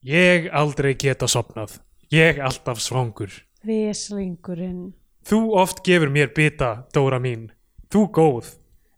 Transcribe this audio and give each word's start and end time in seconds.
Ég 0.00 0.46
aldrei 0.56 0.94
geta 0.96 1.26
sopnað. 1.28 1.74
Ég 2.08 2.38
alltaf 2.40 2.78
svangur. 2.80 3.28
Veslingurinn. 3.68 4.94
Þú 5.28 5.40
oft 5.60 5.82
gefur 5.84 6.08
mér 6.08 6.30
bita, 6.32 6.86
Dóra 6.94 7.18
mín. 7.20 7.50
Þú 7.92 8.06
góð. 8.16 8.54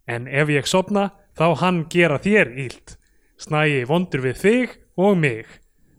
En 0.06 0.28
ef 0.30 0.52
ég 0.54 0.68
sopna, 0.70 1.10
þá 1.34 1.58
hann 1.58 1.80
gera 1.90 2.20
þér 2.22 2.52
ílt. 2.54 2.94
Snægi 3.34 3.82
vondur 3.90 4.22
við 4.22 4.38
þig 4.44 4.76
og 4.94 5.18
mig. 5.18 5.46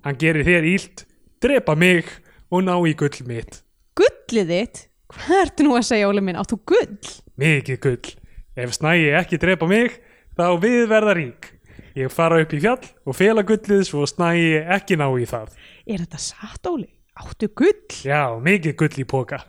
Hann 0.08 0.16
gerir 0.20 0.48
þér 0.48 0.70
ílt, 0.72 1.04
drepa 1.44 1.76
mig 1.76 2.08
og 2.48 2.64
ná 2.64 2.78
í 2.88 2.96
gull 2.96 3.20
mitt. 3.28 3.60
Gullið 4.00 4.56
þitt? 4.56 4.84
Hvað 5.12 5.42
ertu 5.44 5.68
nú 5.68 5.76
að 5.76 5.88
segja, 5.90 6.08
Óli 6.08 6.24
minn? 6.24 6.40
Áttu 6.40 6.58
gull? 6.64 6.96
Mikið 7.36 7.80
gull. 7.84 8.16
Ef 8.56 8.78
Snægi 8.80 9.12
ekki 9.20 9.42
drepa 9.42 9.68
mig, 9.68 10.00
þá 10.40 10.48
við 10.64 10.88
verða 10.88 11.18
rík. 11.20 11.52
Ég 11.94 12.10
fara 12.10 12.40
upp 12.42 12.50
í 12.56 12.58
fjall 12.58 12.82
og 13.06 13.14
fela 13.14 13.44
gullið 13.46 13.84
svo 13.86 14.08
Snægi 14.10 14.66
ekki 14.76 14.96
ná 14.98 15.06
í 15.14 15.28
það. 15.30 15.54
Er 15.86 16.02
þetta 16.02 16.18
satt, 16.18 16.66
Óli? 16.66 16.90
Áttu 17.14 17.46
gull? 17.54 17.86
Já, 18.02 18.34
mikið 18.42 18.74
gull 18.80 18.98
í 18.98 19.06
póka. 19.06 19.46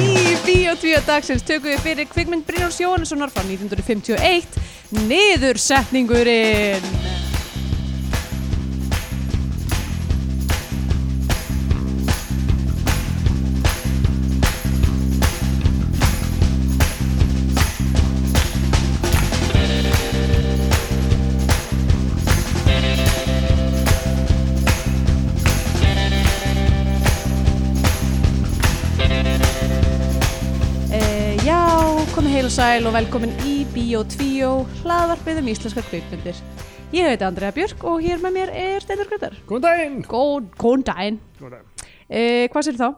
Í 0.00 0.32
Bíotvíu 0.46 0.96
dagsins 1.04 1.44
tökum 1.44 1.68
við 1.74 1.84
fyrir 1.84 2.08
kvikmynd 2.08 2.48
Brynjórs 2.48 2.80
Jóhannessonar 2.80 3.28
frá 3.34 3.44
1951 3.44 4.48
Niðursetningurinn 5.04 7.28
og 32.50 32.54
sæl 32.56 32.86
og 32.88 32.94
velkomin 32.96 33.30
í 33.46 33.60
Bíotvíu 33.70 34.48
hlaðvarpið 34.80 35.36
um 35.38 35.48
íslenskar 35.52 35.84
kvikmyndir 35.86 36.38
Ég 36.90 37.06
heiti 37.06 37.22
Andrea 37.22 37.52
Björk 37.54 37.84
og 37.86 38.00
hér 38.02 38.18
með 38.18 38.32
mér 38.34 38.50
er 38.58 38.82
Steinar 38.82 39.06
Gröndar 39.06 39.36
Góðan 39.46 39.62
daginn! 39.68 40.00
Góð, 40.10 40.48
góðan 40.58 40.82
daginn 40.88 41.18
Góðan 41.38 41.52
daginn. 41.60 41.84
e, 42.10 42.48
Hvað 42.50 42.66
sér 42.66 42.80
þá? 42.80 42.88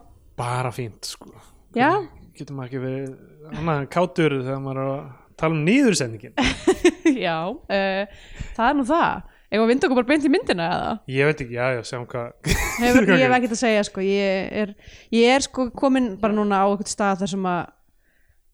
Bara 0.40 0.70
fínt, 0.72 1.04
sko. 1.04 1.28
Já, 1.76 1.90
Getur 2.38 2.56
maður 2.56 2.70
ekki 2.70 2.80
verið 2.86 3.58
annað 3.58 3.82
en 3.82 3.90
kátur 3.92 4.36
þegar 4.38 4.64
maður 4.64 4.80
er 4.80 4.94
að 4.94 5.04
tala 5.42 5.58
um 5.58 5.60
nýðursendingin. 5.68 6.34
já 7.26 7.36
uh, 7.52 8.24
Það 8.56 8.64
er 8.70 8.80
nú 8.80 8.88
það 8.88 9.28
Eða 9.52 9.68
vindu 9.68 9.90
okkur 9.90 10.00
bara 10.00 10.10
beint 10.14 10.24
í 10.24 10.32
myndina 10.32 10.70
eða? 10.78 10.96
Ég 11.12 11.28
veit 11.28 11.44
ekki, 11.44 11.58
já, 11.58 11.66
já, 11.76 11.82
sjáum 11.84 12.08
hvað. 12.08 12.32
Hefur, 12.80 13.10
ég 13.20 13.26
hef 13.26 13.36
ekkert 13.36 13.58
að 13.58 13.62
segja 13.66 13.84
sko 13.84 14.08
ég 14.08 14.48
er, 14.62 14.74
ég 15.12 15.36
er 15.36 15.44
sko 15.44 15.68
komin 15.76 16.14
bara 16.22 16.32
núna 16.40 16.64
á 16.64 16.72
eitthvað 16.72 16.94
stað 16.96 17.20
þar 17.26 17.34
sem 17.36 17.48
að 17.52 17.62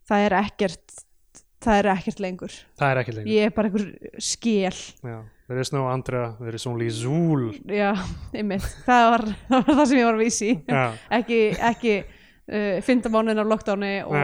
það 0.09 0.25
er 0.27 0.37
ekkert 0.43 0.99
það 1.65 1.81
er 1.81 1.89
ekkert 1.95 2.23
lengur 2.23 2.55
er 2.87 3.01
ekki 3.03 3.15
lengur. 3.17 3.33
ég 3.33 3.49
er 3.49 3.55
bara 3.55 3.71
einhver 3.71 4.15
skél 4.23 4.79
Já, 5.03 5.19
there 5.49 5.61
is 5.63 5.73
no 5.75 5.87
Andrea, 5.91 6.31
there 6.39 6.55
is 6.55 6.67
only 6.71 6.89
Zul. 6.95 7.51
já, 7.67 7.91
einmitt, 8.33 8.67
það 8.87 9.11
var, 9.15 9.27
það 9.51 9.67
var 9.67 9.79
það 9.81 9.85
sem 9.91 10.01
ég 10.01 10.09
var 10.09 10.19
að 10.19 10.25
vísi 10.25 10.51
ekki, 11.19 11.41
ekki 11.73 11.95
uh, 11.99 12.75
fynda 12.87 13.13
mánuðin 13.13 13.43
af 13.43 13.53
lockdowni 13.53 13.93
og 14.07 14.19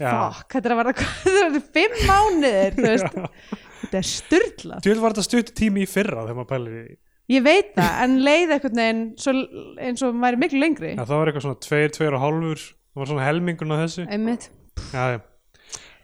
já. 0.00 0.10
fuck, 0.10 0.48
þetta 0.56 0.64
er 0.64 0.76
að 0.76 0.82
verða 0.82 0.96
þetta 1.24 1.46
er 1.46 1.66
fimm 1.78 1.96
mánuðir 2.10 2.78
þetta 2.80 3.98
er 4.00 4.08
styrla 4.08 4.80
Þú 4.84 5.00
var 5.02 5.16
þetta 5.16 5.26
stutt 5.28 5.56
tími 5.58 5.84
í 5.84 5.90
fyrra 5.90 6.24
þegar 6.24 6.40
maður 6.40 6.52
pælir 6.54 6.78
í. 6.80 6.94
ég 7.34 7.44
veit 7.44 7.74
það, 7.76 7.92
en 8.06 8.16
leið 8.24 8.56
svo, 9.20 9.36
eins 9.84 10.06
og 10.06 10.16
maður 10.16 10.38
er 10.38 10.42
miklu 10.46 10.64
lengri 10.64 10.94
Já, 10.96 11.04
það 11.04 11.18
var 11.18 11.30
eitthvað 11.30 11.46
svona 11.50 11.62
tveir, 11.68 11.92
tveir 11.92 12.16
og 12.16 12.24
hálfur. 12.24 12.64
Það 12.94 13.00
var 13.02 13.10
svona 13.10 13.24
helmingurinn 13.26 13.74
á 13.74 13.78
þessu. 13.82 14.04
einmitt, 14.06 14.50
Já, 14.94 15.04
já. 15.14 15.20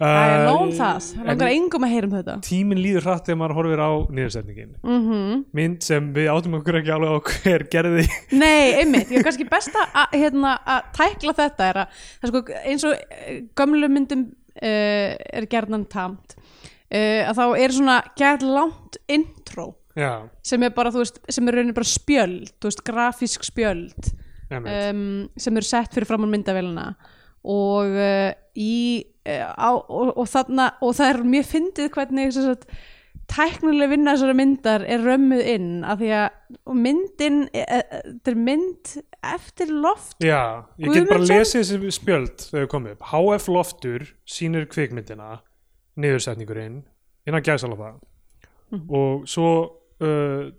það 0.01 0.33
er 0.33 0.41
nóg 0.49 0.63
um 0.65 0.71
það 0.75 0.97
það 1.05 1.27
langar 1.29 1.51
en 1.51 1.55
engum 1.61 1.85
að 1.87 1.93
heyra 1.93 2.09
um 2.09 2.15
þetta 2.17 2.35
Tíminn 2.47 2.81
líður 2.81 3.05
hratt 3.07 3.27
þegar 3.29 3.39
maður 3.39 3.57
horfir 3.59 3.83
á 3.85 3.91
nýðursendingin. 4.17 4.73
mhm 4.83 5.43
Mynd 5.59 5.87
sem 5.87 6.09
við 6.17 6.31
átum 6.33 6.57
okkur 6.59 6.79
ekki 6.81 6.95
alveg 6.97 7.15
á 7.15 7.19
hver 7.31 7.67
gerði. 7.71 8.07
Nei, 8.33 8.81
einmitt, 8.81 9.13
ég 9.13 9.21
er 9.21 9.27
kannski 9.29 9.47
best 9.51 9.77
að 9.79 10.17
hérna, 10.17 10.57
tækla 10.97 11.37
þetta 11.39 11.69
er 11.69 11.83
að 11.85 12.01
er 12.25 12.33
sko, 12.33 12.43
eins 12.65 12.87
og 12.89 12.97
eh, 12.97 13.43
gömlu 13.61 13.91
myndum 13.93 14.25
uh, 14.57 15.13
er 15.15 15.47
gerðan 15.53 15.87
tamt 15.93 16.35
uh, 16.35 17.29
að 17.29 17.37
þá 17.39 17.45
er 17.61 17.77
svona 17.77 18.01
gerð 18.19 18.49
langt 18.51 18.99
intro 19.07 19.75
Já, 19.99 20.25
sem 20.47 20.63
er 20.63 20.73
bara, 20.75 20.91
þú 20.95 21.03
veist, 21.03 21.23
sem 21.31 21.49
er 21.51 21.57
raunin 21.59 21.77
bara 21.77 21.89
spjöld 21.89 22.51
þú 22.57 22.69
veist, 22.71 22.83
grafísk 22.87 23.47
spjöld. 23.47 24.11
Um, 24.51 25.29
sem 25.37 25.57
eru 25.57 25.67
sett 25.67 25.95
fyrir 25.95 26.09
fram 26.09 26.27
á 26.27 26.29
myndavélina 26.31 26.87
og 27.41 27.95
uh, 27.97 28.31
í 28.59 29.05
uh, 29.29 29.53
á, 29.57 29.71
og, 29.73 30.15
og 30.19 30.27
þarna 30.29 30.73
og 30.83 30.97
það 30.99 31.13
er 31.15 31.21
mjög 31.35 31.47
fyndið 31.55 31.93
hvernig 31.95 32.33
sagt, 32.37 32.67
tæknileg 33.31 33.93
vinna 33.93 34.17
þessara 34.17 34.35
myndar 34.37 34.85
er 34.91 35.05
römmuð 35.07 35.45
inn 35.55 35.71
af 35.87 36.01
því 36.01 36.11
að 36.19 36.75
myndin 36.75 37.41
e- 37.55 37.63
e- 37.65 37.85
þetta 37.91 38.33
er 38.33 38.39
mynd 38.49 38.93
eftir 39.31 39.71
loft 39.71 40.17
Já, 40.25 40.67
ég 40.81 40.91
get 40.91 41.07
bara 41.09 41.21
Guðmundsson? 41.21 41.37
lesið 41.37 41.61
þessi 41.63 41.95
spjöld 41.95 42.47
þegar 42.49 42.67
þau 42.67 42.73
komið 42.75 42.95
upp. 42.97 43.09
HF 43.13 43.49
Loftur 43.55 44.07
sýnir 44.29 44.67
kvikmyndina, 44.73 45.41
niðursetningurinn, 46.01 46.81
innan 47.29 47.45
gæsala 47.45 47.77
það. 47.79 48.01
Mhm. 48.71 48.87
Og 48.97 49.29
svo 49.31 49.51
uh, 50.01 50.51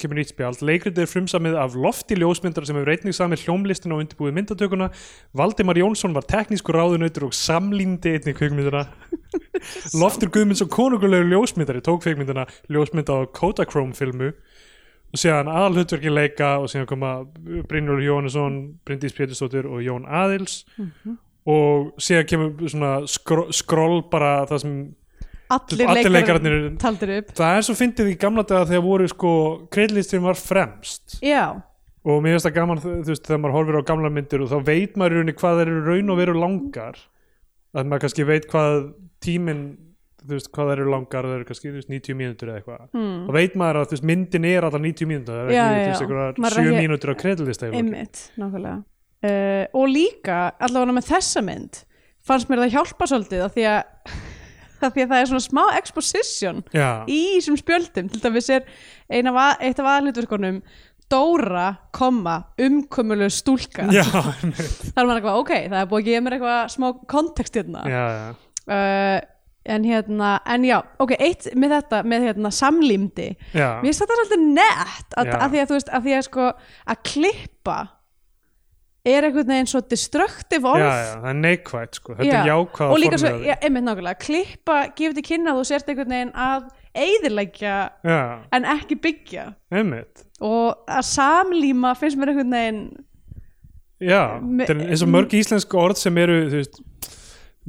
kemur 0.00 0.18
nýtt 0.18 0.32
spjald. 0.34 0.60
Leikritið 0.66 1.04
er 1.04 1.10
frumsamið 1.10 1.56
af 1.60 1.76
Lofti 1.78 2.18
ljósmyndar 2.18 2.66
sem 2.68 2.76
hefur 2.76 2.92
einnig 2.92 3.16
samið 3.16 3.44
hljómlistin 3.46 3.94
og 3.94 4.02
undirbúið 4.04 4.36
myndatökuna. 4.36 4.90
Valdimar 5.36 5.80
Jónsson 5.80 6.16
var 6.16 6.26
teknískur 6.28 6.76
ráðunautur 6.76 7.30
og 7.30 7.36
samlýndi 7.36 8.16
einnig 8.18 8.36
kvikmyndina. 8.38 8.84
Loftur 10.02 10.32
Guðmunds 10.34 10.64
og 10.64 10.72
konungulegu 10.74 11.30
ljósmyndari 11.32 11.82
tók 11.86 12.04
kvikmyndina 12.04 12.44
ljósmynda 12.68 13.22
á 13.24 13.30
Kodachrome 13.32 13.96
filmu 13.96 14.34
og 15.10 15.18
síðan 15.18 15.50
aðalhutverki 15.50 16.12
leika 16.12 16.52
og 16.60 16.68
síðan 16.70 16.88
koma 16.90 17.16
Brynjólfur 17.40 18.04
Jóhannesson, 18.04 18.60
Bryndís 18.86 19.16
Pétursdóttir 19.16 19.66
og 19.66 19.82
Jón 19.82 20.06
Aðils 20.06 20.62
og 21.48 21.94
síðan 22.02 22.28
kemur 22.30 22.70
svona 22.70 22.92
skró, 23.10 23.48
skroll 23.54 24.04
bara 24.10 24.44
það 24.50 24.62
sem 24.64 24.76
allir, 25.56 25.82
allir 25.86 26.10
leikarar 26.14 26.14
leikararnir 26.16 26.78
taldir 26.82 27.12
upp. 27.18 27.34
Það 27.40 27.56
er 27.58 27.66
svo 27.66 27.76
fyndið 27.78 28.12
í 28.12 28.16
gamla 28.22 28.44
daga 28.46 28.68
þegar 28.70 28.86
voru 28.86 29.10
sko 29.10 29.32
kreidlistin 29.74 30.24
var 30.24 30.38
fremst. 30.40 31.18
Já, 31.24 31.44
og 32.06 32.22
mér 32.24 32.36
finnst 32.38 32.48
það 32.48 32.56
gaman 32.56 32.80
þú 32.80 32.96
veist 33.10 33.26
þegar 33.28 33.42
maður 33.44 33.56
horfir 33.58 33.80
á 33.80 33.88
gamla 33.92 34.10
myndir 34.14 34.44
og 34.46 34.50
þá 34.54 34.58
veit 34.70 34.96
maður 34.96 35.12
í 35.12 35.20
rauninni 35.20 35.36
hvað 35.42 35.60
þeir 35.60 35.72
eru 35.74 35.84
raun 35.90 36.14
og 36.14 36.20
veru 36.22 36.38
langar. 36.40 37.00
Að 37.76 37.86
maður 37.90 38.04
kannski 38.06 38.26
veit 38.26 38.48
hvað 38.50 38.78
tíminn 39.22 39.64
þú 40.20 40.36
veist 40.36 40.50
hvað 40.52 40.70
þeir 40.70 40.80
eru 40.82 40.90
langar 40.92 41.26
það 41.28 41.34
eru 41.38 41.46
kannski 41.48 41.70
veist, 41.74 41.90
90 41.92 42.16
mínútur 42.18 42.50
eða 42.50 42.60
eitthvað. 42.60 42.80
Hmm. 42.92 43.20
og 43.24 43.36
veit 43.36 43.54
maður 43.56 43.78
að 43.80 43.94
veist, 43.94 44.04
myndin 44.10 44.46
er 44.50 44.66
alltaf 44.66 44.82
90 44.84 45.08
mínútur 45.08 45.36
það 45.36 45.40
er 45.40 45.50
ekki 45.50 45.56
já, 45.56 45.64
þú 45.64 45.76
veist, 45.76 45.86
já. 45.86 46.04
einhverjar 46.04 46.40
Maður 46.44 46.50
er 46.50 46.60
7 46.60 46.66
ekki- 46.70 46.82
mínútur 46.84 47.12
á 47.12 47.14
kreidlista 47.22 47.70
einmitt, 47.70 48.20
nákvæmlega. 48.40 48.74
Uh, 49.20 49.64
og 49.76 49.88
líka, 49.92 50.36
allavega 50.60 50.96
með 50.96 51.08
þessa 51.10 51.42
mynd 51.44 51.80
fannst 52.24 52.48
mér 52.52 52.62
það 52.64 52.74
hjálpa 52.76 53.08
svolítið 53.10 53.44
af 53.46 53.56
því 53.56 53.64
að, 53.70 54.12
af 54.86 54.94
því 54.94 55.04
að 55.06 55.10
það 55.14 55.22
er 55.24 55.30
svona 55.32 55.46
smá 55.46 55.62
exposition 55.78 56.62
já, 56.76 56.88
í 57.10 57.20
þessum 57.38 57.58
spjöldum 57.60 58.08
til 58.12 58.22
dæmis 58.24 58.50
er 58.54 58.68
ein 59.10 59.30
af, 59.30 59.40
að- 59.46 59.66
eitt 59.68 59.82
af 59.82 59.90
aðlutverkunum 59.96 60.62
Dóra, 61.10 61.72
komma, 61.90 62.36
umkömmuleg 62.62 63.32
stúlka 63.34 63.88
já, 63.90 64.04
þar 64.94 65.02
er 65.02 65.08
maður 65.08 65.16
eitthvað, 65.18 65.38
ok, 65.42 65.50
það 65.72 65.80
er 65.80 65.88
búið 65.90 66.04
að 66.04 66.08
gefa 66.10 66.22
mér 66.26 66.36
eitthvað 66.36 66.60
smá 66.76 66.86
kontekst 67.10 67.58
hérna 67.58 67.82
já, 67.90 68.02
já. 68.14 68.28
uh, 68.70 69.16
en 69.74 69.84
hérna, 69.90 70.28
en 70.54 70.64
já 70.68 70.76
ok, 71.02 71.16
eitt 71.18 71.48
með 71.58 71.74
þetta, 71.74 72.02
með 72.14 72.28
hérna 72.28 72.52
samlímdi, 72.54 73.26
já. 73.52 73.66
mér 73.82 73.88
finnst 73.90 74.04
þetta 74.04 74.18
svolítið 74.20 74.46
nett 74.54 75.18
að, 75.18 75.32
Já. 75.32 75.34
að 75.42 75.50
því 75.56 75.60
að 75.64 75.66
þú 75.72 75.76
veist, 75.80 75.90
að 75.98 76.06
því 76.06 76.14
að 76.20 76.24
sko 76.28 76.46
að 76.94 77.02
klippa 77.10 77.78
er 79.08 79.24
einhvern 79.24 79.48
veginn 79.48 79.68
svo 79.70 79.80
destructive 79.88 80.68
orð 80.68 80.82
já, 80.84 80.90
já, 80.92 81.12
það 81.22 81.28
er 81.30 81.38
neikvægt 81.40 81.98
sko. 82.00 82.14
þetta 82.18 82.26
Já. 82.28 82.40
er 82.42 82.50
jákvæða 82.50 82.90
og 82.92 82.98
líka 83.00 83.18
svo, 83.20 83.30
já, 83.46 83.54
einmitt 83.64 83.86
nákvæmlega 83.86 84.18
klippa, 84.20 84.76
gefur 84.98 85.14
til 85.16 85.24
kynna 85.30 85.54
þú 85.56 85.62
sért 85.70 85.88
einhvern 85.88 86.12
veginn 86.16 86.32
að 86.36 86.66
eyðileggja 87.00 87.76
já, 88.04 88.20
en 88.58 88.68
ekki 88.74 88.98
byggja 89.00 89.46
einmitt 89.72 90.26
og 90.44 90.84
að 90.90 91.06
samlíma 91.14 91.94
finnst 91.96 92.20
mér 92.20 92.34
einhvern 92.34 92.52
veginn 92.58 92.82
já, 94.04 94.22
þetta 94.60 94.76
er 94.76 94.84
eins 94.90 95.06
og 95.06 95.12
mörg 95.16 95.34
íslensk 95.40 95.78
orð 95.80 96.02
sem 96.02 96.20
eru 96.20 96.38
þú 96.52 96.60
veist, 96.60 96.80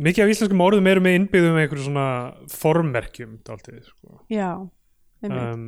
mikið 0.01 0.25
af 0.25 0.35
íslenskum 0.35 0.65
orðum 0.67 0.91
eru 0.91 1.03
með 1.07 1.17
innbyggðum 1.21 1.55
með 1.55 1.65
einhverju 1.67 1.87
svona 1.87 2.07
formmerkjum 2.51 3.39
dálítið, 3.47 3.81
sko. 3.87 4.19
já, 4.31 4.51
einmitt, 5.23 5.41
um, 5.47 5.67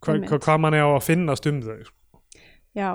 hva, 0.00 0.14
Einmitt. 0.16 0.30
hva, 0.32 0.40
hvað 0.48 0.64
mann 0.64 0.80
er 0.80 0.88
á 0.88 0.90
að 0.96 1.06
finnast 1.12 1.48
um 1.50 1.60
þau 1.64 1.80
sko. 1.84 2.22
já 2.72 2.90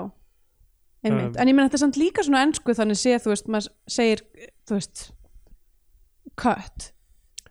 um, 1.08 1.18
en 1.34 1.50
ég 1.50 1.56
menn 1.56 1.68
þetta 1.68 1.78
er 1.78 1.84
samt 1.84 1.98
líka 2.00 2.24
svona 2.26 2.44
ennsku 2.46 2.74
þannig 2.76 3.00
sé, 3.00 3.16
þú 3.22 3.32
veist, 3.32 3.50
maður 3.50 3.72
segir 3.90 4.22
þú 4.68 4.78
veist 4.78 5.04
cut. 6.38 6.90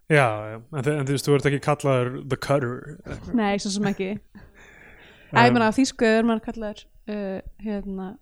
Já. 0.08 0.28
En, 0.56 0.64
en 0.80 1.08
þú 1.08 1.16
veist, 1.16 1.28
þú 1.28 1.36
ert 1.36 1.50
ekki 1.50 1.64
kallaður 1.66 2.14
The 2.32 2.40
Cutter. 2.48 2.78
Nei, 3.36 3.58
svo 3.60 3.74
sem 3.74 3.90
ekki. 3.92 4.14
Æ, 5.36 5.50
ég 5.50 5.52
meina, 5.52 5.68
á 5.68 5.76
þýsku 5.76 6.08
er 6.08 6.28
maður 6.28 6.46
kallar 6.46 6.82
uh, 7.12 7.40
hérna 7.60 8.14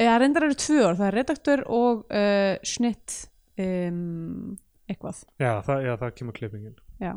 eða 0.00 0.16
reyndar 0.22 0.46
eru 0.46 0.56
tvö 0.56 0.78
orð, 0.86 1.00
það 1.00 1.08
er 1.08 1.16
redaktur 1.18 1.62
og 1.66 2.04
uh, 2.14 2.54
snitt 2.64 3.16
um, 3.60 4.54
eitthvað, 4.90 5.24
já, 5.42 5.50
það, 5.66 5.82
já, 5.88 5.92
það 6.00 6.14
kemur 6.20 6.36
klippingin. 6.38 6.76
Já 7.02 7.12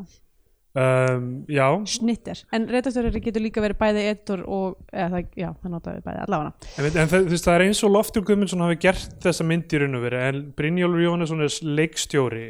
um, 0.74 1.28
já, 1.52 1.68
snitter, 1.90 2.44
en 2.56 2.68
redaktur 2.72 3.10
getur 3.14 3.44
líka 3.44 3.64
verið 3.64 3.80
bæði 3.82 4.06
editor 4.12 4.44
og, 4.48 4.80
eða 4.92 5.24
já, 5.38 5.50
það 5.62 5.76
notaði 5.76 6.04
bæði 6.06 6.24
allavega. 6.26 6.72
En, 6.78 6.90
en 6.90 7.12
það, 7.12 7.30
veist, 7.34 7.48
það 7.48 7.58
er 7.58 7.66
eins 7.68 7.84
og 7.86 7.94
Loftur 7.94 8.26
Guðmundsson 8.28 8.66
hafi 8.66 8.80
gert 8.88 9.18
þessa 9.24 9.48
mynd 9.48 9.74
í 9.74 9.84
raun 9.84 10.00
og 10.00 10.06
veri 10.08 10.24
en 10.30 10.42
Brynjólfur 10.58 11.06
Jónesson 11.08 11.46
er 11.46 11.60
leikstjóri 11.82 12.48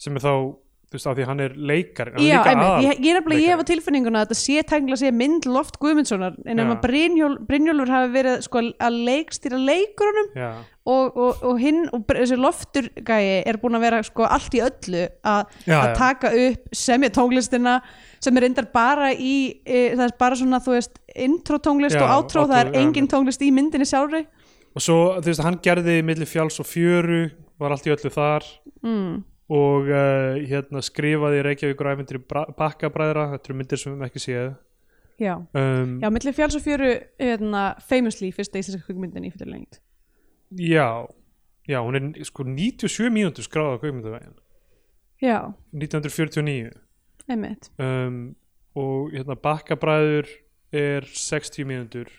sem 0.00 0.18
er 0.18 0.24
þá 0.24 0.34
þú 0.84 0.98
veist, 0.98 1.06
af 1.10 1.16
því 1.18 1.24
hann 1.30 1.40
er 1.44 1.54
leikar 1.56 2.10
hann 2.14 2.22
Já, 2.24 2.36
einmitt, 2.44 2.84
ég, 2.84 3.00
ég 3.00 3.10
er 3.10 3.18
nefnilega, 3.18 3.42
ég 3.42 3.54
hefa 3.54 3.66
tilfinninguna 3.70 4.20
að 4.20 4.28
þetta 4.28 4.38
sé 4.40 4.62
tæknilega 4.70 5.00
sé 5.00 5.12
mynd 5.16 5.48
Loft 5.50 5.78
Guðmundssonar 5.82 6.36
en 6.44 6.62
ef 6.62 6.68
Já. 6.68 6.72
að 6.74 6.82
Brynjól, 6.84 7.34
Brynjólfur 7.48 7.92
hafi 7.94 8.12
verið 8.14 8.44
sko 8.46 8.62
að 8.88 8.98
leikstýra 9.08 9.60
leikurunum 9.64 10.28
já, 10.38 10.50
og, 10.84 11.16
og, 11.16 11.42
og 11.50 11.60
hinn 11.62 11.82
og 11.96 12.04
Br- 12.08 12.20
þessi 12.22 12.38
Loftur 12.38 12.90
gæi 13.00 13.42
er 13.48 13.58
búin 13.62 13.78
að 13.80 13.86
vera 13.88 14.02
sko 14.06 14.28
allt 14.28 14.54
í 14.54 14.62
öllu 14.64 15.04
að, 15.24 15.58
Já, 15.64 15.78
að 15.80 15.88
já. 15.88 15.94
taka 15.98 16.32
upp 16.46 16.78
semja 16.84 17.12
tónlistina 17.16 17.78
sem 18.24 18.36
er 18.38 18.46
reyndar 18.46 18.70
bara 18.72 19.10
í 19.12 19.34
e, 19.64 19.90
það 19.96 20.06
er 20.06 20.16
bara 20.20 20.38
svona 20.40 20.60
þú 20.64 20.76
veist 20.78 21.00
intro 21.14 21.58
tónlist 21.64 21.96
Já, 21.98 22.04
og 22.06 22.16
outro, 22.20 22.46
það 22.48 22.58
er 22.60 22.70
outro, 22.70 22.80
já, 22.80 22.86
engin 22.86 23.10
tónlist 23.10 23.42
í 23.44 23.50
myndinni 23.54 23.88
sjálfri 23.88 24.24
og 24.74 24.82
svo, 24.82 24.98
þú 25.20 25.28
veist, 25.30 25.42
hann 25.46 25.60
gerði 25.62 26.00
milli 26.02 26.26
fjáls 26.26 26.56
og 26.58 26.66
fjöru, 26.66 27.28
var 27.62 27.74
allt 27.76 27.84
í 27.86 27.92
öllu 27.94 28.10
þar 28.10 28.46
mm. 28.82 29.12
Og 29.52 29.90
uh, 29.90 30.36
hérna 30.40 30.80
skrifaði 30.84 31.42
Reykjavíkur 31.44 31.90
æfindir 31.92 32.20
í 32.20 32.24
bakkabræðra, 32.58 33.30
þetta 33.34 33.50
eru 33.50 33.58
myndir 33.58 33.80
sem 33.80 33.96
við 33.96 34.06
ekki 34.08 34.24
séð. 34.24 34.54
Já, 35.20 35.34
um, 35.38 35.98
já 36.02 36.08
milli 36.10 36.32
fjáls 36.34 36.56
og 36.58 36.64
fjöru 36.64 36.94
hérna, 37.22 37.66
famously 37.86 38.32
fyrsta 38.34 38.58
íslenska 38.58 38.88
kvikmyndin 38.88 39.28
í 39.28 39.30
fyrir 39.30 39.52
lengt 39.52 39.78
já, 40.58 41.06
já, 41.70 41.78
hún 41.78 41.94
er 41.94 42.24
sko 42.26 42.42
97 42.42 43.12
mínútur 43.14 43.46
skráða 43.46 43.78
kveikmyndavegin 43.84 44.34
Já, 45.22 45.54
1949 45.72 46.72
einmitt. 47.30 47.70
Um, 47.78 48.34
og 48.76 49.14
hérna 49.14 49.36
bakkabræður 49.38 50.28
er 50.74 51.06
60 51.06 51.64
mínútur. 51.68 52.10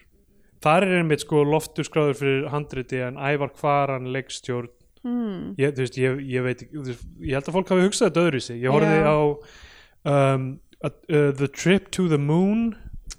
Þar 0.64 0.88
er 0.88 1.02
einmitt 1.02 1.26
sko 1.26 1.44
loftur 1.46 1.86
skráður 1.86 2.20
fyrir 2.22 2.48
handriti 2.54 3.02
en 3.04 3.20
ævar 3.20 3.52
kvaran 3.54 4.08
leikstjórn 4.16 4.72
mm. 5.06 5.54
ég, 5.62 5.76
veist, 5.78 6.00
ég, 6.02 6.20
ég 6.32 6.46
veit 6.46 6.66
ég 6.66 7.36
held 7.36 7.46
að 7.46 7.56
fólk 7.60 7.72
hafi 7.74 7.86
hugsað 7.88 8.10
þetta 8.10 8.26
öðru 8.26 8.42
í 8.42 8.48
sig 8.48 8.66
ég 8.66 8.76
horfði 8.76 8.98
Já. 9.00 9.08
á 9.08 9.18
um, 10.16 10.50
uh, 10.82 10.90
uh, 10.90 11.30
The 11.38 11.48
Trip 11.48 11.92
to 11.96 12.10
the 12.12 12.20
Moon. 12.22 12.76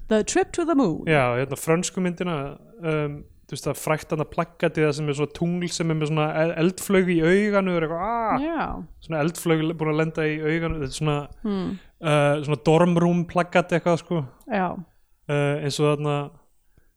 The 0.07 0.23
Trip 0.23 0.53
to 0.55 0.67
the 0.67 0.75
Moon. 0.75 1.03
Já, 1.09 1.35
hérna 1.39 1.59
frönsku 1.59 2.03
myndina 2.03 2.37
um, 2.79 3.21
þú 3.47 3.55
veist 3.55 3.67
það 3.69 3.79
frækt 3.79 4.11
hann 4.11 4.23
að 4.23 4.31
plaggati 4.33 4.83
það 4.83 4.93
sem 4.97 5.09
er 5.09 5.17
svona 5.17 5.35
tungl 5.37 5.69
sem 5.71 5.91
er 5.91 5.97
með 5.97 6.09
svona 6.09 6.27
el- 6.41 6.55
eldflaug 6.65 7.11
í 7.13 7.17
auganu 7.23 7.75
eitthvað, 7.77 8.01
ah, 8.03 8.41
Já, 8.43 8.65
svona 9.05 9.21
eldflaug 9.23 9.63
búin 9.79 9.91
að 9.93 10.01
lenda 10.01 10.25
í 10.27 10.33
auganu 10.43 10.81
þetta 10.81 10.89
er 10.89 10.97
svona, 10.97 11.15
hmm. 11.45 11.69
uh, 12.03 12.33
svona 12.43 12.59
dormrúm 12.67 13.23
plaggati 13.31 13.77
eitthvað 13.77 14.01
sko. 14.03 14.25
Já, 14.51 14.67
uh, 14.75 15.55
eins 15.63 15.79
og 15.79 15.93
þarna 15.93 16.17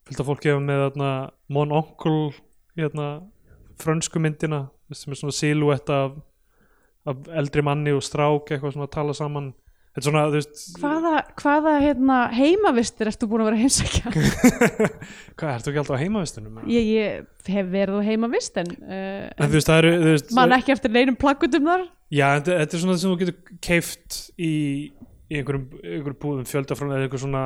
fylgta 0.08 0.26
fólki 0.26 0.50
hefur 0.50 0.66
með 0.66 0.84
þarna 0.88 1.12
Mon 1.54 1.76
Onkel 1.78 2.18
hérna 2.78 3.08
frönsku 3.80 4.22
myndina 4.22 4.64
sem 4.98 5.14
er 5.14 5.20
svona 5.20 5.36
silúett 5.36 5.90
af, 5.94 6.18
af 7.08 7.32
eldri 7.42 7.64
manni 7.66 7.94
og 7.96 8.04
strák 8.04 8.54
eitthvað 8.54 8.76
svona 8.76 8.88
að 8.88 8.94
tala 8.96 9.16
saman 9.16 9.52
svona, 9.98 10.22
veist 10.30 10.60
hvaða, 10.78 11.14
hvaða 11.40 11.74
hérna, 11.82 12.18
heimavistir 12.34 13.10
ertu 13.10 13.26
búin 13.30 13.42
að 13.42 13.50
vera 13.50 13.60
heimsækja? 13.64 14.12
hvað, 15.38 15.50
ertu 15.56 15.72
ekki 15.72 15.82
alltaf 15.82 15.98
á 15.98 16.02
heimavistunum? 16.02 16.60
ég, 16.70 16.90
ég 16.94 17.50
hef 17.50 17.70
verið 17.72 17.98
á 17.98 18.02
heimavist 18.06 18.60
en, 18.62 18.70
uh, 18.86 19.26
en 19.34 19.50
þú 19.50 19.58
veist, 19.58 19.72
eru 19.74 19.92
veist, 20.04 20.32
man 20.36 20.54
ekki 20.56 20.74
eftir 20.76 20.94
neinum 20.94 21.18
plaggutum 21.20 21.66
þar 21.72 21.86
já, 22.14 22.26
en 22.30 22.46
þetta 22.46 22.64
er 22.78 22.84
svona 22.84 22.94
það 22.94 23.02
sem 23.02 23.12
þú 23.12 23.20
getur 23.24 23.58
keift 23.66 24.20
í, 24.38 24.54
í 25.26 25.40
einhverjum, 25.40 25.66
einhverjum 25.82 26.20
búðum 26.22 26.50
fjöldafrán 26.50 26.94
eða 26.94 27.08
einhver 27.08 27.24
svona 27.24 27.44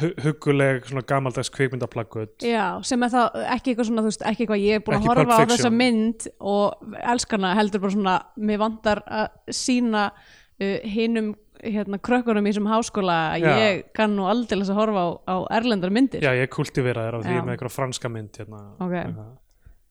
hu- 0.00 0.14
hugguleg 0.24 0.86
svona 0.88 1.02
gamaldags 1.06 1.50
kvikmyndaplaggut 1.54 2.44
Já, 2.46 2.66
sem 2.86 3.02
er 3.06 3.12
það 3.12 3.38
ekki 3.56 3.72
eitthvað 3.74 3.88
svona, 3.90 4.04
þú 4.04 4.10
veist, 4.12 4.24
ekki 4.30 4.44
eitthvað 4.46 4.64
ég 4.64 4.78
er 4.78 4.84
búin 4.86 4.98
að 5.00 5.08
horfa 5.10 5.38
á 5.40 5.50
þessa 5.50 5.70
mynd 5.74 6.26
og 6.40 6.96
elskana 7.14 7.54
heldur 7.58 7.82
bara 7.84 7.94
svona 7.96 8.16
mér 8.38 8.60
vantar 8.62 9.02
að 9.06 9.54
sína 9.60 10.06
uh, 10.10 10.78
hinum 10.86 11.34
hérna 11.60 11.98
krökkunum 12.00 12.46
í 12.48 12.54
þessum 12.54 12.70
háskóla 12.70 13.18
að 13.34 13.42
Já. 13.44 13.50
ég 13.60 13.82
kann 13.92 14.14
nú 14.16 14.24
aldrei 14.30 14.62
að 14.62 14.70
horfa 14.78 15.02
á, 15.04 15.08
á 15.28 15.36
erlendar 15.58 15.92
myndir 15.92 16.22
já, 16.24 16.32
ég 16.38 16.48
kultivera 16.54 17.04
þér 17.10 17.18
af 17.18 17.26
því 17.26 17.34
Já. 17.36 17.42
með 17.44 17.52
einhverja 17.56 17.74
franska 17.74 18.08
mynd 18.08 18.38
hérna, 18.40 18.60
Ok. 18.80 18.94
eitthvað. 19.02 19.28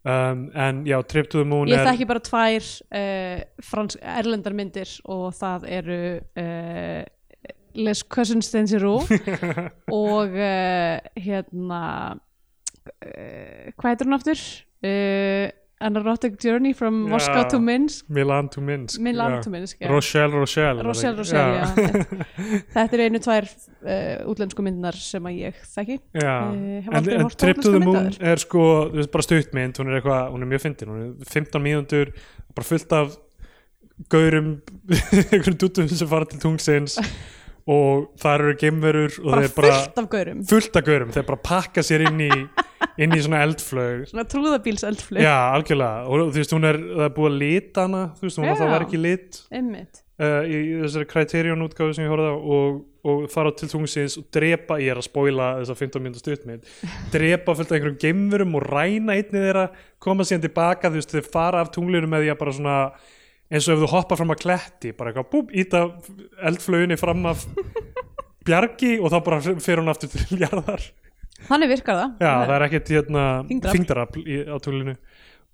um, 0.10 0.42
en 0.66 0.80
já, 0.90 0.98
Trip 1.06 1.30
to 1.30 1.44
the 1.44 1.46
Moon 1.46 1.70
Ég 1.70 1.78
er 1.78 1.92
þekki 1.92 2.08
bara 2.10 2.24
tvær 2.26 2.72
uh, 2.90 3.44
fransk, 3.70 4.02
erlendar 4.02 4.58
myndir 4.58 4.96
og 5.06 5.28
það 5.38 5.68
eru 5.78 6.00
uh, 6.42 7.04
Les 7.76 8.04
Cousins 8.04 8.52
Dangereux 8.54 9.06
og 10.02 10.34
uh, 10.34 10.98
hérna 11.20 11.84
uh, 12.16 13.72
hvað 13.78 13.90
heitir 13.94 14.10
hún 14.10 14.18
aftur? 14.20 14.44
Uh, 14.84 15.50
An 15.82 15.96
erotic 15.96 16.34
journey 16.44 16.74
from 16.76 17.06
Já. 17.06 17.10
Moscow 17.10 17.44
to 17.48 17.60
Minsk 17.60 18.10
Milan 18.10 18.50
to 18.50 18.60
Minsk 18.62 19.00
Milan 19.00 19.32
já. 19.32 19.44
to 19.44 19.50
Minsk, 19.50 19.78
já. 19.80 19.88
Rochelle, 19.88 20.34
Rochelle 20.36 20.84
Rochelle, 20.84 21.14
er 21.14 21.18
Rochelle, 21.18 21.56
já. 21.56 22.26
Þetta 22.74 22.98
eru 22.98 23.06
einu 23.06 23.22
tvær 23.24 23.48
útlensku 24.28 24.66
myndinar 24.66 24.98
sem 25.00 25.24
að 25.32 25.38
ég 25.40 25.62
þekki 25.72 25.96
Eh, 26.20 26.84
en, 26.84 27.08
en 27.22 27.32
Trip 27.32 27.64
to 27.64 27.72
the 27.72 27.80
Moon 27.80 28.12
er 28.20 28.44
sko, 28.44 28.66
þú 28.92 29.00
veist, 29.00 29.14
bara 29.14 29.28
stuttmynd 29.30 29.80
hún 29.80 29.94
er 29.94 30.02
eitthvað, 30.02 30.28
hún 30.36 30.44
er 30.44 30.52
mjög 30.52 30.66
fyndin, 30.66 30.92
hún 30.92 31.08
er 31.08 31.32
15 31.32 31.64
mínútur 31.64 32.12
bara 32.52 32.68
fullt 32.74 32.98
af 33.00 33.16
gaurum, 34.12 34.52
einhverjum 35.32 35.60
dútum 35.64 35.88
sem 35.88 36.12
fara 36.12 36.28
til 36.28 36.44
tungsins 36.44 37.00
og 37.70 38.10
þar 38.22 38.46
eru 38.48 38.58
geimverur 38.64 39.20
og 39.22 39.30
bara 39.30 39.46
þeir 39.46 39.56
bara 39.60 39.76
fullt 39.76 40.02
af 40.02 40.10
gaurum. 40.16 40.42
Fullt 40.50 40.80
af 40.80 40.88
gaurum, 40.88 41.14
þeir 41.14 41.28
bara 41.28 41.42
pakka 41.52 41.86
sér 41.86 42.08
inn 42.10 42.26
í 42.26 42.32
inn 43.00 43.16
í 43.16 43.22
svona 43.24 43.42
eldflög 43.46 44.04
svona 44.10 44.26
trúðabíls 44.30 44.84
eldflug 44.88 45.24
Já, 45.24 45.36
algjörlega, 45.56 46.06
og 46.08 46.30
þú 46.34 46.42
veist, 46.42 46.54
hún 46.56 46.68
er 46.68 46.80
það 46.84 47.06
er 47.06 47.16
búið 47.16 47.30
að 47.30 47.40
lita 47.44 47.86
hana, 47.88 48.04
þú 48.20 48.28
veist, 48.28 48.40
hún 48.40 48.48
Já. 48.50 48.54
það 48.60 48.72
var 48.74 48.86
ekki 48.86 49.02
lit 49.02 49.40
uh, 49.50 50.42
í, 50.44 50.56
í 50.60 50.80
þessari 50.84 51.10
Criterion 51.14 51.66
útgáfu 51.68 51.96
sem 51.96 52.08
ég 52.08 52.14
horfði 52.14 52.32
á 52.32 52.36
og, 52.58 52.82
og 53.10 53.22
fara 53.32 53.54
til 53.60 53.70
tungsins 53.72 54.18
og 54.20 54.28
drepa, 54.36 54.80
ég 54.84 54.94
er 54.94 55.00
að 55.00 55.08
spoila 55.08 55.52
þessa 55.62 55.78
15 55.80 56.04
minnum 56.06 56.24
stuttmynd, 56.24 56.74
drepa 57.14 57.56
fullt 57.56 57.72
af 57.72 57.78
einhverjum 57.78 58.02
geimverum 58.04 58.60
og 58.60 58.68
ræna 58.68 59.16
einni 59.16 59.46
þeirra 59.46 59.70
koma 60.04 60.28
síðan 60.28 60.48
tilbaka, 60.50 60.92
þú 60.92 61.00
veist, 61.00 61.16
þeir 61.16 61.32
fara 61.32 61.64
af 61.64 61.72
tunglinu 61.76 62.10
með 62.12 62.26
því 62.26 62.36
að 62.36 62.44
bara 62.44 62.58
svona 62.60 62.78
eins 63.50 63.68
og 63.68 63.76
ef 63.76 63.84
þú 63.84 63.90
hoppar 63.94 64.20
fram 64.20 64.34
að 64.36 64.42
kletti, 64.44 64.92
bara 64.98 65.12
eitthvað 65.14 65.30
búm, 65.34 65.48
íta 65.58 65.84
eldflöginni 66.50 66.98
fram 67.02 67.26
af 67.32 67.46
bjargi 68.48 68.96
og 69.00 69.12
þá 69.14 69.18
bara 69.26 69.40
fer 69.62 69.82
hún 69.82 69.92
aftur 69.92 70.12
til 70.14 70.40
jarðar. 70.44 70.86
Þannig 71.48 71.72
virkar 71.72 71.96
það. 72.02 72.16
Já, 72.20 72.32
það 72.46 72.56
er 72.58 72.66
ekkert 72.68 72.90
hérna, 72.94 73.26
þingdarafl 73.48 74.24
á 74.52 74.56
tunglinu 74.64 74.96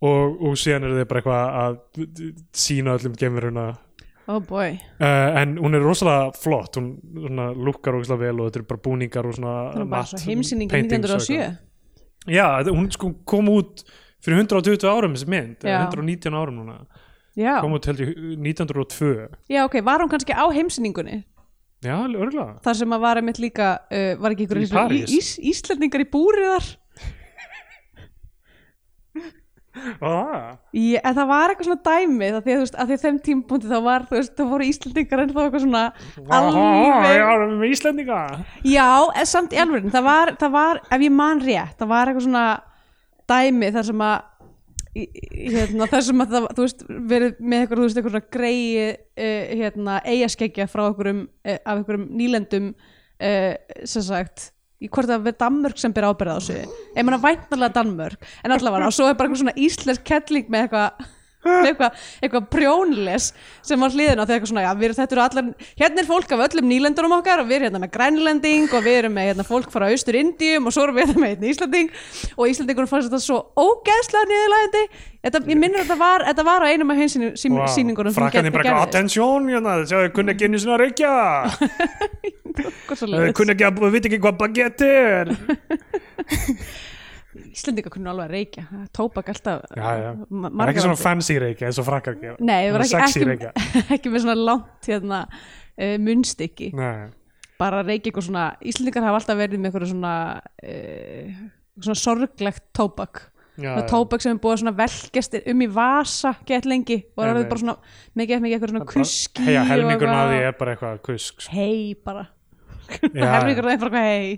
og, 0.06 0.40
og 0.50 0.56
síðan 0.60 0.88
eru 0.88 0.98
þeir 1.00 1.10
bara 1.12 1.22
eitthvað 1.22 1.60
að 1.62 2.16
sína 2.58 2.96
öllum 2.98 3.18
geimveruna. 3.22 3.66
Oh 4.26 4.40
boy. 4.42 4.72
Uh, 4.98 5.36
en 5.38 5.52
hún 5.62 5.78
er 5.78 5.84
rosalega 5.86 6.32
flott. 6.42 6.80
Hún 6.80 6.96
svona, 7.14 7.52
lukkar 7.54 7.94
rosalega 7.94 8.24
vel 8.26 8.40
og 8.42 8.50
þetta 8.50 8.64
er 8.64 8.68
bara 8.72 8.84
búningar 8.88 9.30
og 9.30 9.36
svona 9.38 9.54
það 9.54 9.68
er 9.70 9.84
bara 9.84 9.92
matte 9.94 10.18
svo 10.18 10.32
heimsýning 10.32 10.72
paintings 10.72 11.14
og 11.14 11.22
1907 11.22 11.38
eitthvað. 11.38 11.62
já, 12.34 12.48
hún 12.74 12.88
sko 12.96 13.12
kom 13.30 13.52
út 13.54 13.84
fyrir 14.26 14.42
120 14.42 14.88
árum 14.90 15.14
þessi 15.14 15.30
mynd, 15.30 15.60
Já. 15.62 15.76
eða 15.76 15.92
119 15.94 16.34
árum 16.42 16.56
núna 16.64 16.80
já. 17.36 17.54
kom 17.62 17.76
út 17.78 17.88
held 17.90 18.02
ég 18.04 18.16
1902 18.40 19.30
já 19.52 19.64
ok, 19.68 19.80
var 19.86 20.04
hún 20.04 20.12
kannski 20.12 20.36
á 20.36 20.46
heimsýningunni? 20.56 21.24
Já, 21.86 22.00
örgulega 22.08 22.56
þar 22.66 22.80
sem 22.80 22.96
að 22.96 23.04
var 23.04 23.20
einmitt 23.22 23.40
líka 23.44 23.68
uh, 23.92 24.16
var 24.22 24.34
ekki 24.34 24.48
ykkur 24.48 24.64
Í 24.64 24.70
París? 24.72 25.12
ís, 25.14 25.36
Íslendingar 25.52 26.02
í 26.06 26.10
búri 26.10 26.48
þar? 26.48 26.72
Ah, 30.00 30.56
Ég, 30.72 31.02
en 31.04 31.16
það 31.18 31.28
var 31.28 31.52
eitthvað 31.52 31.68
svona 31.68 31.84
dæmi 31.84 32.30
það 32.32 32.46
því 32.46 32.54
að, 32.54 32.60
þú 32.60 32.62
veist, 32.64 32.76
að 32.80 32.88
því 32.88 32.96
að 32.96 33.02
þeim 33.02 33.18
tímpúndi 33.26 33.68
þá 33.68 33.76
var 33.84 34.06
þú 34.08 34.16
veist, 34.16 34.34
þá 34.38 34.44
voru 34.54 34.68
Íslendingar 34.70 35.24
en 35.24 35.34
þá 35.34 35.40
eitthvað 35.42 35.64
svona 35.66 35.82
alveg 36.38 37.18
já, 37.20 37.26
með 37.52 37.74
Íslendinga. 37.76 38.20
Já, 38.72 38.88
en 39.20 39.28
samt 39.28 39.56
í 39.56 39.60
alveg 39.60 39.90
það 39.92 40.08
var, 40.08 40.32
það 40.40 40.54
var, 40.56 40.80
ef 40.96 41.04
ég 41.06 41.16
man 41.18 41.44
rétt 41.44 41.76
það 41.82 41.92
var 41.92 42.12
eitthvað 42.12 42.28
svona 42.30 42.46
dæmi 43.34 43.72
þar 43.76 43.88
sem 43.90 44.06
að 44.08 44.16
hérna, 44.96 45.88
þar 45.92 46.04
sem 46.08 46.24
að 46.24 46.34
það, 46.34 46.50
þú 46.56 46.66
veist, 46.66 46.84
verið 47.12 47.40
með 47.40 47.64
eitthvað, 47.64 47.80
þú 47.80 47.86
veist, 47.86 48.02
eitthvað 48.02 48.28
greið 48.36 48.92
uh, 48.96 49.56
hérna, 49.62 49.96
eigaskeggja 50.08 50.68
frá 50.72 50.86
einhverjum 50.88 51.24
uh, 51.26 51.58
af 51.58 51.72
einhverjum 51.74 52.06
nýlendum 52.16 52.70
uh, 52.72 53.54
sem 53.84 54.06
sagt 54.08 54.50
í 54.84 54.90
hvort 54.92 55.10
það 55.10 55.28
verið 55.28 55.42
Danmörk 55.44 55.82
sem 55.82 55.94
ber 55.96 56.08
ábyrða 56.10 56.36
á 56.36 56.40
þessu. 56.40 56.80
Ég 56.96 57.08
meina 57.08 57.20
væntanlega 57.24 57.76
Danmörk 57.78 58.26
en 58.44 58.56
allavega, 58.56 58.90
og 58.90 58.96
svo 58.96 59.10
er 59.10 59.16
bara 59.18 59.30
eitthvað 59.30 59.44
svona 59.44 59.60
íslensk 59.68 60.08
kettling 60.08 60.52
með 60.52 60.66
eitthvað 60.66 61.14
eitthvað, 61.46 62.04
eitthvað 62.22 62.48
prjónles 62.56 63.30
sem 63.66 63.82
var 63.86 63.94
hliðin 63.96 64.22
á 64.22 64.26
þegar 64.26 64.36
eitthvað 64.40 64.52
svona, 64.52 64.66
já, 64.66 64.72
við, 64.82 64.96
þetta 65.00 65.16
eru 65.18 65.24
allar 65.26 65.50
hérna 65.82 66.04
er 66.04 66.10
fólk 66.10 66.36
af 66.36 66.46
öllum 66.50 66.70
nýlendunum 66.72 67.18
okkar 67.20 67.44
og 67.44 67.50
við 67.50 67.58
erum 67.60 67.68
hérna 67.70 67.84
með 67.86 67.94
grænlending 67.98 68.70
og 68.76 68.86
við 68.86 69.00
erum 69.02 69.16
með 69.18 69.30
hérna, 69.32 69.48
fólk 69.48 69.74
frá 69.74 69.88
austur 69.90 70.20
Indíum 70.20 70.70
og 70.70 70.76
svo 70.76 70.86
erum 70.88 71.00
við 71.00 71.10
hérna 71.10 71.24
með 71.26 71.36
hérna 71.36 71.52
Íslanding 71.54 71.92
og 72.36 72.54
Íslandingunum 72.54 72.92
fannst 72.92 73.12
þetta 73.12 73.24
svo 73.26 73.42
ógeðslega 73.56 74.32
niðurlægandi 74.32 74.86
ég 75.26 75.58
minnir 75.58 75.82
að 75.82 75.88
þetta 75.88 75.98
var, 75.98 76.26
þetta 76.28 76.44
var 76.46 76.66
á 76.66 76.68
einum 76.70 76.92
af 76.94 77.00
hins 77.02 77.16
Vá, 77.18 77.66
sýningunum 77.74 78.14
sem 78.14 78.22
Frakkarnir 78.22 78.52
ger- 78.52 78.58
bara, 78.58 78.66
gerðist. 78.68 78.90
attention, 78.92 79.48
hérna, 79.50 79.78
sjáðu, 79.90 80.12
kunni 80.14 80.36
ekki 80.36 80.46
einu 80.50 80.60
að 80.76 80.82
reykja. 80.84 81.14
Eitthvað 82.56 83.34
kunni 83.36 83.56
ekki 83.56 83.66
að, 83.68 83.82
veit 83.96 84.06
ekki 84.06 84.20
hvað 84.22 84.38
baguette 84.44 84.92
er 84.92 85.34
Íslendingar 87.56 87.94
kunnu 87.94 88.12
alveg 88.12 88.26
að 88.28 88.34
reykja. 88.36 88.64
Tóbak 88.96 89.30
alltaf 89.32 89.62
Já, 89.72 89.86
já. 90.02 90.10
Það 90.30 90.64
er 90.66 90.72
ekki 90.74 90.86
svona 90.86 91.02
fancy 91.02 91.38
reykja 91.42 91.70
eins 91.70 91.82
og 91.82 91.88
frakkar 91.88 92.18
Nei, 92.40 92.72
það 92.72 92.82
ekki, 92.86 93.28
ekki, 93.36 93.52
ekki 93.98 94.12
með 94.14 94.26
svona 94.26 94.40
langt 94.40 94.90
hérna, 94.92 95.22
uh, 95.30 95.96
munnstykki. 96.04 96.72
Nei, 96.76 97.06
bara 97.62 97.84
að 97.84 97.94
reykja 97.94 98.12
eitthvað 98.12 98.28
svona 98.30 98.50
Íslendingar 98.60 99.08
hafa 99.08 99.22
alltaf 99.22 99.40
verið 99.40 99.62
með 99.62 99.72
eitthvað 99.72 99.94
svona 99.94 100.18
uh, 100.44 101.46
svona 101.80 102.00
sorglegt 102.00 102.66
já. 103.58 103.76
tóbak 103.88 104.24
sem 104.24 104.36
er 104.36 104.42
búið 104.42 104.68
að 104.70 104.80
velkjast 104.80 105.38
um 105.52 105.64
í 105.64 105.68
vasa 105.72 106.34
gett 106.48 106.68
lengi 106.70 106.98
og 107.16 107.24
er 107.24 107.32
orðið 107.34 107.46
nei. 107.46 107.52
bara 107.52 107.62
svona 107.62 107.76
mikið, 108.20 108.42
mikið 108.44 108.58
eitthvað 108.58 108.74
svona 108.74 108.84
Það 108.84 108.92
er 108.92 109.00
kuski 109.00 109.58
helmingurinn 109.72 110.18
af 110.18 110.32
því 110.32 110.42
er 110.42 110.58
bara 110.60 110.76
eitthvað 110.76 111.00
kusk 111.06 111.48
hei 111.54 111.96
bara. 112.06 112.28
Já, 113.16 113.26
helmingurinn 113.38 113.76
er 113.76 113.82
bara 113.84 113.92
eitthvað 113.94 114.10
hei 114.10 114.36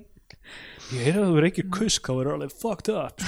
Ég 0.88 1.04
heyr 1.04 1.18
að 1.20 1.32
þú 1.34 1.42
reykir 1.44 1.66
kusk 1.74 2.06
þá 2.08 2.14
verður 2.16 2.36
alveg 2.38 2.54
fucked 2.62 2.94
up. 2.96 3.24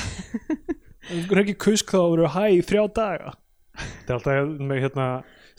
Ef 1.09 1.25
Þú 1.27 1.35
reykir 1.35 1.57
kusk 1.59 1.91
þá 1.91 1.99
verður 2.05 2.33
hæ 2.37 2.43
í 2.55 2.61
þrjá 2.63 2.83
daga. 2.95 3.33
Þetta 3.79 4.13
er 4.13 4.15
alltaf 4.15 4.63
með 4.69 4.81
hérna 4.85 5.07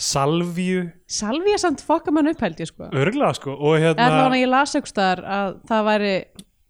salvíu, 0.00 0.84
Salvi 1.12 1.52
er 1.52 1.60
samt 1.60 1.82
fokka 1.84 2.12
mann 2.14 2.30
upp 2.30 2.40
held 2.40 2.60
ég 2.62 2.70
sko. 2.70 2.88
Örglega 2.96 3.34
sko 3.36 3.52
og 3.52 3.76
eða 3.76 3.92
þá 3.98 4.00
hann 4.00 4.14
hérna, 4.16 4.28
að 4.30 4.40
ég 4.40 4.50
las 4.50 4.76
eitthvað 4.78 5.22
að 5.36 5.56
það 5.68 5.86
væri 5.90 6.12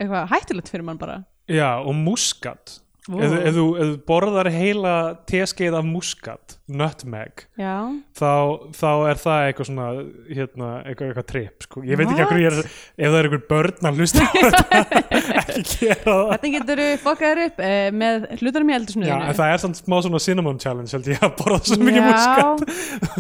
eitthvað 0.01 0.31
hættulegt 0.33 0.73
fyrir 0.73 0.87
mann 0.89 1.01
bara. 1.01 1.19
Já, 1.51 1.69
og 1.79 1.95
muskat. 1.95 2.81
Ef, 3.09 3.33
ef, 3.33 3.55
þú, 3.57 3.65
ef 3.81 3.89
þú 3.91 3.97
borðar 4.09 4.51
heila 4.53 4.95
teskeið 5.29 5.77
af 5.79 5.87
muskat, 5.89 6.57
nutmeg 6.71 7.45
þá, 7.57 8.33
þá 8.77 8.91
er 9.11 9.21
það 9.23 9.47
eitthvað 9.47 9.69
svona 9.71 9.87
hérna, 10.29 10.69
eitthvað, 10.85 11.09
eitthvað 11.09 11.27
trip 11.31 11.67
sko. 11.67 11.83
ég 11.87 12.01
veit 12.01 12.07
ekki 12.07 12.21
What? 12.21 12.31
hvað 12.31 12.43
ég 12.43 12.51
er 12.51 12.61
ef 12.61 12.75
það 13.01 13.19
er 13.21 13.29
einhver 13.29 13.43
börn 13.51 13.91
að 13.91 14.03
hlusta 14.03 14.27
ekki 15.51 15.65
gera 15.81 16.05
það. 16.05 16.23
Þetta 16.35 16.53
getur 16.57 16.85
fokkaður 17.07 17.43
upp 17.47 17.65
uh, 17.65 17.89
með 18.03 18.29
hlutunum 18.43 18.71
í 18.71 18.77
eldursnöðinu 18.79 19.31
en 19.33 19.41
það 19.41 19.57
er 19.57 19.65
samt 19.65 19.81
smá 19.81 19.97
svona 20.05 20.23
cinnamon 20.27 20.63
challenge 20.63 20.95
held 20.97 21.11
ég 21.11 21.27
að 21.27 21.35
borða 21.41 21.61
svo 21.65 21.81
mikið 21.81 22.07
muskat. 22.07 22.65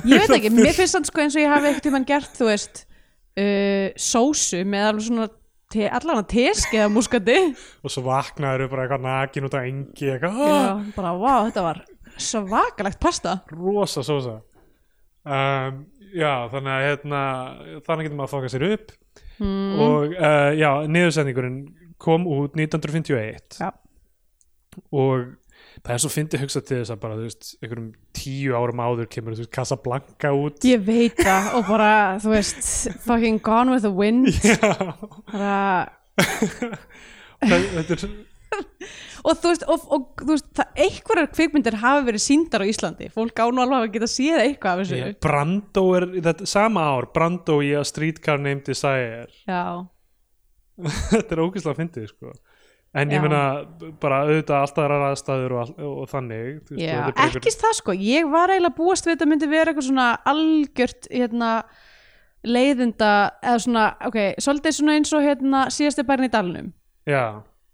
Ég 0.05 0.25
veit 0.25 0.37
ekki, 0.39 0.55
mér 0.55 0.77
finnst 0.77 0.99
þannig 0.99 1.13
sko 1.13 1.25
eins 1.25 1.37
og 1.39 1.45
ég 1.45 1.53
hafi 1.57 1.91
um 1.91 1.99
hann 1.99 2.09
gert, 2.09 2.33
þú 2.37 2.51
veist 2.53 2.85
uh, 2.85 3.91
sósu 3.99 4.63
með 4.69 4.91
alveg 4.91 5.09
svona 5.09 5.31
te, 5.71 5.87
allan 5.89 6.23
að 6.23 6.29
teski 6.35 6.81
eða 6.81 6.91
muskati 6.93 7.39
og 7.85 7.95
svo 7.95 8.05
vaknaður 8.09 8.71
bara 8.73 8.87
eitthvað 8.87 9.07
nakin 9.07 9.49
út 9.49 9.57
á 9.57 9.61
engi 9.63 10.13
eitthvað, 10.15 10.43
já, 10.43 10.59
ah, 10.59 10.85
bara 10.97 11.15
wow, 11.17 11.49
þetta 11.49 11.67
var 11.67 11.83
svakalegt 12.21 13.01
pasta. 13.01 13.39
Rosa 13.55 14.03
sósa. 14.05 14.41
Um, 15.25 15.85
já, 16.13 16.49
þannig 16.53 16.73
að 16.75 16.87
hérna, 16.87 17.21
þannig 17.87 18.09
getur 18.09 18.19
maður 18.19 18.27
að 18.29 18.35
fóka 18.35 18.53
sér 18.53 18.67
upp. 18.75 18.97
Mm. 19.41 19.79
og 19.81 20.13
uh, 20.21 20.51
já, 20.53 20.69
niðursendingurinn 20.85 21.63
kom 22.01 22.27
út 22.29 22.57
1951 22.57 23.61
Já. 23.61 23.71
og 24.93 25.31
það 25.85 25.95
er 25.95 26.03
svo 26.03 26.11
fyndið 26.13 26.43
hugsað 26.45 26.65
til 26.69 26.79
þess 26.81 26.95
að 26.95 27.03
bara, 27.03 27.19
þú 27.19 27.27
veist, 27.27 27.51
einhverjum 27.61 27.91
tíu 28.17 28.57
árum 28.57 28.83
áður 28.85 29.11
kemur, 29.13 29.37
þú 29.37 29.45
veist, 29.45 29.53
Casablanca 29.55 30.33
út. 30.37 30.65
Ég 30.69 30.83
veit 30.87 31.21
það 31.21 31.53
og 31.59 31.69
bara, 31.71 31.93
þú 32.23 32.35
veist 32.35 32.73
fucking 33.07 33.41
gone 33.45 33.75
with 33.75 33.87
the 33.87 33.93
wind. 33.93 34.29
Bara, 35.31 35.89
það, 37.41 37.95
er 37.95 38.05
og 39.21 39.37
þú 39.39 39.53
veist, 39.53 39.65
og, 39.71 39.87
og, 39.95 40.07
þú 40.21 40.35
veist 40.35 40.51
það, 40.59 40.75
einhverjar 40.85 41.31
kvikmyndir 41.37 41.79
hafa 41.81 42.05
verið 42.09 42.25
síndar 42.25 42.65
á 42.65 42.71
Íslandi. 42.71 43.09
Fólk 43.15 43.41
á 43.41 43.47
nú 43.49 43.63
alveg 43.65 43.87
að 43.87 43.95
geta 43.97 44.11
séð 44.11 44.43
eitthvað 44.43 44.73
af 44.73 44.91
þessu. 44.91 45.17
Brando 45.23 45.87
er 45.97 46.09
þetta, 46.19 46.51
sama 46.51 46.85
ár 46.93 47.09
Brando 47.15 47.61
í 47.65 47.73
A 47.79 47.85
Streetcar 47.87 48.43
Named 48.43 48.67
Desire. 48.69 49.31
Já, 49.49 49.87
þetta 51.13 51.37
er 51.37 51.45
ógeðslega 51.47 51.81
fyndið 51.81 52.11
sko 52.13 52.37
en 52.95 53.13
ég 53.15 53.23
meina 53.23 53.43
bara 54.03 54.25
auðvitað 54.25 54.65
alltaf 54.65 54.89
ræða 54.91 55.11
aðstæður 55.13 55.55
og, 55.61 55.69
og 55.87 56.09
þannig 56.11 56.49
þú 56.67 56.75
veist, 56.75 56.83
Já, 56.83 56.95
og 56.97 57.05
þetta 57.05 57.11
er 57.11 57.19
bara 57.21 57.43
ekki 57.43 57.53
það 57.61 57.77
sko, 57.79 57.95
ég 58.07 58.33
var 58.33 58.55
eiginlega 58.55 58.79
búast 58.81 59.07
við 59.07 59.15
þetta 59.15 59.29
myndi 59.31 59.51
vera 59.51 59.71
eitthvað 59.71 59.87
svona 59.91 60.09
algjört 60.33 61.11
hérna, 61.13 61.51
leiðinda 62.47 63.13
eða 63.45 63.61
svona, 63.67 63.85
ok, 64.09 64.19
svolítið 64.43 64.77
svona 64.79 64.97
eins 64.99 65.15
og 65.15 65.25
hérna 65.27 65.63
síðasti 65.75 66.07
bærin 66.09 66.27
í 66.27 66.33
dalnum. 66.33 66.73
Já, 67.09 67.23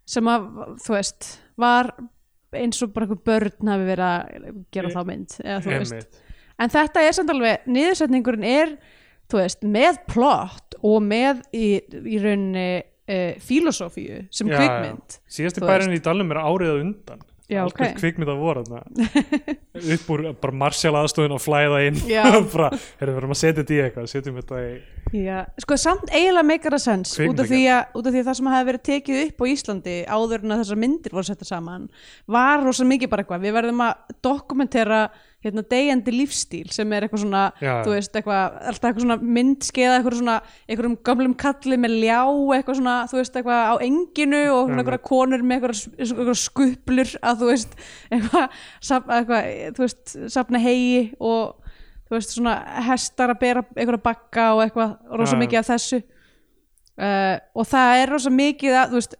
sem 0.07 0.29
að, 0.31 0.45
þú 0.85 0.95
veist, 0.95 1.31
var 1.59 1.91
eins 2.57 2.83
og 2.85 2.93
bara 2.95 3.07
einhver 3.07 3.23
börn 3.27 3.71
hafi 3.73 3.87
verið 3.89 4.05
að 4.07 4.61
gera 4.75 4.93
þá 4.93 5.01
mynd 5.07 5.33
eða, 5.43 5.57
þú 5.65 5.73
veist. 5.73 6.21
en 6.63 6.71
þetta 6.73 7.03
er 7.03 7.17
samt 7.17 7.33
alveg, 7.33 7.65
niðursetningurinn 7.67 8.47
er 8.47 8.77
þú 9.27 9.41
veist, 9.41 9.65
með 9.67 9.99
plott 10.07 10.77
og 10.85 11.01
með 11.03 11.41
í, 11.51 11.67
í 11.83 12.21
rauninni 12.21 12.69
uh, 13.07 13.31
filosófíu 13.43 14.25
sem 14.31 14.51
Já, 14.51 14.59
kvikmynd 14.59 15.17
síðasti 15.31 15.65
bærin 15.65 15.95
í 15.95 16.03
dalnum 16.03 16.35
er 16.35 16.43
árið 16.43 16.73
að 16.73 16.85
undan. 16.85 17.25
Já, 17.47 17.61
allt 17.63 17.77
ok. 17.77 17.79
okay. 17.79 17.93
kvikmynd 17.95 18.27
að 18.27 18.41
voru 18.43 18.61
upp 19.95 20.09
úr 20.11 20.23
bara 20.41 20.55
marsjál 20.65 20.97
aðstofun 20.99 21.37
og 21.37 21.39
flæða 21.39 21.77
inn. 21.87 21.99
Heyrðu, 22.07 22.71
við 22.99 23.11
erum 23.13 23.31
að 23.31 23.39
setja 23.39 23.61
þetta 23.61 23.75
í 23.75 23.77
eitthvað 23.85 24.09
setjum 24.11 24.39
þetta 24.41 24.63
í 24.65 24.73
Já, 25.15 25.37
sko 25.63 25.77
samt 25.79 26.09
eiginlega 26.11 26.43
meikar 26.43 26.75
það 26.75 26.83
sens 26.83 27.13
út 27.23 27.39
af, 27.39 27.53
að, 27.55 27.93
út 27.95 28.09
af 28.09 28.11
því 28.11 28.19
að 28.19 28.27
það 28.27 28.37
sem 28.39 28.49
hefði 28.51 28.67
verið 28.67 28.83
tekið 28.89 29.21
upp 29.21 29.39
á 29.39 29.45
Íslandi 29.53 29.95
áður 30.11 30.43
en 30.43 30.55
að 30.55 30.61
þessar 30.63 30.81
myndir 30.81 31.15
voru 31.15 31.29
settar 31.29 31.47
saman 31.47 31.87
var 32.35 32.65
rosa 32.65 32.87
mikið 32.89 33.11
bara 33.13 33.23
eitthvað. 33.23 33.45
Við 33.47 33.55
verðum 33.55 33.83
að 33.85 34.17
dokumentera 34.27 34.99
hérna, 35.45 35.61
deyjandi 35.69 36.13
lífstíl 36.15 36.71
sem 36.73 36.93
er 36.95 37.05
eitthvað 37.05 37.21
svona 37.21 37.43
Já. 37.61 37.73
þú 37.85 37.93
veist, 37.93 38.15
eitthvað, 38.17 38.55
alltaf 38.71 38.89
eitthvað 38.89 39.03
svona 39.03 39.33
myndskeiða 39.37 39.99
eitthvað 39.99 40.17
svona, 40.17 40.37
einhverjum 40.65 40.97
gamlum 41.09 41.35
kalli 41.37 41.77
með 41.77 41.95
ljá 42.01 42.21
eitthvað 42.57 42.79
svona, 42.79 42.95
þú 43.11 43.19
veist, 43.19 43.37
eitthvað 43.37 43.61
á 43.69 43.75
enginu 43.85 44.41
og 44.55 44.73
eitthvað 44.73 44.99
konur 45.05 45.45
með 45.45 45.59
eitthvað, 45.59 45.83
eitthvað 46.01 46.41
skuplur 46.41 47.13
að 47.21 47.43
þú 47.43 47.51
veist 47.51 47.77
eitthvað, 48.09 48.59
saf, 48.89 49.09
eitthvað 49.19 49.49
þú 49.77 49.85
veist, 49.85 50.17
safna 50.33 50.63
hegi 50.63 51.01
og 51.21 51.73
þú 52.07 52.17
veist, 52.17 52.33
svona 52.33 52.57
hestar 52.87 53.35
að 53.35 53.41
bera 53.43 53.65
einhverja 53.75 54.05
bakka 54.09 54.51
og 54.55 54.63
eitthvað 54.65 54.95
rosa 55.21 55.37
Já. 55.37 55.41
mikið 55.43 55.61
af 55.61 55.69
þessu 55.75 56.01
uh, 56.01 57.35
og 57.53 57.69
það 57.69 58.01
er 58.01 58.15
rosa 58.15 58.33
mikið 58.33 58.79
að, 58.81 58.95
þú 58.95 59.01
veist 59.03 59.17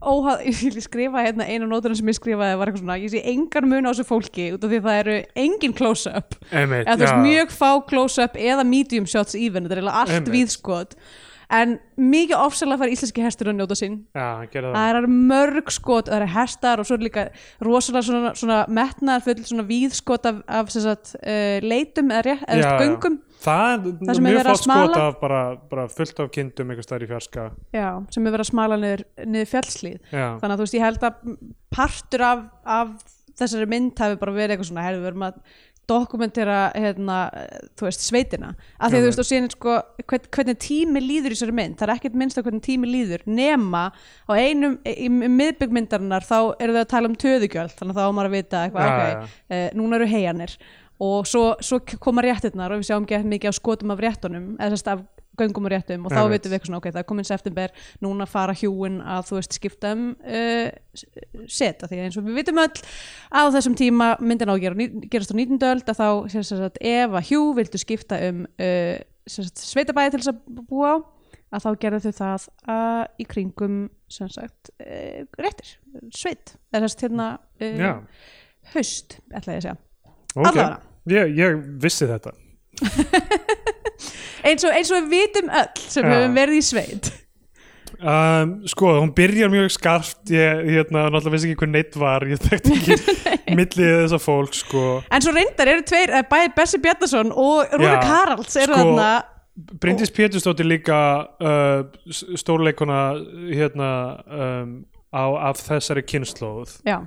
óhað, 0.00 0.44
ég 0.50 0.60
vil 0.64 0.84
skrifa 0.84 1.24
hérna 1.24 1.46
einu 1.48 1.68
nótunum 1.70 1.98
sem 1.98 2.10
ég 2.12 2.18
skrifaði 2.18 2.58
var 2.60 2.70
eitthvað 2.70 2.84
svona, 2.84 2.98
ég 3.00 3.12
sé 3.12 3.22
engan 3.32 3.68
mun 3.70 3.88
á 3.88 3.90
þessu 3.92 4.06
fólki 4.08 4.46
út 4.56 4.64
af 4.64 4.72
því 4.72 4.80
að 4.80 4.86
það 4.88 5.00
eru 5.04 5.16
engin 5.44 5.76
close-up. 5.76 6.36
Eða 6.50 6.96
þú 6.96 7.04
veist 7.04 7.24
mjög 7.26 7.56
fá 7.56 7.70
close-up 7.90 8.38
eða 8.40 8.66
medium 8.68 9.08
shots 9.10 9.36
even, 9.38 9.68
þetta 9.68 9.80
er 9.82 9.90
allt 9.90 10.14
Einmitt. 10.16 10.32
En 11.50 11.72
mikið 11.98 12.36
ofsalega 12.38 12.84
fær 12.84 12.92
íslenski 12.94 13.24
hestur 13.24 13.50
að 13.50 13.56
njóta 13.58 13.76
sín. 13.78 13.96
Já, 14.14 14.26
gerði 14.52 14.68
það. 14.70 14.76
Það 14.76 14.98
er 15.00 15.08
mörg 15.30 15.72
skot, 15.74 16.10
það 16.10 16.18
eru 16.20 16.28
hestar 16.36 16.82
og 16.82 16.86
svo 16.88 16.98
er 16.98 17.04
líka 17.06 17.24
rosalega 17.66 18.06
svona, 18.06 18.32
svona 18.38 18.58
metnaðar 18.70 19.24
full 19.26 19.42
svona 19.48 19.66
víðskot 19.70 20.28
af, 20.30 20.40
af 20.60 20.70
sem 20.74 20.84
sagt, 20.86 21.14
uh, 21.20 21.58
leitum 21.66 22.12
eða, 22.14 22.22
rétt, 22.30 22.46
eða 22.46 22.64
Já, 22.68 22.72
göngum. 22.84 23.18
það 23.40 23.86
Það 23.90 24.10
er 24.12 24.18
sem 24.18 24.26
er 24.26 24.28
mjög 24.30 24.38
verið 24.40 24.40
að 24.40 24.50
flott 24.50 24.64
skot 24.64 24.74
smala. 24.94 25.06
af 25.10 25.20
bara, 25.20 25.40
bara 25.70 25.86
fullt 25.90 26.20
af 26.20 26.30
kindum 26.34 26.70
einhver 26.74 26.86
staðar 26.86 27.06
í 27.06 27.10
fjarska. 27.10 27.46
Já, 27.74 27.88
sem 28.14 28.26
er 28.26 28.34
verið 28.36 28.46
að 28.46 28.50
smala 28.52 28.80
niður, 28.82 29.04
niður 29.26 29.50
fjallslíð 29.54 29.96
já, 30.12 30.26
þannig 30.42 30.52
að 30.54 30.58
þú 30.60 30.66
veist 30.68 30.76
ég 30.78 30.84
held 30.86 31.08
að 31.08 31.38
partur 31.74 32.26
af, 32.30 32.44
af 32.78 32.92
þessari 33.40 33.68
mynd 33.70 33.96
hafi 34.04 34.18
bara 34.20 34.34
verið 34.36 34.54
eitthvað 34.58 34.68
svona 34.68 34.84
herðu, 34.84 35.00
við 35.00 35.10
erum 35.14 35.22
að 35.30 35.36
dokumentera 35.90 36.58
hérna, 36.72 37.18
eh, 37.36 37.62
þú 37.78 37.88
veist, 37.88 38.06
sveitina. 38.06 38.54
Af 38.78 38.90
því 38.90 38.98
að 38.98 39.04
þú 39.04 39.10
veist 39.10 39.22
og 39.24 39.28
síðan 39.28 39.50
sko 39.54 39.76
hvern, 40.06 40.28
hvernig 40.36 40.60
tími 40.64 41.04
líður 41.04 41.34
í 41.34 41.38
þessari 41.38 41.56
mynd? 41.60 41.78
Það 41.80 41.88
er 41.88 41.94
ekkert 41.96 42.18
minnst 42.22 42.40
að 42.40 42.48
hvernig 42.48 42.66
tími 42.66 42.90
líður 42.90 43.24
nema 43.26 43.86
á 43.90 44.32
einum, 44.34 44.78
í, 44.86 44.94
í 45.06 45.08
miðbyggmyndarinnar 45.10 46.26
þá 46.26 46.38
eru 46.58 46.76
þau 46.76 46.82
að 46.84 46.92
tala 46.94 47.10
um 47.10 47.18
töðugjöld 47.18 47.74
þannig 47.78 47.96
að 47.96 48.00
þá 48.00 48.06
á 48.06 48.16
maður 48.16 48.30
að 48.30 48.38
vita 48.38 48.62
eitthvað, 48.64 48.86
Já, 48.86 48.94
ok, 48.94 49.02
já. 49.10 49.40
Uh, 49.50 49.66
núna 49.78 49.98
eru 50.00 50.10
heianir 50.10 50.56
og 51.00 51.24
svo, 51.28 51.44
svo 51.64 51.80
koma 52.02 52.24
réttirnar 52.24 52.74
og 52.74 52.82
við 52.82 52.90
sjáum 52.90 53.08
gett 53.08 53.24
mikið 53.28 53.54
á 53.54 53.54
skotum 53.56 53.94
af 53.94 54.02
réttunum 54.04 54.52
eða 54.58 54.74
sérst 54.74 54.90
af 54.92 55.04
göngum 55.38 55.68
og 55.68 55.72
réttum 55.72 56.06
og 56.06 56.12
þá 56.12 56.20
Einmitt. 56.22 56.32
veitum 56.34 56.50
við 56.50 56.56
eitthvað 56.56 56.70
svona, 56.70 56.80
ok, 56.80 56.88
það 56.90 57.00
er 57.02 57.08
komin 57.10 57.28
september 57.28 57.74
núna 58.04 58.26
fara 58.28 58.56
hjúin 58.56 58.98
að 59.04 59.28
þú 59.28 59.38
veist 59.38 59.56
skipta 59.56 59.92
um 59.96 60.08
uh, 60.24 60.72
því 61.46 61.70
að 61.86 61.94
eins 62.06 62.18
og 62.20 62.26
við 62.26 62.40
vitum 62.40 62.60
öll 62.64 62.82
á 63.30 63.42
þessum 63.54 63.78
tíma 63.78 64.10
myndin 64.20 64.50
á 64.50 64.54
að 64.56 64.64
gera, 64.66 64.88
gerast 65.12 65.32
á 65.32 65.36
19. 65.38 65.62
öld 65.70 65.94
að 65.94 66.02
þá 66.02 66.08
sem 66.34 66.44
sagt, 66.50 66.82
ef 66.82 67.16
að 67.16 67.30
hjú 67.30 67.46
vildu 67.58 67.80
skipta 67.80 68.20
um 68.30 68.44
uh, 68.58 68.98
sveitabæði 69.30 70.16
til 70.16 70.22
þess 70.24 70.34
að 70.34 70.62
búa 70.66 70.92
á 70.92 70.96
að 71.50 71.64
þá 71.64 71.70
gerðu 71.82 72.00
þau 72.04 72.18
það 72.20 72.44
uh, 72.70 73.04
í 73.18 73.26
kringum 73.30 73.78
sem 74.10 74.30
sagt 74.30 74.70
uh, 74.82 75.22
réttir, 75.40 75.72
sveit 76.14 76.54
þess 76.74 77.00
hérna 77.02 77.32
já, 77.58 77.96
uh, 77.96 78.30
haust, 78.74 79.18
ætla 79.34 79.56
ég 79.56 79.62
að 79.62 79.66
segja 79.66 79.76
ok, 80.36 80.46
Allavega. 80.46 80.80
ég, 81.10 81.34
ég 81.40 81.60
vissi 81.82 82.08
þetta 82.10 82.34
eins 84.44 84.66
og, 84.66 84.74
eins 84.76 84.92
og 84.92 85.00
við 85.00 85.10
vitum 85.16 85.50
öll 85.62 85.82
sem 85.86 86.06
Já. 86.06 86.12
höfum 86.14 86.38
verið 86.38 86.60
í 86.60 86.62
sveit. 86.66 87.10
Um, 88.00 88.52
sko, 88.70 88.94
hún 88.96 89.10
byrjar 89.12 89.50
mjög 89.52 89.74
skarft. 89.74 90.22
Ég, 90.32 90.62
hérna, 90.72 91.08
náttúrulega 91.12 91.34
vissi 91.34 91.50
ekki 91.50 91.66
hver 91.66 91.72
neitt 91.74 91.98
var. 92.00 92.24
Ég 92.24 92.40
þekkti 92.40 92.76
ekki 92.78 92.96
millið 93.58 93.90
þessa 94.06 94.20
fólk, 94.22 94.56
sko. 94.56 94.84
En 95.12 95.24
svo 95.24 95.34
reyndar 95.36 95.68
eru 95.74 95.84
tveir, 95.84 96.14
eh, 96.16 96.24
bæði 96.30 96.54
Bessi 96.56 96.80
Bjarnason 96.80 97.34
og 97.34 97.76
Rúrik 97.76 98.08
Haralds 98.08 98.56
eru 98.56 98.72
sko, 98.72 98.80
þarna. 98.80 99.10
Bryndís 99.82 100.12
Pétursdóttir 100.16 100.64
líka 100.64 100.98
uh, 101.42 101.82
stórleikona 102.38 103.00
hérna 103.50 103.90
um, 104.24 104.74
á, 105.12 105.50
af 105.50 105.60
þessari 105.66 106.04
kynnslóð 106.06 106.78
uh, 106.86 107.02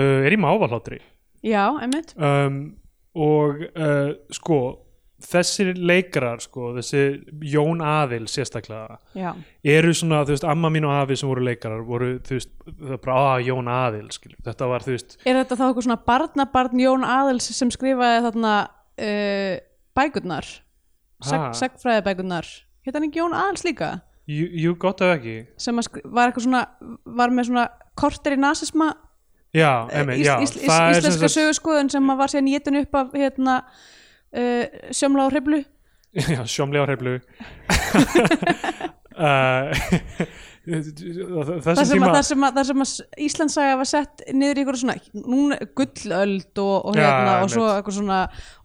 er 0.00 0.34
í 0.34 0.40
mávalhátri 0.40 0.98
já, 1.44 1.66
einmitt. 1.78 2.14
Um, 2.16 2.74
og 3.14 3.60
uh, 3.76 4.14
sko 4.32 4.58
þessir 5.24 5.72
leikarar 5.78 6.42
sko, 6.44 6.72
þessi 6.76 7.02
Jón 7.52 7.82
Aðil 7.86 8.26
sérstaklega 8.30 8.98
já, 9.18 9.30
eru 9.74 9.94
svona, 9.96 10.22
þú 10.26 10.36
veist, 10.36 10.46
amma 10.48 10.70
mín 10.72 10.86
og 10.88 10.94
afi 10.96 11.18
sem 11.20 11.30
voru 11.30 11.44
leikarar 11.46 11.84
voru, 11.86 12.14
þú 12.26 12.38
veist, 12.38 12.52
það 12.66 12.96
er 12.96 13.02
bara 13.06 13.20
að 13.30 13.46
Jón 13.50 13.70
Aðil 13.72 14.08
skilur, 14.14 14.40
þetta 14.48 14.70
var, 14.72 14.86
þú 14.86 14.96
veist, 14.96 15.16
er 15.24 15.40
þetta 15.40 15.58
þá 15.60 15.64
eitthvað 15.68 15.88
svona 15.88 16.00
barnabarn 16.10 16.84
Jón 16.84 17.06
Aðils 17.08 17.48
sem 17.56 17.72
skrifaði 17.74 18.26
þarna 18.28 18.56
uh, 18.66 19.54
bækurnar? 19.98 20.50
Sagfræðibækurnar 21.22 22.48
hérna 22.82 22.98
hann 22.98 23.08
ekki 23.08 23.22
Jón 23.22 23.36
Aðils 23.36 23.64
líka? 23.66 23.92
Jú, 24.30 24.46
jú 24.64 24.74
gott 24.80 25.02
ef 25.02 25.16
ekki. 25.16 25.36
Sem 25.60 25.78
var 25.78 26.28
eitthvað 26.28 26.46
svona 26.46 26.62
var 27.18 27.32
með 27.34 27.50
svona 27.50 27.64
korter 27.98 28.36
í 28.36 28.40
nasisma? 28.40 28.92
Já, 29.52 29.84
emi, 29.92 30.16
ís, 30.22 30.26
já, 30.26 30.38
íslenska 30.94 31.28
sögurskoðun 31.28 31.90
sem 31.92 32.12
var 32.16 32.30
síðan 32.32 32.52
étin 32.56 32.78
upp 32.80 32.96
af 32.96 33.16
hérna 33.18 33.58
uh, 34.36 34.64
sjömla 34.94 35.26
á 35.26 35.32
hriflu 35.32 35.62
já, 36.12 36.42
sjómlega 36.46 36.86
hreflu 36.86 37.18
uh, 39.16 39.72
þar 40.62 41.80
sem, 41.82 42.04
að, 42.06 42.58
að, 42.60 42.68
að 42.70 43.22
Íslandsaga 43.24 43.78
var 43.80 43.88
sett 43.88 44.22
niður 44.30 44.60
í 44.60 44.62
ykkur 44.62 44.78
svona 44.78 44.94
núna 45.18 45.58
gullöld 45.74 46.60
og, 46.62 46.74
og, 46.86 46.98
hérna, 46.98 47.32
og 47.32 47.40
einmitt. 47.40 47.54
svo 47.56 47.64
eitthvað 47.72 47.96
svona 47.96 48.18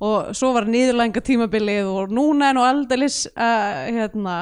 og 0.05 0.27
svo 0.38 0.51
var 0.53 0.67
niðurlænga 0.69 1.24
tímabilið 1.25 1.89
og 1.89 2.13
núna 2.13 2.51
er 2.51 2.57
nú 2.57 2.65
aldeilis 2.67 3.24
uh, 3.31 3.88
hérna, 3.88 4.36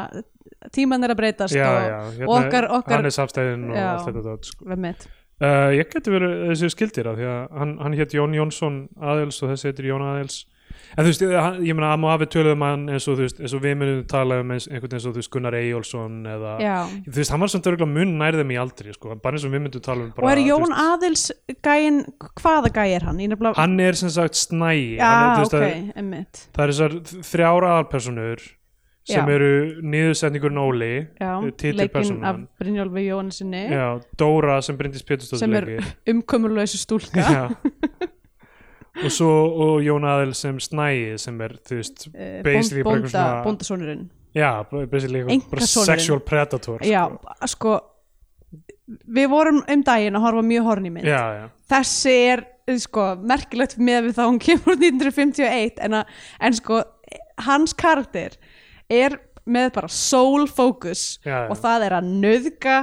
tíman 0.75 1.07
er 1.07 1.13
að 1.15 1.21
breytast 1.21 1.55
já, 1.55 1.67
og, 1.69 1.77
já, 1.79 1.99
hérna, 2.17 2.27
og 2.27 2.35
okkar, 2.41 2.67
okkar 2.81 2.99
Hannes 2.99 3.21
Hafstæðin 3.21 3.69
og 3.69 3.77
Já. 3.77 3.87
allt 3.93 4.19
þetta 4.19 4.35
sko. 4.49 4.75
Uh, 5.35 5.71
ég 5.75 5.89
geti 5.91 6.11
verið 6.11 6.35
þessu 6.49 6.71
skildir 6.71 7.07
því 7.11 7.25
að 7.27 7.39
hann, 7.59 7.73
hann 7.83 7.95
hétt 7.95 8.13
Jón 8.15 8.35
Jónsson 8.35 8.83
Aðils 8.99 9.39
og 9.43 9.51
þessi 9.53 9.71
heitir 9.71 9.89
Jón 9.93 10.03
Aðils 10.03 10.43
en 10.97 11.01
þú 11.03 11.09
veist, 11.09 11.23
hann, 11.35 11.59
ég 11.65 11.75
meina 11.77 11.89
að 11.95 12.01
maður 12.03 12.13
hafi 12.15 12.27
töluðum 12.35 12.65
hann 12.65 12.83
eins 12.93 13.07
og 13.09 13.17
þú 13.17 13.25
veist, 13.25 13.39
eins 13.41 13.55
og 13.57 13.61
við 13.65 13.75
munum 13.81 14.01
tala 14.11 14.39
um 14.43 14.51
eins, 14.55 14.67
einhvern 14.71 14.95
eins 14.97 15.05
og 15.09 15.15
þú 15.15 15.21
veist 15.23 15.31
Gunnar 15.35 15.57
Eyjólfsson 15.59 16.17
eða, 16.35 16.53
Já. 16.63 16.75
þú 17.07 17.15
veist, 17.19 17.31
hann 17.35 17.43
var 17.45 17.53
samt 17.55 17.69
örgulega 17.71 17.93
mun 17.95 18.13
nærðum 18.21 18.53
í 18.55 18.59
aldri, 18.63 18.93
sko, 18.97 19.15
bara 19.21 19.35
eins 19.39 19.45
og 19.47 19.55
við 19.55 19.63
myndum 19.65 19.85
tala 19.85 20.05
um 20.07 20.11
bara, 20.15 20.25
og 20.27 20.33
er 20.35 20.43
þú 20.43 20.47
Jón 20.51 20.67
veist, 20.67 20.83
Aðils 20.85 21.25
gæin, 21.69 22.01
hvaða 22.41 22.73
gæi 22.79 22.89
er 22.99 23.07
hann? 23.09 23.17
Ég 23.25 23.31
nefnilega- 23.33 23.57
hann 23.61 23.79
er 23.79 23.93
sem 23.93 24.09
sagt 24.09 24.35
snæi 24.39 24.97
Já, 24.99 25.05
hann 25.05 25.25
er, 25.25 25.35
þú 25.35 25.41
veist, 25.45 25.55
ok, 25.55 25.65
að, 25.65 25.97
emmitt 26.03 26.45
það 26.55 26.63
er 26.67 26.75
þessar 26.75 26.99
þrjár 27.31 27.69
aðalpersonur 27.71 28.45
sem 29.05 29.21
Já. 29.21 29.35
eru 29.35 29.49
niðursetningurinn 29.85 30.57
Óli 30.57 30.93
Já, 31.21 31.33
titil 31.61 31.75
leikinn 31.77 31.85
af 31.85 31.93
personan 31.93 32.39
Brynjólfi 32.57 33.03
Jóhannesinni 33.05 33.59
Já, 33.69 33.83
Dóra 34.17 34.55
sem 34.65 34.77
Bryndis 34.79 35.03
Pétursdóttir 35.05 35.43
sem 35.43 35.53
er 35.59 35.67
leikir. 35.69 35.91
umkomurlausu 36.09 36.79
stúlka 36.81 37.21
Já. 37.21 37.43
og 39.03 39.11
svo 39.11 39.31
og 39.65 39.83
Jón 39.83 40.07
Aðil 40.07 40.33
sem 40.37 40.59
snæi 40.63 41.17
sem 41.21 41.41
er 41.43 41.57
þú 41.65 41.79
veist 41.81 42.07
eh, 42.13 42.39
eitthvað 42.45 43.11
bara 43.11 43.43
Einkasonurinn. 43.45 44.07
sexual 45.89 46.23
predator 46.23 46.83
Já, 46.85 47.03
sko. 47.43 47.47
sko 47.55 47.75
við 48.85 49.29
vorum 49.31 49.61
um 49.61 49.85
daginn 49.85 50.17
að 50.17 50.27
horfa 50.27 50.43
mjög 50.45 50.67
horni 50.69 50.91
mynd 50.93 51.09
já, 51.09 51.21
já, 51.39 51.45
þessi 51.71 52.15
er 52.33 52.45
sko 52.81 53.07
merkilegt 53.21 53.77
með 53.77 54.09
við 54.09 54.19
þá 54.19 54.23
hún 54.25 54.41
kemur 54.41 54.75
úr 54.75 54.81
1951 54.81 55.81
en, 55.85 55.97
að, 56.01 56.19
en 56.39 56.57
sko 56.57 56.81
hans 57.45 57.73
karakter 57.77 58.37
er 58.91 59.17
með 59.45 59.71
bara 59.75 59.89
soul 59.91 60.47
focus 60.49 61.19
Já, 61.25 61.45
og 61.49 61.57
það 61.61 61.87
er 61.87 61.97
að 61.99 62.13
nöðga 62.23 62.77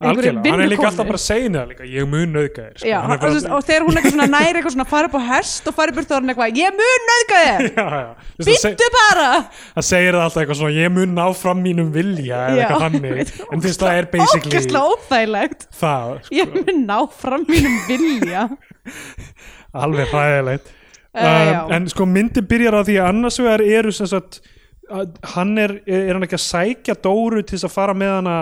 algjörlega, 0.00 0.50
hann 0.50 0.62
er 0.64 0.70
líka 0.70 0.86
alltaf 0.88 1.08
bara 1.08 1.18
að 1.18 1.24
segja 1.24 1.50
það 1.54 1.72
líka, 1.72 1.86
ég 1.92 2.06
mun 2.08 2.30
nöðga 2.32 2.62
þér 2.64 2.78
sko. 2.78 2.88
Já, 2.88 2.96
bara, 3.08 3.30
og, 3.30 3.48
og 3.56 3.66
þegar 3.68 3.86
hún 3.86 4.00
eitthvað 4.00 4.30
næri 4.32 4.52
eitthvað 4.60 4.74
svona 4.76 4.86
fara 4.88 5.10
upp 5.10 5.16
á 5.18 5.22
hest 5.28 5.68
og 5.68 5.76
fara 5.76 5.92
upp 5.92 6.00
úr 6.00 6.08
hann 6.14 6.32
eitthvað 6.32 6.60
ég 6.60 6.78
mun 6.78 7.08
nöðga 7.10 7.42
þér, 7.48 7.68
býttu 8.48 8.88
bara! 8.96 9.26
hann 9.74 9.88
segir 9.88 10.16
það 10.16 10.24
alltaf 10.28 10.42
eitthvað 10.44 10.60
svona 10.62 10.78
ég 10.78 10.94
mun 10.94 11.14
ná 11.18 11.24
fram 11.40 11.60
mínum 11.64 11.90
vilja 11.94 12.40
eða 12.46 12.62
eitthvað 12.62 12.86
hannig, 12.86 13.34
en 13.44 13.58
þú 13.58 13.68
veist 13.68 13.84
það 13.84 14.00
er 14.00 14.10
basically 14.14 14.54
ógæslega 14.54 14.94
óþægilegt. 14.94 15.68
það, 15.82 16.16
sko, 16.28 16.38
ég 16.40 16.56
mun 16.56 16.82
ná 16.88 16.98
fram 17.24 17.46
mínum 17.50 17.76
vilja. 17.90 18.48
Alveg 19.84 20.10
hræðilegt. 20.12 20.74
Uh, 21.14 21.70
en 21.74 21.86
sko 21.90 22.06
myndi 22.10 22.42
byrjar 22.42 22.74
á 22.74 22.82
því 22.86 22.98
að 22.98 23.08
annars 23.12 23.36
vegar 23.38 23.62
eru 23.62 23.92
sem 23.94 24.08
sagt 24.10 24.40
að 24.90 25.12
hann 25.34 25.52
er, 25.60 25.76
er 25.86 26.16
hann 26.16 26.26
ekki 26.26 26.38
að 26.38 26.44
sækja 26.44 26.96
Dóru 27.04 27.42
til 27.42 27.56
þess 27.56 27.68
að 27.68 27.74
fara 27.74 27.94
með 27.96 28.16
hana 28.18 28.38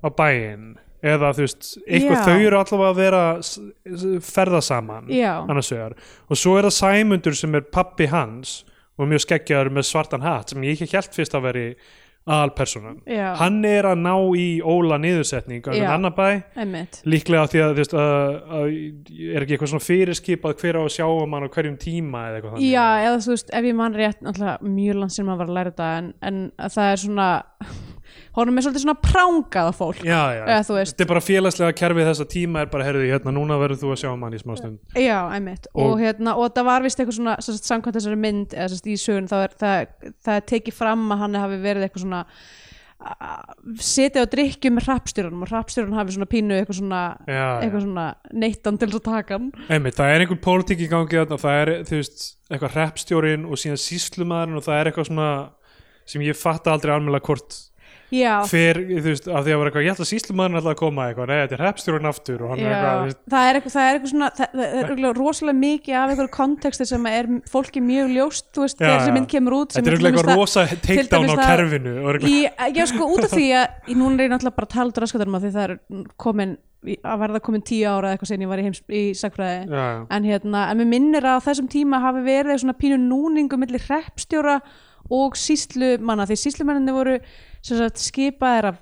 á 0.00 0.08
bæinn 0.08 0.74
eða 1.00 1.30
þú 1.36 1.46
veist, 1.46 1.70
eitthvað 1.88 2.26
þau 2.26 2.34
eru 2.44 2.58
allavega 2.60 2.90
að 2.90 2.98
vera 3.00 4.20
ferða 4.26 4.60
saman 4.64 5.08
annars 5.08 5.72
vegar. 5.72 5.96
Og 6.28 6.40
svo 6.40 6.58
er 6.58 6.68
það 6.68 6.76
Sæmundur 6.76 7.38
sem 7.38 7.56
er 7.56 7.64
pappi 7.72 8.10
hans 8.12 8.60
og 9.00 9.08
mjög 9.08 9.24
skeggjaður 9.24 9.72
með 9.78 9.88
svartan 9.88 10.24
hatt 10.26 10.52
sem 10.52 10.68
ég 10.68 10.76
ekki 10.76 10.92
held 10.92 11.16
fyrst 11.16 11.36
að 11.36 11.46
veri 11.48 11.66
aðalpersonan 12.30 12.98
Já. 13.08 13.32
hann 13.40 13.62
er 13.64 13.86
að 13.88 14.02
ná 14.04 14.12
í 14.36 14.60
óla 14.60 14.98
niðursetning 15.00 15.64
á 15.64 15.72
einhvern 15.72 15.94
annar 15.94 16.12
bæ. 16.12 16.42
einmitt. 16.52 17.00
Líklega 17.08 17.46
því 17.48 17.62
að, 17.64 17.70
þú 17.72 17.80
veist, 17.80 17.94
að, 17.96 18.34
að 18.58 18.66
er 19.30 19.46
ekki 19.46 19.56
eitthvað 19.56 19.72
svona 19.72 19.86
fyrirskipað 19.86 20.56
hver 20.60 20.78
á 20.78 20.82
að 20.82 20.92
sjá 20.98 21.06
um 21.08 21.36
hann 21.36 21.48
á 21.48 21.54
hverjum 21.56 21.78
tíma 21.80 22.26
eða 22.28 22.38
eitthvað 22.38 22.54
þannig. 22.58 22.74
Já, 22.74 22.86
eða 23.06 23.22
þú 23.24 23.32
veist, 23.32 23.54
ef 23.56 23.70
ég 23.70 23.78
man 23.80 23.96
rétt 23.96 24.20
náttúrulega 24.26 24.74
mjög 24.76 25.00
langt 25.00 25.16
sem 25.16 25.30
maður 25.30 25.40
var 25.40 25.48
að 25.48 25.56
læra 25.58 25.72
þetta 25.72 25.88
en, 26.02 26.12
en 26.28 26.42
að 26.60 26.76
það 26.76 26.92
er 26.92 27.02
svona 27.06 27.30
honum 28.36 28.58
er 28.60 28.64
svolítið 28.66 28.84
svona 28.84 29.00
prangað 29.02 29.70
fólk. 29.78 30.02
Já, 30.06 30.20
já. 30.38 30.42
Eða 30.46 30.78
þetta 30.86 31.04
er 31.06 31.10
bara 31.10 31.24
félagslega 31.24 31.76
kerfið 31.80 32.08
þessa 32.12 32.26
tíma 32.30 32.62
er 32.64 32.70
bara, 32.72 32.86
herðu, 32.86 33.04
hérna, 33.10 33.34
núna 33.34 33.58
verður 33.60 33.80
þú 33.82 33.92
að 33.94 34.00
sjá 34.04 34.08
um 34.12 34.22
hann 34.26 34.36
í 34.38 34.42
smá 34.42 34.54
stund. 34.60 34.78
Já, 34.94 35.18
einmitt. 35.34 35.66
Og, 35.74 35.92
Og- 35.92 36.00
hérna, 36.04 36.36
og 36.38 36.54
það 36.54 36.68
var 36.70 36.82
vist 36.86 36.98
eitthvað 37.02 37.18
svona 37.18 37.36
sagt, 37.42 37.66
samkvæmt 37.66 37.98
þessari 38.00 38.20
mynd 38.22 38.54
eða 38.54 38.70
sagt, 38.74 38.86
í 38.86 38.96
sögun 39.00 39.30
þá 39.30 39.36
er 39.44 39.54
það, 39.60 39.86
það 40.24 40.34
er 40.40 40.48
tekið 40.54 40.78
fram 40.78 41.06
að 41.10 41.18
hann 41.26 41.34
hafi 41.42 41.60
verið 41.64 41.86
eitthvað 41.88 42.06
svona 42.06 42.24
setja 43.80 44.24
á 44.24 44.28
drikkju 44.28 44.70
með 44.76 44.84
hrappstjórunum 44.90 45.44
og 45.46 45.48
hrappstjórun 45.48 45.94
hafi 45.96 46.12
svona 46.16 46.28
pínu 46.28 46.56
eitthvað 46.58 46.78
svona, 46.82 46.98
Já, 47.24 47.46
eitthvað 47.64 47.84
svona 47.86 48.04
neittan 48.42 48.76
til 48.80 48.88
þess 48.90 49.00
að 49.00 49.06
taka 49.06 49.38
hann. 49.38 49.46
Einmitt, 49.72 49.96
það 49.96 50.12
er 50.12 50.24
einhvern 50.26 50.42
pólitík 50.44 50.82
í 50.84 50.90
gangi 50.90 51.20
og 51.22 51.32
það 51.40 51.60
er, 51.62 51.72
þú 51.88 51.96
veist, 52.00 52.26
eitthvað 52.50 52.74
hreppstjórin 52.76 53.46
og 53.48 53.60
síðan 53.62 53.80
síslumadurinn 53.80 54.60
og 54.60 54.66
það 54.68 54.80
er 54.82 54.90
eitthvað 54.90 55.08
svona 55.08 55.30
sem 56.10 56.24
ég 56.26 56.36
fatta 56.36 56.74
aldrei 56.74 56.92
almennilega 56.92 57.24
hvort 57.30 57.56
Fer, 58.50 58.78
þú 58.90 59.02
veist, 59.06 59.28
af 59.30 59.44
því 59.46 59.52
að 59.54 59.58
vera 59.60 59.70
eitthvað 59.70 59.84
ég 59.86 59.92
ætla 59.94 60.04
að 60.06 60.10
síslumadurinn 60.10 60.58
alltaf 60.60 60.72
að 60.74 60.78
koma 60.80 61.04
eitthvað, 61.10 61.30
nei, 61.30 61.36
þetta 61.40 61.56
er 61.56 61.62
hreppstjórin 61.64 62.08
aftur 62.10 62.42
og 62.44 62.50
hann 62.52 62.62
er 62.64 62.72
eitthvað, 62.74 63.12
það 63.34 63.48
er 63.50 63.58
eitthvað, 63.60 63.74
það 63.76 63.88
er 63.90 63.98
eitthvað 63.98 64.12
svona 64.14 64.30
það, 64.40 64.54
það 64.54 64.64
er 64.66 64.80
örugglega 64.84 65.12
rosalega 65.20 65.58
mikið 65.60 65.98
af 66.00 66.14
einhverju 66.14 66.32
konteksti 66.36 66.88
sem 66.90 67.06
er 67.10 67.28
fólki 67.52 67.84
mjög 67.84 68.14
ljóst 68.16 68.48
þú 68.56 68.64
veist, 68.66 68.80
þegar 68.80 69.04
sem 69.06 69.14
mynd 69.18 69.30
kemur 69.30 69.58
út 69.60 69.76
þetta 69.76 69.92
er 69.94 69.98
eitthvað 70.00 70.30
það- 70.30 70.40
rosa 70.42 70.66
takedown 70.70 71.30
á 71.30 71.34
það- 71.36 71.52
kerfinu 71.52 71.94
eitthvað, 72.14 72.80
já 72.80 72.88
sko 72.90 73.10
út 73.14 73.24
af 73.28 73.30
því 73.36 73.46
að 73.60 73.94
núna 74.00 74.18
er 74.18 74.26
ég 74.26 74.34
náttúrulega 74.34 74.58
bara 74.58 74.66
að 74.66 74.74
tala 74.74 74.90
út 74.90 74.98
á 74.98 75.02
raskatunum 75.06 75.38
af 75.38 75.42
því 75.46 75.52
það 75.54 75.64
er 75.68 75.78
komin 76.16 76.56
að 77.04 77.18
verða 77.20 77.40
komin 77.44 77.60
tíu 77.68 77.84
ára 77.92 78.14
eitthvað 78.14 78.30
sen 78.32 78.40
ég 78.40 78.48
var 78.48 78.58
í, 78.58 78.62
heims, 78.64 78.78
í 78.88 79.02
sagfræði 79.12 79.68
já, 79.68 79.82
já. 79.84 80.06
en 80.16 80.24
hérna, 80.24 80.62
en 80.72 80.78
mér 80.80 80.88
minnir 80.88 81.26
að 81.28 81.42
þessum 81.44 81.68
tíma 81.68 82.00
hafi 82.00 82.22
verið 82.24 82.62
svona 82.62 82.72
pínu 82.80 82.96
núningu 83.04 83.58
millir 83.60 83.84
hreppstjóra 83.84 84.54
og 85.12 85.36
síslumanna 85.36 86.24
því 86.30 86.38
síslumanninni 86.40 86.94
voru 86.96 87.18
sem 87.64 87.80
sagt, 87.80 88.00
skipaðir 88.00 88.72
af 88.72 88.78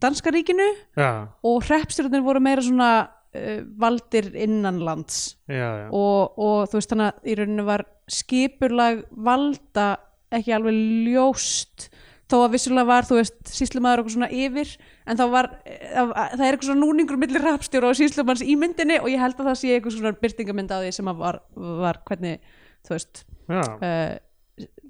danska 0.00 0.30
ríkinu 0.30 0.66
já, 0.96 1.28
og 1.42 1.62
hreppstjórnir 1.66 2.24
voru 2.24 2.42
meira 2.42 2.62
svona 2.62 2.90
uh, 3.34 3.60
valdir 3.78 4.30
innanlands 4.34 5.36
já, 5.48 5.86
já. 5.86 5.88
og, 5.90 6.38
og 6.38 6.66
þú 6.70 6.80
veist 6.80 6.92
þannig 6.92 7.08
að 7.10 7.30
í 7.30 7.38
rauninu 7.40 7.66
var 7.66 7.86
skipurlag 8.06 9.06
valda 9.10 9.88
ekki 10.36 10.54
alveg 10.54 10.78
ljóst 11.06 11.88
þó 12.26 12.40
að 12.40 12.54
vissulega 12.56 12.88
var 12.88 13.06
þú 13.06 13.20
veist 13.20 13.36
síslumaður 13.54 14.02
okkur 14.02 14.14
svona 14.16 14.30
yfir 14.34 14.70
en 15.06 15.18
þá 15.18 15.24
var 15.30 15.48
það, 15.64 16.12
það 16.12 16.46
er 16.46 16.48
eitthvað 16.48 16.68
svona 16.70 16.82
núningur 16.82 17.20
millir 17.22 17.44
rapstjóra 17.46 17.90
og 17.92 17.98
síslumanns 17.98 18.42
í 18.42 18.56
myndinni 18.58 18.98
og 18.98 19.10
ég 19.12 19.22
held 19.22 19.38
að 19.38 19.50
það 19.52 19.60
sé 19.60 19.74
eitthvað 19.74 19.98
svona 19.98 20.14
byrtingamynd 20.22 20.74
á 20.74 20.78
því 20.82 20.94
sem 20.96 21.10
að 21.10 21.20
var, 21.22 21.40
var 21.82 22.00
hvernig 22.08 22.42
þú 22.86 22.96
veist 22.96 23.22
uh, 23.50 24.16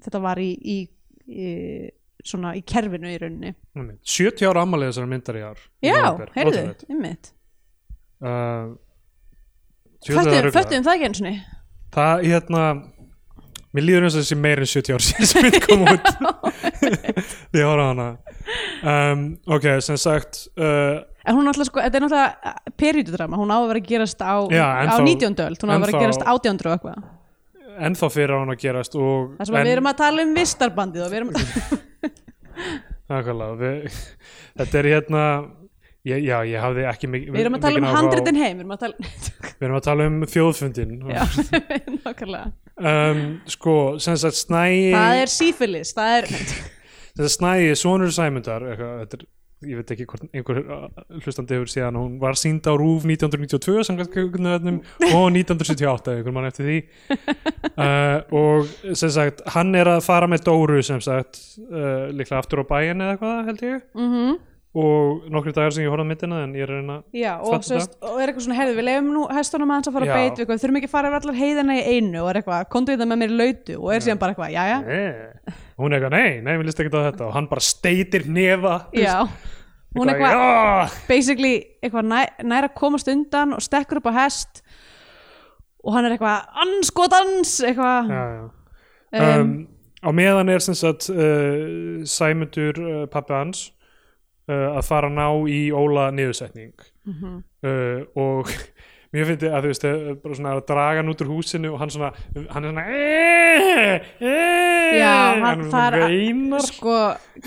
þetta 0.05 0.23
var 0.23 0.41
í, 0.41 0.49
í, 0.57 0.77
í 1.29 1.51
svona 2.27 2.53
í 2.57 2.63
kerfinu 2.67 3.09
í 3.11 3.17
rauninni. 3.21 3.53
Einmitt. 3.77 4.01
70 4.17 4.49
ára 4.51 4.65
ammálið 4.65 4.91
þessar 4.91 5.09
myndar 5.13 5.39
í 5.39 5.45
ár 5.47 5.63
já, 5.85 5.97
heyrðu, 6.35 6.65
einmitt. 6.89 7.31
Uh, 8.17 8.75
föttum, 10.03 10.83
það 10.85 10.93
ekki 10.93 11.09
eins 11.09 11.21
og 11.21 11.27
það, 11.97 12.23
hérna 12.27 12.63
mér 13.75 13.85
líður 13.85 14.07
eins 14.07 14.15
og 14.17 14.23
þessi 14.23 14.37
meir 14.39 14.61
en 14.63 14.69
70 14.71 14.95
ár 14.97 15.05
síðan 15.05 15.29
sem 15.31 15.47
við 15.47 15.59
kom 15.65 15.85
út. 15.87 16.09
Því 17.51 17.61
ég 17.61 17.67
horfði 17.67 17.83
á 17.83 17.89
hana. 17.91 18.07
Um, 18.87 19.23
ok, 19.57 19.67
sem 19.83 19.99
sagt 19.99 20.45
uh, 20.55 21.03
En 21.27 21.35
hún 21.35 21.47
náttúrulega 21.47 21.67
sko, 21.67 21.81
þetta 21.83 21.99
er 21.99 22.03
náttúrulega 22.05 22.73
periódudrama, 22.79 23.39
hún 23.41 23.51
á 23.51 23.57
að 23.59 23.65
vera 23.73 23.81
að 23.81 23.89
gerast 23.89 24.21
á, 24.23 24.35
Já, 24.47 24.63
á 24.63 24.79
ennþá- 24.85 25.07
19. 25.09 25.41
öld, 25.43 25.63
hún 25.63 25.71
á 25.71 25.75
að 25.75 25.83
vera 25.83 25.91
að 25.97 26.05
gerast 26.05 26.23
18. 26.23 26.61
og 26.63 26.75
eitthvað. 26.77 27.01
ennþá 27.89 28.09
fyrir 28.13 28.31
á 28.31 28.37
hann 28.39 28.53
að 28.53 28.61
gerast 28.63 28.95
og, 28.95 29.33
Það 29.41 29.49
sem 29.49 29.57
að 29.59 29.67
við 29.67 29.73
erum 29.75 29.91
að 29.91 29.97
tala 29.99 30.23
um 30.23 30.31
vistarbandið 30.37 31.03
og 31.03 31.11
við 31.11 31.19
erum 31.19 31.33
Nákvæmlega, 31.35 31.67
við, 31.77 31.86
þetta 33.07 34.79
er 34.81 34.89
hérna 34.91 35.23
ég, 36.07 36.23
já, 36.25 36.37
ég 36.47 36.59
hafði 36.63 36.85
ekki 36.89 37.09
mikið 37.11 37.35
Við 37.35 37.43
erum 37.43 37.57
að 37.57 37.65
tala 37.67 37.81
um 37.81 37.87
handritin 37.95 38.39
heim 38.39 38.57
Við 38.57 38.63
erum 38.65 38.75
að 38.75 38.81
tala 38.83 38.95
Við 39.47 39.67
erum 39.67 39.77
að 39.79 39.85
tala 39.87 40.07
um 40.11 40.17
þjóðfundin 40.33 40.93
Já, 41.15 41.23
nákvæmlega. 42.05 42.51
Um, 42.77 43.23
Sko, 43.49 43.77
sem 44.03 44.19
sagt 44.21 44.39
snæi 44.41 44.91
Það 44.93 45.21
er 45.23 45.33
sífilis 45.33 45.93
Það 45.97 46.19
er 46.19 47.31
snæi, 47.37 47.73
sonur 47.79 48.13
Sæmundar 48.13 48.67
þetta 48.77 49.21
er, 49.21 49.27
ég 49.65 49.79
veit 49.79 49.91
ekki 49.93 50.05
hvort 50.09 50.25
einhver 50.29 50.59
uh, 50.61 50.83
hlustandi 51.23 51.55
hefur 51.57 51.71
síðan 51.71 51.97
hún 51.97 52.17
var 52.21 52.37
sínd 52.37 52.67
á 52.69 52.73
RÚV 52.77 53.07
1992 53.09 53.87
samkvæmt 53.87 54.13
og 55.07 55.31
1978 55.39 56.13
ef 56.13 56.19
einhver 56.19 56.35
mann 56.35 56.49
eftir 56.49 56.67
því. 56.67 56.77
Uh, 57.73 58.19
og 58.37 58.69
sem 58.97 59.13
sagt, 59.13 59.41
hann 59.55 59.73
er 59.77 59.89
að 59.95 60.03
fara 60.05 60.29
með 60.29 60.45
Dóru 60.49 60.83
sem 60.85 61.01
sagt 61.01 61.41
uh, 61.71 62.11
líklega 62.13 62.43
aftur 62.43 62.61
á 62.61 62.65
bæin 62.69 63.01
eða 63.01 63.15
eitthvað 63.15 63.49
held 63.49 63.65
ég. 63.71 63.81
Mm 63.97 64.13
og 64.77 65.23
nokkri 65.31 65.53
dagar 65.55 65.71
sem 65.73 65.83
ég 65.85 65.89
horfði 65.89 66.05
á 66.05 66.09
myndina 66.11 66.39
en 66.43 66.53
ég 66.53 66.65
er 66.67 66.71
reyna 66.75 66.97
Já, 67.15 67.39
og, 67.39 67.63
sérst, 67.65 67.95
og 68.03 68.19
er 68.21 68.29
eitthvað 68.29 68.45
svona 68.45 68.57
herði, 68.59 68.75
við 68.77 68.85
leifum 68.89 69.07
nú 69.15 69.23
hestunum 69.33 69.71
aðeins 69.73 69.89
að 69.89 69.95
fara 69.95 70.05
Já. 70.05 70.11
að 70.11 70.19
beita 70.19 70.47
við 70.51 70.61
þurfum 70.63 70.79
ekki 70.81 70.89
að 70.89 70.93
fara 70.93 71.09
yfir 71.11 71.19
allar 71.21 71.37
heiðina 71.39 71.77
í 71.77 71.85
einu 71.95 72.21
og 72.21 72.29
er 72.29 72.39
eitthvað, 72.41 72.65
komdu 72.75 72.91
við 72.93 72.99
það 73.01 73.09
með 73.13 73.21
mér 73.23 73.31
í 73.33 73.37
lautu 73.41 73.77
og 73.79 73.93
er 73.95 74.05
síðan 74.05 74.19
bara 74.21 74.35
eitthvað, 74.35 74.51
jæja, 74.57 74.79
Nei. 74.83 75.55
hún 75.77 75.91
er 75.91 75.97
eitthvað, 75.97 76.17
nei, 76.17 76.41
nei, 76.45 76.57
við 76.57 76.67
list 76.69 76.83
ekki 76.83 76.91
á 76.93 77.07
þetta. 77.07 77.23
Og 77.29 77.33
hann 77.37 77.47
bara 77.47 77.63
steitir 77.65 78.27
nefa 78.27 78.75
já. 78.93 79.15
hún 79.97 80.09
er 80.09 80.13
eitthvað, 80.13 80.35
"Já." 80.35 81.07
basically 81.07 81.55
eitthvað 81.81 82.05
næ, 82.11 82.19
nær 82.43 82.67
að 82.69 82.75
komast 82.75 83.07
undan 83.07 83.53
og 83.53 83.61
stekkur 83.65 83.97
upp 84.03 84.11
á 84.11 84.13
hest 84.19 84.61
og 85.83 85.93
hann 85.95 86.05
er 86.05 86.17
eitthvað, 86.17 86.45
anskotans 86.67 87.61
eitthvað. 87.63 88.11
Um, 88.11 88.53
Um, 89.17 89.67
á 90.03 90.11
meðan 90.11 90.49
er 90.51 90.59
sem 90.59 90.75
sagt 90.75 91.09
uh, 91.09 92.03
Sæmundur 92.03 92.75
uh, 92.75 93.05
pappi 93.07 93.31
hans 93.33 93.71
að 94.47 94.83
fara 94.87 95.09
að 95.09 95.17
ná 95.17 95.27
í 95.51 95.61
Óla 95.75 96.09
niðursetning. 96.15 96.73
Mhm. 97.07 97.33
uh, 97.63 98.05
og 98.19 98.51
mér 99.15 99.25
finnst 99.29 99.43
að 99.47 99.65
þú 99.65 99.71
veist 99.71 99.85
uh, 99.87 100.13
bara 100.23 100.37
svona 100.39 100.53
að 100.55 100.61
draga 100.69 101.01
hann 101.01 101.11
út 101.13 101.21
úr 101.23 101.31
húsinu 101.31 101.73
og 101.73 101.79
hann 101.81 101.91
svona 101.93 102.11
hann 102.53 102.67
er 102.67 102.71
svona 102.71 102.85
"Eh, 102.91 104.07
eh", 104.21 104.99
Já, 104.99 105.13
hann, 105.43 105.65
hann 105.71 105.99
veinar. 105.99 106.63
sko, 106.67 106.97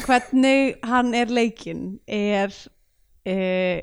hvernig 0.05 0.77
hann 0.85 1.15
er 1.15 1.27
leikinn 1.33 1.99
er 2.09 2.53
e, 3.25 3.83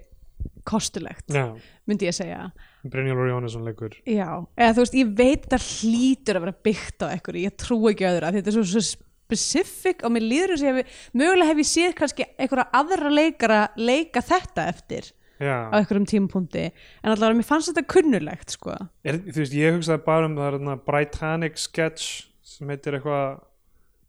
kostulegt, 0.67 1.25
Já, 1.31 1.53
myndi 1.87 2.09
ég 2.09 2.15
segja. 2.15 2.51
Brynjólfur 2.87 3.29
Jónesson 3.31 3.65
leikur. 3.67 3.95
Já, 4.07 4.45
eða 4.57 4.73
þú 4.75 4.83
veist, 4.83 4.97
ég 4.97 5.13
veit 5.17 5.47
það 5.51 5.65
hlýtur 5.67 6.37
að 6.39 6.45
vera 6.45 6.55
byggt 6.67 7.03
á 7.03 7.07
einhverju, 7.11 7.43
ég 7.47 7.55
trú 7.59 7.79
ekki 7.91 8.07
öðru 8.07 8.29
því 8.31 8.41
þetta 8.41 8.51
er 8.51 8.57
svo, 8.57 8.65
svo 8.67 9.06
specific 9.27 10.03
og 10.07 10.15
mér 10.15 10.25
líður 10.25 10.55
þess 10.55 10.71
að 10.71 10.97
mögulega 11.19 11.51
hef 11.51 11.61
ég 11.61 11.69
séð 11.69 11.95
kannski 11.99 12.27
einhverja 12.39 12.67
aðra 12.79 13.13
leikara 13.13 13.61
leika 13.77 14.23
þetta 14.23 14.67
eftir 14.71 15.11
á 15.11 15.17
Já, 15.37 15.69
einhverjum 15.69 16.07
tímapunkti 16.09 16.63
en 16.65 17.11
allavega 17.11 17.37
mér 17.37 17.45
fannst 17.45 17.69
þetta 17.69 17.83
kunnulegt 17.93 18.55
sko. 18.55 18.73
er, 19.05 19.19
þú 19.21 19.43
veist, 19.43 19.53
ég 19.53 19.75
hugsaði 19.75 20.01
bara 20.07 20.29
um 20.29 20.37
það 20.37 20.55
er 20.71 20.79
Britannic 20.87 21.61
sketch 21.61 22.25
sem 22.47 22.71
heitir 22.73 22.97
eitthvað 22.97 23.43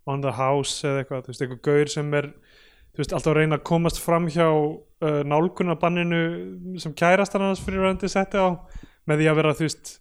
On 0.09 0.23
the 0.25 0.33
House 0.33 0.87
eða 0.89 1.03
eitthvað, 1.03 1.27
þú 1.27 1.33
veist, 1.35 1.43
eitthvað 1.45 1.65
gaur 1.69 1.93
sem 1.93 2.15
er 2.17 2.31
þú 2.31 3.03
veist, 3.03 3.13
alltaf 3.13 3.33
að 3.35 3.41
reyna 3.43 3.59
að 3.59 3.67
komast 3.69 4.01
fram 4.01 4.31
hjá 4.33 4.47
uh, 4.49 5.21
nálgunarbanninu 5.29 6.23
sem 6.81 6.97
kærast 6.97 7.37
hann 7.37 7.45
hans 7.51 7.61
fyrir 7.65 7.85
verandi 7.85 8.09
setti 8.09 8.41
á 8.41 8.49
með 9.09 9.21
því 9.21 9.29
að 9.29 9.41
vera, 9.43 9.57
þú 9.59 9.69
veist 9.69 9.93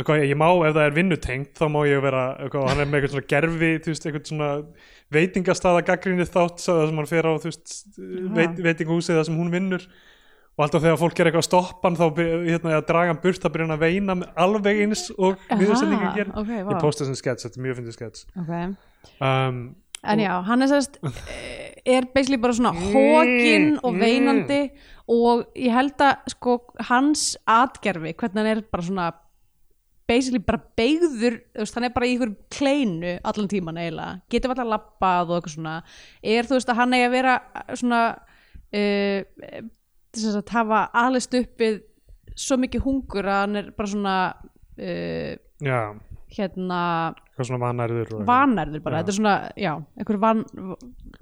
eitthvað, 0.00 0.22
ég 0.26 0.38
má, 0.38 0.46
ef 0.66 0.76
það 0.76 0.86
er 0.86 0.94
vinnutengt 0.96 1.58
þá 1.58 1.66
má 1.72 1.80
ég 1.88 2.04
vera, 2.04 2.22
eitthvað, 2.42 2.68
hann 2.70 2.82
er 2.82 2.88
með 2.88 2.98
eitthvað 2.98 3.14
svona 3.14 3.30
gerfi 3.32 3.72
þú 3.80 3.92
veist, 3.92 4.06
eitthvað 4.06 4.30
svona 4.30 4.50
veitingastaða 5.14 5.82
gaggrinni 5.88 6.26
þátt, 6.28 6.62
það 6.64 6.80
sem 6.86 7.00
hann 7.00 7.10
fer 7.10 7.28
á 7.28 7.32
veist, 7.44 7.74
veit, 8.36 8.62
veitingahúsið 8.68 9.18
það 9.18 9.28
sem 9.28 9.40
hún 9.40 9.52
vinnur. 9.54 9.86
Og 10.58 10.64
alltaf 10.66 10.82
þegar 10.84 10.98
fólk 11.00 11.20
er 11.20 11.30
eitthvað 11.30 11.44
að 11.44 11.46
stoppa 11.46 11.88
hann 11.88 11.96
þá 11.96 12.06
hérna, 12.44 12.80
draga 12.84 13.12
hann 13.14 13.20
burt 13.22 13.40
þá 13.40 13.46
byrja 13.48 13.66
hann 13.68 13.76
að 13.76 13.84
veina 13.86 14.16
alveg 14.44 14.80
eins 14.84 15.06
og 15.14 15.38
niðursendingin 15.54 16.16
gerir. 16.18 16.32
ok, 16.34 16.50
vá. 16.50 16.72
ég 16.74 16.82
posta 16.82 17.06
þessum 17.06 17.20
sketch, 17.20 17.46
þetta 17.46 17.60
er 17.60 17.64
mjög 17.64 17.78
fyndið 17.78 17.96
sketch. 17.96 18.26
Okay. 18.42 18.66
um, 19.24 19.62
En 20.00 20.20
já, 20.20 20.32
hann 20.46 20.64
er 20.64 20.70
sérst 20.70 20.98
er 21.96 22.06
basically 22.14 22.38
bara 22.40 22.56
svona 22.56 22.72
hókin 22.72 23.74
og 23.84 23.96
veinandi 24.00 24.60
og 25.10 25.46
ég 25.58 25.74
held 25.74 26.04
að 26.04 26.30
sko 26.34 26.58
hans 26.88 27.34
atgerfi, 27.48 28.14
hvernig 28.14 28.40
hann 28.40 28.50
er 28.52 28.62
bara 28.70 28.86
svona 28.86 29.08
basically 30.10 30.42
bara 30.42 30.60
beigður 30.78 31.38
hann 31.74 31.86
er 31.86 31.94
bara 31.94 32.08
í 32.08 32.16
ykkur 32.16 32.34
kleinu 32.52 33.16
allan 33.30 33.50
tíman 33.50 33.78
eiginlega, 33.80 34.20
getur 34.32 34.54
alltaf 34.54 34.70
labbað 34.72 35.30
og 35.30 35.36
eitthvað 35.38 35.54
svona, 35.56 35.76
er 36.34 36.48
þú 36.48 36.58
veist 36.58 36.72
að 36.72 36.80
hann 36.82 36.96
eigi 36.98 37.08
að 37.08 37.14
vera 37.16 37.36
svona 37.78 38.02
uh, 38.74 39.62
þess 40.10 40.40
að 40.42 40.54
hafa 40.56 40.84
aðlist 41.04 41.38
uppið 41.40 41.80
svo 42.40 42.60
mikið 42.60 42.86
hungur 42.86 43.28
að 43.30 43.42
hann 43.44 43.60
er 43.60 43.72
bara 43.76 43.92
svona 43.94 44.16
uh, 44.80 45.34
já, 45.60 45.80
hérna 46.36 46.80
vanærður 47.40 48.12
vanærður 48.26 48.82
bara, 48.84 49.00
Já. 49.00 49.02
þetta 49.02 49.12
er 49.12 49.16
svona, 49.16 49.36
já, 49.58 49.72
einhver 49.98 50.18
van 50.22 50.42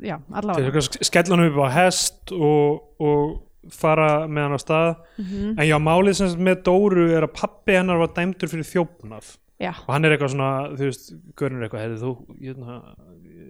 já, 0.04 0.16
allavega. 0.32 0.82
Hann 1.30 1.44
upp 1.46 1.60
á 1.64 1.68
hest 1.78 2.32
og, 2.34 2.82
og 3.00 3.36
fara 3.74 4.26
með 4.28 4.42
hann 4.46 4.56
á 4.56 4.60
stað. 4.62 4.90
Mhm. 5.18 5.54
en 5.58 5.66
já, 5.66 5.76
málið 5.82 6.14
sem 6.20 6.40
með 6.40 6.62
Dóru 6.68 7.08
er 7.16 7.26
að 7.26 7.34
pappi 7.34 7.72
hennar 7.78 7.98
var 7.98 8.08
dæmdur 8.16 8.48
fyrir 8.48 8.68
þjófnað. 8.68 9.36
Já, 9.58 9.72
og 9.74 9.90
hann 9.90 10.04
er 10.06 10.14
eitthvað 10.14 10.34
svona, 10.36 10.50
þú 10.78 10.84
veist, 10.86 11.08
görnur 11.34 11.64
eitthvað 11.66 11.82
hefði 11.82 11.98
þú, 12.04 12.12
hérna, 12.38 12.76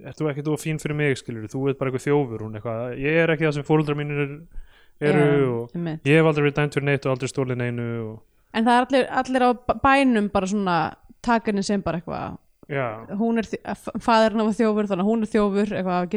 ert 0.09 0.17
þú 0.17 0.31
ekki 0.31 0.45
þú 0.47 0.55
fín 0.57 0.81
fyrir 0.81 0.97
mig, 0.97 1.19
skilur, 1.21 1.45
þú 1.53 1.69
ert 1.69 1.79
bara 1.79 1.91
eitthvað 1.91 2.07
þjófur. 2.09 2.41
Hún 2.47 2.57
eitthvað, 2.57 2.97
ég 2.99 3.13
er 3.23 3.29
ekki 3.35 3.45
það 3.45 3.55
sem 3.59 3.67
fóruldrar 3.69 3.99
mínir 3.99 4.23
er, 4.25 4.33
eru 5.01 5.21
Já, 5.21 5.49
og 5.53 5.75
einmitt. 5.77 6.03
ég 6.09 6.17
hef 6.17 6.25
aldrei 6.31 6.45
verið 6.49 6.57
dæmt 6.57 6.75
fyrir 6.75 6.85
neitt 6.89 7.07
og 7.07 7.13
aldrei 7.13 7.29
stólið 7.29 7.61
neinu 7.61 7.87
og, 8.09 8.23
en 8.55 8.65
það 8.65 8.75
er 8.79 8.87
allir, 8.87 9.07
allir 9.21 9.45
á 9.45 9.51
bænum 9.85 10.31
bara 10.33 10.47
svona 10.47 10.95
takinni 11.23 11.63
sem 11.63 11.83
bara 11.83 12.01
eitthvað 12.01 12.39
hún 13.19 13.39
er, 13.39 13.47
fæðurinn 14.01 14.45
var 14.45 14.57
þjófur 14.59 14.89
þannig 14.89 15.05
að 15.05 15.11
hún 15.13 15.23
er 15.23 15.31
þjófur, 15.33 15.71
eitthvað, 15.77 16.09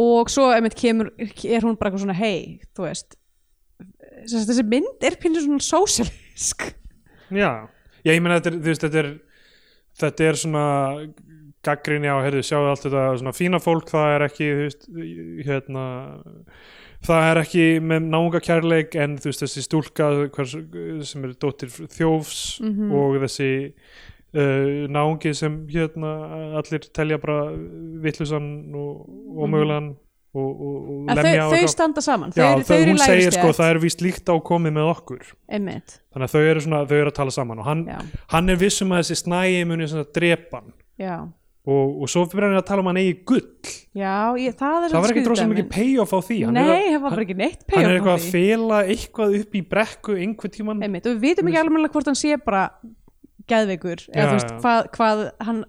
og 0.00 0.30
svo 0.32 0.48
einmitt 0.54 0.76
kemur, 0.78 1.10
er 1.20 1.64
hún 1.66 1.76
bara 1.78 1.90
eitthvað 1.90 2.04
svona 2.06 2.16
hei, 2.20 2.60
þú 2.76 2.86
veist 2.88 3.16
þessi 4.30 4.64
mynd 4.68 5.04
er 5.06 5.16
pínur 5.20 5.44
svona 5.44 5.64
sósialísk 5.64 6.66
já, 7.32 7.50
já, 8.04 8.10
ég 8.14 8.20
meina 8.24 8.40
þetta 8.40 8.60
þetta 8.86 9.02
er 9.04 9.10
þetta 10.00 10.28
er 10.30 10.38
svona 10.40 10.64
gaggrinni 11.66 12.08
á, 12.08 12.16
heyrðu, 12.24 12.40
sjáu 12.46 12.66
allt 12.70 12.86
þetta 12.86 13.06
svona 13.20 13.34
fína 13.36 13.58
fólk, 13.60 13.90
það 13.92 14.14
er 14.14 14.22
ekki, 14.30 14.46
veist 14.62 14.86
hérna 15.44 15.82
það 17.04 17.26
er 17.30 17.40
ekki 17.42 17.64
með 17.84 18.06
náunga 18.12 18.40
kærleik 18.44 18.96
en 19.00 19.18
þú 19.20 19.28
veist, 19.30 19.42
þessi 19.44 19.64
stúlka 19.66 20.08
hvers, 20.36 20.54
sem 21.10 21.24
er 21.28 21.34
dóttir 21.40 21.72
þjófs 21.96 22.40
Mhm. 22.64 22.90
og 22.96 23.18
þessi 23.24 23.50
uh, 24.34 24.86
náungi 24.92 25.32
sem 25.36 25.56
hérna 25.70 26.12
allir 26.60 26.86
telja 26.96 27.18
bara 27.22 27.50
vittlusan 28.04 28.46
og 28.74 29.08
ómögulegan 29.46 29.90
og, 30.30 30.50
og, 30.62 30.76
og 30.94 31.08
en 31.10 31.18
lemja 31.18 31.42
þau, 31.42 31.48
og 31.48 31.56
þau 31.56 31.72
standa 31.72 32.02
saman, 32.04 32.30
þau, 32.34 32.38
Já, 32.44 32.50
þau, 32.60 32.62
þau 32.68 32.76
í 32.78 32.86
hún 32.92 33.00
segir 33.02 33.34
sko, 33.34 33.50
það 33.58 33.72
er 33.72 33.80
víst 33.82 34.04
líkt 34.04 34.30
á 34.30 34.34
komið 34.46 34.76
með 34.76 34.90
okkur. 34.92 35.24
Einmitt, 35.50 35.96
þannig 36.14 36.28
að 36.28 36.36
þau 36.36 36.44
eru, 36.52 36.62
svona, 36.66 36.84
þau 36.86 36.96
eru 37.00 37.10
að 37.10 37.18
tala 37.18 37.34
saman 37.34 37.58
og 37.64 37.66
hann, 37.66 37.82
hann 38.30 38.54
er 38.54 38.60
vissum 38.60 38.94
að 38.94 39.02
þessi 39.02 39.18
snæi 39.24 39.64
muni 39.66 39.90
svona 39.90 40.06
drepa 40.14 40.62
hann. 40.62 40.72
Já. 41.02 41.16
Og, 41.70 41.98
og 42.00 42.08
svo 42.08 42.22
fyrir 42.30 42.46
hann 42.48 42.56
að 42.56 42.64
tala 42.70 42.80
um 42.80 42.88
hann 42.88 42.98
eigi 43.02 43.18
gull. 43.28 43.42
Já, 43.92 44.32
ég, 44.40 44.54
það 44.56 44.86
er 44.86 44.94
það 44.94 45.02
var 45.04 45.12
ekki 45.12 45.24
dæmi. 45.26 45.48
mikið 45.50 45.66
payoff 45.74 46.14
á 46.16 46.20
því. 46.24 46.38
Hann 46.46 46.56
Nei, 46.56 46.62
er, 46.62 46.78
að- 46.78 46.94
það 46.94 47.02
var 47.04 47.22
ekki 47.26 47.36
neitt 47.36 47.66
hann 47.74 47.84
er 47.84 47.90
payoff 47.90 47.90
á 47.90 47.94
eitthvað 47.98 48.14
að 48.14 48.22
því. 48.24 48.30
fela 48.32 48.78
eitthvað 48.94 49.36
upp 49.40 49.58
í 49.58 49.62
brekku 49.74 50.16
einhver 50.16 50.54
tíman 50.54 50.80
og 50.86 50.96
við 51.10 51.20
vitum 51.26 51.50
ekki 51.50 51.60
alveg 51.60 51.92
hvort 51.92 52.08
hann 52.10 52.18
sé 52.22 52.38
bara 52.40 52.62
geðveikur 53.50 54.04
eða 54.14 54.26
þú 54.30 54.36
veist 54.38 54.52
hvað, 54.62 54.80
hvað 54.96 55.22
hann 55.48 55.60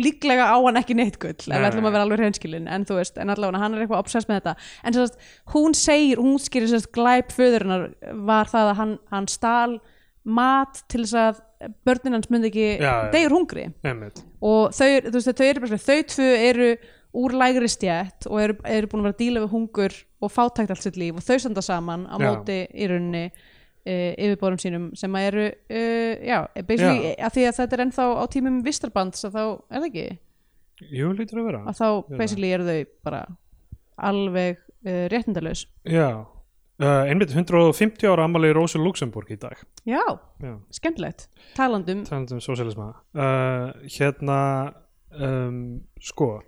líklega 0.00 0.48
á 0.52 0.56
hann 0.60 0.80
ekki 0.80 0.96
neitt 0.98 1.18
gull 1.22 1.34
ef 1.34 1.46
við 1.50 1.68
ætlum 1.70 1.88
að 1.90 1.94
vera 1.96 2.06
alveg 2.06 2.22
hreinskilin 2.22 2.68
en 2.70 2.84
þú 2.88 2.98
veist, 3.00 3.18
en 3.20 3.32
allavega 3.34 3.62
hann 3.64 3.76
er 3.78 3.84
eitthvað 3.86 4.02
obsess 4.04 4.28
með 4.30 4.40
þetta. 4.40 4.54
En 4.84 4.96
sérst, 4.98 5.18
hún 5.54 5.76
segir, 5.78 6.20
hún 6.22 6.38
skýrir 6.42 6.70
sérst 6.72 6.90
glæp 6.96 7.32
föðurinnar 7.36 7.88
var 8.28 8.50
það 8.52 8.72
að 8.74 8.78
hann, 8.82 8.94
hann 9.14 9.28
stal 9.32 9.80
mat 10.24 10.82
til 10.92 11.02
þess 11.06 11.16
að 11.16 11.42
börnin 11.84 12.16
hans 12.16 12.30
myndi 12.32 12.48
ekki 12.50 12.66
Já, 12.80 12.88
já. 12.88 13.10
degur 13.12 13.34
hungri. 13.38 13.66
Einmitt. 13.84 14.22
og 14.40 14.72
þau, 14.76 14.88
þú 15.08 15.14
veist, 15.16 15.30
þau 15.36 15.46
eru 15.50 15.62
bara 15.64 15.78
þau 15.84 16.00
tvö 16.14 16.28
eru 16.48 16.68
úr 17.20 17.34
lægri 17.34 17.68
stjætt 17.72 18.28
og 18.30 18.36
eru, 18.38 18.54
eru 18.70 18.86
búin 18.92 19.00
að 19.02 19.08
vera 19.08 19.16
að 19.16 19.22
díla 19.24 19.40
við 19.42 19.54
hungur 19.56 19.96
og 20.22 20.30
fátækt 20.30 20.70
allt 20.76 20.84
sitt 20.84 20.98
líf 21.00 21.16
og 21.18 21.24
þau 21.26 21.38
standa 21.42 21.64
saman 21.64 22.04
á 22.06 22.14
móti 22.22 22.58
í 22.70 22.86
rauninni 22.86 23.24
uh, 23.90 24.10
yfirborum 24.14 24.60
sínum 24.62 24.88
sem 24.98 25.14
að 25.18 25.28
eru 25.28 25.44
uh, 25.50 26.26
já, 26.30 26.38
basically, 26.62 27.14
að 27.18 27.36
því 27.36 27.46
að 27.48 27.56
þetta 27.60 27.76
er 27.76 27.84
ennþá 27.86 28.08
á 28.16 28.24
tímum 28.34 28.58
vistarbands 28.66 29.28
að 29.28 29.38
þá, 29.38 29.44
er 29.68 29.78
það 29.78 29.88
ekki? 29.90 30.08
Jú, 30.96 31.12
lítur 31.16 31.42
að 31.42 31.48
vera. 31.50 31.62
Að 31.68 31.80
þá 31.80 31.88
basically 32.16 32.52
eru 32.56 32.68
þau 32.68 32.92
bara 33.08 33.22
alveg 34.10 34.60
uh, 34.60 35.06
réttindalaus. 35.12 35.66
Já, 35.84 36.08
uh, 36.80 37.02
einmitt 37.04 37.34
150 37.36 38.08
ára 38.08 38.28
ammali 38.28 38.52
Rósu 38.56 38.80
Luxemburg 38.80 39.34
í 39.34 39.40
dag. 39.40 39.60
Já, 39.88 40.04
já, 40.40 40.54
skemmtilegt. 40.78 41.28
Talandum, 41.58 42.06
talandi 42.08 42.38
um 42.38 42.44
sosialisma 42.44 42.92
hérna 43.90 44.40
um, 45.10 45.60
sko 46.00 46.38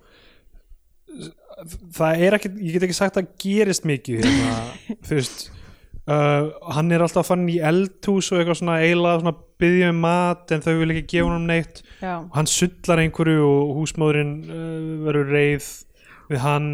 það 1.93 2.25
er 2.25 2.37
ekki, 2.39 2.51
ég 2.63 2.77
get 2.77 2.87
ekki 2.87 2.97
sagt 2.97 3.19
að 3.21 3.33
gerist 3.43 3.87
mikið 3.89 4.25
hérna, 4.25 4.55
þú 5.05 5.19
veist 5.19 5.45
uh, 6.11 6.51
hann 6.75 6.93
er 6.93 7.05
alltaf 7.05 7.29
fann 7.31 7.49
í 7.51 7.59
eldhús 7.63 8.31
og 8.33 8.41
eitthvað 8.41 8.61
svona 8.63 8.79
eiginlega 8.83 9.23
svona 9.23 9.35
byggja 9.63 9.91
um 9.95 10.01
mat 10.03 10.55
en 10.55 10.65
þau 10.65 10.73
vil 10.81 10.95
ekki 10.97 11.05
gefa 11.17 11.29
honum 11.29 11.47
neitt. 11.51 11.83
Já, 12.03 12.17
og 12.25 12.33
hann 12.39 12.49
sullar 12.51 13.03
einhverju 13.05 13.45
og 13.47 13.77
húsmóðurinn 13.81 14.33
uh, 14.49 15.05
verður 15.07 15.31
reið 15.37 15.69
við 16.33 16.43
hann. 16.47 16.73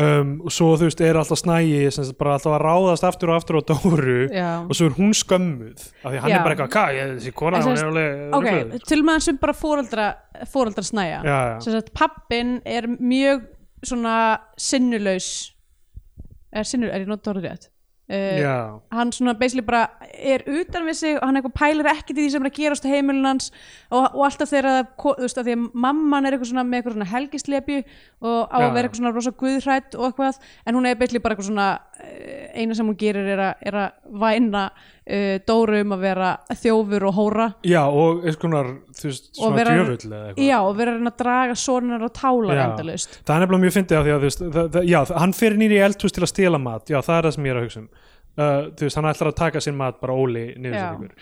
Um, 0.00 0.36
og 0.46 0.52
svo 0.54 0.68
þú 0.78 0.86
veist 0.86 1.00
er 1.04 1.16
alltaf 1.18 1.40
snægi 1.42 1.80
sem 1.92 2.06
bara 2.16 2.36
alltaf 2.38 2.54
að 2.54 2.62
ráðast 2.62 3.04
aftur 3.04 3.32
og 3.32 3.40
aftur 3.40 3.58
á 3.58 3.62
Dóru. 3.68 4.20
Já. 4.32 4.50
Og 4.62 4.70
svo 4.78 4.86
er 4.86 4.94
hún 4.96 5.10
skömmuð 5.18 5.82
af 5.82 6.12
því 6.14 6.20
hann 6.22 6.30
Já. 6.30 6.36
er 6.38 6.44
bara 6.46 6.54
eitthvað, 6.54 6.70
hvað, 6.76 6.92
ég- 6.94 7.10
þessi 7.18 7.32
kona 7.36 7.60
hún 7.66 7.74
er 7.74 7.88
alveg 7.88 8.36
ok, 8.38 8.46
rugluð." 8.46 8.86
til 8.86 9.00
maður 9.04 9.24
sem 9.26 9.40
bara 9.42 9.56
fóreldra 9.58 10.06
fóreldra 10.54 10.84
snæja. 10.86 11.18
Sem 11.66 11.74
sagt 11.74 11.92
pappin 11.92 12.54
er 12.64 12.86
mjög 12.86 13.44
svona 13.82 14.14
sinnulaus. 14.56 15.28
Er 16.54 16.64
sinnulaus, 16.64 16.94
er 16.94 17.04
ég 17.04 17.10
nótt 17.10 17.28
orðið 17.34 17.50
rétt 17.50 17.68
uh, 18.10 18.80
hann 18.94 19.12
svona 19.14 19.34
basically 19.38 19.64
bara 19.66 19.86
er 20.10 20.44
utan 20.50 20.86
við 20.88 20.98
sig 21.00 21.16
og 21.18 21.26
hann 21.26 21.38
eitthvað 21.38 21.56
pælir 21.60 21.90
ekkert 21.92 22.18
í 22.18 22.24
því 22.24 22.28
sem 22.34 22.44
er 22.44 22.50
að 22.50 22.58
gerast 22.58 22.86
á 22.86 22.90
heimilin 22.90 23.28
hans 23.28 23.50
og, 23.90 24.06
og 24.10 24.22
alltaf 24.26 24.50
þegar 24.50 24.70
það, 24.70 24.92
þú 25.00 25.14
veist 25.24 25.40
að 25.40 25.50
því 25.50 25.56
að 25.56 25.66
mamman 25.86 26.26
er 26.26 26.36
eitthvað 26.36 26.52
svona 26.52 26.66
með 26.66 26.80
eitthvað 26.80 26.96
svona 26.98 27.10
helgislepju 27.14 27.80
og 28.20 28.40
á 28.50 28.58
Já. 28.58 28.64
að 28.66 28.70
vera 28.76 28.84
eitthvað 28.84 29.02
svona 29.02 29.14
rosa 29.16 29.34
guðhrætt 29.42 29.98
og 29.98 30.08
eitthvað 30.08 30.40
en 30.66 30.80
hún 30.80 30.88
er 30.90 31.00
basically 31.00 31.24
bara 31.24 31.36
eitthvað 31.36 31.50
svona 31.50 31.68
eh, 32.04 32.48
eina 32.60 32.78
sem 32.78 32.90
hún 32.90 32.98
gerir 33.00 33.30
er 33.36 33.44
að, 33.46 33.66
er 33.70 33.78
að 33.84 34.18
væna 34.20 34.64
uh, 35.10 35.36
Dóru 35.46 35.80
um 35.84 35.94
að 35.96 36.04
vera 36.04 36.30
þjófur 36.60 37.06
og 37.08 37.16
hóra. 37.16 37.46
Já 37.66 37.80
og 37.86 38.26
eitthvað 38.26 38.42
svona 38.42 39.64
djöfull 39.70 40.10
eða 40.10 40.20
eitthvað. 40.30 40.44
Já 40.44 40.56
og 40.58 40.76
vera 40.78 40.96
að 40.98 41.16
draga 41.22 41.56
sonar 41.58 42.04
og 42.06 42.12
tálar 42.16 42.58
Já. 42.58 42.64
endalaust. 42.66 43.18
Það 43.22 43.34
er 43.36 43.44
nefnilega 43.44 43.64
mjög 43.64 43.76
fyndið 43.78 43.98
af 44.00 44.06
því 44.06 44.14
að 44.14 44.20
þú 44.20 44.30
veist, 44.30 44.44
það, 44.44 44.70
það, 44.76 44.88
já, 44.90 45.00
hann 45.24 45.36
fer 45.40 45.58
nýri 45.60 45.78
í 45.78 45.82
eldhús 45.88 46.16
til 46.16 46.24
að 46.26 46.32
stela 46.34 46.62
mat, 46.62 46.90
já 46.90 46.98
það 47.00 47.16
er 47.16 47.28
það 47.28 47.36
sem 47.36 47.48
ég 47.48 47.54
er 47.54 47.60
að 47.60 47.68
hugsa 47.68 47.82
um 47.84 47.90
uh, 48.40 48.70
þú 48.72 48.88
veist, 48.88 48.98
hann 48.98 49.10
ætlar 49.12 49.32
að 49.32 49.38
taka 49.42 49.62
sinn 49.64 49.78
mat 49.78 50.00
bara 50.02 50.16
óli 50.16 50.48
niðursetningur 50.56 51.14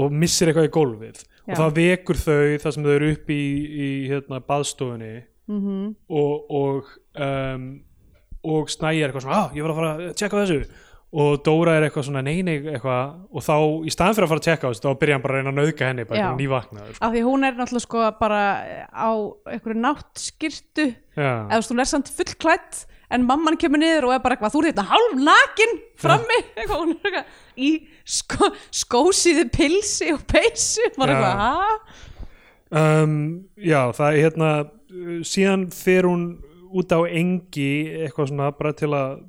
og 0.00 0.14
missir 0.14 0.50
eitthvað 0.50 0.68
í 0.68 0.74
gólfið. 0.74 1.24
Já. 1.40 1.54
og 1.54 1.58
það 1.58 1.78
vekur 1.80 2.18
þau 2.20 2.58
þar 2.62 2.74
sem 2.76 2.84
þau 2.84 2.92
eru 2.94 3.08
upp 3.14 3.30
í, 3.34 3.44
í 3.66 3.88
hérna, 4.10 4.42
baðstofunni 4.46 5.14
mm 5.50 5.88
og 6.08 6.52
og, 6.60 6.92
um, 7.18 7.64
og 8.46 8.70
er 8.70 9.08
eitthvað 9.08 9.24
svona, 9.24 9.40
ah, 9.40 9.50
ég 9.56 9.64
var 9.64 9.72
að 9.72 9.80
fara 9.80 9.90
að 9.96 10.14
tjekka 10.16 10.44
þessu. 10.44 10.86
Og 11.10 11.40
Dóra 11.42 11.72
er 11.74 11.88
eitthvað 11.88 12.04
svona, 12.06 12.20
nei, 12.22 12.38
nei, 12.46 12.60
eitthvað. 12.70 13.16
Og 13.34 13.42
þá, 13.42 13.54
í 13.82 13.90
staðan 13.90 14.14
fyrir 14.14 14.26
að 14.28 14.30
fara 14.30 14.40
að 14.40 14.46
tjekka 14.46 14.68
á 14.68 14.70
þessu 14.70 14.84
þá 14.84 15.00
byrja 15.00 15.16
hann 15.16 15.24
bara 15.24 15.34
að 15.34 15.40
reyna 15.40 15.50
að 15.50 15.58
nauðga 15.58 15.88
henni, 15.90 16.04
bara 16.06 16.20
eitthvað 16.20 16.38
nývaknaður 16.44 16.92
sko. 16.94 17.02
af 17.08 17.14
því 17.16 17.22
hún 17.26 17.46
er 17.48 17.58
náttúrulega 17.58 17.86
sko 17.86 18.04
bara 18.20 18.42
á 18.94 19.10
einhverju 19.50 19.82
náttskirtu 19.82 20.86
eða 21.18 21.34
þú 21.50 21.58
veist, 21.58 21.74
hún 21.74 21.82
er 21.82 21.90
samt 21.90 22.12
fullklætt 22.14 22.80
en 23.10 23.24
mamman 23.26 23.56
kemur 23.60 23.80
niður 23.82 24.08
og 24.08 24.14
er 24.14 24.22
bara 24.24 24.36
eitthvað 24.36 24.54
þú 24.54 24.62
ert 24.62 24.70
þetta 24.74 24.90
hálf 24.90 25.16
nakin 25.30 25.72
frammi 26.00 26.38
eitthvað, 26.54 26.76
hún 26.84 26.92
er 26.94 27.00
eitthvað 27.10 27.64
í 27.66 27.70
sko, 28.18 28.50
skósiði 28.82 29.46
pilsi 29.54 30.12
og 30.14 30.22
peysu 30.30 30.86
bara 30.98 31.16
Já. 31.16 31.18
eitthvað, 31.18 31.42
ha? 31.42 32.06
um, 33.02 33.16
já, 33.56 33.80
það 33.98 34.06
er 34.12 34.22
hérna 34.24 34.52
síðan 35.26 35.66
fer 35.74 36.08
hún 36.08 36.24
út 36.70 36.94
á 36.94 37.00
engi 37.06 37.70
eitthvað 38.06 38.30
svona 38.30 38.50
bara 38.54 38.74
til 38.78 38.92
að 38.94 39.20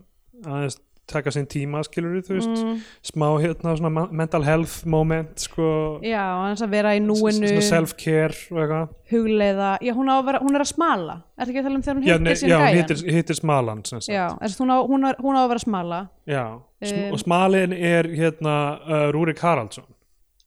aðeins 0.46 0.78
taka 1.12 1.32
sinn 1.36 1.48
tíma 1.52 1.82
skilur 1.86 2.22
þú 2.26 2.38
veist, 2.38 2.62
Mm, 2.62 2.78
smá 3.12 3.28
hérna 3.44 3.76
svona 3.78 4.06
mental 4.12 4.44
health 4.48 4.86
moment 4.86 5.40
sko, 5.40 6.00
já, 6.04 6.22
hans 6.42 6.62
að 6.64 6.70
vera 6.76 6.94
í 6.96 7.02
núinu. 7.04 7.48
svona 7.48 7.62
self-care 7.68 8.36
og 8.52 8.62
eitthvað. 8.64 8.90
Hugleiða, 9.12 9.72
já, 9.82 9.94
hún, 9.94 10.10
vera, 10.26 10.40
hún 10.40 10.56
er 10.56 10.62
að 10.66 10.72
smala. 10.72 11.18
Er 11.38 11.46
ekki 11.48 11.60
að 11.60 11.64
tala 11.68 11.76
um 11.76 11.82
þegar 11.82 11.96
hún 12.00 12.08
hittir 12.08 12.42
sín 12.42 12.50
já, 12.50 12.58
hún 12.58 12.68
gæjan 12.68 12.78
hittir, 12.82 13.14
hittir 13.18 13.36
smalan 13.36 13.84
já, 14.16 14.28
hún, 14.60 14.72
á, 14.72 14.78
hún, 14.88 15.06
á, 15.06 15.10
hún 15.20 15.36
á 15.36 15.42
að 15.44 15.50
vera 15.50 15.60
smala. 15.66 16.02
Já. 16.28 16.46
Um, 16.82 17.14
og 17.14 17.20
smalin 17.20 17.74
er 17.74 18.08
hérna 18.10 18.56
uh, 18.82 19.12
Rúrik 19.12 19.40
Haraldsson. 19.40 19.86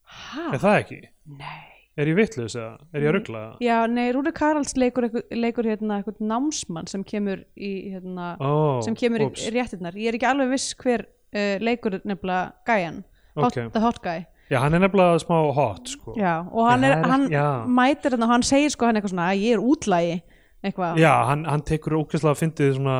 Ha? 0.05 0.50
er 0.55 0.59
það 0.59 0.81
ekki? 0.83 1.00
Nei. 1.38 1.73
Er 1.94 2.09
ég 2.11 2.16
vitlaus 2.18 2.57
eða? 2.59 2.72
Er 2.92 3.04
ég 3.04 3.09
að 3.11 3.14
ruggla 3.18 3.40
það? 3.44 3.59
já, 3.62 3.76
nei, 3.87 4.07
Rúri 4.16 4.33
Karals 4.35 4.72
leikur, 4.80 5.07
leikur 5.30 5.68
hérna 5.70 6.00
eitthvað 6.00 6.22
námsmann 6.26 6.88
sem 6.90 7.04
kemur 7.07 7.44
í 7.54 7.72
hérna, 7.92 8.33
Ó, 8.42 8.80
sem 8.83 8.96
kemur 8.98 9.28
úps, 9.28 9.44
í 9.46 9.52
réttirnar 9.54 9.94
ég 9.94 10.11
er 10.11 10.18
ekki 10.18 10.26
alveg 10.26 10.50
viss 10.57 10.74
hver 10.83 11.04
uh, 11.07 11.57
leikur 11.62 12.00
nefnilega 12.02 12.52
gæjan 12.66 13.02
hot, 13.37 13.46
Ok. 13.52 13.61
the 13.76 13.80
hot 13.85 14.00
guy 14.02 14.24
Já, 14.50 14.59
hann 14.61 14.74
er 14.76 14.83
nefnilega 14.85 15.22
smá 15.22 15.38
hot 15.57 15.88
sko. 15.88 16.12
já, 16.18 16.35
og 16.52 16.66
hann, 16.68 16.83
er, 16.85 16.98
er 16.98 17.09
hann 17.14 17.28
mætir 17.78 18.12
hérna 18.12 18.26
og 18.26 18.35
hann 18.35 18.42
segir 18.44 18.74
sko 18.74 18.87
hann 18.90 18.98
eitthvað 18.98 19.14
svona 19.14 19.30
að 19.30 19.44
ég 19.46 19.54
er 19.57 19.62
útlægi 19.64 20.16
eitthvað 20.64 20.98
Já, 21.00 21.12
hann, 21.30 21.44
hann 21.48 21.62
tekur 21.64 21.96
ókvæslega 22.02 22.35
að 22.35 22.42
fyndið 22.42 22.74
svona 22.80 22.98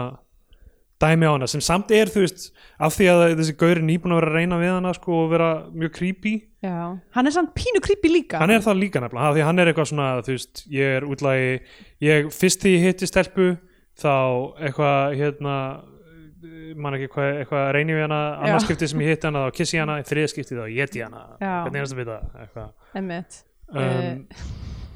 dæmi 1.05 1.29
á 1.29 1.33
hana 1.37 1.49
sem 1.51 1.63
samt 1.65 1.93
er 1.95 2.11
þú 2.13 2.25
veist 2.25 2.49
af 2.81 2.97
því 2.97 3.09
að 3.13 3.23
þessi 3.39 3.57
gaur 3.61 3.77
er 3.77 3.85
nýbúin 3.87 4.15
að 4.17 4.21
vera 4.23 4.33
að 4.33 4.39
reyna 4.41 4.61
við 4.63 4.75
hana 4.75 4.95
sko 4.97 5.21
og 5.23 5.31
vera 5.35 5.51
mjög 5.71 5.95
creepy 6.01 6.35
Já. 6.65 6.77
hann 7.15 7.29
er 7.29 7.37
samt 7.37 7.55
pínu 7.57 7.83
creepy 7.85 8.11
líka 8.11 8.41
hann 8.41 8.53
er 8.55 8.65
það 8.65 8.81
líka 8.81 9.03
nefnilega, 9.05 9.29
af 9.29 9.37
því 9.37 9.45
að 9.45 9.49
hann 9.51 9.63
er 9.63 9.71
eitthvað 9.71 9.91
svona 9.93 10.11
þú 10.25 10.37
veist, 10.37 10.65
ég 10.73 10.99
er 10.99 11.09
útlagi 11.09 11.49
ég, 12.05 12.31
fyrst 12.35 12.65
því 12.65 12.77
ég 12.77 12.87
hitti 12.89 13.11
stelpu 13.11 13.51
þá 14.01 14.15
eitthvað 14.65 15.19
hérna 15.21 15.57
man 16.77 16.97
ekki 16.97 17.11
hvað, 17.13 17.31
eitthvað 17.43 17.67
reyni 17.77 17.97
við 17.97 18.07
hana 18.07 18.21
Já. 18.21 18.39
annarskipti 18.49 18.89
sem 18.91 19.03
ég 19.05 19.15
hitti 19.15 19.29
hana 19.29 19.47
þá 19.47 19.59
kissi 19.59 19.81
hana, 19.81 19.99
þriðskipti 20.09 20.59
þá 20.59 20.65
ég 20.73 20.97
hana 21.05 21.25
Já. 21.39 21.55
hvernig 21.65 21.81
er 21.81 21.87
það 21.87 21.95
að 21.95 22.01
vita 22.03 22.19
eitthvað 22.45 22.71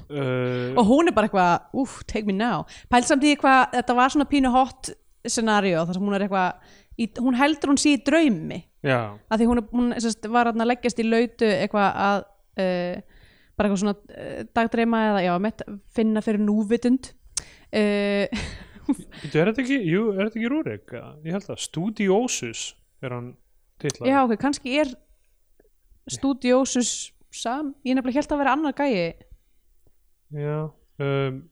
uh, 0.09 0.73
og 0.79 0.85
hún 0.89 1.11
er 1.11 1.17
bara 1.17 1.29
eitthvað, 1.29 1.69
uff, 1.83 2.01
take 2.09 2.27
me 2.29 2.37
now 2.37 2.65
pæl 2.93 3.05
samt 3.07 3.27
í 3.29 3.37
hvað, 3.39 3.77
þetta 3.77 3.99
var 3.99 4.15
svona 4.15 4.29
pínu 4.31 4.53
hot 4.55 4.93
scenario 5.27 5.85
þar 5.89 5.97
sem 5.99 6.05
hún 6.07 6.17
er 6.19 6.25
eitthvað 6.27 6.75
í, 6.99 7.09
hún 7.19 7.39
heldur 7.39 7.73
hún 7.73 7.81
sé 7.81 7.95
í 7.97 8.03
draumi. 8.07 8.61
Já, 8.87 9.01
að 9.27 9.41
því 9.43 9.49
hún, 9.51 9.61
er- 9.63 9.71
hún 9.75 9.89
sérst, 9.99 10.29
var 10.31 10.51
að 10.53 10.63
leggjast 10.69 11.01
í 11.03 11.07
lautu 11.09 11.49
eitthvað 11.49 11.89
að 12.05 12.21
uh, 12.63 13.01
bara 13.59 13.67
eitthvað 13.69 13.83
svona 13.83 13.97
uh, 13.99 14.41
dagdreima 14.55 15.03
eða 15.11 15.25
já, 15.27 15.33
mitt, 15.43 15.65
finna 15.95 16.23
fyrir 16.23 16.45
núvitund. 16.45 17.11
Uh, 17.75 18.27
Bíddu, 18.89 19.37
er 19.43 19.51
þetta 19.51 19.61
ekki, 19.67 19.79
jú, 19.85 20.05
er 20.15 20.29
þetta 20.29 20.39
ekki 20.41 20.49
Rúrik? 20.49 20.93
Ég 21.27 21.35
held 21.35 21.51
að, 21.53 21.59
Studiosus 21.61 22.63
er 23.05 23.13
hann 23.13 23.27
titlað 23.83 24.09
já, 24.09 24.21
ok, 24.25 24.37
kannski 24.41 24.79
er 24.81 24.95
Studiosus 26.09 26.93
sam, 27.35 27.75
ég 27.85 27.99
nefnilega 27.99 28.23
held 28.23 28.33
að 28.33 28.41
vera 28.41 28.55
annar 28.57 28.77
gæi. 28.79 29.11
Já, 30.39 30.55
um, 31.05 31.43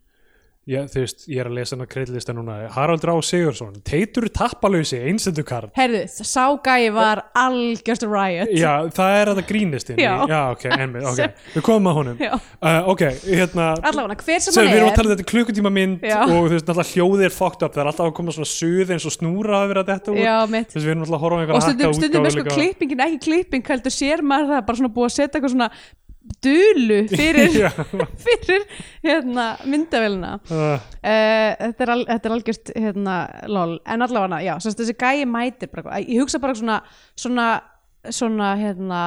já, 0.67 0.81
þú 0.91 1.03
veist, 1.05 1.25
ég 1.31 1.39
er 1.43 1.49
að 1.51 1.55
lesa 1.61 1.77
hana 1.77 1.87
kreidlista 1.87 2.35
núna. 2.35 2.57
Haraldur 2.75 3.13
Á 3.15 3.17
Sigursson, 3.23 3.77
teitur 3.87 4.27
tappalösi 4.35 4.99
einsendu 5.07 5.45
karl 5.47 5.69
herðu, 5.79 6.01
sá 6.27 6.45
gæi 6.67 6.89
var 6.95 7.23
algjörst 7.39 8.07
riot. 8.11 8.51
Já, 8.57 8.73
það 8.97 9.19
er 9.21 9.31
þetta 9.31 9.45
grínistinn 9.51 10.01
Já. 10.03 10.13
Já, 10.27 10.41
ok, 10.57 10.65
einmitt, 10.75 11.07
ok, 11.13 11.39
við 11.57 11.65
komum 11.69 11.91
að 11.93 11.99
honum. 12.01 12.19
Já. 12.27 12.33
uh, 12.35 12.91
Ok, 12.93 13.05
hérna 13.29 13.69
allavega, 13.79 14.19
hver 14.27 14.43
sem 14.43 14.57
Sem 14.57 14.63
hann 14.65 14.73
við 14.75 14.81
erum 14.81 14.89
er. 14.89 14.93
að 14.93 14.99
tala 15.01 15.11
um 15.11 15.15
þetta 15.17 15.29
klukkutíma 15.33 15.73
mynd 15.79 16.07
Já. 16.07 16.19
og 16.27 16.35
þú 16.35 16.55
veist, 16.57 16.67
náttúrulega 16.67 16.93
hljóðið 16.97 17.27
er 17.31 17.37
fucked 17.39 17.67
up. 17.67 17.75
Það 17.77 17.85
er 17.85 17.91
alltaf 17.93 18.11
að 18.11 18.17
koma 18.19 18.35
svona 18.37 18.51
suð 18.51 18.95
eins 18.97 19.07
og 19.07 19.15
snúra 19.15 19.61
að 19.63 19.69
vera 19.75 19.87
þetta 19.93 20.15
úr 20.17 20.21
já, 20.25 20.35
mitt. 20.51 20.73
Þess 20.75 20.83
að 20.83 20.89
við 20.89 20.95
erum 20.97 21.07
alltaf 21.07 21.19
að 21.21 21.25
horfa 21.27 21.37
á 21.37 21.39
og 21.39 21.47
einhverja 21.47 21.67
stundum, 21.71 21.95
stundum 22.01 22.27
er 22.27 22.35
sko 22.37 22.47
klippingin 22.57 23.05
ekki 23.07 23.23
klipping 23.29 23.71
heldur 23.71 23.95
sér 23.95 24.23
maður 24.27 24.53
það 24.57 24.67
bara 24.71 24.81
svona 24.83 24.93
búið 24.99 25.09
að 25.11 25.15
setja 25.17 25.39
eitthvað 25.39 25.55
svona 25.55 25.71
dulu 26.45 26.99
fyrir, 27.19 27.57
fyrir 28.23 28.65
hérna, 29.05 29.47
myndavélina. 29.69 30.33
Uh, 30.47 30.77
þetta, 31.01 31.87
er 31.87 31.93
al, 31.95 32.05
er 32.17 32.35
algjört 32.37 32.73
hérna, 32.77 33.17
lol, 33.53 33.77
en 33.87 34.07
allavega 34.07 34.43
já, 34.45 34.55
sagt, 34.63 34.81
þessi 34.83 34.97
gæi 35.01 35.27
mætir 35.31 35.73
bara, 35.73 36.01
ég 36.03 36.23
hugsa 36.23 36.41
bara 36.43 36.57
svona 36.59 36.81
svona, 37.19 37.49
svona 38.11 38.55
hérna, 38.61 39.03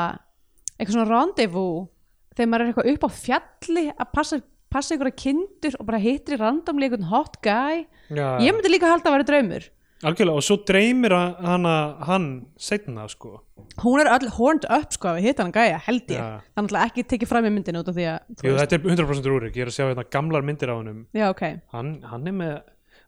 eitthvað 0.77 0.95
svona 0.97 1.09
rendezvous. 1.13 1.89
Þegar 2.37 2.51
maður 2.51 2.63
er 2.63 2.71
eitthvað 2.71 2.93
upp 2.93 3.03
á 3.03 3.09
fjalli 3.19 3.85
að 3.91 4.13
passa, 4.15 4.39
passa 4.71 4.95
einhverja 4.95 5.19
kindur 5.25 5.75
og 5.79 5.89
bara 5.89 5.99
hittir 6.03 6.37
í 6.37 6.39
randomli 6.39 6.87
einhvern 6.87 7.09
hot 7.11 7.41
guy. 7.43 7.83
Já, 8.07 8.27
ég 8.39 8.55
myndi 8.55 8.71
líka 8.71 8.91
halda 8.91 9.11
að 9.11 9.17
vera 9.17 9.29
draumur 9.33 9.67
algjörlega, 10.05 10.39
og 10.39 10.45
svo 10.45 10.57
dreymir 10.67 11.13
hana 11.13 11.75
hann 12.07 12.27
setna 12.59 13.07
sko. 13.11 13.39
Hún 13.83 14.01
er 14.01 14.09
öll 14.13 14.29
horned 14.35 14.65
up 14.71 14.95
sko 14.95 15.13
að 15.13 15.21
hitta 15.27 15.45
hann 15.45 15.53
gæja 15.55 15.79
held 15.85 16.09
ég, 16.11 16.19
Já. 16.19 16.41
þannig 16.57 16.75
að 16.75 16.87
ekki 16.87 17.05
tekið 17.13 17.31
fram 17.31 17.47
í 17.47 17.53
myndinu 17.53 17.83
út 17.83 17.91
af 17.91 17.97
því 17.97 18.07
að 18.13 18.47
Jú, 18.47 18.55
þetta 18.57 18.77
er 18.79 18.87
100% 18.95 19.29
Rúrik, 19.31 19.55
ég 19.59 19.65
er 19.65 19.71
að 19.71 19.77
sjá 19.77 19.85
hérna 19.87 20.05
gamlar 20.15 20.45
myndir 20.47 20.71
á 20.71 20.75
honum. 20.75 21.05
Já 21.15 21.27
ok, 21.29 21.45
hann, 21.75 21.93
hann 22.09 22.27
er 22.31 22.35
með 22.39 22.55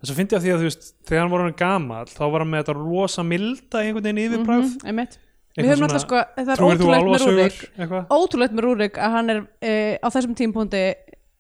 þess 0.01 0.13
að 0.13 0.21
fyndi 0.21 0.37
að 0.37 0.45
því 0.45 0.53
að 0.53 0.61
þú 0.61 0.69
veist 0.69 0.87
þegar 1.07 1.23
hann 1.23 1.33
var 1.33 1.43
hann 1.45 1.59
gamall 1.59 2.07
þá 2.11 2.23
var 2.25 2.43
hann 2.43 2.51
með 2.51 2.63
þetta 2.63 2.77
rosa 2.79 3.25
milda 3.27 3.83
einhvern 3.83 4.07
veginn 4.07 4.23
yfirbræð 4.25 4.75
einmitt. 4.89 5.19
Við 5.51 5.67
höfum 5.67 5.81
náttúrulega 5.83 6.05
sko, 6.05 6.19
það 6.37 6.51
er 6.53 6.61
ótrúlegt 6.63 7.09
með 7.11 7.25
Rúrik. 7.27 7.57
ótrúlegt 8.15 8.53
með 8.55 8.65
Rúrik 8.65 8.99
að 9.03 9.15
hann 9.17 9.33
er 9.33 9.41
uh, 9.43 9.95
á 9.99 10.07
þessum 10.07 10.35
tímpúndi 10.39 10.83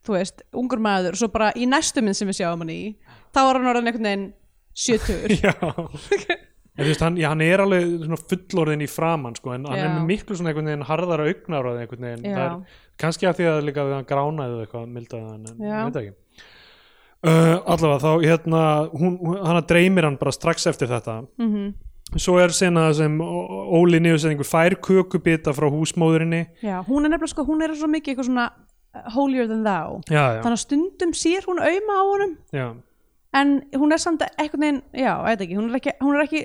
þú 0.05 0.17
veist, 0.17 0.43
ungur 0.57 0.81
maður 0.83 1.15
og 1.15 1.21
svo 1.21 1.29
bara 1.31 1.51
í 1.55 1.67
næstu 1.69 2.03
minn 2.03 2.17
sem 2.17 2.27
við 2.27 2.41
sjáum 2.41 2.63
hann 2.63 2.73
í 2.73 2.81
þá 3.31 3.39
er 3.45 3.59
hann 3.59 3.69
orðin 3.71 3.87
einhvern 3.91 4.09
veginn 4.09 4.25
70 4.77 5.35
já. 5.45 5.53
En 6.79 6.87
veist, 6.87 7.03
hann, 7.03 7.17
já, 7.19 7.27
hann 7.29 7.43
er 7.43 7.61
alveg 7.61 8.15
fullorðin 8.31 8.85
í 8.85 8.87
framann 8.89 9.35
sko, 9.35 9.51
en 9.53 9.67
hann 9.67 9.75
Já. 9.77 9.83
er 9.83 9.91
með 9.97 10.07
miklu 10.07 10.37
svona 10.39 10.53
einhvern 10.53 10.71
veginn 10.71 10.87
harðara 10.87 11.27
augnar 11.27 11.67
einhvern 11.73 12.07
veginn, 12.07 12.25
er 12.31 12.81
kannski 13.01 13.27
að 13.27 13.41
því 13.41 13.49
að 13.51 13.61
líka 13.67 13.85
við 13.85 13.97
hann 13.97 14.07
gránaði 14.07 14.55
eða 14.55 14.65
eitthvað 14.65 14.87
mildaði 14.95 15.27
hann, 15.27 15.49
en 15.51 15.67
ég 15.67 15.89
veit 15.89 15.99
ekki. 16.01 16.47
Uh, 17.21 17.57
allavega 17.69 17.99
þá 18.01 18.11
hérna 18.23 18.61
hún, 18.95 19.17
hana 19.43 19.61
dreymir 19.67 20.07
hann 20.07 20.17
bara 20.21 20.33
strax 20.33 20.65
eftir 20.71 20.89
þetta. 20.89 21.19
Mm 21.43 21.73
svo 22.19 22.37
er 22.41 22.51
sena 22.55 22.89
sem 22.95 23.13
Óli 23.21 24.01
niðursetningur 24.03 24.47
fær 24.47 24.75
kökubita 24.83 25.53
frá 25.55 25.69
húsmóðurinni. 25.71 26.43
Já, 26.63 26.81
hún 26.87 27.05
er 27.05 27.13
nefnilega 27.13 27.31
sko, 27.31 27.45
hún 27.47 27.63
er 27.63 27.75
svo 27.77 27.87
mikið 27.91 28.13
eitthvað 28.13 28.27
svona 28.27 28.47
uh, 28.51 29.05
holier 29.15 29.47
than 29.47 29.63
thou. 29.63 30.01
Já, 30.09 30.23
já, 30.35 30.41
þannig 30.43 30.57
að 30.57 30.63
stundum 30.65 31.13
sér 31.15 31.47
hún 31.47 31.61
auðma 31.63 31.99
á 31.99 32.03
honum. 32.09 32.33
Já, 32.51 32.65
en 33.33 33.61
hún 33.79 33.93
er 33.95 34.01
samt 34.03 34.23
eitthvað 34.37 34.59
neginn, 34.65 34.81
já, 34.97 35.13
veit 35.23 35.41
ekki, 35.45 35.55
hún 35.59 35.69
er 35.71 35.79
ekki, 35.79 35.93
hún 36.03 36.15
er 36.17 36.25
ekki 36.25 36.41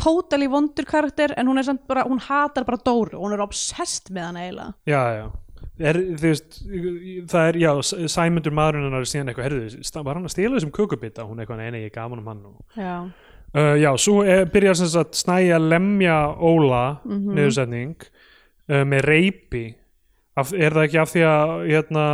totally 0.00 0.46
vondur 0.48 0.86
karakter 0.88 1.34
en 1.36 1.48
hún 1.50 1.58
er 1.60 1.66
samt 1.66 1.86
bara, 1.88 2.04
hún 2.08 2.20
hatar 2.24 2.64
bara 2.68 2.78
Dóru 2.84 3.18
hún 3.20 3.34
er 3.36 3.42
obsessed 3.44 4.10
með 4.14 4.26
hann 4.28 4.36
eiginlega 4.36 4.74
já, 4.88 5.02
já. 5.20 5.30
Er, 5.80 5.96
veist, 6.20 6.58
það 7.32 7.46
er, 7.48 7.56
já, 7.62 7.70
Sæmundur 8.12 8.52
maðurinn 8.52 8.84
hennar 8.84 9.00
er 9.00 9.08
síðan 9.08 9.30
eitthvað, 9.32 9.46
herðu, 9.48 10.04
var 10.04 10.18
hann 10.18 10.28
að 10.28 10.32
stela 10.34 10.58
þessum 10.58 10.72
kökubita, 10.76 11.24
hún 11.24 11.40
eitthvað, 11.40 11.62
nei, 11.62 11.70
nei, 11.72 11.82
ég 11.86 11.94
gaf 11.94 12.10
hann 12.12 12.20
um 12.20 12.30
hann 12.34 12.46
og 12.52 12.80
já, 12.80 12.94
Uh, 13.50 13.74
já, 13.82 13.88
svo 13.98 14.20
er, 14.22 14.44
byrjar 14.46 14.76
sem 14.78 14.86
sagt 14.92 15.16
snæja 15.18 15.56
lemja 15.58 16.36
Óla 16.38 17.00
Mhm. 17.02 17.32
niðursetning 17.34 17.96
uh, 18.70 18.84
með 18.86 19.00
reypi 19.08 19.62
af, 20.38 20.52
er 20.54 20.70
það 20.76 20.84
ekki 20.86 21.00
af 21.02 21.10
því 21.10 21.24
að 21.26 21.54
hérna, 21.66 22.04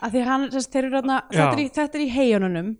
að 0.00 0.14
því 0.14 0.22
hann, 0.26 0.46
þess, 0.54 0.70
þeir 0.72 0.84
eru 0.84 0.98
hérna 0.98 1.18
Já. 1.30 1.42
þetta 1.50 1.98
er, 1.98 2.04
í, 2.04 2.06
í 2.06 2.14
heiðunum 2.14 2.70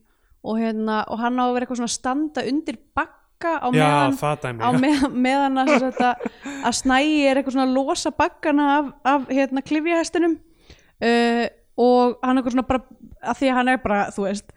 og 0.41 0.61
hérna, 0.61 1.03
og 1.13 1.21
hann 1.21 1.41
á 1.41 1.45
að 1.45 1.55
vera 1.55 1.67
eitthvað 1.67 1.81
svona 1.83 1.95
standa 1.95 2.45
undir 2.49 2.79
bakka 2.97 3.57
á 3.61 3.69
já, 3.77 3.85
meðan 3.85 4.39
dæmi 4.45 4.65
á 4.65 4.71
já. 4.71 4.81
með, 4.85 5.05
meðan 5.27 5.63
að, 5.63 5.73
að, 5.91 6.25
að 6.65 6.79
snægi 6.81 7.19
er 7.27 7.41
eitthvað 7.41 7.57
svona 7.57 7.69
að 7.69 7.77
losa 7.77 8.15
bakkana 8.17 8.69
af, 8.79 8.91
af 9.13 9.29
hérna 9.33 9.65
klifjahestinum 9.65 10.39
uh, 10.39 11.45
og 11.81 12.17
hann 12.25 12.35
er 12.35 12.41
eitthvað 12.41 12.57
svona 12.57 12.69
bara 12.73 12.83
að 13.21 13.41
því 13.41 13.51
að 13.51 13.59
hann 13.61 13.73
er 13.75 13.83
bara, 13.85 14.01
þú 14.17 14.27
veist 14.27 14.57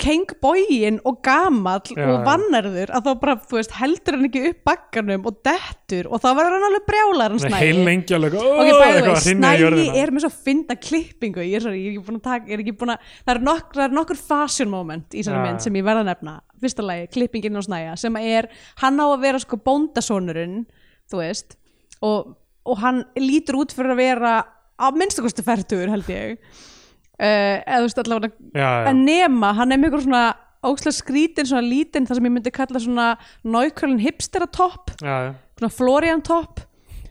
kengbógin 0.00 0.98
og 1.08 1.20
gamall 1.24 1.82
Já, 1.88 2.02
og 2.04 2.14
já. 2.14 2.22
vannarður 2.26 2.92
að 2.96 3.06
þá 3.06 3.10
bara, 3.22 3.34
þú 3.50 3.58
veist, 3.58 3.74
heldur 3.78 4.16
hann 4.16 4.28
ekki 4.28 4.42
upp 4.50 4.60
bakkanum 4.70 5.28
og 5.30 5.38
dettur 5.48 6.08
og 6.08 6.22
þá 6.24 6.28
verður 6.38 6.56
hann 6.56 6.66
alveg 6.68 6.86
brjálar 6.88 7.34
hann 7.34 7.42
snægi 7.44 7.60
heil 7.62 7.82
lengi 7.88 8.16
alveg 8.18 8.38
ok, 8.38 8.48
bæði 8.48 8.72
eitthvað 8.72 8.82
vei, 8.82 8.88
að 8.88 9.04
hrynja 9.04 9.18
í 9.18 9.36
snægi 9.36 9.62
jörðina. 9.64 9.94
er 10.02 10.14
með 10.16 10.24
svo 10.26 10.32
fynda 10.48 10.78
klippingu. 10.88 11.44
Ég 11.46 11.58
er, 11.58 11.66
sorry, 11.66 11.84
ég 11.84 11.92
er 11.92 11.96
ekki 11.96 12.06
búin 12.08 12.20
að 12.20 12.26
taka, 12.28 12.52
er 12.52 12.64
ekki 12.64 12.76
búin 12.80 12.94
að 12.94 13.14
það 13.20 13.34
er, 13.34 13.42
nokk, 13.50 13.70
það 13.78 13.86
er 13.86 13.96
nokkur 14.00 14.20
fashion 14.22 14.72
moment 14.72 15.14
í 15.14 15.22
þessari 15.22 15.44
mynd 15.46 15.64
sem 15.64 15.78
ég 15.78 15.86
verða 15.88 16.04
að 16.04 16.10
nefna. 16.12 16.36
Fyrsta 16.58 16.84
lagi, 16.86 17.06
klippingin 17.14 17.58
á 17.58 17.62
snæja 17.62 17.96
sem 18.00 18.20
er, 18.20 18.50
hann 18.82 18.98
á 18.98 19.06
að 19.06 19.20
vera 19.26 19.42
sko 19.42 19.60
bóndasónurinn 19.62 20.64
þú 21.10 21.22
veist 21.22 21.56
og, 22.04 22.34
og 22.68 22.80
hann 22.82 23.04
lítur 23.18 23.62
út 23.62 23.74
fyrir 23.74 23.94
að 23.94 24.02
vera 24.02 24.32
að 24.78 24.98
minnstakosti 25.00 25.44
færtugur 25.46 25.90
held 25.90 26.10
ég 26.12 26.36
eða 27.18 27.80
þú 27.80 27.88
veist 27.88 28.02
allavega 28.04 28.68
en 28.90 29.02
nema, 29.06 29.52
hann 29.58 29.74
er 29.74 29.88
ykkur 29.88 30.04
svona 30.06 30.24
ókslega 30.66 30.96
skrítin, 30.96 31.46
svona 31.48 31.66
lítinn 31.66 32.06
það 32.08 32.18
sem 32.18 32.28
ég 32.28 32.34
myndi 32.34 32.54
kalla 32.54 32.82
svona 32.82 33.08
nákvæmlega 33.46 34.06
hipsteratopp. 34.06 34.94
Svona 35.58 35.74
Florian 35.74 36.22
topp. 36.26 36.64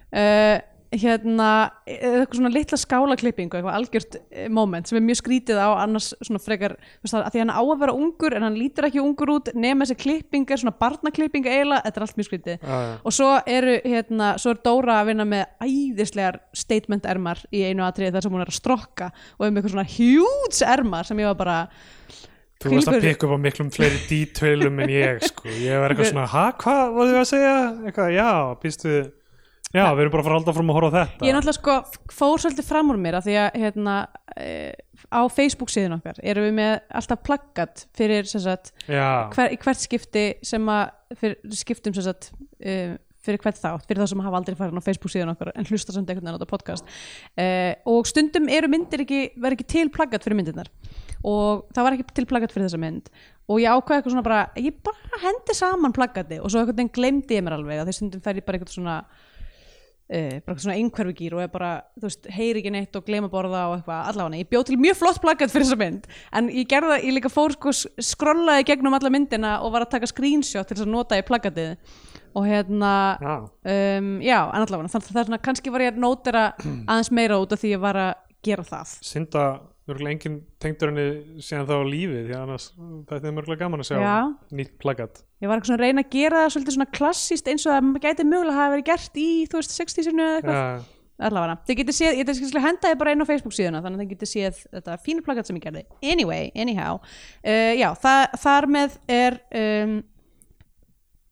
Uh, 0.07 0.57
hérna 0.93 1.47
eitthvað 1.83 2.37
svona 2.37 2.51
litla 2.53 2.77
skálaklippingu 2.79 3.57
eitthvað 3.57 3.75
algjört 3.75 4.17
eh, 4.31 4.47
moment 4.53 4.87
sem 4.87 4.99
er 4.99 5.03
mjög 5.03 5.19
skrítið 5.19 5.59
á 5.59 5.67
annars 5.83 6.13
svona 6.21 6.39
frekar 6.39 6.77
þú 6.79 7.07
veist, 7.07 7.17
að 7.19 7.33
því 7.33 7.41
hann 7.43 7.51
á 7.51 7.61
að 7.61 7.81
vera 7.81 7.95
ungur 7.97 8.35
en 8.37 8.45
hann 8.47 8.59
lítur 8.59 8.87
ekki 8.87 9.01
ungur 9.03 9.33
út 9.35 9.51
nema 9.57 9.83
þessi 9.83 9.99
klipping 10.05 10.47
er 10.47 10.61
svona 10.61 10.75
barnaklipping 10.79 11.49
eiginlega, 11.49 11.83
þetta 11.87 11.99
er 11.99 12.07
allt 12.07 12.21
mjög 12.21 12.29
skrítið 12.29 12.55
Já, 12.61 12.77
já. 12.85 12.93
og 13.03 13.17
svo 13.17 13.33
eru 13.57 13.75
hérna, 13.83 14.31
svo 14.39 14.55
er 14.55 14.63
Dóra 14.67 15.01
að 15.01 15.11
vinna 15.11 15.27
með 15.27 15.67
æðislegar 15.67 16.39
statement 16.55 17.09
ermar 17.11 17.43
í 17.51 17.65
einu 17.67 17.83
atriði 17.87 18.15
þar 18.15 18.27
sem 18.27 18.37
hún 18.37 18.45
er 18.45 18.53
að 18.53 18.59
strokka 18.61 19.11
og 19.37 19.45
um 19.49 19.59
eitthvað 19.59 19.75
svona 19.75 19.91
huge 19.97 20.71
ermar 20.77 21.09
sem 21.09 21.23
ég 21.23 21.31
var 21.33 21.39
bara 21.43 21.59
Þú 22.57 22.71
varst 22.73 22.89
að 22.89 23.03
pikka 23.03 23.27
upp 23.27 23.35
á 23.37 23.39
miklum 23.43 23.67
fleiri 23.69 23.99
dítvölum 24.09 24.79
en 24.81 24.89
ég 24.89 25.19
sko, 25.29 25.45
ég 25.61 25.77
var 25.77 25.93
eitthvað 25.93 26.07
svona 26.09 26.29
ha, 26.31 26.45
hvað 26.57 26.95
voru 26.95 27.11
þið 27.11 27.19
að 27.19 27.27
segja? 27.29 27.57
Eitthvað, 27.85 28.13
já, 28.15 28.29
býstu 28.63 28.93
já, 29.73 29.83
við 29.95 30.03
erum 30.03 30.13
bara 30.13 30.23
að 30.23 30.27
fara 30.27 30.35
að 30.35 30.39
halda 30.41 30.55
fram 30.57 30.71
að 30.71 30.77
horfa 30.79 30.89
á 30.89 30.95
þetta. 30.97 31.25
Ég 31.25 31.31
er 31.31 31.37
náttúrulega 31.37 31.59
sko 31.59 32.13
fór 32.19 32.43
svolítið 32.43 32.69
fram 32.69 32.93
úr 32.93 33.01
mér 33.01 33.19
af 33.19 33.25
því 33.27 33.39
að 33.41 33.57
hérna 33.63 33.95
eh, 34.35 34.75
á 35.11 35.21
Facebook 35.31 35.73
síðan 35.73 35.97
okkar 35.97 36.21
erum 36.23 36.47
við 36.49 36.55
með 36.59 36.77
alltaf 36.99 37.25
plaggat 37.25 37.87
fyrir 37.97 38.29
sagt, 38.29 38.71
hver, 38.87 39.57
hvert 39.63 39.83
skipti 39.83 40.29
sem 40.45 40.71
að 40.71 41.17
fyrir, 41.19 41.37
skiptum 41.59 41.95
sem 41.95 42.05
sagt 42.07 42.31
uh, 42.35 42.95
fyrir 43.27 43.41
hvert 43.43 43.59
þátt, 43.59 43.85
fyrir 43.87 44.03
þá 44.03 44.11
sem 44.11 44.23
hafa 44.23 44.39
aldrei 44.39 44.57
farin 44.59 44.79
á 44.79 44.83
Facebook 44.83 45.11
síðan 45.13 45.33
okkar 45.33 45.51
en 45.53 45.67
hlusta 45.67 45.93
samt 45.93 46.09
einhvern 46.09 46.27
veginn 46.27 46.35
á 46.35 46.39
þetta 46.39 46.51
podcast. 46.51 46.91
Uh, 47.35 47.73
og 47.91 48.07
stundum 48.09 48.47
eru 48.51 48.69
myndir 48.71 49.03
ekki 49.03 49.21
verið 49.35 49.57
ekki 49.57 49.69
til 49.75 49.91
plaggat 49.93 50.25
fyrir 50.25 50.39
myndirnar. 50.39 50.71
Og 51.27 51.65
það 51.75 51.87
var 51.87 51.97
ekki 51.97 52.17
til 52.19 52.27
plaggat 52.29 52.53
fyrir 52.53 52.69
þessa 52.69 52.81
mynd. 52.81 53.09
Og 53.51 53.61
ég 53.63 53.71
ákveði 53.73 53.99
eitthvað 53.99 54.15
svona 54.15 54.27
bara 54.27 54.41
ég 54.59 54.79
bara 54.85 55.21
hendi 55.23 55.55
saman 55.57 55.95
plaggati 55.95 56.39
og 56.39 56.51
svo 56.51 56.61
einhvern 56.61 56.77
veginn 56.77 56.93
glemdi 56.95 57.39
ég 57.39 57.45
mér 57.45 57.57
alveg 57.57 57.81
að 57.81 57.89
því 57.89 57.97
stundum 57.99 58.23
fer 58.23 58.39
ég 58.39 58.47
bara 58.47 58.59
eitthvað 58.59 58.75
svona 58.75 58.97
Uh, 60.07 60.37
bara 60.47 60.61
svona 60.63 60.77
einhverfugýr 60.79 61.33
og 61.35 61.41
ég 61.43 61.49
bara, 61.51 61.69
þú 61.99 62.05
veist, 62.05 62.27
heyri 62.31 62.61
ekki 62.61 62.71
neitt 62.71 62.95
og 62.95 63.03
gleyma 63.03 63.27
borða 63.27 63.65
og 63.67 63.73
eitthvað, 63.75 64.05
allavega, 64.13 64.39
ég 64.39 64.47
bjóð 64.53 64.63
til 64.69 64.77
mjög 64.79 64.95
flott 65.01 65.17
plaggat 65.19 65.51
fyrir 65.51 65.67
þessa 65.67 65.79
mynd, 65.81 66.05
en 66.39 66.47
ég 66.47 66.69
gerði 66.71 66.93
það, 66.93 67.07
ég 67.09 67.15
líka 67.17 67.31
fór 67.33 67.55
sko, 67.57 67.73
skrollaði 68.07 68.69
gegnum 68.69 68.95
alla 68.95 69.11
myndina 69.11 69.57
og 69.65 69.73
var 69.75 69.83
að 69.83 69.97
taka 69.97 70.07
screenshot 70.07 70.63
til 70.69 70.77
þess 70.77 70.85
að 70.87 70.93
nota 70.93 71.19
í 71.19 71.25
plaggatið 71.27 71.75
og 72.39 72.47
hérna 72.47 72.93
já, 73.19 73.35
um, 73.73 74.09
já, 74.23 74.39
en 74.45 74.63
allavega, 74.63 74.93
þannig 74.95 75.09
að 75.09 75.11
það 75.11 75.21
er 75.25 75.29
svona 75.33 75.43
kannski 75.49 75.75
var 75.75 75.83
ég 75.83 75.91
að 75.91 76.01
nótera 76.05 76.45
aðeins 76.87 77.11
meira 77.19 77.41
út 77.43 77.57
af 77.57 77.63
því 77.65 77.73
ég 77.75 77.83
var 77.83 77.99
að 78.05 78.13
gera 78.47 78.67
það. 78.71 78.95
Synda 79.11 79.45
mörgulega 79.87 80.15
engin 80.15 80.41
tengdur 80.61 80.91
henni 80.91 81.41
síðan 81.43 81.69
þá 81.69 81.77
lífið 81.87 82.27
því 82.27 82.35
að 82.35 82.43
annars 82.43 82.67
þetta 83.09 83.29
er 83.29 83.35
mörgulega 83.37 83.63
gaman 83.63 83.83
að 83.83 83.89
sjá 83.89 83.97
Já. 84.03 84.17
nýtt 84.59 84.75
plaggat 84.83 85.23
ég 85.41 85.49
var 85.51 85.59
eitthvað 85.61 85.77
að 85.77 85.83
reyna 85.85 86.03
að 86.03 86.13
gera 86.15 86.43
það 86.43 86.53
svolítið 86.55 86.77
svona 86.77 86.91
klassíst 86.97 87.49
eins 87.51 87.65
og 87.67 87.73
það 87.75 88.03
gæti 88.03 88.27
mögulega 88.27 88.57
hafa 88.57 88.75
verið 88.75 88.87
gert 88.91 89.19
í, 89.21 89.31
þú 89.47 89.59
veist, 89.61 89.75
60-sinu 89.77 90.23
eða 90.25 90.37
eitthvað. 90.41 90.85
Allavega, 91.17 91.55
þið 91.65 91.77
getið 91.79 91.95
séð, 91.97 92.17
ég 92.19 92.27
þess 92.29 92.51
að 92.53 92.65
henda 92.67 92.89
þið 92.91 92.99
bara 93.01 93.13
inn 93.15 93.25
á 93.25 93.29
Facebook 93.29 93.55
síðuna, 93.57 93.79
þannig 93.81 93.97
að 93.97 94.03
þið 94.03 94.11
getið 94.11 94.29
séð 94.29 94.59
þetta 94.75 94.97
fínu 95.01 95.23
plakat 95.25 95.49
sem 95.49 95.57
ég 95.57 95.63
gerði, 95.63 95.81
anyway, 96.13 96.51
anyhow. 96.53 96.99
Uh, 97.41 97.73
já, 97.73 97.87
það, 98.03 98.35
þar 98.43 98.67
með 98.75 98.99
er 99.15 99.39
um, 99.61 99.95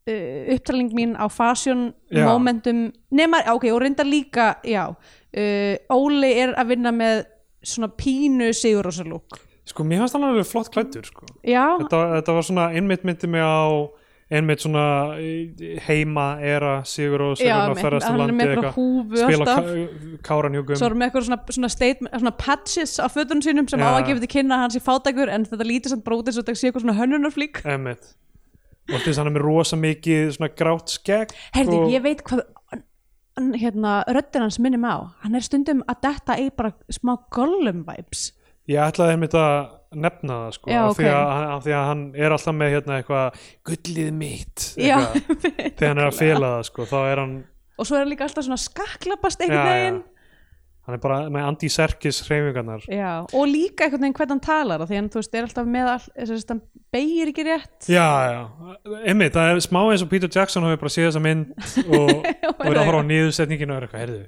uh, 0.09 0.41
upptalning 0.55 0.89
mín 0.97 1.13
á 1.13 1.29
fashion 1.29 1.91
Já. 2.09 2.25
momentum, 2.25 2.87
nema, 3.13 3.43
ok, 3.53 3.69
og 3.75 3.83
reyndar 3.85 4.09
líka 4.09 4.55
já, 4.65 4.87
uh, 4.89 5.73
Óli 5.93 6.33
er 6.33 6.57
að 6.57 6.73
vinna 6.73 6.93
með 6.95 7.25
svona 7.65 7.91
pínu 7.91 8.51
sigurósalúk 8.55 9.41
sko 9.65 9.83
mér 9.83 10.03
fannst 10.03 10.17
hann 10.17 10.27
alveg 10.29 10.47
flott 10.47 10.71
klættur 10.73 11.05
sko. 11.07 11.27
þetta, 11.43 12.01
þetta 12.19 12.35
var 12.37 12.49
svona 12.49 12.71
einmitt 12.77 13.05
myndi 13.07 13.29
mig 13.33 13.41
á 13.41 13.89
einmitt 14.31 14.63
svona 14.63 14.85
heima 15.85 16.25
era 16.41 16.79
Sigur 16.87 17.21
og 17.27 17.37
Sigur 17.37 17.53
að 17.53 17.81
ferðast 17.83 18.09
um 18.09 18.19
landi 18.23 18.47
spila 19.21 19.55
káranhjúkum. 20.25 20.79
Svo 20.79 20.89
erum 20.89 21.03
við 21.03 21.09
eitthvað 21.09 21.27
svona, 21.27 21.39
svona, 21.57 21.71
statement, 21.73 22.13
svona 22.15 22.33
patches 22.41 22.95
á 22.97 23.05
fötunum 23.13 23.45
sínum 23.45 23.69
sem 23.69 23.81
Já. 23.81 23.85
á 23.85 23.93
að 23.93 24.07
gefa 24.09 24.23
til 24.23 24.31
kynna 24.33 24.57
að 24.57 24.63
hann 24.63 24.73
sé 24.73 24.81
fátækur 24.81 25.31
en 25.33 25.45
þetta 25.45 25.69
lítið 25.69 25.93
samt 25.93 26.05
brótið 26.07 26.37
svo 26.37 26.45
þetta 26.45 26.57
sé 26.57 26.71
eitthvað 26.71 26.85
svona 26.87 26.97
hönnunarflík. 27.01 27.61
Einmitt. 27.69 28.15
Og 28.89 29.01
þess 29.01 29.13
að 29.13 29.21
hann 29.21 29.31
er 29.31 29.37
með 29.37 29.45
rosa 29.45 29.77
mikið 29.81 30.27
svona 30.35 30.51
grátt 30.57 30.93
skegg 30.93 31.31
Herði, 31.55 31.77
og, 31.77 31.93
ég 31.93 32.03
veit 32.05 32.25
hvað 32.25 32.43
hérna, 33.35 33.97
röddin 34.15 34.45
hans 34.45 34.59
minnum 34.63 34.85
á. 34.87 34.95
Hann 35.23 35.35
er 35.35 35.45
stundum 35.45 35.83
að 35.91 36.01
detta 36.07 36.37
í 36.39 36.49
bara 36.55 36.71
smá 36.93 37.15
Gollum 37.35 37.83
vibes. 37.87 38.29
Ég 38.71 38.81
ætlaði 38.81 39.15
einmitt 39.15 39.35
að 39.37 39.57
nefna 39.95 40.37
það 40.45 40.55
sko, 40.57 40.71
Já, 40.71 40.79
af, 40.81 40.95
því 40.97 41.05
ok. 41.05 41.15
að, 41.15 41.43
af 41.55 41.65
því 41.65 41.73
að 41.77 41.85
hann 41.89 42.01
er 42.17 42.35
alltaf 42.35 42.55
með 42.57 42.71
hérna 42.75 42.95
eitthvað 42.99 43.43
gullið 43.69 44.09
mitt 44.19 44.65
Já, 44.81 44.95
eitthvað. 45.05 45.45
þegar 45.77 45.91
hann 45.91 46.01
er 46.01 46.09
að 46.09 46.17
fela 46.19 46.49
það 46.55 46.65
sko, 46.69 46.87
þá 46.89 46.97
er 47.03 47.21
hann 47.21 47.35
og 47.75 47.87
svo 47.87 47.97
er 47.97 48.03
hann 48.03 48.11
líka 48.11 48.27
alltaf 48.27 48.47
svona 48.47 48.59
skaklapast 48.61 49.41
já, 49.41 49.45
einhvern 49.45 49.69
já, 49.69 49.75
veginn 49.75 50.01
hann 50.85 50.95
er 50.97 51.01
bara 51.01 51.17
með 51.33 51.47
Andy 51.49 51.69
Serkis 51.73 52.21
hreyfingarnar. 52.27 52.85
Já, 52.91 53.25
og 53.25 53.47
líka 53.49 53.87
einhvern 53.87 54.05
veginn 54.05 54.15
hvernig 54.19 54.33
hann 54.35 54.43
talar 54.45 54.83
því 54.85 54.99
hann, 54.99 55.09
þú 55.13 55.21
veist, 55.21 55.35
er 55.35 55.47
alltaf 55.47 55.69
með 55.73 55.89
all, 55.91 56.05
hann 56.51 56.61
beigir 56.93 57.31
ekki 57.31 57.45
rétt. 57.47 57.89
Já, 57.89 58.05
já, 58.29 58.41
einmitt, 59.01 59.33
það 59.35 59.51
er 59.53 59.61
smá 59.65 59.81
eins 59.83 60.05
og 60.05 60.11
Peter 60.11 60.31
Jackson 60.31 60.67
hafi 60.67 60.81
bara 60.83 60.93
séð 60.93 61.09
þessa 61.09 61.23
mynd 61.25 61.53
og, 61.85 62.11
og 62.59 62.65
er 62.69 62.79
að 62.81 62.89
horfa 62.89 63.01
á 63.01 63.09
niðursetninginu 63.09 63.73
og 63.73 63.79
er 63.79 63.87
eitthvað, 63.87 64.03
heyrðu, 64.05 64.21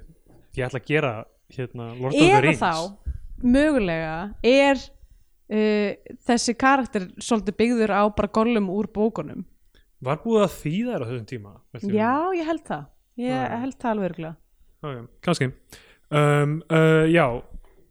ég 0.58 0.70
ætla 0.70 0.82
að 0.82 0.90
gera 0.90 1.14
hérna 1.58 1.90
Lord 1.94 2.12
of 2.12 2.18
the 2.18 2.32
eða 2.32 2.42
Rings. 2.48 2.66
þá, 2.66 3.14
mögulega 3.46 4.18
er 4.56 4.82
uh, 4.82 6.18
þessi 6.32 6.58
karakter 6.58 7.08
svolítið 7.22 7.60
byggður 7.62 7.96
á 7.96 8.04
bara 8.18 8.34
Gollum 8.34 8.74
úr 8.74 8.90
bókunum. 8.94 9.46
Var 10.04 10.20
búið 10.26 10.44
að 10.46 10.60
þýða 10.60 10.92
þær 10.98 11.06
á 11.06 11.08
þessum 11.08 11.30
tíma 11.30 11.56
ég 11.82 11.94
já, 11.98 12.12
ég 12.38 12.46
held 12.50 12.66
það. 12.66 12.86
Ég 13.18 13.34
Já. 13.34 13.58
held 13.64 13.78
það 13.82 13.92
alveg 13.92 14.12
örgulega 14.12 14.36
okay, 14.86 15.06
kannski 15.26 15.48
um, 16.12 16.60
uh, 16.72 17.04
já 17.10 17.26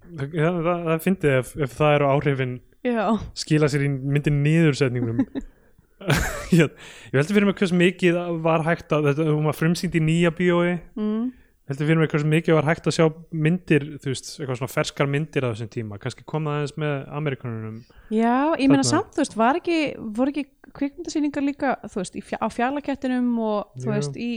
það, 0.07 0.31
það, 0.31 0.63
það, 0.69 0.87
það 0.87 1.05
fyndið 1.09 1.37
ef, 1.41 1.53
ef 1.67 1.77
það 1.77 1.99
eru 1.99 2.09
áhrifin 2.15 2.57
já, 2.87 3.05
skila 3.37 3.71
sér 3.73 3.87
í 3.89 3.93
myndin 3.93 4.43
niðursetningum 4.45 5.25
ég, 6.53 6.71
ég 7.09 7.17
heldur 7.17 7.33
fyrir 7.33 7.49
mig 7.49 7.59
hversu 7.59 7.77
mikið 7.79 8.21
var 8.45 8.65
hægt 8.67 8.93
að 8.95 9.11
þetta 9.11 9.27
hún 9.31 9.49
var 9.49 9.57
frumsýnd 9.57 9.97
í 9.97 10.03
nýja 10.05 10.33
bíói. 10.37 10.77
Mm. 10.99 11.31
heldur 11.71 11.89
fyrir 11.89 12.01
mig 12.03 12.11
hversu 12.13 12.29
mikið 12.31 12.59
var 12.59 12.69
hægt 12.69 12.87
að 12.87 12.97
sjá 12.99 13.07
myndir 13.33 13.87
þú 14.03 14.13
veist, 14.13 14.29
eitthvað 14.37 14.61
svona 14.61 14.75
ferskar 14.75 15.09
myndir 15.11 15.47
á 15.47 15.51
þessum 15.51 15.71
tíma. 15.73 16.01
Kannski 16.03 16.27
kom 16.29 16.47
það 16.47 16.59
aðeins 16.59 16.77
með 16.83 16.93
Amerikanunum 17.21 17.79
já 18.13 18.37
ég 18.61 18.69
meina 18.71 18.85
samt, 18.87 19.15
þú 19.17 19.25
veist, 19.25 19.39
var 19.41 19.61
ekki 19.63 19.81
voru 20.19 20.35
ekki 20.35 20.75
kvikmyndasýningar 20.77 21.47
líka 21.47 21.73
þú 21.87 22.03
veist, 22.03 22.21
fjá, 22.29 22.39
á 22.45 22.49
fjarlakettinum 22.53 23.33
og 23.49 23.81
þú 23.81 23.95
veist, 23.95 24.21
í 24.21 24.31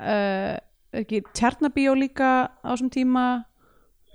uh, 0.00 0.56
ekki 1.02 1.22
Tjarnabíó 1.36 1.94
líka 1.98 2.30
á 2.50 2.68
þessum 2.72 2.90
tíma 2.94 3.24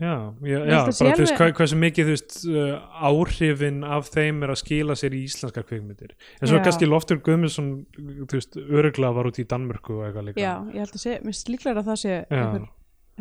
já, 0.01 0.13
já, 0.41 0.57
já 0.65 0.77
bara 0.79 0.89
þú 0.89 0.89
veist 0.89 1.03
alveg- 1.05 1.37
hvað, 1.37 1.51
hversu 1.59 1.77
mikið 1.79 2.07
þú 2.09 2.15
veist 2.15 2.35
uh, 2.49 3.07
áhrifin 3.09 3.79
af 3.85 4.09
þeim 4.11 4.41
er 4.43 4.53
að 4.55 4.59
skila 4.63 4.95
sér 4.99 5.15
í 5.15 5.21
íslenskar 5.27 5.67
kvikmyndir 5.69 6.15
en 6.41 6.49
svo 6.49 6.57
Já. 6.59 6.63
kannski 6.65 6.89
Loftur 6.89 7.21
Guðmundsson 7.23 7.71
þú 8.25 8.29
veist, 8.33 8.57
öruglega 8.63 9.13
var 9.15 9.29
út 9.29 9.39
í 9.39 9.45
Danmörku 9.47 9.99
og 9.99 10.05
eitthvað 10.09 10.29
líka 10.31 10.41
já, 10.43 10.53
ég 10.73 10.81
held 10.83 10.97
að 10.97 11.03
sé, 11.05 11.17
mér 11.23 11.41
líklega 11.53 11.83
að 11.83 11.89
það 11.91 11.99
sé 12.03 12.13
eitthvað, 12.25 12.69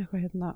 eitthvað 0.00 0.24
hérna 0.26 0.52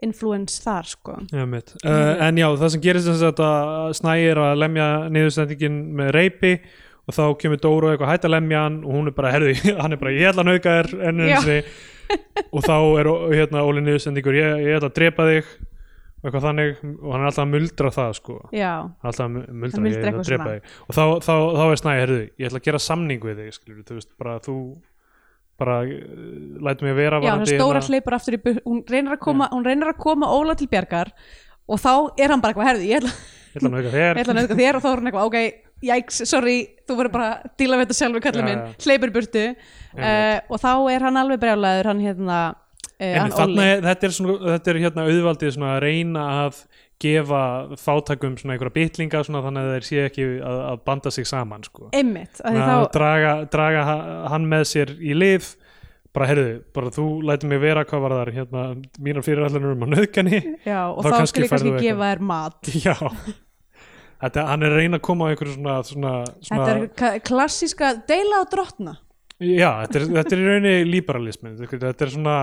influence 0.00 0.62
þar 0.64 0.86
sko 0.88 1.16
Já. 1.28 1.44
Uh, 1.44 2.14
en 2.24 2.38
já, 2.40 2.46
það 2.56 2.70
sem 2.74 2.84
gerist 2.88 3.10
þess 3.10 3.26
að 3.44 3.96
snægir 4.00 4.40
að 4.40 4.54
lemja 4.62 4.86
niðurstendingin 5.12 5.80
með 6.00 6.14
reypi 6.16 6.52
og 7.10 7.16
þá 7.16 7.22
kemur 7.42 7.60
Dóru 7.60 7.90
eitthvað 7.92 8.12
hætt 8.14 8.26
að 8.28 8.34
lemja 8.36 8.64
hann 8.64 8.80
og 8.86 8.96
hún 8.96 9.10
er 9.10 9.16
bara, 9.16 9.32
herðu, 9.34 9.52
hann 9.82 9.92
er 9.96 10.00
bara, 10.00 10.14
ég 10.16 10.30
ætla 10.32 10.44
að 10.46 10.50
nauka 10.54 10.76
þér 10.80 10.92
enn 11.10 11.22
Já. 11.28 11.40
Og 12.50 12.62
þá 12.66 12.76
er 13.00 13.10
hérna 13.38 13.64
Óli 13.66 13.82
niðurstendingur, 13.86 14.36
ég, 14.38 14.62
ég 14.66 14.78
ætla 14.78 14.90
að 14.90 14.96
drepa 15.00 15.26
þig. 15.30 15.50
Og 16.20 16.26
eitthvað 16.28 16.42
þannig 16.44 16.80
og 17.00 17.12
hann 17.14 17.22
er 17.22 17.28
alltaf 17.30 17.44
að 17.46 17.52
muldra 17.54 17.90
það 17.96 18.10
sko. 18.18 18.34
Já, 18.52 18.70
Hann 18.84 18.90
er 19.00 19.08
alltaf 19.08 19.24
að 19.24 19.30
mu- 19.32 19.44
Hann 19.46 19.60
muldra, 19.62 19.80
ég 19.88 19.94
ætla 19.96 20.10
að 20.10 20.28
drepa 20.28 20.44
svona. 20.44 20.52
þig. 20.52 20.74
Og 20.84 20.96
þá, 20.98 21.02
þá, 21.24 21.34
þá 21.56 21.62
er 21.70 21.80
snægir, 21.80 22.00
herðu, 22.04 22.18
ég 22.42 22.50
ætla 22.50 22.60
að 22.60 22.66
gera 22.68 22.80
samning 22.84 23.24
við 23.24 23.40
þig 23.40 23.54
skilur, 23.56 23.84
þú 23.88 23.96
veist, 24.00 24.10
bara 24.20 24.34
þú 24.44 24.56
bara 25.60 25.78
uh, 25.84 25.96
lætur 26.64 26.86
mig 26.88 26.94
að 26.94 27.00
vera 27.00 27.16
já, 27.20 27.24
varðandi 27.24 27.56
stóra 27.56 27.80
hérna- 27.80 27.88
hleypur 27.92 28.16
aftur 28.16 28.36
í 28.36 28.40
bur 28.44 28.60
hún 28.64 28.78
reynir 28.88 29.12
að 29.16 29.20
koma, 29.26 29.48
reynir 29.64 29.90
að 29.90 29.98
koma 30.00 30.28
Óla 30.32 30.54
til 30.56 30.68
bjargar 30.72 31.10
og 31.68 31.80
þá 31.82 31.90
er 32.16 32.32
hann 32.32 32.40
bara 32.40 32.54
eitthvað, 32.54 32.68
herðu, 32.70 32.86
ég 32.88 33.00
ætla, 33.00 33.12
ég 33.50 33.58
ætla 33.60 33.68
að 33.68 34.38
nauka 34.40 34.54
ég 34.56 34.60
þér 34.62 34.78
og 34.78 34.84
þá 34.84 34.88
er 34.90 35.02
hann 35.02 35.10
eitthvað, 35.10 35.28
ok, 35.28 35.38
jæks, 35.82 36.22
sorry 36.28 36.56
þú 36.88 36.96
verður 36.98 37.12
bara 37.14 37.28
að 37.36 37.50
díla 37.60 37.76
við 37.80 37.86
þetta 37.86 37.98
sjálfur 38.00 38.24
kallið 38.26 38.48
minn. 38.48 38.62
Hleypur 38.84 39.12
burtu. 39.14 39.44
Uh, 39.94 40.36
og 40.50 40.60
þá 40.62 40.72
er 40.94 41.06
hann 41.06 41.16
alveg 41.20 41.40
brjálæður 41.42 41.88
hann 41.90 42.02
hérna 42.04 42.38
uh, 42.50 43.16
hann 43.38 43.58
er- 43.62 43.82
þetta 43.88 44.08
er, 44.10 44.14
svona, 44.16 44.36
þetta 44.56 44.72
er 44.74 44.80
hérna 44.84 45.06
auðvaldið 45.08 45.54
svona 45.56 45.72
að 45.76 45.82
reyna 45.86 46.26
að 46.44 46.60
gefa 47.00 47.42
fátakum 47.80 48.34
svona 48.36 48.54
einhverja 48.58 48.74
bitlinga 48.76 49.22
svona 49.24 49.40
þannig 49.46 49.64
að 49.64 49.70
þeir 49.78 49.86
sé 49.88 50.02
ekki 50.10 50.26
að, 50.44 50.58
að 50.68 50.82
banda 50.84 51.10
sig 51.14 51.24
saman 51.30 51.62
sko. 51.64 51.88
einmitt, 51.96 52.36
því 52.42 52.60
að 52.60 52.68
þá 52.68 52.92
draga, 52.98 53.32
draga 53.54 53.84
ha- 53.88 54.28
hann 54.34 54.44
með 54.52 54.66
sér 54.74 54.92
í 55.00 55.16
lið. 55.16 55.54
Bara 56.10 56.26
heyrðu, 56.26 56.56
bara 56.74 56.90
þú 56.90 57.04
lætur 57.22 57.48
mig 57.52 57.60
vera 57.62 57.84
hvað 57.86 58.00
var 58.02 58.12
þar 58.18 58.30
hérna, 58.34 58.62
mínar 58.98 59.22
fyrirallanur 59.22 59.76
um 59.76 59.84
að 59.86 59.92
nöðgani 59.94 60.40
já, 60.66 60.80
og 60.90 61.04
þá 61.04 61.06
þá 61.06 61.16
kannski 61.20 61.44
færðu 61.52 61.74
gefa 61.84 62.08
þér 62.10 62.22
mat. 62.32 62.70
Já 62.82 62.96
þetta, 64.24 64.46
hann 64.50 64.64
er 64.66 64.74
að 64.74 64.82
reyna 64.82 64.98
að 65.00 65.06
koma 65.08 65.28
á 65.28 65.30
einhverju 65.32 65.54
svona, 65.56 65.76
svona, 65.86 66.12
svona 66.46 66.66
þetta 66.66 66.74
er 66.74 66.90
ka- 67.02 67.22
klassíska 67.30 67.92
deila 68.08 68.42
á 68.42 68.44
drottna. 68.52 68.96
Já, 69.40 69.70
þetta 69.86 69.96
er, 70.00 70.04
þetta 70.18 70.36
er 70.36 70.42
í 70.42 70.48
rauninni 70.50 70.90
liberalismin 70.90 71.56
þetta 71.64 72.04
er 72.04 72.12
svona, 72.12 72.34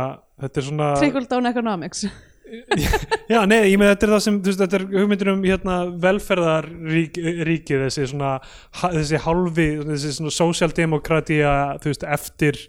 þetta 0.41 0.61
er 0.63 0.65
svona 0.71 0.87
trickle 0.97 1.27
down 1.29 1.45
economics. 1.51 2.07
Já, 3.27 3.41
nei, 3.43 3.73
ég 3.73 3.75
með 3.77 3.89
þetta 3.91 4.05
er 4.07 4.11
það 4.15 4.21
sem 4.23 4.35
veist, 4.45 4.61
þetta 4.61 4.77
er 4.79 4.85
hugmyndir 4.93 5.29
um 5.33 5.41
hérna, 5.43 5.77
velferðarríki 5.99 7.79
þessi 7.83 8.07
svona 8.13 8.37
þessi 8.71 9.19
hálfi, 9.25 9.67
þessi 9.89 10.13
svona 10.15 10.33
sósjaldemokratía, 10.37 11.51
eftir 12.15 12.61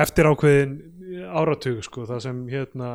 eftir 0.00 0.28
ákveðin 0.30 0.76
áratug 1.40 1.80
sko, 1.84 2.04
það 2.08 2.22
sem 2.24 2.40
hérna 2.50 2.90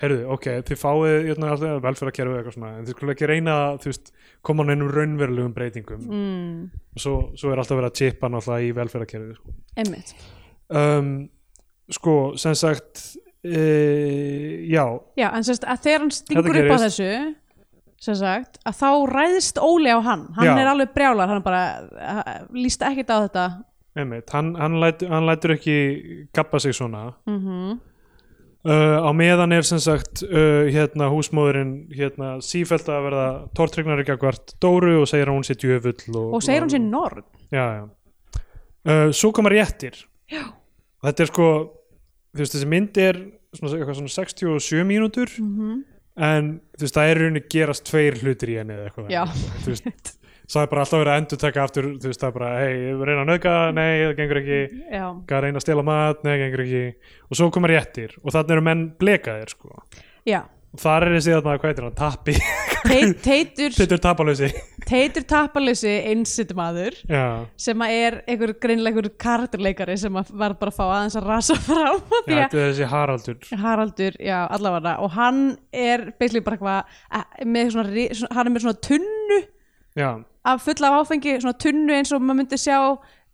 herðu, 0.00 0.20
ok, 0.34 0.48
þið 0.68 0.80
fáið 0.80 1.28
hérna, 1.28 1.54
velferðarkerfi 1.84 2.38
eitthvað 2.38 2.56
svona, 2.56 2.72
en 2.78 2.86
þið 2.88 2.96
skulle 2.96 3.14
ekki 3.16 3.30
reyna 3.30 3.56
að 3.74 4.12
koma 4.46 4.66
á 4.66 4.68
neinum 4.70 4.92
raunverulegum 4.94 5.56
breytingum. 5.56 6.04
Mm, 6.08 6.84
og 6.94 7.02
svo, 7.04 7.16
svo 7.38 7.52
er 7.52 7.62
alltaf 7.62 7.80
verið 7.80 7.90
að 7.90 7.98
chipa 8.02 8.30
náttúrulega 8.32 8.68
í 8.68 8.76
velferðarkerfi 8.78 9.38
sko. 9.38 9.56
einmitt. 9.82 10.14
Um, 10.68 11.12
sko, 11.98 12.16
sem 12.40 12.56
sagt 12.58 13.04
e, 13.42 13.60
já, 14.68 14.84
Já, 15.18 15.28
en 15.32 15.46
sérst 15.46 15.64
að 15.64 15.84
þegar 15.86 16.04
hann 16.04 16.16
stingur 16.16 16.60
upp 16.62 16.74
á 16.76 16.84
þessu 16.86 17.12
sem 17.98 18.14
sagt, 18.14 18.60
að 18.62 18.76
þá 18.78 18.90
ræðist 19.10 19.58
Óli 19.58 19.90
á 19.90 19.98
hann. 20.06 20.28
Hann 20.36 20.52
Já. 20.52 20.54
er 20.62 20.70
alveg 20.70 20.92
brjálar, 20.94 21.32
hann 21.32 21.42
bara 21.42 21.62
uh, 21.90 22.28
líst 22.54 22.82
ekkert 22.86 23.10
á 23.10 23.18
þetta 23.26 23.46
einmitt, 23.98 24.30
hann, 24.34 24.54
hann, 24.58 24.78
lætur, 24.82 25.10
hann 25.12 25.26
lætur 25.28 25.56
ekki 25.56 25.78
gappa 26.36 26.60
sig 26.62 26.76
svona. 26.78 27.10
Mm 27.28 27.78
uh, 28.66 28.98
á 29.04 29.10
meðan 29.16 29.54
er 29.54 29.66
sem 29.66 29.80
sagt 29.82 30.22
uh, 30.26 30.66
hérna 30.72 31.10
húsmóðurinn 31.12 31.74
hérna 31.94 32.36
sífælt 32.44 32.88
að 32.90 33.08
verða 33.08 33.28
tortrygnari 33.56 34.06
gagvart 34.08 34.54
Dóru 34.62 35.00
og 35.02 35.08
segir 35.10 35.32
hún 35.32 35.46
sé 35.46 35.56
djöfull 35.58 35.98
og, 36.14 36.38
og 36.38 36.44
segir 36.44 36.64
hún 36.64 36.72
sér 36.72 36.84
norð 36.84 37.24
já, 37.54 37.64
já. 37.78 37.84
Uh, 38.88 39.08
svo 39.12 39.32
koma 39.34 39.52
réttir. 39.52 39.96
Já. 40.30 40.44
þetta 41.04 41.24
er 41.24 41.30
sko 41.32 41.48
veist 42.36 42.54
þessi 42.54 42.68
mynd 42.68 42.98
er 43.00 43.20
svona, 43.56 43.94
svona 43.94 44.16
67 44.16 44.84
mínútur 44.88 45.32
mm 45.42 45.78
en 46.18 46.56
þú 46.74 46.82
veist 46.82 46.96
það 46.96 47.08
er 47.08 47.18
rauninni 47.22 47.40
gerast 47.46 47.84
tveir 47.86 48.16
hlutir 48.18 48.50
í 48.50 48.54
henni 48.58 48.74
eða 48.74 48.88
eitthvað. 48.88 49.44
Veist 49.68 50.16
það 50.54 50.64
er 50.64 50.70
bara 50.72 50.84
alltaf 50.84 51.02
verið 51.02 51.12
að 51.12 51.22
endur 51.22 51.40
taka 51.42 51.64
aftur 51.64 51.88
þú 51.94 52.10
veist 52.10 52.22
það 52.22 52.28
er 52.30 52.36
bara, 52.38 52.52
hei, 52.62 52.76
ég 52.88 53.02
reyna 53.08 53.24
að 53.24 53.32
nauka 53.32 53.56
nei, 53.76 53.88
það 54.02 54.14
gengur 54.20 54.42
ekki, 54.42 54.60
Já, 54.88 55.06
hvað 55.28 55.42
reyna 55.44 55.60
að 55.60 55.66
stela 55.66 55.84
mat 55.88 56.22
nei, 56.24 56.34
gengur 56.42 56.62
ekki, 56.64 56.84
og 57.28 57.40
svo 57.40 57.50
koma 57.54 57.72
réttir 57.72 58.14
og 58.22 58.32
þannig 58.36 58.54
eru 58.56 58.64
menn 58.70 58.86
blekaðir 59.00 59.52
sko. 59.52 59.74
Já. 60.28 60.42
Og 60.68 60.80
þar 60.82 61.06
er 61.06 61.14
þessi 61.16 61.32
þarna, 61.32 61.52
hvað 61.60 61.70
heitir 61.72 61.86
hann, 61.86 61.94
tappi 61.96 62.34
Teit, 62.78 63.20
Teitur, 63.26 63.72
teitur 63.74 64.00
tapalösi 64.04 64.48
teitur 64.88 65.24
tapalösi 65.28 65.90
einsitt 66.10 66.52
maður 66.56 66.94
já, 67.08 67.22
sem 67.60 67.84
að 67.84 67.94
er 67.96 68.16
einhver 68.28 68.52
greinleikur 68.62 69.08
karakterleikari 69.20 69.96
sem 70.00 70.14
að 70.20 70.30
var 70.38 70.54
bara 70.60 70.72
að 70.72 70.76
fá 70.76 70.84
aðeins 70.86 71.16
að 71.18 71.26
rasa 71.28 71.56
fram 71.66 71.98
já 71.98 72.20
að 72.20 72.28
þetta 72.28 72.60
er 72.60 72.70
þessi 72.70 72.88
Haraldur. 72.92 73.40
Haraldur, 73.64 74.18
já, 74.22 74.38
allavega. 74.46 74.94
Og 75.04 75.12
hann 75.16 75.42
er 75.72 76.06
basically 76.20 76.44
bara 76.46 76.60
eitthvað 76.60 77.00
eh, 77.18 77.46
með 77.48 77.72
svona, 77.74 78.06
hann 78.36 78.44
er 78.44 78.54
með 78.54 78.66
svona 78.66 78.82
tunnu 78.88 79.40
já, 79.98 80.10
af 80.48 80.64
fulla 80.64 80.90
af 80.90 81.04
áfengi, 81.04 81.38
svona 81.42 81.56
tunnu 81.60 81.94
eins 81.96 82.12
og 82.14 82.24
maður 82.24 82.40
myndi 82.42 82.58
sjá 82.60 82.78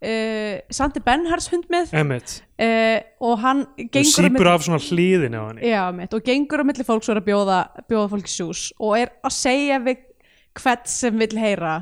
uh, 0.05 0.59
Sandi 0.73 1.01
Benhars 1.05 1.47
hund 1.53 1.69
með. 1.71 1.93
Uh, 1.95 2.99
og 3.25 3.39
hann 3.43 3.65
sípur 4.05 4.51
af 4.51 4.65
svona 4.67 4.81
hlýðin 4.83 5.37
á 5.37 5.41
hann 5.47 5.63
Já, 5.63 5.81
mitt, 5.95 6.13
og 6.15 6.23
gengur 6.25 6.63
á 6.63 6.65
milli 6.67 6.85
fólks 6.87 7.09
og 7.09 7.15
er 7.15 7.23
að 7.23 7.29
bjóða, 7.31 7.59
bjóða 7.89 8.11
fólki 8.13 8.31
sjús 8.31 8.69
og 8.79 8.97
er 8.99 9.11
að 9.25 9.35
segja 9.35 9.81
við 9.83 10.05
hvert 10.55 10.87
sem 10.87 11.17
vill 11.19 11.35
heyra 11.39 11.81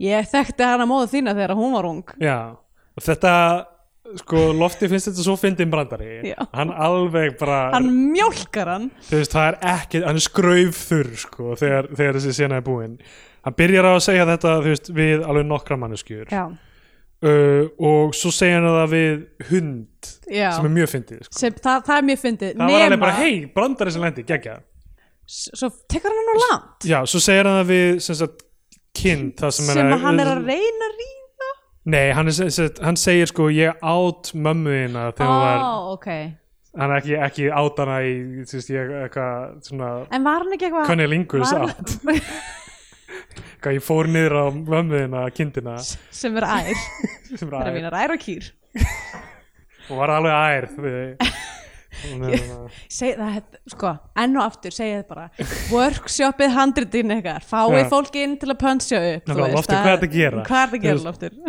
ég 0.00 0.28
þekkti 0.30 0.64
hana 0.64 0.88
móðu 0.88 1.10
þína 1.12 1.36
þegar 1.36 1.58
hún 1.58 1.76
var 1.76 1.88
ung. 1.90 2.14
Já, 2.22 2.38
og 2.96 3.04
þetta 3.04 3.34
sko, 4.22 4.44
lofti 4.56 4.88
finnst 4.90 5.10
þetta 5.10 5.24
svo 5.26 5.36
fyndin 5.38 5.72
brandari. 5.72 6.20
Já. 6.32 6.38
hann 6.56 6.72
alveg 6.72 7.36
bara 7.40 7.66
hann 7.74 7.90
mjólkar 8.14 8.72
hann. 8.72 8.88
Þú 9.10 9.20
veist, 9.20 9.34
það 9.36 9.50
er 9.50 9.58
ekki, 9.74 10.04
hann 10.06 10.20
er 10.20 10.24
skraufþurr 10.24 11.10
sko, 11.26 11.50
þegar, 11.60 11.90
þegar 11.92 12.18
þessi 12.18 12.38
sena 12.40 12.60
er 12.60 12.66
búin 12.66 12.96
hann 13.46 13.56
byrjar 13.58 13.88
á 13.88 13.92
að 13.96 14.02
segja 14.06 14.26
þetta 14.30 14.56
veist, 14.64 14.90
við 14.96 15.22
alveg 15.26 15.46
nokkra 15.50 15.78
manneskjur. 15.80 16.26
Já, 16.32 16.42
uh, 16.50 17.68
og 17.90 18.14
svo 18.16 18.32
segja 18.34 18.58
hann 18.60 18.68
það 18.70 18.94
við 18.96 19.14
hund 19.50 20.10
já. 20.30 20.50
sem 20.56 20.66
er 20.70 20.74
mjög 20.78 20.90
fyndið 20.94 21.22
sko. 21.28 21.38
Sem, 21.42 21.56
það, 21.60 21.84
það 21.88 21.96
er 21.98 22.08
mjög 22.10 22.20
fyndið. 22.24 22.52
Það 22.60 22.74
var 22.74 22.86
alveg 22.88 23.04
bara, 23.06 23.16
hei, 23.20 23.32
brandari 23.54 23.94
sem 23.96 24.04
lendi, 24.06 24.26
geggja. 24.28 24.58
S- 25.30 25.50
Svo 25.54 25.68
tekur 25.88 26.10
hann 26.16 26.32
á 26.32 26.36
land. 26.44 26.88
Já, 26.90 26.98
svo 27.06 27.20
segir 27.22 27.46
hann 27.48 27.60
það 27.62 27.72
við 27.74 28.00
sem 28.08 28.18
sagt, 28.24 28.44
kind 29.00 29.32
það 29.38 29.56
sem, 29.56 29.70
sem 29.70 29.92
að 29.94 30.04
hann 30.04 30.18
er 30.20 30.32
að 30.34 30.44
reyna 30.50 30.88
að 30.90 30.94
ríða 30.98 31.16
nei, 31.90 32.10
hann, 32.12 32.28
er, 32.28 32.70
hann 32.84 32.98
segir 33.00 33.30
sko, 33.30 33.46
ég 33.54 33.78
át 33.80 34.30
mömmu 34.36 34.74
þína 34.74 35.04
þegar 35.16 35.30
hún 35.30 35.44
var, 35.46 35.62
Ó, 35.64 35.94
ok. 35.94 36.08
Hann 36.78 36.92
er 36.92 37.00
ekki, 37.00 37.14
ekki 37.26 37.46
át 37.50 37.80
hana 37.82 37.96
í, 38.06 38.10
ég 38.44 38.90
eitthvað 39.00 39.54
svona 39.66 39.88
En 40.14 40.22
var 40.26 40.44
hann 40.44 40.52
ekki 40.54 40.68
eitthvað 40.68 40.90
Kunnilingus 40.90 41.50
var- 41.56 41.72
átt 41.72 41.94
hvað 43.62 43.76
ég 43.78 43.84
fór 43.86 44.08
niður 44.10 44.36
á 44.40 44.44
mömmuðina 44.54 45.24
kindina. 45.36 45.76
Sem 45.84 46.36
er 46.40 46.46
ær. 46.48 46.72
Sem 47.38 47.46
er 47.48 47.54
Það 47.54 47.70
er 47.82 47.88
ær. 47.90 47.98
ær 48.04 48.14
og 48.16 48.24
kýr. 48.24 48.50
Og 49.90 49.96
var 49.98 50.12
alveg 50.18 50.36
ær 50.38 50.68
við 50.80 51.30
Hún 52.00 52.22
er 52.30 52.36
svona- 52.38 52.68
Seg, 52.88 53.16
það, 53.18 53.56
sko, 53.72 53.90
enn 54.22 54.36
og 54.38 54.44
aftur 54.46 54.70
þetta 54.76 55.08
bara 55.08 55.24
workshopið 55.72 56.52
handritin 56.54 57.10
ykkar 57.16 57.42
fáið 57.44 57.80
Já. 57.82 57.88
fólk 57.90 58.14
inn 58.20 58.36
til 58.40 58.48
að 58.52 58.60
pönsja 58.62 59.00
upp 59.16 59.26
þú 59.26 59.40
veist, 59.40 59.66
hvað 59.68 59.80
er 59.80 59.90
þetta 59.90 60.06
að 60.06 60.14
gera? 60.14 60.44
er 60.46 61.40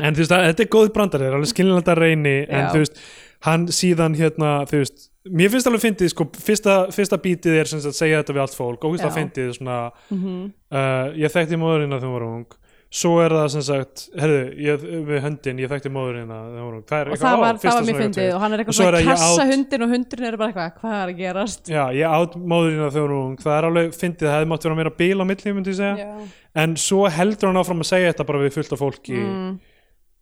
en 0.00 0.14
þú 0.16 0.22
veist, 0.24 0.32
þetta 0.32 0.64
er 0.64 0.70
góð 0.72 0.92
brandar 0.96 1.20
það 1.20 1.28
er 1.28 1.36
alveg 1.36 1.52
skilinlega 1.52 1.96
reyni 2.00 2.34
en 2.48 2.66
þú 2.72 2.80
veist, 2.80 3.02
hann 3.44 3.66
síðan 3.68 4.16
hérna 4.16 4.54
þú 4.70 4.80
veist, 4.80 5.09
mér 5.28 5.52
finnst 5.52 5.68
alveg 5.68 5.82
fyndið 5.84 6.14
sko, 6.14 6.26
fyrsta, 6.40 6.78
fyrsta 6.94 7.18
bítið 7.20 7.58
er 7.60 7.68
sem 7.68 7.82
sagt 7.82 7.92
að 7.92 8.00
segja 8.00 8.22
þetta 8.22 8.36
við 8.36 8.44
allt 8.46 8.56
fólk, 8.56 8.86
ógust 8.88 9.04
að 9.04 9.12
Já. 9.12 9.16
fyndið 9.18 9.52
svona, 9.58 9.82
mm 10.08 10.40
uh, 10.72 11.12
ég 11.18 11.34
þekkti 11.34 11.60
móðurina 11.60 12.00
þegar 12.00 12.08
hún 12.08 12.16
var 12.16 12.26
ung. 12.30 12.56
Svo 12.90 13.20
er 13.22 13.30
það 13.30 13.44
sem 13.52 13.62
sagt, 13.62 14.04
herðu, 14.18 14.38
ég, 14.66 14.84
við 15.06 15.20
höndin 15.22 15.60
ég 15.62 15.70
þekkti 15.70 15.92
móðurina 15.94 16.38
þegar 16.48 16.64
hún 16.64 16.70
var 16.70 16.78
ung. 16.80 16.86
Það 16.88 17.02
er 17.02 17.10
og 17.10 17.14
eitthvað, 17.14 17.30
það 17.30 17.42
var, 17.44 17.50
það 17.50 17.60
fyrsta 17.62 17.76
var 17.76 17.86
mér 17.86 18.00
fyndið 18.00 18.30
og 18.34 18.40
hann 18.42 18.50
er 18.56 18.62
Og 18.62 18.64
eitthvað 18.64 18.74
er 18.74 18.80
svona 18.80 18.90
að 18.90 19.04
að 19.04 19.10
kassa 19.10 19.44
át- 19.44 19.52
hundin 19.52 19.84
og 19.84 19.92
hundurinn 19.94 20.26
er 20.30 20.38
bara 20.40 20.50
eitthvað, 20.50 20.80
hvað 20.80 20.96
er 20.96 21.12
að 21.12 21.20
gerast? 21.20 21.70
Já, 21.70 21.82
ég 21.94 22.16
átt 22.18 22.34
móðurina 22.40 22.88
þegar 22.90 23.06
hún 23.06 23.20
var 23.20 23.28
ung. 23.28 23.36
Það 23.44 23.58
er 23.58 23.68
alveg 23.68 23.94
fyndið, 24.00 24.26
það 24.26 24.34
hefði 24.40 24.50
mátt 24.50 24.66
vera 24.66 24.78
meira 24.80 24.94
bíl 24.98 25.22
á 25.22 25.24
milli 25.30 25.54
myndi 25.54 25.70
ég 25.70 25.78
segja, 25.78 26.08
Já. 26.08 26.30
en 26.64 26.74
svo 26.82 27.04
heldur 27.14 27.52
hann 27.52 27.60
áfram 27.62 27.84
að 27.84 27.90
segja 27.92 28.10
þetta 28.10 28.26
bara 28.26 28.42
við 28.42 28.56
fullt 28.58 28.74
af 28.74 28.82
fólki 28.82 29.20
Mm, 29.20 29.54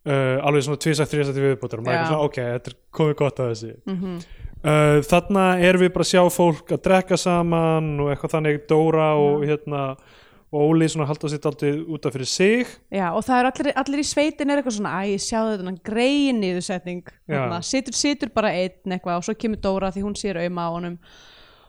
uh, 0.05 0.37
alveg 0.45 0.65
svona 0.65 0.81
tvisagt, 0.81 1.11
þrisagt 1.11 1.39
í 1.39 1.45
viðbútur 1.47 1.81
og 1.81 1.87
maður 1.87 2.03
er 2.03 2.11
svona, 2.11 2.27
ok, 2.27 2.39
þetta 2.53 2.71
er 2.71 2.77
komið 2.99 3.17
gott 3.23 3.41
að 3.41 3.51
þessi 3.53 3.73
mhm. 3.89 4.19
Uh, 4.63 4.99
þarna 5.05 5.45
erum 5.65 5.85
við 5.85 5.93
bara 5.95 6.07
að 6.07 6.11
sjá 6.13 6.23
fólk 6.33 6.73
að 6.75 6.81
drekka 6.87 7.19
saman 7.19 7.93
og 8.03 8.11
eitthvað 8.13 8.35
þannig 8.37 8.65
Dóra 8.69 9.11
og 9.19 9.45
hérna 9.47 9.83
og 10.49 10.63
Óli 10.65 10.87
svona 10.89 11.05
halda 11.05 11.29
sitt 11.29 11.43
aldrei 11.45 11.75
út 11.77 12.05
af 12.09 12.15
fyrir 12.15 12.25
sig. 12.25 12.69
Já, 12.89 13.11
og 13.13 13.21
það 13.21 13.39
er 13.39 13.47
allir, 13.51 13.67
allir 13.83 14.01
í 14.01 14.05
sveitin 14.09 14.49
er 14.49 14.61
eitthvað 14.61 14.79
svona, 14.79 14.93
æ, 15.05 15.19
sjáðu 15.21 15.51
þetta 15.59 15.73
grein 15.85 16.39
niðursetning, 16.41 17.03
Já. 17.05 17.35
þarna, 17.35 17.59
situr, 17.67 17.93
situr 17.93 18.31
bara 18.33 18.49
einn 18.57 18.95
eitthvað 18.95 19.19
og 19.19 19.27
svo 19.27 19.35
kemur 19.37 19.61
Dóra 19.61 19.91
því 19.93 20.07
hún 20.07 20.17
sér 20.17 20.41
auðma 20.41 20.65
á 20.65 20.69
honum 20.73 20.95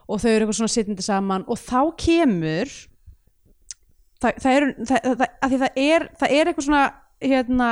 og 0.07 0.21
þau 0.21 0.31
eru 0.31 0.47
eitthvað 0.47 0.57
svona 0.59 0.73
sittindi 0.73 1.05
saman 1.05 1.45
og 1.45 1.61
þá 1.61 1.79
kemur 2.01 2.73
það, 4.21 4.41
það 4.41 4.57
er, 4.57 4.67
það, 4.81 5.05
það, 5.05 5.25
að 5.29 5.53
því 5.53 5.61
það 5.61 5.79
er 5.85 6.07
það 6.19 6.35
er 6.37 6.51
eitthvað 6.51 6.67
svona 6.67 6.83
hérna, 7.21 7.69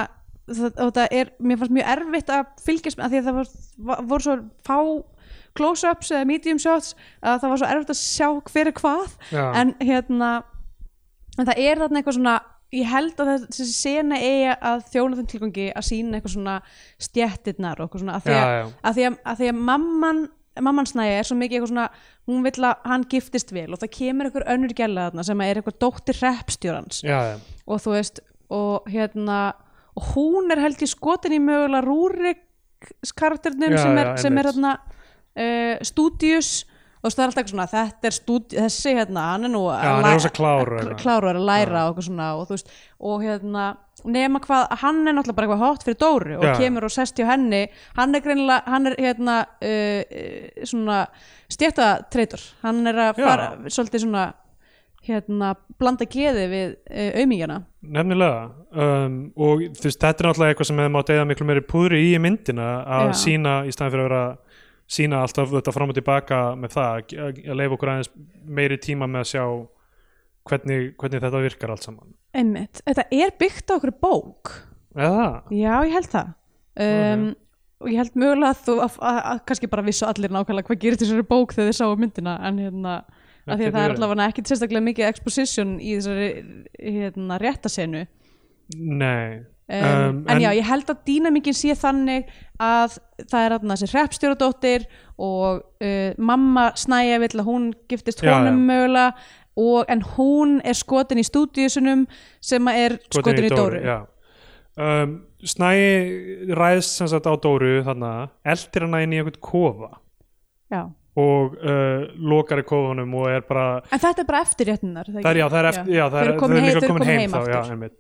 það, 0.58 0.84
og 0.86 0.92
það 0.98 1.16
er, 1.22 1.32
mér 1.40 1.62
fannst 1.62 1.76
mjög 1.78 1.90
erfitt 1.96 2.34
að 2.34 2.52
fylgjast 2.66 3.00
með, 3.00 3.14
því 3.14 3.22
að 3.22 3.30
það 3.30 3.40
var, 3.40 3.50
var, 3.90 4.04
voru 4.12 4.26
svo 4.26 4.38
fá 4.68 4.78
close-ups 5.58 6.14
eða 6.14 6.30
medium 6.30 6.62
shots 6.62 6.94
að 7.22 7.42
það 7.42 7.52
var 7.52 7.62
svo 7.62 7.70
erfitt 7.74 7.94
að 7.94 8.00
sjá 8.00 8.28
hver 8.52 8.70
er 8.70 8.78
hvað 8.78 9.18
Já. 9.34 9.44
en 9.60 9.76
hérna 9.82 10.32
en 11.40 11.48
það 11.50 11.62
er 11.66 11.84
þarna 11.84 12.02
eitthvað 12.02 12.18
svona 12.20 12.36
ég 12.76 12.90
held 12.90 13.22
að 13.24 13.32
þessi 13.48 13.70
sena 13.74 14.20
eigi 14.22 14.52
að 14.54 14.84
þjóna 14.94 15.20
þeim 15.20 15.30
tilgangi 15.32 15.70
að 15.74 15.88
sína 15.88 16.18
eitthvað 16.20 16.36
svona 16.36 16.58
stjettirnar 17.02 17.80
og 17.80 17.88
eitthvað 17.88 18.04
svona 18.04 18.18
að 18.20 18.28
því 18.28 18.36
að, 18.36 18.44
Já, 18.44 18.60
já. 18.60 18.68
Að 18.84 19.00
því 19.00 19.08
að, 19.08 19.18
að 19.32 19.42
því 19.42 19.54
mamman 19.70 20.22
mamman 20.60 20.90
snæði 20.90 21.16
er 21.16 21.28
svo 21.28 21.38
mikið 21.40 21.58
eitthvað 21.58 21.72
svona 21.72 21.88
hún 22.30 22.44
vill 22.46 22.66
að 22.68 22.88
hann 22.92 23.06
giftist 23.10 23.54
vel 23.56 23.68
og 23.74 23.82
það 23.82 23.94
kemur 23.96 24.28
eitthvað 24.30 24.52
önnur 24.54 24.76
gæla 24.76 25.08
þarna 25.08 25.26
sem 25.26 25.44
er 25.46 25.60
eitthvað 25.62 25.80
dóttir 25.86 26.20
já, 27.06 27.20
og 27.66 27.82
þú 27.84 27.96
veist 27.96 28.22
og 28.50 28.90
hérna 28.90 29.40
og 29.98 30.12
hún 30.14 30.52
er 30.54 30.62
held 30.66 30.84
ég 30.86 30.92
skotin 30.92 31.38
í 31.38 31.42
mögulega 31.44 31.86
Rúrik 31.86 32.46
karakternum 33.16 33.76
Já, 33.76 33.82
sem 33.84 33.98
er, 33.98 34.12
já, 34.14 34.18
sem 34.24 34.38
er 34.40 34.52
hérna 34.52 34.76
uh, 34.80 35.80
Studius 35.88 36.52
og 37.00 37.14
það 37.14 37.22
er 37.24 37.30
alltaf 37.30 37.52
svona 37.54 37.66
þetta 37.72 38.08
er 38.10 38.16
stúdi, 38.16 38.58
þessi 38.60 38.94
hérna, 38.98 39.22
hann 39.34 39.48
er 39.48 39.52
nú 39.54 39.62
Já, 39.72 39.78
hann 39.88 40.08
er 40.10 40.18
rosa 40.18 40.32
klár 40.36 40.66
og 40.68 40.74
að, 40.74 40.80
eitthvað. 40.82 40.98
klár 41.04 41.28
og 41.28 41.30
er 41.32 41.40
að 41.40 41.46
læra 41.48 41.84
og 41.88 42.02
svona 42.04 42.26
og 42.36 42.50
þú 42.50 42.58
veist, 42.58 42.74
og 43.00 43.24
hérna 43.24 43.68
nema 44.04 44.42
hvað, 44.44 44.66
hann 44.82 45.00
er 45.08 45.16
náttúrulega 45.16 45.38
bara 45.38 45.48
eitthvað 45.48 45.64
hot 45.64 45.86
fyrir 45.88 46.00
Dóru 46.00 46.36
og 46.40 46.46
Já. 46.48 46.52
kemur 46.60 46.88
og 46.88 46.94
sest 46.94 47.20
hjá 47.20 47.26
henni. 47.28 47.66
Hann 47.98 48.16
er 48.16 48.24
greinilega, 48.24 48.64
hann 48.72 48.88
er 48.88 48.96
hérna 49.00 49.38
uh, 49.64 50.20
svona 50.68 51.00
stjættatreitur, 51.52 52.44
hann 52.64 52.84
er 52.88 53.02
að 53.10 53.24
fara 53.24 53.50
svolítið 53.68 54.06
svona 54.06 54.26
hérna, 55.10 55.54
blanda 55.82 56.08
geði 56.10 56.46
við 56.52 56.76
uh, 56.76 57.10
aumingjana 57.22 57.60
nefnilega 57.82 58.44
um, 58.74 59.18
og 59.36 59.66
þú 59.78 59.88
veist, 59.88 60.00
þetta 60.00 60.24
er 60.24 60.30
náttúrulega 60.30 60.54
eitthvað 60.54 60.70
sem 60.70 60.82
hefði 60.84 60.94
mátt 60.96 61.12
eða 61.16 61.28
miklu 61.30 61.50
meiri 61.50 61.66
púðri 61.70 62.04
í 62.10 62.14
myndina 62.22 62.70
að 62.84 63.10
Já. 63.10 63.18
sína 63.24 63.56
í 63.66 63.74
staðin 63.76 63.96
fyrir 63.96 64.06
að 64.06 64.10
vera 64.10 64.24
sína 64.90 65.22
alltaf 65.24 65.52
þetta 65.54 65.74
fram 65.74 65.92
og 65.92 65.98
tilbaka 65.98 66.40
með 66.58 66.74
það 66.76 67.18
að, 67.26 67.44
leifa 67.60 67.78
okkur 67.78 67.92
aðeins 67.94 68.10
meiri 68.60 68.80
tíma 68.82 69.10
með 69.10 69.22
að 69.22 69.30
sjá 69.34 69.44
hvernig, 70.50 70.96
hvernig 70.98 71.22
þetta 71.26 71.44
virkar 71.44 71.74
allt 71.74 71.86
saman. 71.86 72.16
Einmitt, 72.38 72.82
þetta 72.86 73.06
er 73.14 73.36
byggt 73.38 73.70
á 73.70 73.74
okkur 73.78 73.94
bók. 74.02 74.56
Eða? 74.98 75.28
Já, 75.54 75.74
ég 75.86 75.94
held 75.94 76.10
það. 76.10 76.34
Um, 76.80 77.30
og 77.80 77.92
ég 77.92 78.02
held 78.02 78.18
mögulega 78.20 78.52
að 78.54 78.64
þú 78.66 78.76
að, 78.84 78.98
að, 79.12 79.20
að 79.32 79.42
kannski 79.50 79.70
bara 79.72 79.86
vissu 79.86 80.08
allir 80.08 80.34
nákvæmlega 80.34 80.70
hvað 80.70 80.82
gerir 80.82 81.00
þessari 81.00 81.28
bók 81.28 81.56
þegar 81.56 81.70
þið 81.70 81.78
sáu 81.80 81.96
myndina 82.00 82.36
en 82.48 82.62
hérna 82.64 82.96
Að 83.50 83.62
því 83.62 83.70
að 83.70 83.78
það 83.78 83.86
er 83.86 83.96
allavega 83.96 84.28
ekki 84.30 84.46
sérstaklega 84.48 84.88
mikið 84.88 85.10
exposition 85.10 85.78
í 85.80 85.96
þessari 85.98 86.30
hérna, 86.80 87.40
réttasenu 87.42 88.06
Nei 88.78 89.42
um, 89.70 90.24
en, 90.30 90.42
já, 90.42 90.50
ég 90.58 90.66
held 90.66 90.90
að 90.90 91.04
dýnamíkin 91.08 91.58
sé 91.58 91.76
þannig 91.78 92.30
að 92.62 92.98
það 93.30 93.44
er 93.44 93.56
þarna 93.56 93.78
þessi 93.78 93.92
hreppstjóradóttir 93.94 94.88
og 95.20 95.62
uh, 95.86 96.12
mamma 96.18 96.70
snæja 96.80 97.20
vill 97.24 97.36
að 97.38 97.50
hún 97.50 97.70
giftist 97.92 98.24
Já, 98.24 98.34
honum 98.34 98.62
já. 98.64 98.68
mögulega 98.72 99.10
og, 99.60 99.82
en 99.92 100.04
hún 100.16 100.60
er 100.64 100.78
skotin 100.78 101.20
í 101.20 101.26
stúdíusunum 101.28 102.06
sem 102.42 102.70
að 102.72 102.84
er 102.86 102.96
skotin, 103.10 103.44
í 103.44 103.52
Dóru, 103.52 103.82
já. 103.84 103.98
um, 104.80 105.18
Snæi 105.40 106.52
ræðst 106.56 106.98
sem 107.00 107.08
sagt 107.12 107.28
á 107.28 107.34
Dóru 107.40 107.80
þarna, 107.86 108.30
eldir 108.44 108.88
hana 108.88 109.04
inn 109.06 109.16
í 109.16 109.22
einhvern 109.22 109.42
kofa 109.44 109.94
Já. 110.70 110.84
Og 111.20 111.56
uh, 111.60 112.06
lokar 112.32 112.62
í 112.64 112.66
kofunum 112.70 113.14
og 113.20 113.30
er 113.32 113.44
bara 113.48 113.66
en 113.90 114.02
þetta 114.02 114.24
er 114.24 114.30
bara 114.30 114.44
eftir 114.46 114.72
réttinar 114.72 115.10
það 115.12 115.30
er, 115.32 115.42
já, 115.42 115.46
það 115.50 115.60
er 115.60 115.70
eftir, 115.74 115.94
já, 115.96 116.06
það 116.06 116.20
er, 116.22 116.32
þau 116.32 116.50
heim- 116.50 116.68
líka 116.70 116.88
komin 116.88 117.10
heim, 117.10 117.22
heim 117.26 117.36
þá, 117.36 117.42
já, 117.54 117.92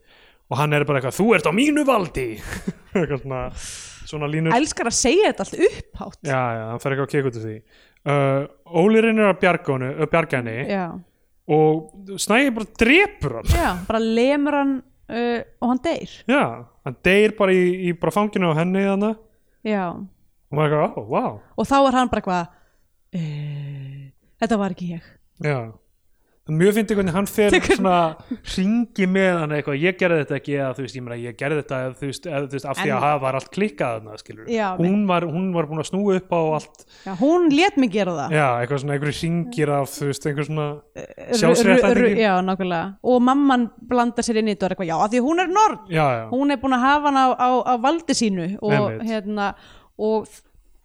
og 0.49 0.57
hann 0.57 0.73
er 0.73 0.85
bara 0.87 0.99
eitthvað, 0.99 1.17
þú 1.19 1.27
ert 1.37 1.45
á 1.49 1.53
mínu 1.53 1.83
valdi. 1.85 2.25
Eitthvað 2.97 3.21
svona, 3.21 3.41
svona 4.09 4.29
línur 4.31 4.55
elskar 4.57 4.89
að 4.89 4.97
segja 4.97 5.29
þetta 5.29 5.45
allt 5.45 5.59
upphátt. 5.67 6.19
Já, 6.25 6.39
já, 6.57 6.63
hann 6.71 6.81
fer 6.81 6.95
ekki 6.95 7.05
að 7.05 7.11
keka 7.13 7.29
út 7.29 7.37
af 7.37 7.45
því. 7.45 7.55
Uh, 8.09 8.79
Óli 8.79 9.03
reynir 9.03 9.27
að 9.29 9.39
bjarga, 9.43 9.77
bjarga 10.09 10.39
henni 10.39 10.79
og 11.49 12.17
Snæi 12.21 12.49
bara 12.55 12.69
drepur 12.81 13.35
hann. 13.39 13.51
Já, 13.53 13.69
bara 13.85 14.01
lemur 14.01 14.57
hann 14.57 14.73
uh, 14.79 15.39
og 15.61 15.73
hann 15.73 15.81
deyr. 15.85 16.15
Já, 16.29 16.43
hann 16.87 16.97
deyr 17.05 17.35
bara 17.37 17.53
í, 17.53 17.65
í 17.89 17.93
bara 17.99 18.15
fanginu 18.15 18.49
á 18.49 18.59
henni 18.61 18.85
þannig 18.87 19.19
já. 19.67 19.83
og 20.49 20.63
er 20.63 20.65
eitthvað, 20.65 20.97
ó, 20.97 21.01
wow 21.05 21.33
og 21.59 21.67
þá 21.67 21.77
er 21.81 21.97
hann 21.99 22.09
bara 22.09 22.23
eitthvað 22.23 22.58
uh, 23.15 24.09
þetta 24.41 24.57
var 24.63 24.75
ekki 24.75 24.93
ég. 24.97 25.13
Já. 25.45 25.59
Mjög 26.49 26.71
fyndi 26.79 26.95
hvernig 26.97 27.13
hann 27.13 27.27
fer 27.29 27.53
svona 27.61 27.97
ringi 28.55 29.05
með 29.05 29.35
hann 29.37 29.51
eitthvað, 29.53 29.75
ég 29.83 29.97
gerði 29.99 30.23
þetta 30.23 30.37
ekki 30.39 30.53
eða 30.55 30.69
þú 30.73 30.81
veist, 30.81 30.95
ég 30.97 31.03
meina, 31.05 31.17
ég 31.21 31.35
gerði 31.37 31.59
þetta 31.59 31.81
eða, 31.83 31.91
þú 31.99 32.07
veist, 32.09 32.25
eða, 32.25 32.39
þú 32.49 32.57
veist, 32.57 32.65
af 32.71 32.79
því 32.79 32.89
að 32.95 33.03
það 33.05 33.19
var 33.21 33.37
allt 33.37 33.51
klikkað 33.53 33.91
þarna, 33.99 34.15
skilur 34.23 34.49
Já, 34.49 34.65
hún, 34.79 34.95
var, 35.11 35.27
hún 35.29 35.45
var 35.53 35.67
búin 35.69 35.83
að 35.83 35.87
snúa 35.91 36.15
upp 36.17 36.33
á 36.33 36.41
allt. 36.57 36.81
Já, 37.05 37.11
hún 37.21 37.45
lét 37.53 37.77
mig 37.77 37.93
gera 37.93 38.15
það. 38.17 38.33
Já, 38.39 38.47
eitthvað 38.63 38.81
svona, 38.81 38.97
einhverju 38.97 39.15
ringir 39.19 39.73
af 39.77 39.93
þú 39.93 40.09
veist, 40.09 40.27
einhver 40.31 40.49
svona 40.49 40.67
ru- 40.73 41.39
sjálfsréttlætingi 41.43 42.25
já, 42.25 42.33
nákvæmlega. 42.49 42.89
Og 43.13 43.21
mamman 43.29 43.69
blandar 43.93 44.25
sér 44.31 44.41
inn 44.41 44.49
í 44.49 44.57
þetta 44.57 44.65
og 44.65 44.71
er 44.71 44.77
eitthvað, 44.79 44.89
já, 44.89 44.97
af 45.05 45.13
því 45.13 45.23
hún 45.29 45.45
er 45.45 45.53
nord 45.53 45.93
já, 45.93 46.05
já, 46.17 46.25
hún 46.33 46.49
er 46.57 46.63
búin 46.65 46.79
að 46.79 46.85
hafa 46.89 47.11
hann 47.13 47.21
á, 47.21 47.27
á, 47.37 47.49
á 47.61 47.73
valdi 47.85 48.17
sínu 48.17 48.49
og 48.57 48.73
Einmitt. 48.73 49.05
hérna 49.05 49.51
og 50.01 50.25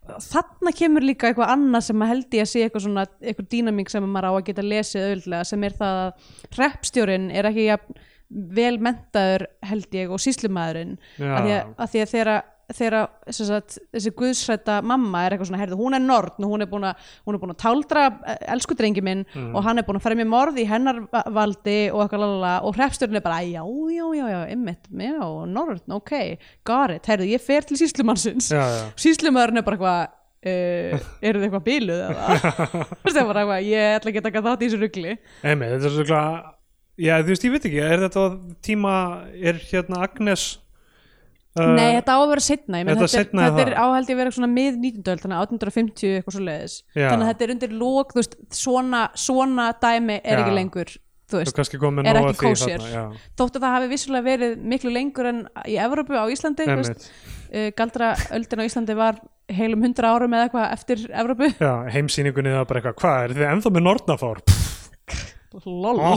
þarna 0.04 0.72
kemur 0.76 1.04
líka 1.04 1.30
eitthvað 1.30 1.52
annað 1.54 1.86
sem 1.88 2.02
að 2.04 2.10
held 2.12 2.36
ég 2.36 2.44
að 2.44 2.50
sé 2.50 2.64
eitthvað 2.64 2.86
svona 2.86 3.04
eitthvað 3.20 3.50
dýnamík 3.54 3.92
sem 3.92 4.08
maður 4.08 4.28
á 4.28 4.32
að 4.34 4.46
geta 4.48 4.64
lesið 4.66 5.06
auðvitað 5.08 5.46
sem 5.50 5.64
er 5.64 5.76
það 5.78 6.00
að 6.02 6.26
hreppstjórin 6.58 7.30
er 7.32 7.48
ekki 7.50 7.68
jafn 7.68 8.02
vel 8.56 8.74
mentaður 8.82 9.46
held 9.68 9.94
ég 9.94 10.12
og 10.12 10.20
síslumæðurinn 10.22 10.96
að, 11.20 11.50
að, 11.76 11.88
því 11.92 12.02
að 12.02 12.12
þeirra 12.14 12.36
sagt, 12.72 13.78
þessi 13.92 14.12
guðsrætta 14.16 14.78
mamma 14.86 15.24
er 15.26 15.34
eitthvað 15.36 15.50
svona, 15.50 15.60
heyrðu, 15.60 15.78
hún 15.82 15.96
er 15.98 16.02
norn 16.04 16.32
og 16.46 16.50
hún 16.54 16.64
er 16.64 16.70
búin 16.70 16.86
að, 16.88 17.04
hún 17.26 17.36
er 17.36 17.42
búin 17.42 17.52
að 17.54 17.60
táldra 17.64 18.04
eh, 18.32 18.38
elsku 18.54 18.76
drengi 18.78 19.02
minn 19.04 19.24
Mm. 19.34 19.54
og 19.56 19.64
hann 19.66 19.78
er 19.78 19.84
búin 19.86 19.98
að 19.98 20.04
fremja 20.06 20.26
morð 20.28 20.58
í 20.62 20.66
hennar 20.68 21.00
va- 21.12 21.24
valdi 21.34 21.76
og 21.92 22.02
eitthvað 22.04 22.22
lalala 22.24 22.52
og 22.64 22.74
hreppstjórn 22.76 23.16
er 23.18 23.24
bara, 23.24 23.40
já, 23.44 23.62
já, 23.92 24.04
já, 24.14 24.26
já, 24.30 24.40
ymmit 24.54 24.90
já, 24.90 25.46
norn, 25.46 25.80
ok, 25.90 26.12
got 26.64 26.90
it. 26.94 27.06
Heyrðu, 27.08 27.28
ég 27.34 27.42
fer 27.42 27.62
til 27.68 27.76
síslumannsins 27.80 28.50
síslumæðurinn 29.00 29.60
er 29.60 29.66
bara 29.66 29.76
eitthvað 29.78 30.02
uh, 30.44 31.06
eru 31.24 31.40
þið 31.40 31.46
eitthvað 31.48 31.64
bíluð 31.68 32.02
eða? 32.08 32.40
Það 33.14 33.28
bara 33.30 33.44
eitthvað, 33.44 33.68
ég 33.70 33.94
ætla 33.98 34.12
ekki 34.12 34.20
að 34.22 34.26
taka 34.28 34.44
þátt 34.48 34.62
í 34.64 34.68
þessu 34.68 34.80
rugli. 34.82 35.14
Einmitt, 35.42 35.72
þetta 35.74 35.88
er 35.90 35.96
svona 35.98 36.22
já, 36.94 37.14
þú 37.24 37.32
veist, 37.32 37.46
ég 37.48 37.54
veit 37.56 37.68
ekki, 37.70 37.80
er 37.90 38.04
þetta 38.04 38.24
tíma 38.68 38.94
er 39.34 39.58
hérna 39.70 40.02
Agnes 40.06 40.44
Nei, 41.54 41.94
þetta 41.94 42.14
á 42.14 42.18
að 42.18 42.28
vera 42.32 42.42
setna 42.42 42.80
ég 42.80 42.86
menn, 42.88 42.98
Þetta 42.98 43.20
þetta, 43.20 43.42
þetta 43.44 43.64
er 43.64 43.76
áhældi 43.78 44.14
að 44.14 44.20
vera 44.20 44.34
svona 44.34 44.50
mið 44.50 44.78
19. 44.82 45.12
öld 45.12 45.20
þannig 45.22 45.36
að 45.38 45.44
1850 45.54 46.14
eitthvað 46.18 46.34
svo 46.34 46.44
leiðis 46.48 46.76
Já. 46.90 47.06
þannig 47.12 47.24
að 47.24 47.30
þetta 47.30 47.46
er 47.46 47.52
undir 47.54 47.74
lók, 47.78 48.14
þú 48.14 48.20
veist, 48.20 48.34
svona 48.58 49.02
svona 49.14 49.66
dæmi 49.84 50.16
er 50.18 50.34
Já. 50.34 50.40
ekki 50.42 50.56
lengur 50.56 50.90
þú 51.30 51.38
þú 51.38 51.60
veist, 51.60 51.76
komin 51.80 52.08
er 52.10 52.18
ekki 52.20 52.34
kósér. 52.42 52.82
þarna, 52.82 52.90
já. 52.90 53.28
þótt 53.38 53.58
að 53.58 53.66
það 53.66 53.76
hafi 53.76 53.90
vissulega 53.92 54.26
verið 54.26 54.66
miklu 54.74 54.92
lengur 54.94 55.30
en 55.30 55.38
í 55.70 55.78
Evrópu 55.84 56.18
á 56.18 56.24
Íslandi 56.34 56.66
þú 56.68 56.76
veist, 56.80 57.06
Einmitt. 57.06 57.54
uh, 57.54 57.70
galdra 57.78 58.10
öldin 58.34 58.60
á 58.60 58.68
Íslandi 58.68 58.98
var 58.98 59.22
heilum 59.54 59.86
100 59.86 60.10
árum 60.10 60.34
eða 60.36 60.48
eitthvað 60.48 60.74
eftir 60.74 61.06
Evrópu 61.12 61.50
Já, 61.54 61.72
heimsýningunni 61.94 62.54
það 62.58 62.68
bara 62.70 62.82
eitthvað, 62.82 62.98
hvað 63.02 63.24
er 63.24 63.36
þið 63.38 63.48
ennþá 63.52 63.74
með 63.78 63.86
Nornafár? 63.88 64.44
Lol. 65.62 65.98
Já, 66.02 66.12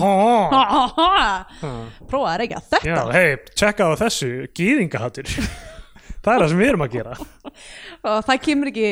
prófaði 2.09 2.33
að 2.33 2.38
reykja 2.41 2.61
þetta. 2.73 3.01
Hei, 3.13 3.31
tjekka 3.53 3.89
á 3.89 3.91
þessu 4.01 4.29
gýðingahattur 4.57 5.33
Það 6.27 6.33
er 6.33 6.41
það 6.41 6.49
sem 6.51 6.59
við 6.59 6.69
erum 6.73 6.83
að 6.83 6.95
gera. 6.97 7.17
Og 8.11 8.17
það 8.27 8.39
kemur 8.43 8.69
ekki 8.73 8.89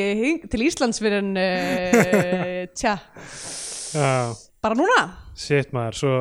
til 0.52 0.60
Íslands 0.64 1.00
fyrir 1.02 1.20
en 1.20 1.32
uh, 1.36 2.62
tja, 2.78 2.94
bara 4.64 4.78
núna? 4.78 5.02
Shit 5.36 5.74
maður, 5.76 5.98
svo 6.00 6.14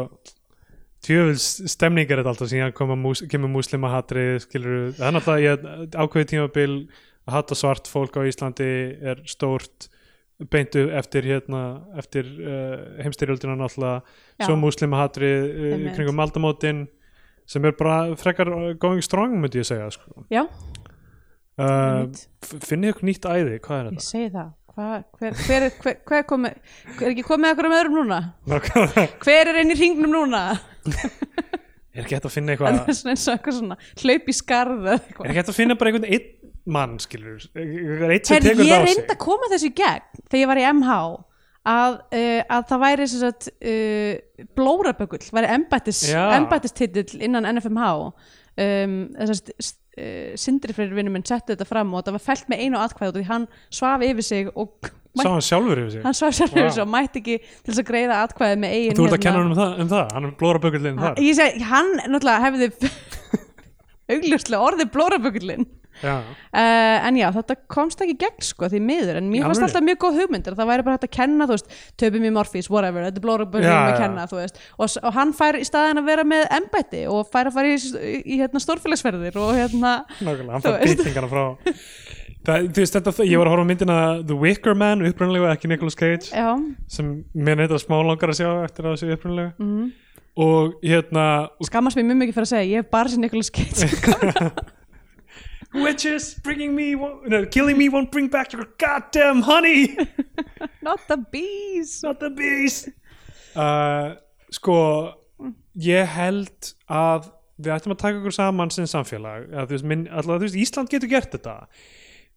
tjöfils 1.06 1.48
stemning 1.72 2.12
er 2.12 2.24
alltaf 2.26 2.50
síðan 2.52 2.74
mús, 3.00 3.22
kemur 3.32 3.52
múslima 3.54 3.94
hatrið 3.94 4.42
skilur, 4.44 4.88
það 4.98 5.08
er 5.08 5.16
náttúrulega 5.16 5.46
ég 5.46 5.98
ákveði 6.02 6.30
tímabil 6.34 6.70
að 7.26 7.38
hata 7.38 7.58
svart 7.58 7.90
fólk 7.90 8.18
á 8.18 8.28
Íslandi 8.28 8.72
er 9.06 9.22
stórt 9.30 9.88
beintu 10.52 10.90
eftir 11.00 11.24
hérna 11.30 11.62
eftir 12.00 12.28
uh, 12.28 13.00
heimstyrjöldina 13.04 13.56
náttúrulega 13.56 14.02
Já. 14.40 14.48
svo 14.50 14.58
múslima 14.60 15.00
hatrið 15.06 15.38
uh, 15.46 15.70
Einmitt. 15.78 15.96
kringum 15.96 16.20
aldamótin 16.20 16.82
sem 17.48 17.66
er 17.70 17.76
bara 17.78 18.16
frekar 18.20 18.52
going 18.82 19.04
strong 19.06 19.38
myndi 19.40 19.62
ég 19.62 19.68
segja 19.70 19.88
sko. 19.94 20.26
já, 20.34 20.44
uh, 21.62 22.04
finnið 22.66 22.96
ykkur 22.96 23.08
nýtt 23.12 23.28
æði, 23.30 23.60
hvað 23.64 23.80
er 23.80 23.90
ég 23.90 23.96
þetta? 23.96 24.08
segi 24.12 24.30
það 24.36 24.54
Hva, 24.76 24.88
hver, 25.16 25.36
hver, 25.48 25.64
hver, 25.80 25.94
hver, 26.04 26.24
komi, 26.28 26.50
er 27.00 27.14
ekki 27.14 27.24
komið 27.24 27.54
eitthvað 27.54 27.70
með 27.72 27.78
öðrum 27.80 27.94
núna 28.02 28.18
hver 29.24 29.52
er 29.54 29.60
inn 29.62 29.72
í 29.72 29.78
hringnum 29.80 30.12
núna 30.12 30.42
er 31.96 32.02
ekki 32.04 32.18
hægt 32.18 32.28
að 32.28 32.34
finna 32.34 32.52
eitthvað 32.58 33.72
hlaup 34.04 34.28
í 34.28 34.36
skarð 34.36 34.82
eða 34.84 34.98
er 35.00 35.30
ekki 35.30 35.40
hægt 35.40 35.54
að 35.54 35.60
finna 35.62 35.78
bara 35.80 35.94
einhvern 35.94 36.10
mann 36.66 36.98
skilur, 37.02 37.46
tekur 37.54 38.66
ég 38.66 38.84
reyndi 38.88 39.06
að 39.06 39.22
koma 39.22 39.50
þessu 39.52 39.70
í 39.70 39.78
gegn 39.78 40.26
þegar 40.26 40.42
ég 40.42 40.52
var 40.52 40.62
í 40.62 40.68
MH 40.72 40.98
að, 41.66 41.96
uh, 42.18 42.42
að 42.58 42.68
það 42.72 42.84
væri 42.86 43.08
sagt, 43.12 43.48
uh, 43.54 44.44
blórabökull 44.58 45.24
væri 45.36 45.54
embættis, 45.56 46.04
Já. 46.12 46.24
embættistitill 46.40 47.24
innan 47.26 47.48
NFMH 47.56 47.88
um, 47.96 49.00
þess 49.16 49.42
að 49.42 49.72
uh, 50.02 50.36
Sindri 50.40 50.76
fyrir 50.76 50.98
vinnum 50.98 51.16
minn 51.18 51.26
settu 51.28 51.54
þetta 51.54 51.68
fram 51.70 51.94
og 51.96 52.06
það 52.06 52.18
var 52.18 52.26
fælt 52.28 52.52
með 52.52 52.66
einu 52.66 52.82
atkvæð 52.82 53.12
af 53.12 53.18
því 53.18 53.26
hann 53.32 53.50
svaf 53.70 54.06
yfir 54.06 54.30
sig 54.30 54.52
og 54.54 54.92
sá 55.16 55.30
hann 55.30 55.46
sjálfur 55.46 55.82
yfir 55.86 55.94
sig? 55.96 56.06
hann 56.06 56.18
svaf 56.18 56.36
sjálf 56.36 56.58
yfir 56.58 56.74
sig 56.76 56.84
og 56.84 56.92
mætti 56.92 57.22
ekki 57.22 57.38
til 57.46 57.72
þess 57.72 57.82
að 57.82 57.90
greiða 57.92 58.20
atkvæði 58.26 58.60
með 58.64 58.78
eigin 58.78 59.00
þú 59.00 59.08
ert 59.08 59.18
að 59.18 59.26
kenna 59.26 59.42
hann 59.42 59.54
um 59.54 59.58
það, 59.62 59.80
um 59.84 59.92
það. 59.94 60.14
hann 60.18 60.30
er 60.30 60.36
blóra 60.42 60.64
bökullin 60.66 61.02
þar 61.02 61.24
ég 61.24 61.40
segi, 61.40 61.66
hann 61.72 61.92
náttúrulega 62.04 62.46
hefði 62.50 62.92
augljóslega 64.16 64.70
orðið 64.70 64.94
blórabökullin 64.94 65.68
já, 66.04 66.16
Uh, 66.56 67.08
en 67.10 67.18
já, 67.20 67.26
þetta 67.36 67.56
komst 67.68 68.00
ekki 68.00 68.14
gegn 68.22 68.44
sko 68.48 68.70
því 68.72 68.80
miður, 68.86 69.18
en 69.20 69.26
mér 69.28 69.44
fannst 69.50 69.66
alltaf 69.66 69.84
mjög 69.84 69.98
góð 70.06 70.20
hugmyndir 70.22 70.56
það 70.56 70.70
væri 70.70 70.84
bara 70.88 70.96
hægt 70.96 71.08
að 71.10 71.14
kenna, 71.18 71.48
þú 71.50 71.56
veist, 71.58 71.74
töpum 72.00 72.28
í 72.28 72.32
morfís 72.32 72.70
whatever, 72.72 73.04
þetta 73.10 73.20
er 73.20 73.26
blóraböndum 73.26 73.68
Já, 73.68 73.80
að 73.90 73.98
kenna 74.00 74.26
þú 74.32 74.38
veist, 74.40 74.62
og, 74.78 74.94
og 75.02 75.18
hann 75.18 75.34
fær 75.36 75.58
í 75.60 75.66
staðin 75.68 76.00
að 76.00 76.08
vera 76.12 76.24
með 76.32 76.46
embætti 76.60 77.02
og 77.12 77.28
fær 77.34 77.50
að 77.50 77.58
fara 77.58 77.74
í, 77.74 77.80
í, 77.80 78.14
í 78.24 78.38
hérna 78.40 78.62
stórfélagsferðir 78.64 79.40
og 79.42 79.52
hérna 79.58 79.92
nákvæmlega, 80.22 80.54
hann 80.56 80.64
fær 80.64 80.78
veist. 80.80 81.02
býtingana 81.04 81.32
frá 81.34 81.44
það, 82.46 82.70
þú 82.70 82.86
veist 82.86 82.98
þetta, 83.00 83.16
ég 83.28 83.42
var 83.42 83.50
að 83.52 83.56
horfa 83.58 83.68
á 83.68 83.70
myndina 83.74 84.00
The 84.24 84.40
Wicker 84.46 84.80
Man, 84.80 85.04
upprunnilega 85.12 85.52
ekki 85.58 85.74
Nicolas 85.74 86.00
Cage 86.00 86.32
já, 86.32 86.48
sem 86.96 87.12
mér 87.36 87.60
neitt 87.64 87.76
að 87.76 87.84
smá 87.84 87.98
langar 88.00 88.32
að 88.32 88.40
sjá 88.40 88.50
eftir 88.64 88.88
að 88.88 88.96
þessu 88.96 89.18
upprunnilega 89.18 89.52
mm, 89.60 89.92
og 90.46 90.80
hérna 90.86 91.28
skammast 91.68 92.00
mér 92.00 92.10
mjög 92.14 92.24
mikið 92.24 92.40
fyrir 92.40 92.48
að 92.48 92.54
segja 92.54 92.72
ég 92.72 92.84
hef 92.86 92.90
bara 92.96 93.12
sér 93.12 93.24
Nicolas 93.26 93.52
Cage 93.56 93.92
witches 95.74 96.36
bringing 96.44 96.76
me 96.76 96.96
won't, 96.96 97.28
no, 97.28 97.46
killing 97.46 97.78
me 97.78 97.90
won't 97.90 98.12
bring 98.12 98.28
back 98.28 98.54
your 98.54 98.68
goddamn 98.78 99.42
honey. 99.42 99.98
Not 100.82 101.08
the 101.08 101.18
bees. 101.18 102.02
Not 102.04 102.20
the 102.20 102.30
bees. 102.30 102.90
Uh, 103.56 104.16
sko 104.52 104.78
ég 105.80 106.08
held 106.16 106.76
að 106.92 107.32
við 107.56 107.74
ættum 107.76 107.96
að 107.96 108.02
taka 108.04 108.20
okkur 108.20 108.36
saman 108.36 108.72
sem 108.74 108.88
samfélag. 108.90 109.50
Að, 109.52 109.70
þú 109.70 109.78
veist, 109.78 109.88
minn, 109.92 110.06
alltaf, 110.12 110.40
þú 110.40 110.48
veist, 110.48 110.60
Ísland 110.60 110.92
getur 110.92 111.12
gert 111.12 111.36
þetta. 111.36 111.58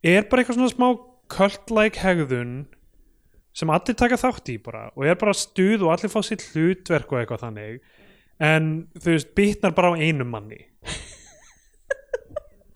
Er 0.06 0.26
bara 0.30 0.42
eitthvað 0.42 0.60
svona 0.60 0.74
smá 0.74 0.88
cult-like 1.28 2.02
hegðun 2.02 2.58
sem 3.58 3.70
allir 3.74 3.96
taka 3.98 4.18
þátt 4.20 4.52
í 4.52 4.58
bara 4.62 4.84
og 4.94 5.02
er 5.08 5.16
bara 5.18 5.34
stuð 5.34 5.82
og 5.82 5.90
allir 5.90 6.12
fá 6.12 6.20
sitt 6.22 6.44
hlutverk 6.52 7.10
og 7.10 7.22
eitthvað 7.22 7.44
þannig. 7.48 7.80
En 8.38 8.72
þú 8.94 9.14
veist, 9.16 9.32
bitnar 9.34 9.74
bara 9.74 9.90
á 9.90 9.98
einum 9.98 10.30
manni 10.30 10.62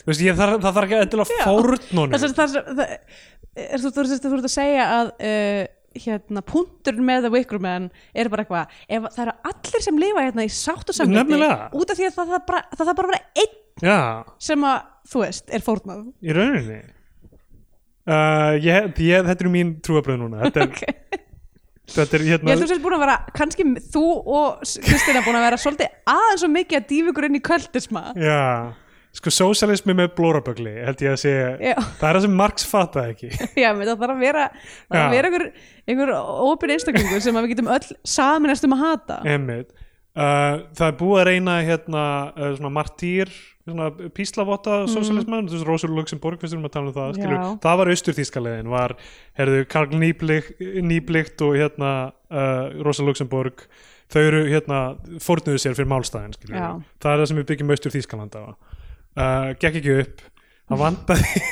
veist, 0.09 0.25
ég, 0.25 0.39
það, 0.39 0.57
það 0.63 0.79
þarf 0.79 0.89
ekki 0.89 0.99
endilega 1.03 1.39
Já. 1.39 1.45
fórnunum 1.45 2.17
það, 2.17 2.35
það, 2.41 2.59
það, 2.81 2.97
er, 3.67 3.79
þú, 3.85 3.93
þú, 3.93 4.09
þú, 4.09 4.35
ert 4.37 4.51
að 4.51 4.55
segja 4.57 4.89
að 4.97 5.15
uh, 5.19 5.63
hérna, 6.01 6.43
punkturinn 6.47 7.07
með 7.07 7.27
The 7.27 7.33
Wicker 7.33 7.61
Man 7.63 7.91
er 8.15 8.31
bara 8.33 8.45
eitthvað, 8.45 8.79
ef 8.89 9.09
það 9.15 9.25
eru 9.27 9.35
allir 9.51 9.85
sem 9.85 10.01
lifa 10.01 10.25
hérna 10.27 10.47
í 10.47 10.53
sátt 10.53 10.89
og 10.89 10.97
samviti 10.97 11.21
Nefnilega. 11.21 11.69
út 11.77 11.93
af 11.93 11.99
því 11.99 12.09
að 12.09 12.17
það 12.17 12.33
þarf 12.35 12.49
bara, 12.49 12.63
bara 12.79 12.95
að 12.95 13.13
vera 13.13 13.23
einn 13.45 13.59
já, 13.83 13.99
sem 14.49 14.67
að, 14.69 14.91
þú 15.13 15.25
veist, 15.25 15.47
er 15.49 15.65
fórnað. 15.65 16.05
Í 16.23 16.37
rauninni. 16.37 16.81
Uh, 18.03 18.55
ég, 18.59 18.89
ég, 18.99 19.27
þetta 19.29 19.45
er 19.45 19.53
mín 19.53 19.77
trúabröð 19.85 20.23
núna. 20.25 20.43
Þetta 20.49 20.65
er, 20.65 20.71
okay. 20.73 21.21
er 22.03 22.25
Ég 22.25 22.33
hérna 22.33 22.55
held 22.55 22.65
þú 22.65 22.71
sért 22.73 22.85
búin 22.85 22.97
að 22.99 23.05
vera, 23.05 23.19
kannski 23.37 23.67
þú 23.95 24.07
og 24.39 24.63
Kristina 24.87 25.25
búin 25.27 25.39
að 25.39 25.47
vera 25.49 25.61
svolítið 25.61 25.93
aðeins 26.15 26.47
og 26.47 26.55
mikið 26.57 26.81
að 26.81 26.89
dýfa 26.93 27.13
ykkur 27.13 27.29
inn 27.29 27.39
í 27.39 27.45
kvöldisma 27.47 28.05
já, 28.17 28.41
sko 29.13 29.33
sósialismi 29.35 29.95
með 29.97 30.15
blórabögli 30.17 30.73
held 30.87 31.05
ég 31.05 31.13
að 31.13 31.21
segja, 31.21 31.53
Já, 31.61 31.75
það 32.01 32.09
er 32.09 32.19
það 32.19 32.25
sem 32.25 32.37
Marx 32.41 32.67
fatta 32.69 33.07
ekki. 33.13 33.31
Já, 33.63 33.69
menn 33.77 33.87
það 33.91 34.05
þarf 34.05 34.15
að 34.15 34.25
vera 34.25 34.49
það 34.49 34.97
þarf 34.97 35.05
að 35.05 35.17
vera 35.17 35.31
einhver, 35.31 35.47
einhver 35.93 36.13
ópinn 36.49 36.75
einstaklingur 36.77 37.25
sem 37.25 37.41
við 37.41 37.55
getum 37.55 37.73
öll 37.77 37.97
saminast 38.15 38.69
um 38.69 38.77
að 38.79 38.85
hata. 38.87 39.23
Einmitt. 39.29 39.73
Uh, 40.13 40.67
það 40.77 40.87
er 40.91 40.97
búið 41.01 41.19
að 41.23 41.29
reyna 41.31 41.53
hérna 41.65 42.05
uh, 42.37 42.51
svona 42.59 42.73
martýr 42.73 43.31
svona 43.63 44.11
píslavotta 44.13 44.83
sósialisman 44.91 45.47
þú 45.47 45.57
veist 45.57 45.69
Rósur 45.69 45.93
Luxemburg, 45.95 46.43
við 46.43 46.57
um 46.57 46.67
að 46.67 46.75
tala 46.75 46.91
um 46.91 46.97
það 46.97 47.15
skilur, 47.17 47.45
það 47.63 47.79
var 47.79 47.91
austurþískalegin 47.95 48.71
var, 48.73 48.95
herðu, 49.39 49.63
Karl 49.71 49.97
Nýblikt, 50.03 50.61
Nýblikt 50.83 51.45
og 51.47 51.57
hérna 51.61 51.93
uh, 52.11 52.75
Rósa 52.83 53.07
Luxemburg 53.07 53.65
þau 54.13 54.21
eru 54.21 54.43
hérna 54.51 54.83
fórnuðu 55.23 55.63
sér 55.63 55.79
fyrir 55.79 55.91
málstæðin 55.95 56.37
það 56.43 57.13
er 57.15 57.23
það 57.23 57.27
sem 57.31 57.41
við 57.41 57.49
byggjum 57.53 57.75
austurþískaland 57.77 58.37
á 58.37 58.45
uh, 59.17 59.53
gekk 59.61 59.81
ekki 59.83 59.97
upp. 60.03 60.23
Það 60.73 60.83
vantaði 60.87 61.43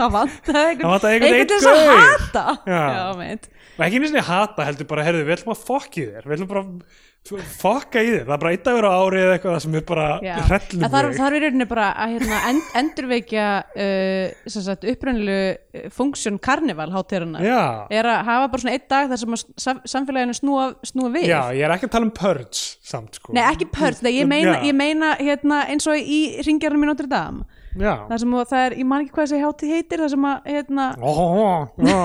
Það 0.00 0.14
vantaði 0.16 1.16
einhvern 1.18 1.50
þess 1.50 1.68
að 1.70 1.80
hata. 1.90 2.44
Já. 2.64 2.80
Já, 2.80 3.02
meint 3.18 3.50
og 3.80 3.84
ekki 3.86 3.96
einu 3.96 4.08
sinni 4.10 4.22
hata 4.26 4.64
heldur 4.68 4.86
bara, 4.90 5.04
herðu, 5.06 5.22
við 5.24 5.38
ætlum 5.38 5.54
að 5.54 5.62
fokki 5.64 6.02
þér. 6.10 6.26
Við 6.26 6.34
ætlum 6.36 6.48
bara 6.50 6.62
að 6.66 6.98
fokka 7.28 8.00
í 8.02 8.08
þér. 8.10 8.22
Það 8.26 8.32
er 8.34 8.40
bara 8.42 8.50
einn 8.54 8.62
dagur 8.64 8.86
á 8.88 8.92
ári 8.96 9.18
eða 9.20 9.34
eitthvað 9.36 9.58
sem 9.62 9.74
er 9.78 9.82
bara 9.86 10.06
hrellum 10.48 10.80
Það 10.84 10.96
er- 11.00 11.10
það 11.18 11.26
er 11.26 11.36
í 11.36 11.40
rauninni 11.44 11.66
bara 11.70 11.88
að 11.94 12.14
hérna, 12.14 12.38
end, 12.48 12.62
endurveikja 12.80 13.44
uh, 13.84 14.48
sagt, 14.50 14.86
upprænlu 14.88 15.36
funksjón 15.94 16.40
karnival 16.42 16.88
já, 16.90 17.60
er 17.92 18.08
að 18.10 18.24
hafa 18.24 18.48
bara 18.50 18.62
svona 18.64 18.74
einn 18.74 18.88
dag 18.88 19.12
þar 19.12 19.20
sem 19.22 19.36
að 19.36 19.44
sam- 19.66 19.82
samfélaginu 19.84 20.34
snúa, 20.40 20.66
snúa 20.82 21.12
við. 21.14 21.28
Já, 21.30 21.40
ég 21.54 21.62
er 21.68 21.76
ekki 21.76 21.86
að 21.90 21.94
tala 21.94 22.08
um 22.08 22.14
purge 22.16 22.64
samt 22.90 23.20
sko. 23.20 23.36
Nei, 23.36 23.44
ekki 23.44 23.68
pörd, 23.70 24.02
ég 24.10 24.26
meina, 24.26 24.56
ég 24.66 24.74
meina 24.74 25.14
hérna, 25.20 25.66
eins 25.70 25.86
og 25.86 26.00
í 26.00 26.40
ringjarnum 26.42 26.88
í 26.88 26.90
Notre 26.90 27.06
Dame. 27.10 27.44
Já, 27.78 27.92
þar 28.08 28.18
sem 28.18 28.32
að 28.34 28.48
það 28.50 28.64
er, 28.66 28.74
ég 28.80 28.86
man 28.90 29.04
ekki 29.04 29.12
hvað 29.14 29.28
þessi 29.28 29.44
hátíð 29.44 29.74
heitir 29.76 30.00
þar 30.02 30.10
sem 30.10 30.24
að, 30.26 30.48
hérna, 30.50 30.86
Ó, 30.98 31.12
já. 31.78 32.00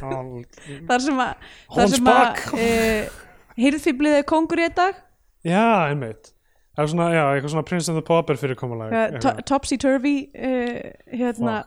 Já. 0.00 0.14
þar 0.88 1.04
sem 1.04 1.20
að 1.26 1.52
þar 1.76 1.90
sem 1.92 2.12
að 2.14 3.24
Er 3.56 4.24
kongur 4.28 4.60
í 4.60 4.68
dag? 4.76 4.98
Já, 5.46 5.88
einmitt. 5.90 6.32
Er 6.76 6.88
svona, 6.92 7.06
já, 7.14 7.22
eitthvað 7.32 7.52
svona 7.54 7.64
Prince 7.64 7.88
and 7.88 7.96
the 7.96 8.04
Pauper 8.04 8.36
fyrir 8.36 8.56
komulag 8.60 8.92
uh, 8.92 9.38
topsy-turvy 9.48 10.16
uh, 10.36 10.80
hérna, 11.08 11.62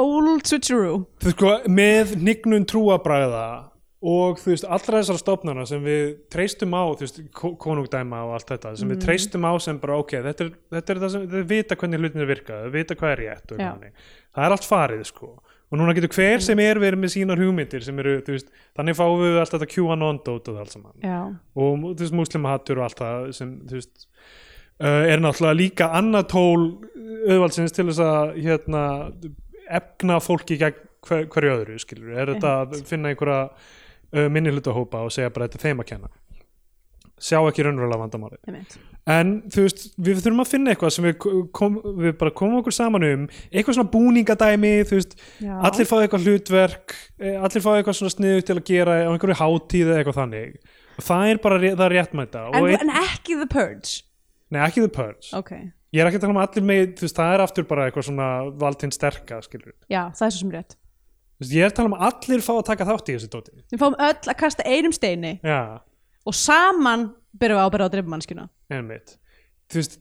old 0.00 0.46
switcheroo. 0.48 1.02
Þú 1.20 1.32
sko, 1.34 1.50
með 1.68 2.14
hnignun 2.22 2.64
trúabræða 2.70 3.42
og 4.06 4.38
þú 4.40 4.52
veist, 4.54 4.64
allra 4.70 5.02
þessar 5.02 5.18
stofnana 5.20 5.66
sem 5.68 5.82
við 5.84 6.14
treystum 6.32 6.72
á, 6.72 6.88
þú 6.96 7.04
veist, 7.04 7.20
ko- 7.36 7.52
konungdæma 7.60 8.22
og 8.28 8.34
allt 8.38 8.52
þetta, 8.54 8.72
sem 8.80 8.92
við 8.94 9.02
treystum 9.04 9.44
á 9.44 9.52
sem 9.60 9.80
bara, 9.82 9.96
ok, 10.00 10.16
þetta 10.28 10.46
er, 10.46 10.50
þetta 10.78 10.94
er 10.94 11.00
það 11.04 11.12
sem, 11.16 11.28
þau 11.32 11.44
vita 11.52 11.78
hvernig 11.80 12.02
hlutinir 12.04 12.28
virka, 12.30 12.58
þau 12.64 12.72
vita 12.76 12.96
hvað 12.96 13.12
er 13.16 13.22
rétt 13.24 13.54
það 13.56 14.46
er 14.46 14.54
allt 14.56 14.68
farið, 14.68 15.04
sko 15.10 15.30
og 15.66 15.80
núna 15.80 15.94
getur 15.96 16.12
hver 16.14 16.44
sem 16.44 16.60
er 16.62 16.78
verið 16.82 17.02
með 17.02 17.12
sínar 17.16 17.40
hugmyndir 17.42 17.84
sem 17.84 17.98
eru, 18.02 18.18
þú 18.26 18.36
veist, 18.36 18.50
þannig 18.78 18.98
fáum 18.98 19.22
við 19.22 19.38
allt 19.42 19.54
þetta 19.56 19.70
QAnon-dót 19.72 20.50
og 20.50 20.52
það 20.52 20.60
allt 20.62 20.74
saman. 20.76 20.98
Já, 21.02 21.20
og 21.58 21.86
þú 21.86 21.94
veist, 22.04 22.16
muslimahattur 22.20 22.80
og 22.80 22.86
allt 22.86 23.02
það 23.02 23.30
sem, 23.38 23.54
þú 23.66 23.80
veist 23.80 24.06
uh, 24.06 25.02
er 25.10 25.24
náttúrulega 25.24 25.58
líka 25.58 25.90
annað 25.98 26.28
tól 26.34 26.60
auðvaldsins 27.26 27.74
til 27.74 27.88
þess 27.88 28.04
að 28.06 28.36
hérna, 28.44 28.84
efna 29.80 30.20
fólki 30.22 30.60
gegn 30.60 30.84
hver, 31.06 31.26
hverju 31.30 31.56
öðru, 31.56 31.80
skilur 31.82 32.14
er 32.14 32.34
þetta 32.34 32.54
að 32.62 32.78
finna 32.86 33.10
einhverja 33.12 33.42
uh, 33.50 34.28
minni 34.32 34.54
hlutahópa 34.54 35.04
og 35.06 35.14
segja 35.14 35.32
bara 35.34 35.50
þetta 35.50 35.66
þeim 35.66 35.82
að 35.82 35.90
kenna 35.92 36.12
sjá 37.16 37.38
ekki 37.40 37.64
raunverulega 37.64 38.02
vandamáli 38.02 38.38
en 39.06 39.32
þú 39.52 39.64
veist, 39.66 39.84
við 40.02 40.20
þurfum 40.24 40.42
að 40.42 40.50
finna 40.50 40.72
eitthvað 40.72 40.94
sem 40.96 41.06
við, 41.06 41.14
kom, 41.54 41.76
við 42.00 42.16
bara 42.18 42.32
komum 42.34 42.58
okkur 42.60 42.74
saman 42.74 43.06
um. 43.06 43.26
Eitthvað 43.52 43.78
svona 43.78 43.92
búningadæmi 43.92 44.72
þú 44.88 44.98
veist, 44.98 45.14
Já. 45.42 45.52
allir 45.68 45.88
fá 45.88 45.94
eitthvað 46.00 46.26
hlutverk 46.26 46.96
eh, 47.20 47.36
allir 47.38 47.64
fá 47.64 47.70
eitthvað 47.76 47.98
svona 48.00 48.14
sniðu 48.16 48.42
til 48.48 48.56
að 48.56 48.64
gera 48.66 48.98
á 49.06 49.10
einhverju 49.12 49.38
hátíð 49.38 49.92
eða 49.92 50.00
eitthvað 50.02 50.18
þannig. 50.20 50.58
Það 51.06 51.30
er 51.30 51.40
bara 51.44 51.60
það 51.62 51.92
réttmæta. 51.94 52.44
En, 52.50 52.58
og 52.58 52.70
einn, 52.72 52.82
en 52.82 52.94
ekki 53.04 53.38
The 53.38 53.48
Purge? 53.52 53.94
Nei 54.50 54.62
ekki 54.66 54.82
The 54.82 54.92
Purge. 54.98 55.30
Ok, 55.38 55.52
ég 55.94 56.02
er 56.02 56.10
ekki 56.10 56.18
að 56.18 56.26
tala 56.26 56.34
um 56.34 56.42
allir 56.42 56.66
með, 56.72 56.86
þú 56.98 57.06
veist, 57.06 57.20
það 57.20 57.36
er 57.36 57.46
aftur 57.46 57.70
bara 57.70 57.86
eitthvað 57.86 58.08
svona 58.10 58.30
valdinn 58.58 58.94
sterka, 58.94 59.38
skilur 59.46 59.74
já, 59.86 60.02
það 60.18 60.26
er 60.26 60.34
svo 60.34 60.42
sem 60.42 60.54
rétt. 60.56 60.78
Ég 61.46 61.66
er 61.66 61.68
að 61.68 61.76
tala 61.76 61.92
um 61.92 61.98
að 61.98 62.06
allir 62.08 62.42
fá 62.42 62.54
að 62.56 62.68
taka 62.72 62.86
þátt 62.88 63.10
í 63.12 63.14
þessu 63.18 63.28
dóti 63.28 63.58
við 63.60 63.82
fáum 63.82 63.96
öll 64.00 64.14
að 64.16 64.38
kasta 64.40 64.64
einum 64.64 64.94
steini. 64.96 65.34
Já, 65.44 65.78
og 66.26 66.34
saman 66.36 67.08
byrjum 67.36 67.58
við 67.60 67.66
ábyrða 67.66 67.88
á 67.88 67.92
dreifmannskjuna 67.94 68.44
einmitt. 68.72 69.16
Þú 69.70 69.80
veist, 69.80 69.98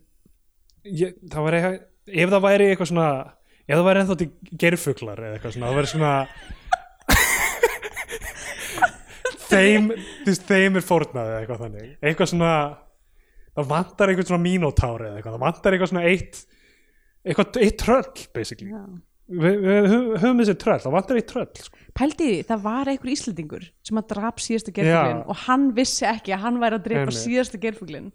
ég, 0.86 1.16
það 1.32 1.48
var 1.48 1.58
eitthvað 1.58 1.76
ef 2.06 2.32
það 2.34 2.46
væri 2.46 2.70
eitthvað 2.72 2.92
svona 2.92 3.10
ef 3.66 3.74
það 3.76 3.88
væri 3.90 4.02
ennþá 4.04 4.18
til 4.22 4.30
gerfuglar 4.64 5.22
eða 5.26 5.38
eitthvað 5.38 5.56
svona, 5.56 5.68
það 5.70 5.80
væri 5.80 5.92
svona 5.94 6.14
þeim 9.46 9.92
þú 9.94 10.30
veist, 10.32 10.48
þeim 10.50 10.80
er 10.80 10.86
fórnað 10.86 11.32
eða 11.32 11.40
eitthvað 11.44 11.64
þannig. 11.66 11.90
Eitthvað 12.02 12.32
svona 12.34 12.54
það 13.56 13.72
vantar 13.72 14.12
eitthvað 14.12 14.30
svona 14.32 14.46
mínótár 14.46 15.06
eða 15.08 15.18
eitthvað 15.20 15.36
það 15.38 15.46
vantar 15.46 15.76
eitthvað 15.76 15.92
svona 15.94 16.08
eitt 16.12 16.42
eitthvað, 17.26 17.60
eitt 17.66 17.78
tröll 17.82 18.26
basically 18.36 18.72
við, 19.30 19.56
við 19.66 19.88
höfum- 20.22 20.42
þessi 20.42 20.56
tröll, 20.62 20.80
það 20.84 20.96
vantar 20.96 21.18
eitt 21.22 21.28
tröll 21.32 21.48
sko. 21.58 21.78
pældi 21.98 22.28
því, 22.30 22.38
það 22.50 22.62
var 22.66 22.92
einhver 22.92 23.12
Íslendingur 23.16 23.64
sem 23.84 23.98
að 24.02 24.08
drap 24.14 24.38
síðasta 24.44 24.74
gerfuglin 24.76 25.24
og 25.26 25.36
hann 25.46 25.72
vissi 25.78 26.06
ekki 26.06 26.36
að 26.36 26.44
hann 26.46 26.60
væri 26.62 26.80
að 26.80 26.84
drepa 26.90 27.06
Einmitt. 27.08 27.22
síðasta 27.24 27.62
gerfuglin 27.62 28.12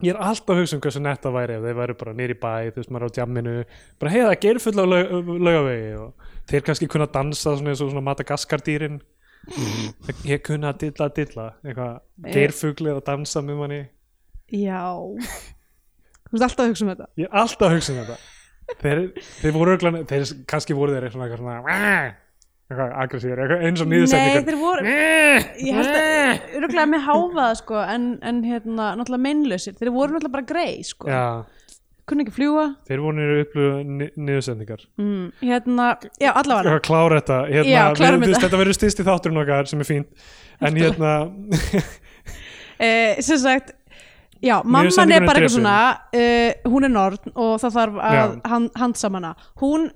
ég 0.00 0.14
er 0.14 0.20
alltaf 0.24 0.54
að 0.54 0.60
hugsa 0.62 0.76
um 0.76 0.80
hversu 0.80 1.00
netta 1.04 1.28
væri 1.32 1.56
ef 1.58 1.62
þeir 1.64 1.78
væri 1.80 1.96
bara 2.00 2.14
nýri 2.16 2.36
bæ, 2.40 2.52
þú 2.72 2.80
veist 2.80 2.90
maður 2.90 3.08
á 3.08 3.16
djamminu 3.18 3.54
bara 4.00 4.12
heiða, 4.14 4.34
geir 4.40 4.58
full 4.58 4.76
á 4.80 4.84
laug, 4.88 5.32
laugavegi 5.40 5.94
og 6.00 6.28
þeir 6.50 6.64
kannski 6.68 6.88
kunna 6.88 7.06
dansa 7.06 7.56
svona 7.56 7.72
eins 7.74 7.80
og 7.84 7.90
svona 7.92 8.04
Madagaskar 8.04 8.60
dýrin 8.64 9.00
ég 10.28 10.42
kunna 10.44 10.72
að 10.74 10.78
dilla 10.84 11.08
dilla 11.16 11.46
eitthvað, 11.64 12.00
geirfugli 12.34 12.90
að 12.92 12.98
dansa 13.06 13.40
með 13.40 13.56
manni. 13.56 13.78
Já. 14.52 14.82
Þú 16.28 16.34
veist 16.36 16.44
alltaf 16.44 16.64
að 16.66 16.68
hugsa 16.74 16.84
um 16.84 16.90
þetta. 16.92 17.06
Ég 17.16 17.24
er 17.30 17.38
alltaf 17.40 17.64
að 17.70 17.74
hugsa 17.78 17.92
um 17.94 18.00
þetta 18.02 18.18
þeir, 18.80 19.04
þeir 19.42 19.54
voru 19.56 19.74
örugglega- 19.76 20.06
þeir 20.10 20.34
kannski 20.50 20.76
voru 20.78 20.94
þeir 20.96 21.06
eitthvað 21.08 21.36
svona 21.40 21.54
eitthvað 21.60 21.78
eins 23.66 23.80
og 23.82 23.88
nei, 23.90 23.96
nýðusetningar 23.98 24.44
þeir 24.46 24.58
voru 24.60 24.84
ég 24.90 25.78
held 25.80 25.88
að, 25.90 26.44
öruglega 26.60 26.84
með 26.92 27.00
háfaða 27.08 27.54
sko, 27.58 27.80
en, 27.96 28.04
en 28.22 28.42
hérna, 28.46 28.92
náttúrulega 29.00 29.24
meinlausir. 29.24 29.74
Þeir 29.80 29.90
voru 29.96 30.14
náttúrulega 30.14 30.36
bara 30.36 30.46
grei 30.52 30.84
sko. 30.86 31.08
já, 31.10 31.24
kunni 32.10 32.24
ekki 32.26 32.34
fljúa 32.36 32.68
þeir 32.86 33.02
voru 33.02 33.16
nýru 33.18 33.40
upplöfu 33.44 33.82
nýðusetningar 34.18 34.86
mm, 34.98 35.26
hérna, 35.42 35.88
já 36.22 36.30
allavega. 36.30 36.78
Klára 36.86 37.18
þetta 37.20 37.40
hérna, 37.50 37.74
Já, 37.74 37.82
klárum 37.98 38.22
við, 38.24 38.36
þetta. 38.38 38.62
verður 38.62 38.78
styrst 38.78 39.02
í 39.02 39.08
þátturinn 39.10 39.42
okkar 39.42 39.70
sem 39.70 39.82
er 39.82 39.90
fínt. 39.90 40.24
En 40.60 40.76
hérna 40.78 41.12
eh, 42.86 43.18
sem 43.24 43.38
sagt 43.42 43.74
já, 44.42 44.56
mamman 44.64 45.12
er 45.12 45.26
bara 45.26 45.40
eitthvað 45.40 45.56
svona 45.56 45.74
uh, 46.16 46.70
hún 46.72 46.86
er 46.88 46.92
norn 46.94 47.34
og 47.34 47.56
það 47.62 47.74
þarf 47.78 47.98
að 48.10 48.36
hand, 48.52 48.70
handsama 48.80 49.20
hana. 49.20 49.34
Hún 49.60 49.90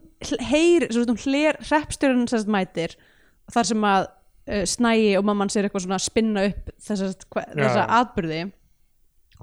heyr, 0.51 0.87
sagt 0.93 1.11
hún 1.13 1.21
hler 1.25 1.59
hreppstjórun 1.65 2.27
sem 2.31 2.43
sagt 2.45 2.53
mætir 2.53 2.95
þar 3.53 3.69
sem 3.71 3.87
að 3.89 4.07
uh, 4.09 4.63
snægi 4.69 5.11
og 5.21 5.27
mamman 5.29 5.53
sér 5.53 5.69
eitthvað 5.69 5.87
svona 5.87 6.01
spinna 6.03 6.47
upp 6.51 6.71
þessa, 6.81 7.11
hva, 7.35 7.47
þessa 7.53 7.87
atbyrði 8.01 8.43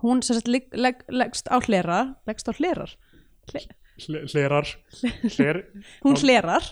hún 0.02 0.24
sem 0.26 0.39
sagt 0.39 0.49
leg, 0.49 0.70
leg, 0.74 1.04
leggst 1.14 1.49
á 1.54 1.58
hlera 1.62 1.99
leggst 2.30 2.49
á 2.49 2.54
hlerar. 2.58 2.95
Hle, 3.52 3.62
hle- 4.06 4.24
hlerar. 4.32 4.72
Hler, 5.36 5.62
hún 6.06 6.18
hlerar. 6.22 6.72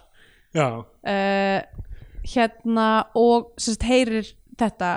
Uh, 1.05 1.61
hérna 2.25 2.87
og 3.17 3.51
sem 3.61 3.75
sagt 3.75 3.85
heyrir 3.89 4.31
þetta 4.59 4.93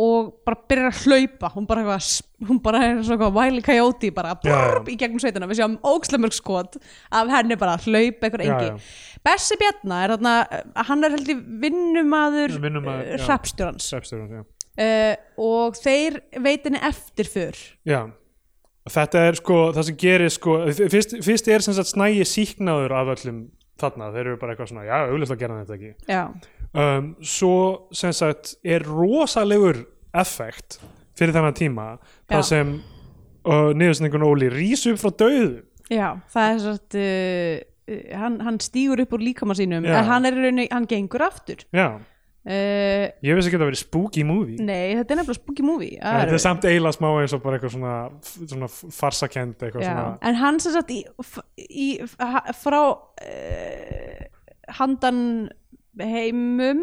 og 0.00 0.30
bara 0.46 0.58
byrjar 0.68 0.88
að 0.90 1.02
hlaupa. 1.04 1.50
Hún 1.54 1.66
bara, 1.70 1.82
eitthvað, 1.84 2.08
hún 2.48 2.58
bara 2.64 2.80
er 2.88 3.02
svona 3.06 3.28
Wiley 3.36 3.62
Coyote 3.62 4.10
bara 4.16 4.32
Já, 4.34 4.40
já. 4.50 4.56
brrr, 4.56 4.88
í 4.90 4.96
gegnum 4.98 5.22
sveitina. 5.22 5.46
Við 5.50 5.60
sjáum 5.60 5.76
ógslemörg 5.86 6.34
skot 6.34 6.78
af 7.14 7.30
henni 7.30 7.58
bara 7.60 7.76
að 7.78 7.86
hlaupa 7.92 8.26
einhver 8.26 8.42
Já, 8.42 8.56
engi. 8.56 8.72
já. 8.72 9.20
Bessi 9.24 9.56
Bjarna 9.60 10.00
er 10.04 10.12
þarna 10.16 10.32
uh, 10.42 10.82
hann 10.90 11.06
er 11.06 11.14
heldur 11.14 11.38
vinnumadur 11.62 12.56
já. 12.58 13.22
Svepstjórans, 13.24 13.86
já. 13.94 14.42
uh, 14.42 15.14
og 15.40 15.78
þeir 15.78 16.18
veitinni 16.44 16.82
eftir 16.84 17.30
fyrr 17.30 17.62
já. 17.88 18.02
Þetta 18.84 19.22
er 19.30 19.38
sko, 19.38 19.60
það 19.72 19.86
sem 19.88 19.96
gerir 20.02 20.32
sko 20.34 20.58
fyrst, 20.76 21.14
fyrst 21.24 21.46
er 21.48 21.62
sem 21.64 21.72
sagt 21.78 21.88
snægi 21.94 22.26
síknaður 22.28 22.92
af 22.98 23.14
öllum 23.14 23.38
þarna, 23.80 24.10
þeir 24.12 24.26
eru 24.26 24.36
bara 24.42 24.52
eitthvað 24.52 24.68
svona 24.74 24.84
já, 24.84 24.98
auðvitað 25.08 25.32
að 25.38 25.40
gera 25.40 25.56
þetta 25.62 25.78
ekki. 25.78 25.94
Já, 26.12 26.20
um, 26.74 27.12
svo 27.22 27.56
sem 27.94 28.12
sagt 28.14 28.56
er 28.64 28.84
rosalegur 28.86 29.84
effekt 30.14 30.80
fyrir 31.18 31.34
þennan 31.34 31.56
tíma 31.58 31.86
Já. 32.30 32.40
sem 32.46 32.74
uh, 33.46 33.70
niðursningun 33.76 34.26
Óli 34.26 34.50
rís 34.52 34.84
upp 34.90 35.00
frá 35.02 35.12
döðu 35.24 35.62
já 35.92 36.08
það 36.32 36.48
er 36.48 36.64
svona 36.64 37.04
uh, 37.04 37.60
uh, 37.94 38.02
hann, 38.22 38.40
hann 38.46 38.58
stígur 38.62 39.04
upp 39.04 39.14
úr 39.16 39.22
líkama 39.30 39.56
sínum 39.58 39.86
Já. 39.86 40.00
en 40.00 40.10
hann 40.10 40.26
er 40.28 40.36
í 40.36 40.42
rauninni, 40.42 40.66
hann 40.72 40.88
gengur 40.90 41.26
aftur 41.26 41.64
já, 41.74 41.88
uh, 41.98 43.06
ég 43.24 43.38
veist 43.38 43.50
ekki 43.50 43.58
að 43.58 43.64
það 43.64 43.70
verið 43.72 43.82
spooky 43.82 44.26
movie 44.26 44.58
Nei, 44.58 44.94
þetta 44.98 45.14
er 45.14 45.20
nefnilega 45.22 45.40
spooky 45.40 45.66
movie 45.66 45.98
En 46.00 46.22
þetta 46.22 46.38
er 46.38 46.44
samt 46.46 46.68
eiginlega 46.70 46.98
smá 46.98 47.10
eins 47.20 47.36
og 47.36 47.44
bara 47.44 47.58
eitthvað 47.60 47.76
svona, 47.76 47.96
svona 48.54 48.70
farsakend 48.72 49.58
eitthvað 49.60 49.86
Já. 49.86 49.90
svona 49.92 50.06
En 50.30 50.40
hann 50.42 50.62
sem 50.64 50.74
sagt 50.74 50.94
í, 50.94 51.02
í, 51.68 51.90
frá 52.64 52.80
uh, 52.94 54.24
handan 54.80 55.20
heimum 56.00 56.82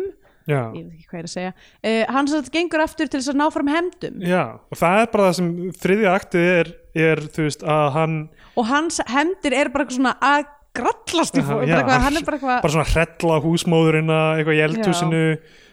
já, 0.49 0.61
ég 0.75 0.85
veit 0.85 0.95
ekki 0.95 1.09
hvað 1.09 1.17
ég 1.17 1.23
er 1.23 1.27
að 1.27 1.33
segja. 1.33 1.51
Uh, 1.83 2.03
hann 2.15 2.31
sagt 2.31 2.51
gengur 2.53 2.83
aftur 2.85 3.11
til 3.11 3.19
þess 3.19 3.33
að 3.33 3.39
ná 3.41 3.45
fram 3.53 3.71
hemdum 3.71 4.23
já, 4.25 4.43
og 4.57 4.81
það 4.81 5.01
er 5.03 5.11
bara 5.13 5.27
það 5.29 5.37
sem 5.39 5.51
þriðja 5.83 6.15
aktið 6.17 6.49
er, 6.53 6.73
er 7.07 7.23
þú 7.27 7.47
veist 7.47 7.65
að 7.77 7.87
hann 7.97 8.17
og 8.55 8.69
hans 8.71 9.01
hemdir 9.11 9.57
er 9.57 9.71
bara 9.73 9.85
eitthvað 9.85 9.99
svona 9.99 10.15
að 10.31 10.45
grallast 10.77 11.35
í 11.35 11.43
fólk 11.43 11.67
bara 11.67 11.97
er 11.99 12.23
bara 12.23 12.37
eitthvað 12.37 12.55
bara 12.63 12.77
svona 12.77 12.87
hrella 12.93 13.41
húsmóðurina 13.43 14.21
eitthvað 14.37 14.57
í 14.57 14.63
eldhúsinu 14.69 15.25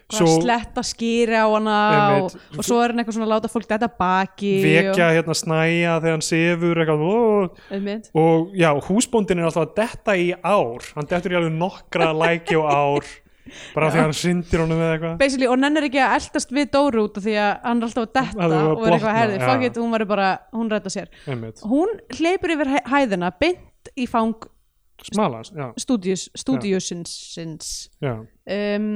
svo... 0.09 0.27
sletta 0.41 0.83
skýri 0.87 1.37
á 1.39 1.47
hana 1.47 1.77
og, 2.19 2.35
og 2.57 2.67
svo 2.67 2.81
er 2.83 2.93
hann 2.93 3.03
eitthvað 3.03 3.19
svona 3.19 3.29
að 3.29 3.35
láta 3.35 3.53
fólk 3.53 3.69
þetta 3.71 3.91
baki 4.01 4.53
vekja 4.65 5.11
hérna 5.15 5.37
snæja 5.39 5.95
þegar 6.01 6.17
hann 6.17 6.27
sefur 6.27 6.83
eitthvað 6.83 7.07
og, 7.09 7.63
og, 7.79 8.11
og 8.25 8.59
já, 8.59 8.71
húsbóndin 8.89 9.43
er 9.43 9.51
alltaf 9.51 9.69
að 9.69 9.75
detta 9.79 10.19
í 10.19 10.29
ár. 10.43 10.91
Hann 10.97 11.11
dettur 11.11 11.35
í 11.35 11.41
alveg 11.41 11.57
nokkra 11.61 12.11
læki 12.17 12.59
og 12.59 12.69
ár 12.73 13.11
bara 13.75 13.91
því 13.93 13.99
að 14.01 14.07
hann 14.07 14.17
syndir 14.21 14.63
honum 14.65 14.83
eða 14.83 14.93
eitthvað. 14.99 15.17
Basically, 15.23 15.49
og 15.53 15.59
nennir 15.63 15.87
ekki 15.89 16.03
að 16.05 16.15
eldast 16.19 16.53
við 16.59 16.71
Dóru 16.77 17.05
út 17.09 17.19
af 17.21 17.25
því 17.27 17.35
að 17.39 17.51
hann 17.65 17.83
er 17.83 17.89
alltaf 17.89 18.05
að 18.05 18.13
detta 18.19 18.45
er 18.45 18.45
að 18.45 18.69
og 18.69 18.69
er 18.69 18.69
eitthvað 18.69 19.01
blotna, 19.01 19.17
herði, 19.19 19.39
já. 19.41 19.49
fuck 19.49 19.67
it, 19.71 19.81
hún 19.83 19.97
verður 19.97 20.11
bara 20.15 20.29
hún 20.53 20.71
rætta 20.73 20.93
sér. 20.95 21.11
Einmitt, 21.27 21.65
hún 21.75 21.97
hleypur 22.19 22.55
yfir 22.57 22.73
hæ- 22.77 22.87
hæðina 22.95 23.33
beint 23.41 23.93
í 23.97 24.07
fang 24.11 24.35
smalans, 25.13 25.53
já, 25.55 25.69
stúdíus, 25.79 26.25
stúdíusins 26.35 27.89
já, 28.03 28.17
um, 28.19 28.89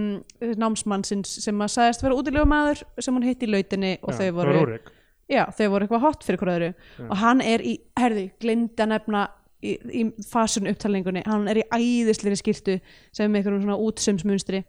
námsmannsins 0.58 1.36
sem 1.44 1.60
að 1.62 1.70
sagðist 1.76 2.02
vera 2.02 2.16
útilegumæður 2.18 2.82
sem 2.98 3.14
hún 3.14 3.26
hitti 3.28 3.46
í 3.46 3.52
lautinni 3.52 3.92
og 4.02 4.10
já 4.10 4.18
þau 4.18 4.32
voru, 4.40 4.56
Rúrik. 4.58 4.90
já, 5.30 5.44
þau 5.54 5.68
voru 5.76 5.86
eitthvað 5.86 6.02
hot 6.06 6.26
fyrir 6.26 6.40
hverju 6.42 6.56
öðru. 6.58 6.72
Og 7.08 7.16
hann 7.22 7.40
er 7.46 7.62
í, 7.62 7.76
herði, 7.98 8.24
glinda 8.42 8.86
nefna 8.90 9.28
í, 9.62 9.74
í 10.02 10.04
fasun 10.28 10.68
upptalningunni. 10.70 11.24
Hann 11.26 11.48
er 11.50 11.62
í 11.62 11.66
æðisleiri 11.70 12.38
skýrtu 12.40 12.78
sem 13.14 13.26
er 13.26 13.32
með 13.32 13.42
einhverjum 13.42 13.66
svona 13.66 13.82
útsömsmunstri 13.86 14.62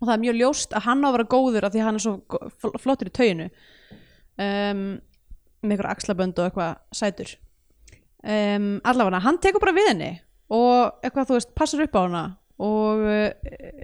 og 0.00 0.06
það 0.06 0.14
er 0.14 0.24
mjög 0.24 0.40
ljóst 0.40 0.74
að 0.74 0.86
hann 0.88 1.04
á 1.04 1.08
að 1.08 1.14
vera 1.18 1.30
góður 1.34 1.66
af 1.66 1.74
því 1.74 1.84
hann 1.84 1.98
er 1.98 2.04
svo 2.04 2.74
flottur 2.80 3.10
í 3.10 3.14
tauginu 3.14 3.46
um, 4.40 4.82
með 5.60 5.74
einhver 5.74 5.90
axlabönd 5.92 6.40
og 6.40 6.48
eitthvað 6.48 6.76
sætur. 6.96 7.36
Um, 8.20 8.74
allavega 8.84 9.22
hann 9.24 9.40
tekur 9.40 9.62
bara 9.62 9.76
við 9.76 9.90
henni 9.92 10.10
og 10.52 11.00
eitthvað 11.04 11.30
þú 11.30 11.36
veist 11.38 11.56
passar 11.56 11.84
upp 11.86 11.96
á 11.96 12.00
hana 12.02 12.24
og 12.60 13.00
uh, 13.00 13.28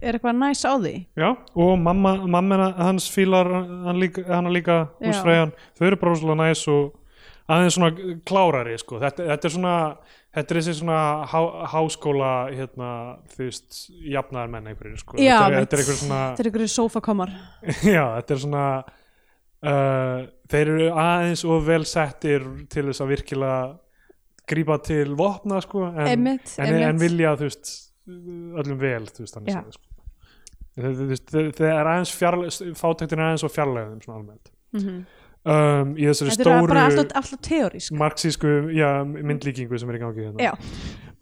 er 0.02 0.16
eitthvað 0.16 0.40
næs 0.40 0.64
á 0.68 0.76
því. 0.76 0.94
Já, 1.16 1.30
og 1.56 1.72
mamma, 1.80 2.16
mamma 2.28 2.72
hans 2.76 3.08
fílar 3.12 3.48
hann 3.86 4.00
líka, 4.00 4.24
hann 4.28 4.52
líka 4.52 4.86
húsfræðan, 5.00 5.54
þau 5.76 5.86
eru 5.88 6.00
bara 6.00 6.12
rosalega 6.12 6.40
næs 6.42 6.64
og 6.72 6.94
aðeins 7.46 7.76
svona 7.78 8.14
klárari 8.26 8.76
sko. 8.80 8.98
þetta, 9.02 9.26
þetta 9.30 9.48
er 9.48 9.54
svona 9.54 9.74
þetta 10.36 10.52
er 10.52 10.60
þessi 10.60 10.74
svona 10.80 11.00
há, 11.30 11.38
háskóla 11.72 12.32
hérna, 12.50 12.90
þú 13.32 13.42
veist, 13.44 13.80
jafnaðar 14.12 14.52
menn 14.52 14.70
einhverjir 14.72 15.00
sko. 15.00 15.16
Já, 15.20 15.38
þetta, 15.38 15.46
er, 15.46 15.56
þetta 15.62 15.76
er 15.76 15.82
einhver 15.82 15.98
svona 16.02 16.20
þetta 16.26 16.44
er 16.44 16.50
einhverju 16.50 16.72
sofakommar 16.74 17.34
já, 17.96 18.04
þetta 18.18 18.36
er 18.36 18.42
svona 18.44 18.66
uh, 18.82 20.20
þeir 20.52 20.72
eru 20.74 20.92
aðeins 21.06 21.44
og 21.48 21.66
vel 21.70 21.82
settir 21.88 22.46
til 22.72 22.86
þess 22.90 23.04
að 23.04 23.12
virkilega 23.14 23.58
grípa 24.46 24.78
til 24.86 25.16
vopna 25.18 25.58
sko, 25.64 25.88
en, 25.88 26.06
Einmitt, 26.06 26.52
en, 26.58 26.68
einmitt. 26.68 26.88
en 26.90 27.02
vilja 27.02 27.34
þú 27.38 27.48
veist, 27.48 27.74
öllum 28.06 28.80
vel 28.82 29.04
þú 29.10 29.24
veist, 29.24 29.38
þannig 29.38 29.78
sko. 29.78 29.94
þeir, 30.76 31.54
þeir 31.56 31.70
er 31.72 31.92
aðeins 31.94 32.12
fjarlæg 32.14 32.58
fátæktin 32.78 33.22
er 33.22 33.30
aðeins 33.30 33.46
og 33.46 33.54
fjarlægðum 33.54 34.02
svona 34.04 34.20
almennt 34.20 34.52
mm 34.76 34.82
um, 35.46 35.92
í 35.98 36.08
þessari 36.08 36.34
þetta 36.34 36.48
stóru 36.48 36.80
alltaf, 36.80 37.14
alltaf 37.20 37.92
marxísku 38.00 38.56
já, 38.76 38.90
myndlíkingu 39.04 39.78
sem 39.80 39.92
er 39.92 39.98
í 39.98 40.02
gangi 40.02 40.26
hérna. 40.26 40.50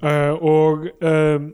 uh, 0.04 0.32
og 0.40 0.88
um, 1.04 1.52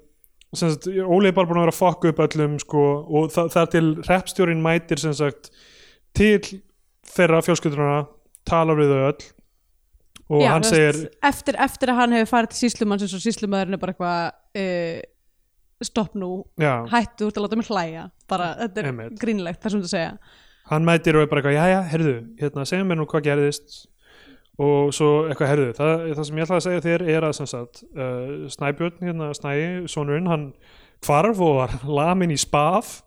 sagt, 0.56 0.88
Óli 0.90 1.30
er 1.30 1.36
bara 1.36 1.50
búin 1.50 1.60
að 1.60 1.66
vera 1.66 1.74
að 1.74 1.80
fokka 1.80 2.12
upp 2.12 2.22
öllum 2.26 2.56
sko, 2.62 2.86
og 3.06 3.28
það, 3.34 3.52
það 3.54 3.66
er 3.66 3.74
til 3.74 3.84
repstjórin 4.08 4.64
mætir 4.64 5.04
sagt 5.06 5.52
til 6.16 6.40
þeirra 7.10 7.42
fjölskyldurna 7.46 8.00
talar 8.48 8.78
við 8.78 8.94
þau 8.94 9.04
öll 9.10 9.28
og 10.30 10.44
Já, 10.44 10.50
hann 10.52 10.66
þú 10.66 10.74
segir 10.74 10.98
eftir, 11.26 11.56
eftir 11.58 11.90
að 11.90 11.98
hann 12.00 12.12
hefur 12.14 12.30
farið 12.36 12.52
til 12.52 12.60
síslumann 12.60 13.02
og 13.02 13.22
síslumæðurinn 13.24 13.76
er 13.76 13.82
bara 13.82 13.94
eitthvað 13.94 14.62
uh, 14.62 15.00
stopp 15.90 16.14
nú, 16.18 16.30
já, 16.60 16.74
hættu 16.92 17.30
út 17.30 17.38
að 17.38 17.46
láta 17.46 17.58
mig 17.58 17.70
hlæja 17.70 18.04
bara, 18.30 18.52
þetta 18.60 18.82
er 18.82 18.88
Einmitt. 18.90 19.18
grínlegt 19.22 19.62
það 19.62 19.74
sem 19.74 19.82
þú 19.82 19.90
segja 19.90 20.12
hann 20.70 20.86
mætir 20.86 21.18
og 21.18 21.24
er 21.26 21.30
bara 21.30 21.42
eitthvað, 21.42 21.56
já, 21.58 21.66
já, 21.74 21.80
herðu 21.92 22.14
hérna, 22.40 22.66
segja 22.68 22.86
mér 22.86 23.00
nú 23.00 23.06
hvað 23.10 23.26
gerðist. 23.28 23.78
Og 24.60 24.90
svo 24.92 25.10
eitthvað, 25.30 25.48
herðu, 25.54 25.68
það, 25.78 25.92
það 26.18 26.26
sem 26.28 26.38
ég 26.40 26.44
ætla 26.46 26.56
að 26.58 26.64
segja 26.66 26.82
þér 26.84 27.04
er 27.14 27.26
að 27.30 27.36
sem 27.38 27.48
sagt 27.48 27.78
uh, 27.96 28.32
Snæbjörn, 28.52 28.98
hérna, 29.08 29.30
Snæi, 29.36 29.62
sonurinn 29.88 30.28
hann 30.28 30.48
hvarf 31.06 31.38
og 31.40 31.54
var 31.62 31.78
lamin 32.00 32.34
í 32.34 32.36
spaf 32.40 32.98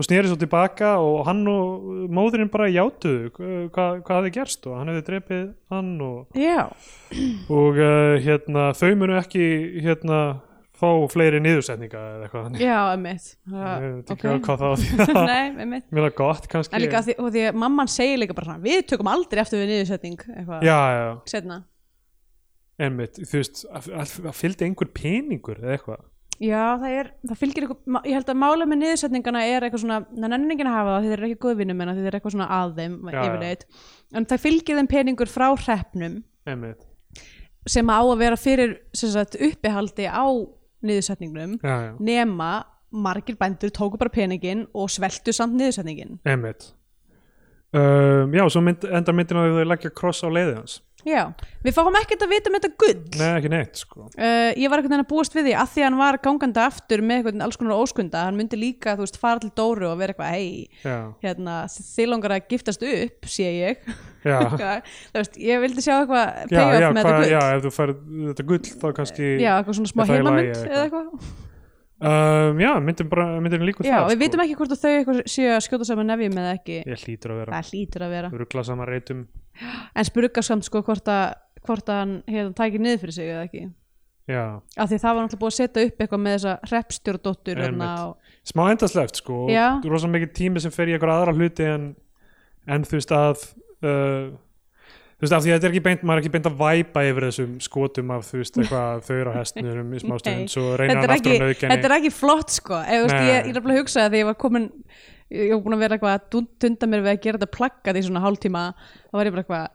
og 0.00 0.06
sneri 0.06 0.30
svo 0.30 0.36
tilbaka 0.40 0.94
og 1.02 1.26
hann 1.26 1.42
og 1.50 1.82
móðurinn 2.14 2.48
bara 2.48 2.70
játuðu 2.72 3.32
hva- 3.34 3.66
hvað, 3.74 3.98
hvað 4.06 4.16
hafði 4.20 4.30
gerst 4.38 4.68
og 4.70 4.78
hann 4.78 4.88
hefði 4.92 5.02
drepið 5.10 5.42
hann 5.74 5.90
og, 6.06 6.38
og 7.58 7.80
uh, 7.82 8.14
hérna, 8.24 8.68
þau 8.78 8.94
munu 9.02 9.18
ekki 9.18 9.44
hérna, 9.84 10.20
fá 10.80 10.88
fleiri 11.12 11.40
niðursetninga 11.44 12.02
eða 12.14 12.26
eitthvað 12.26 12.46
þannig. 12.48 12.62
já, 12.64 12.78
emmitt 12.96 13.28
ég 13.52 13.84
veit 13.96 14.12
ekki 14.14 14.34
hvað 14.46 14.62
það 14.62 14.70
á 14.70 14.76
því. 14.80 15.24
Nei, 15.30 15.64
emmitt 15.66 15.90
mér 15.94 16.08
er 16.08 16.14
gott 16.20 16.48
kannski. 16.50 16.76
En 16.76 16.84
líka 16.84 17.02
því, 17.06 17.16
og 17.20 17.32
því 17.34 17.44
að 17.50 17.58
mamman 17.64 17.90
segir 17.92 18.22
líka 18.22 18.36
bara 18.36 18.50
svona, 18.50 18.64
við 18.64 18.86
tökum 18.92 19.10
aldrei 19.12 19.42
eftir 19.44 19.62
við 19.62 19.74
niðursetning 19.74 20.24
eitthvað, 20.24 20.64
já, 20.66 20.76
já, 20.76 21.02
já. 21.04 21.12
Setna 21.34 21.60
Einmitt, 22.80 23.18
þú 23.28 23.36
veist, 23.42 23.66
að, 23.76 23.90
að, 24.00 24.12
að 24.30 24.36
fylgdi 24.38 24.64
einhver 24.64 24.88
peningur 24.96 25.58
eða 25.60 25.74
eitthvað. 25.76 26.06
Já, 26.40 26.62
það 26.80 26.94
er, 26.96 27.08
það 27.28 27.36
fylgir 27.42 27.64
eitthvað, 27.66 28.06
ég 28.08 28.16
held 28.16 28.30
að 28.32 28.38
mála 28.40 28.66
með 28.70 28.78
niðursetningana 28.80 29.42
er 29.44 29.66
eitthvað 29.66 29.82
svona, 29.82 29.98
það 30.14 30.30
nennir 30.32 30.54
enginn 30.54 30.70
að 30.70 30.76
hafa 30.78 30.94
það 30.94 31.08
þeir 31.10 31.12
eru 31.18 31.28
ekki 31.28 31.40
góðvinnum 31.44 31.82
en 31.84 31.90
þeir 31.98 32.06
eru 32.08 32.16
eitthvað 32.20 32.34
svona 32.38 32.46
að 32.56 32.70
þeim 32.78 32.94
já. 33.12 33.18
yfirleitt, 33.26 33.66
en 34.16 34.28
það 34.30 34.40
fylgir 34.46 34.80
þeim 34.80 34.88
peningur 34.94 35.28
frá 35.34 35.46
hreppnum 35.52 36.14
Einmitt, 36.48 36.86
sem 37.68 37.92
á 37.92 38.00
að 38.00 38.14
vera 38.22 38.40
fyrir 38.40 38.72
sem 38.96 39.12
sagt, 39.12 39.36
uppihaldi 39.36 40.08
á 40.08 40.24
niðursetningnum 40.86 41.56
já, 41.60 41.76
já, 41.86 41.94
nema 42.00 42.50
margir 42.90 43.38
bændur 43.38 43.70
tóku 43.74 43.98
bara 44.00 44.10
peningin 44.12 44.66
og 44.74 44.90
sveltu 44.90 45.34
samt 45.36 45.54
niðursetningin 45.58 46.18
einmitt. 46.26 46.72
Um, 47.70 48.32
Já, 48.34 48.42
svo 48.50 48.62
mynd, 48.66 48.82
endar 48.82 49.14
myndin 49.14 49.38
því 49.38 49.50
þau 49.60 49.66
leggja 49.70 49.90
kross 49.94 50.24
á 50.26 50.28
leiði 50.32 50.56
hans. 50.56 50.80
Já, 51.06 51.20
við 51.64 51.76
fáum 51.76 51.94
ekkert 52.00 52.24
að 52.26 52.32
vita 52.34 52.50
um 52.50 52.56
þetta 52.58 52.70
gull. 52.82 52.96
Nei, 53.14 53.28
ekki 53.38 53.50
neitt, 53.52 53.78
sko. 53.78 54.08
Uh, 54.18 54.50
ég 54.58 54.66
var 54.72 54.82
veginn 54.82 55.00
að 55.00 55.06
búast 55.08 55.36
við 55.36 55.46
því 55.46 55.54
að 55.56 55.70
því 55.70 55.84
að 55.84 55.86
hann 55.86 55.98
var 56.00 56.18
gangandi 56.24 56.60
aftur 56.64 57.04
með 57.06 57.20
einhvern 57.20 57.44
alls 57.46 57.60
konar 57.60 57.78
óskunda 57.78 58.24
hann 58.26 58.36
myndi 58.36 58.58
líka, 58.58 58.96
þú 58.98 59.06
veist, 59.06 59.20
fara 59.22 59.40
til 59.44 59.52
Dóru 59.56 59.86
og 59.88 60.00
vera 60.02 60.12
eitthvað, 60.12 60.34
hei, 60.34 60.66
hérna, 61.22 61.60
þið 61.70 62.10
langar 62.10 62.34
að 62.36 62.50
giftast 62.50 62.84
upp, 62.90 63.30
sé 63.30 63.48
ég 63.54 63.86
veist, 65.16 65.38
ég 65.40 65.62
vildi 65.62 65.84
sjá 65.84 65.94
eitthvað 66.00 66.50
payoff 66.50 66.96
með 66.96 67.06
þetta 67.06 67.14
gull. 67.20 67.30
já 67.30 67.40
ef 67.54 67.62
þú 67.64 67.72
færð 67.76 68.02
þetta 68.30 68.46
gull 68.50 68.72
þá 68.82 68.88
kannski 68.98 69.30
já, 69.40 69.52
eitthvað 69.56 69.78
svona 69.78 69.92
smá 69.92 70.02
það 70.04 70.14
heimamynd 70.18 70.60
eða 70.60 70.82
eitthvað. 70.84 71.30
um, 72.10 72.62
Já, 72.64 72.70
myndin, 72.84 73.10
bara, 73.12 73.26
myndin 73.44 73.66
líkur 73.68 73.88
já, 73.88 73.96
það 73.98 74.12
við 74.14 74.22
vitum 74.24 74.44
ekki 74.44 74.58
hvort 74.60 74.76
þau 74.84 75.20
séu 75.24 75.50
að 75.56 75.60
skjóta 75.66 75.88
saman 75.88 76.10
nefjum 76.12 76.40
eða 76.44 76.54
ekki. 76.58 76.78
Ég 76.88 77.04
hlýtur 77.06 77.34
að 77.34 77.42
vera. 77.42 77.58
Það 77.58 77.72
hlýtur 77.74 78.06
að 78.06 78.14
vera. 78.16 78.32
Rugla 78.42 78.64
saman 78.68 78.90
reytum. 78.90 79.26
En 79.94 80.08
spurga 80.08 80.44
samt 80.44 80.68
sko 80.68 80.82
hvort 80.86 81.10
að 81.12 81.26
hvort 81.66 81.92
að 81.92 81.98
hann 82.00 82.16
hérna 82.30 82.56
tækir 82.56 82.80
niður 82.80 83.02
fyrir 83.04 83.16
sig 83.18 83.28
eða 83.34 83.44
ekki. 83.48 83.66
Já, 84.30 84.44
af 84.78 84.90
því 84.90 84.98
það 85.02 85.16
var 85.16 85.24
náttúrulega 85.24 85.40
búið 85.42 85.50
að 85.50 85.56
setja 85.58 85.82
upp 85.88 86.02
eitthvað 86.04 86.20
með 86.22 86.34
þessa 86.36 86.52
hreppstjórdóttur 86.70 87.60
hérna 87.64 87.88
smá 88.46 88.62
endaslegt 88.70 89.18
sko 89.18 89.38
og 89.46 89.50
Já. 89.50 89.64
rosa 89.90 90.10
mikið 90.12 90.30
tími 90.38 90.62
sem 90.62 90.74
fer 90.74 90.90
í 90.90 90.94
eitthvað 90.94 91.14
aðra 91.16 91.34
hluti 91.34 91.66
en, 91.66 91.88
en 92.70 92.84
þú 92.86 92.98
veist 93.00 93.14
að 93.16 93.42
uh, 93.84 94.30
þú 95.20 95.26
veist 95.26 95.36
af 95.36 95.44
því 95.44 95.52
að 95.52 95.56
þetta 95.58 95.68
er 95.68 95.74
ekki 95.74 95.84
beint 95.84 96.02
maður 96.02 96.20
er 96.20 96.24
ekki 96.24 96.32
beint 96.36 96.48
að 96.48 96.58
væpa 96.60 97.04
yfir 97.10 97.26
þessum 97.28 97.54
skotum 97.64 98.12
af 98.14 98.26
þú 98.28 98.40
veist 98.40 98.58
eitthvað 98.60 99.02
þau 99.06 99.14
eru 99.18 99.32
á 99.32 99.34
hestnum 99.36 99.92
í 99.92 100.02
smá 100.02 100.14
Nei. 100.14 100.20
stund 100.22 100.52
svo 100.54 100.66
reynir 100.80 101.00
hann 101.00 101.14
aftur 101.16 101.34
á 101.36 101.42
nauðgenni 101.44 101.74
þetta 101.74 101.90
er 101.90 101.96
ekki 101.98 102.12
flott 102.16 102.54
sko. 102.56 102.78
Ég, 102.80 103.04
veist, 103.04 103.16
ég, 103.28 103.50
ég 103.50 103.58
er 103.58 103.60
að 103.60 103.80
hugsa 103.82 104.06
að 104.06 104.14
því 104.14 104.22
ég 104.22 104.30
var 104.30 104.38
komin 104.40 104.70
ég 105.30 105.52
var 105.54 105.64
búin 105.66 105.76
að 105.76 105.84
vera 105.84 105.98
eitthvað 105.98 106.16
að 106.16 106.46
dunda 106.64 106.90
mér 106.90 107.04
við 107.04 107.12
að 107.12 107.20
gera 107.26 107.40
þetta 107.40 107.56
plaggat 107.58 108.00
í 108.00 108.04
svona 108.06 108.24
hálftíma 108.24 108.62
þá 108.80 109.18
var 109.18 109.28
ég 109.28 109.36
bara 109.36 109.44
eitthvað 109.44 109.68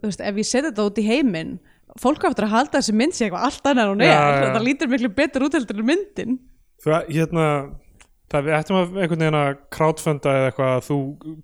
þú 0.00 0.10
veist, 0.10 0.22
ef 0.22 0.38
ég 0.40 0.48
seti 0.48 0.68
þetta 0.70 0.86
út 0.86 1.00
í 1.02 1.06
heiminn 1.06 1.56
fólk 2.00 2.24
á 2.24 2.28
eftir 2.30 2.46
að 2.46 2.54
halda 2.54 2.80
þessi 2.80 2.94
mynd 2.96 3.16
sé 3.16 3.26
eitthvað 3.26 3.48
allt 3.48 3.68
annað 3.70 4.04
Já, 4.04 4.12
já. 4.12 4.38
þetta 4.44 4.62
lítur 4.64 4.92
miklu 4.92 5.10
betur 5.16 5.46
út 5.46 5.56
heldur 5.56 5.82
en 5.82 5.88
myndin. 5.90 6.38
Þú 6.82 6.92
veist, 6.92 7.12
hérna 7.16 7.46
það 8.32 8.46
við 8.48 8.56
ættum 8.56 8.78
að 8.78 8.96
einhvern 9.02 9.22
veginn 9.22 9.38
að 9.38 9.50
crowdfunda 9.76 10.32
eða 10.38 10.48
eitthvað 10.50 10.72
að 10.72 10.86
þú 10.88 10.96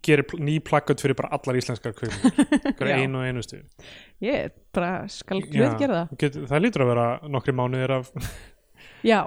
gerir 0.08 0.32
ný 0.42 0.56
plaggat 0.66 1.04
fyrir 1.04 1.18
bara 1.18 1.30
allar 1.36 1.58
íslenskar 1.60 1.94
kvömmur 1.98 2.90
Já. 2.92 2.96
einu 2.98 3.20
og 3.20 3.28
einu 3.28 3.44
stu 3.46 3.60
ég 4.22 4.56
bara 4.74 5.04
skal 5.12 5.42
glöð 5.44 5.76
gera 5.80 6.00
það. 6.00 6.16
Get, 6.22 6.40
það 6.50 6.64
lítur 6.64 6.84
að 6.84 6.90
vera 6.92 7.06
nokkri 7.34 7.54
mánuðir 7.58 7.94
af, 7.98 8.10
já. 9.12 9.20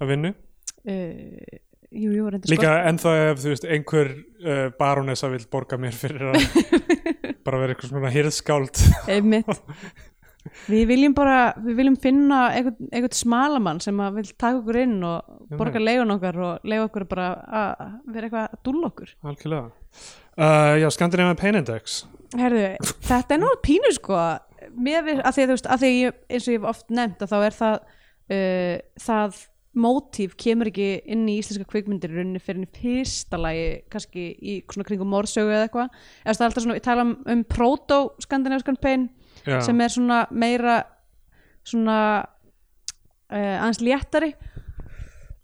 af 0.00 0.10
vinnu. 0.10 0.32
Uh, 0.80 1.58
jú, 1.90 2.12
jú, 2.14 2.28
reyndar 2.30 2.52
líka 2.52 2.76
ennþá 2.88 3.14
ef 3.30 3.42
þú 3.42 3.54
veist 3.54 3.66
einhver 3.68 4.12
uh, 4.16 4.68
barónessa 4.78 5.30
vil 5.32 5.42
borga 5.52 5.78
mér 5.80 5.96
fyrir 5.96 6.30
að 6.30 6.46
bara 7.46 7.60
vera 7.62 7.74
eitthvað 7.74 7.92
svona 7.92 8.14
hirðskáld 8.14 8.80
við 10.68 10.86
viljum 10.88 11.14
bara, 11.16 11.52
við 11.60 11.80
viljum 11.80 11.98
finna 12.00 12.40
einhvern, 12.54 12.88
einhvern 12.90 13.16
smalamann 13.16 13.82
sem 13.84 14.00
að 14.00 14.20
vil 14.20 14.26
taka 14.32 14.60
okkur 14.60 14.80
inn 14.84 14.96
og 15.06 15.56
borga 15.58 15.82
leigun 15.82 16.14
okkar 16.16 16.40
og 16.46 16.70
leiða 16.70 16.86
okkur 16.88 17.06
bara 17.10 17.28
að 17.60 17.84
vera 18.14 18.28
eitthvað 18.28 18.46
að 18.46 18.64
dúlla 18.68 18.90
okkur. 18.90 19.14
Algjörlega. 19.30 19.68
Uh, 20.40 20.74
já, 20.80 20.88
Scandinavian 20.94 21.38
Pain 21.40 21.58
Index. 21.60 22.02
Herðu, 22.38 22.66
þetta 23.04 23.36
er 23.36 23.42
nú 23.42 23.52
pínu 23.64 23.92
sko. 23.96 24.18
Með 24.76 25.00
við, 25.08 25.22
að 25.26 25.36
því 25.36 25.42
að 25.42 25.48
þú 25.48 25.56
veist, 25.56 25.70
að 25.74 25.84
því 25.84 25.94
ég, 25.94 26.20
eins 26.30 26.44
og 26.46 26.54
ég 26.54 26.60
hef 26.60 26.68
oft 26.70 26.92
nefnt 26.94 27.24
að 27.24 27.32
þá 27.32 27.38
er 27.40 27.56
það 27.56 27.78
uh, 27.80 28.76
það 29.06 29.40
mótíf 29.80 30.34
kemur 30.40 30.70
ekki 30.70 30.88
inn 31.14 31.28
í 31.30 31.36
íslenska 31.38 31.68
kvikmyndir 31.70 32.10
í 32.10 32.16
rauninni 32.18 32.40
fyrir 32.42 32.64
enn 32.64 32.72
fyrsta 32.74 33.38
lagi 33.38 33.66
kannski 33.92 34.24
í 34.34 34.56
svona 34.66 34.86
kringum 34.88 35.10
morðsögu 35.12 35.52
eða 35.52 35.68
eitthvað. 35.68 35.92
Eða 36.24 36.34
það 36.34 36.42
er 36.42 36.48
alltaf 36.48 36.64
svona, 36.64 36.78
við 36.78 36.86
tala 36.86 37.06
um, 37.06 37.12
um 37.34 37.44
proto-skandinaviskan 37.54 38.80
pain 38.82 39.06
já, 39.46 39.60
sem 39.66 39.80
er 39.80 39.94
svona 39.94 40.24
meira 40.30 40.82
svona 41.66 41.98
uh, 43.30 43.56
aðeins 43.60 43.82
léttari. 43.84 44.34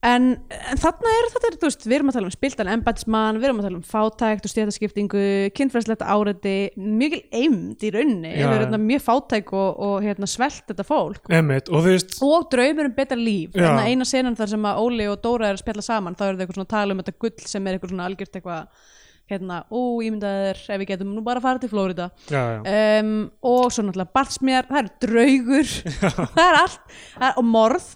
En, 0.06 0.26
en 0.52 0.78
þarna 0.78 1.12
er 1.18 1.26
þetta, 1.32 1.48
þú 1.56 1.66
veist, 1.66 1.84
við 1.88 1.94
erum 1.96 2.10
að 2.12 2.16
tala 2.18 2.28
um 2.28 2.34
spiltan 2.34 2.68
embætismann, 2.70 3.38
við 3.40 3.48
erum 3.48 3.62
að 3.62 3.66
tala 3.66 3.78
um 3.80 3.86
fátækt 3.88 4.44
og 4.46 4.52
stjætaskiptingu, 4.52 5.22
kynfræðslegt 5.56 6.04
áreiti 6.04 6.52
mikil 6.76 7.22
eimd 7.34 7.82
í 7.82 7.90
rauninni 7.94 8.30
Já, 8.30 8.36
yfir 8.44 8.52
já. 8.52 8.60
hérna, 8.60 8.80
mjög 8.84 9.02
fátæk 9.02 9.50
og, 9.56 9.80
og 9.88 9.96
hérna, 10.04 10.28
svelt 10.30 10.62
þetta 10.68 10.86
fólk. 10.86 11.32
Einmitt, 11.32 11.72
og 11.72 11.82
veist 11.88 12.14
og 12.22 12.46
draumur 12.52 12.90
um 12.90 12.94
betra 12.94 13.18
líf. 13.18 13.56
Hérna, 13.56 13.88
eina 13.88 14.06
senan 14.06 14.38
þar 14.38 14.52
sem 14.52 14.68
að 14.70 14.84
Óli 14.84 15.08
og 15.10 15.18
Dóra 15.24 15.48
er 15.48 15.58
að 15.58 15.64
spjalla 15.64 15.86
saman, 15.88 16.18
þá 16.18 16.26
eru 16.28 16.36
þau 16.36 16.44
eitthvað 16.44 16.60
svona 16.60 16.68
að 16.68 16.76
tala 16.76 16.94
um 16.94 17.02
þetta 17.02 17.16
gull 17.24 17.50
sem 17.56 17.66
er 17.66 17.78
eitthvað 17.78 17.94
svona 17.94 18.08
algjört 18.12 18.38
eitthvað 18.38 18.94
hérna, 19.30 19.60
ó, 19.74 19.80
ég 20.04 20.12
myndi 20.14 20.26
að 20.28 20.36
það 20.36 20.48
er 20.52 20.58
ef 20.76 20.80
við 20.82 20.90
getum 20.92 21.12
nú 21.16 21.22
bara 21.26 21.40
að 21.40 21.46
fara 21.48 21.62
til 21.62 21.70
Flórida 21.72 22.06
um, 22.30 23.12
og 23.50 23.64
svo 23.74 23.82
náttúrulega 23.86 24.14
barnsmjar 24.14 24.68
það 24.70 24.78
er 24.82 24.90
draugur. 25.02 25.72
Það 26.36 26.42
er 26.44 26.58
allt, 26.60 26.84
það 27.16 27.26
er, 27.30 27.38
og 27.40 27.48
morð. 27.50 27.88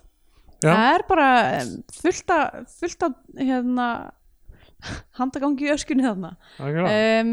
Já. 0.60 0.72
það 0.74 0.88
er 0.92 1.04
bara 1.08 1.28
fullt 1.96 2.32
að 2.34 2.56
fullt 2.80 3.04
að 3.06 3.14
hérna, 3.40 3.86
handagangi 5.16 5.68
í 5.68 5.72
öskunni 5.72 6.04
þarna. 6.04 6.34
Um, 6.60 7.30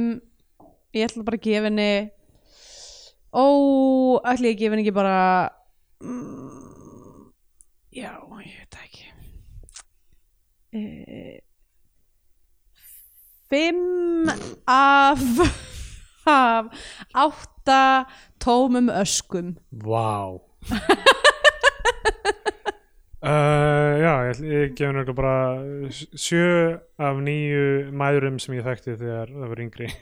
ég 0.95 1.10
ætla 1.10 1.26
bara 1.28 1.39
að 1.39 1.48
gefa 1.50 1.68
henni 1.68 1.89
ó, 3.36 3.45
ætla 4.22 4.48
ég 4.48 4.56
að 4.56 4.62
gefa 4.62 4.78
henni 4.78 4.86
ekki 4.86 4.95
bara 4.95 5.18
mm, 6.06 7.28
já, 7.98 8.14
ég 8.45 8.62
veit 8.62 8.80
ekki. 8.86 9.12
Eða 10.78 11.47
5 13.50 14.30
af 14.68 15.18
af 16.28 16.64
8 17.16 18.06
tómum 18.43 18.89
öskum. 18.89 19.58
Vá. 19.72 20.39
Uh, 23.24 24.00
Já, 24.04 24.14
ég, 24.30 24.41
ég 24.43 24.76
gef 24.76 24.91
náttúrulega 24.91 25.14
bara 25.14 25.38
7 26.16 26.80
af 27.00 27.16
9 27.24 27.91
mæðurum 27.91 28.39
sem 28.39 28.56
ég 28.58 28.68
þekkti 28.68 28.98
þegar 29.00 29.34
það 29.34 29.52
var 29.54 29.66
yngri. 29.66 29.91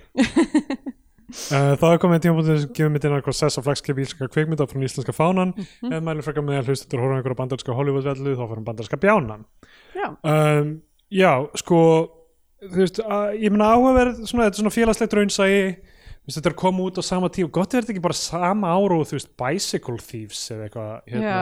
Eh, 1.26 1.58
uh, 1.58 1.74
það 1.82 1.90
er 1.90 1.98
komið 2.00 2.20
í 2.20 2.22
tímafóttunum 2.22 2.60
sem 2.62 2.74
gefur 2.78 2.92
mitt 2.94 3.06
inn 3.08 3.16
eitthvað 3.18 3.36
sess 3.36 3.58
og 3.58 3.64
flagskip 3.66 3.98
íslenska 3.98 4.28
kvikmynda 4.30 4.68
frá 4.70 4.84
íslenska 4.86 5.12
fánan. 5.12 5.56
Mm 5.58 5.64
-hmm. 5.66 5.90
eða 5.92 6.06
mælum 6.06 6.24
frekar 6.24 6.46
með 6.46 6.60
að 6.60 6.70
hlustatur 6.70 7.02
horfum 7.02 7.18
einhverja 7.18 7.40
bandarska 7.40 7.74
Hollywood-vellu 7.74 8.36
þá 8.38 8.44
fyrir 8.52 8.64
bandarska 8.68 8.98
bjánan. 8.98 9.46
Já. 9.98 10.08
Um, 10.22 10.82
já, 11.10 11.50
sko 11.58 11.80
þú 12.72 12.82
veist, 12.82 13.02
að, 13.02 13.36
ég 13.44 13.54
meina 13.54 13.74
áhugaverð 13.74 14.24
svona, 14.24 14.48
þetta 14.48 14.56
er 14.56 14.64
svona 14.64 14.76
félagslegt 14.76 15.20
raunsægi 15.20 15.68
þetta 16.26 16.50
er 16.50 16.56
koma 16.58 16.86
út 16.88 16.98
á 16.98 17.04
sama 17.06 17.30
tíu 17.30 17.50
gott 17.54 17.74
er 17.74 17.84
þetta 17.84 17.94
ekki 17.94 18.02
bara 18.02 18.18
sama 18.18 18.72
ára 18.74 18.98
og 18.98 19.06
þú 19.06 19.18
veist 19.20 19.32
Bicycle 19.38 20.00
Thieves 20.02 20.42
eða 20.54 20.66
eitthvað 20.66 21.12
hérna. 21.12 21.36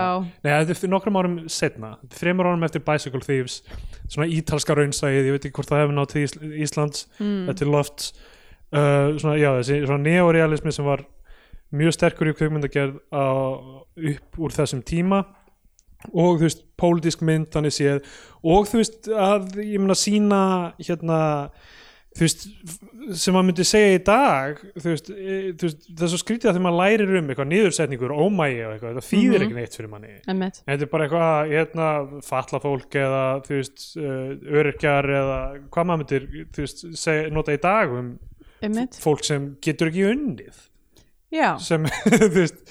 Nei, 0.43 0.51
þetta 0.51 0.75
er 0.75 0.91
nokkrum 0.91 1.19
árum 1.21 1.37
setna 1.47 1.93
þreymur 2.17 2.49
árum 2.51 2.65
eftir 2.67 2.83
Bicycle 2.83 3.23
Thieves. 3.23 3.61
Svona 4.11 4.27
ítalska 4.27 4.75
raunsægið, 4.75 5.29
ég 5.29 5.37
veit 5.37 5.47
ekki 5.47 5.55
hvort 5.55 5.71
það 5.71 5.83
hefur 5.85 5.97
nátt 5.99 6.15
Ís 6.19 6.35
Íslands 6.65 7.05
mm. 7.15 7.45
þetta 7.47 7.65
er 7.65 7.71
loft 7.71 8.09
uh, 8.75 9.15
svona, 9.21 9.37
já, 9.39 9.49
þessi 9.61 9.79
svona 9.85 10.03
neorealismi 10.03 10.75
sem 10.75 10.89
var 10.89 11.05
mjög 11.73 11.95
sterkur 11.95 12.33
í 12.33 12.35
kvikmyndagerð 12.37 12.99
á, 13.15 13.25
upp 14.11 14.43
úr 14.43 14.53
þessum 14.53 14.83
tíma 14.85 15.23
og 16.11 16.39
þú 16.39 16.47
veist, 16.47 16.65
pólitísk 16.79 17.21
mynd 17.23 17.47
þannig 17.53 17.75
séð 17.77 18.03
og 18.43 18.67
þú 18.67 18.81
veist 18.81 19.07
að 19.13 19.55
ég 19.63 19.79
meina 19.79 19.95
sína 19.95 20.41
hérna 20.83 21.19
þú 22.13 22.21
veist, 22.27 22.43
sem 23.17 23.33
maður 23.33 23.45
myndi 23.47 23.63
segja 23.65 23.93
í 23.97 24.01
dag 24.05 24.59
þú 24.77 24.83
veist, 24.91 25.07
e, 25.09 25.37
þú 25.57 25.65
veist 25.65 25.87
það 25.89 26.03
er 26.05 26.11
svo 26.11 26.19
skrítið 26.21 26.49
að 26.49 26.53
þegar 26.57 26.65
maður 26.67 26.81
lærir 26.83 27.13
um 27.17 27.31
eitthvað 27.33 27.49
niðursetningur 27.53 28.13
ómægi 28.13 28.59
og 28.67 28.73
eitthvað, 28.75 28.99
það 28.99 29.07
þýðir 29.07 29.33
Mhm. 29.39 29.45
ekki 29.47 29.57
neitt 29.57 29.77
fyrir 29.79 29.89
manni 29.89 30.11
Einmitt. 30.29 30.59
þetta 30.67 30.85
er 30.85 30.91
bara 30.93 31.07
eitthvað, 31.07 31.53
hérna 31.55 31.87
falla 32.27 32.59
fólk 32.67 32.99
eða 33.01 33.23
þú 33.47 33.57
veist 33.57 33.87
uh, 33.97 34.59
öryrkjar 34.59 35.09
eða 35.21 35.39
hvað 35.73 35.89
maður 35.89 36.03
myndir 36.03 36.29
þú 36.53 36.67
veist, 36.67 36.85
seg, 37.01 37.31
nota 37.33 37.57
í 37.57 37.61
dag 37.65 37.97
um 37.97 38.13
Einmitt. 38.61 38.99
fólk 39.01 39.25
sem 39.25 39.49
getur 39.65 39.89
ekki 39.89 40.05
unnið 40.13 40.61
Já, 41.33 41.55
sem, 41.57 41.81
þú 42.13 42.29
veist 42.37 42.61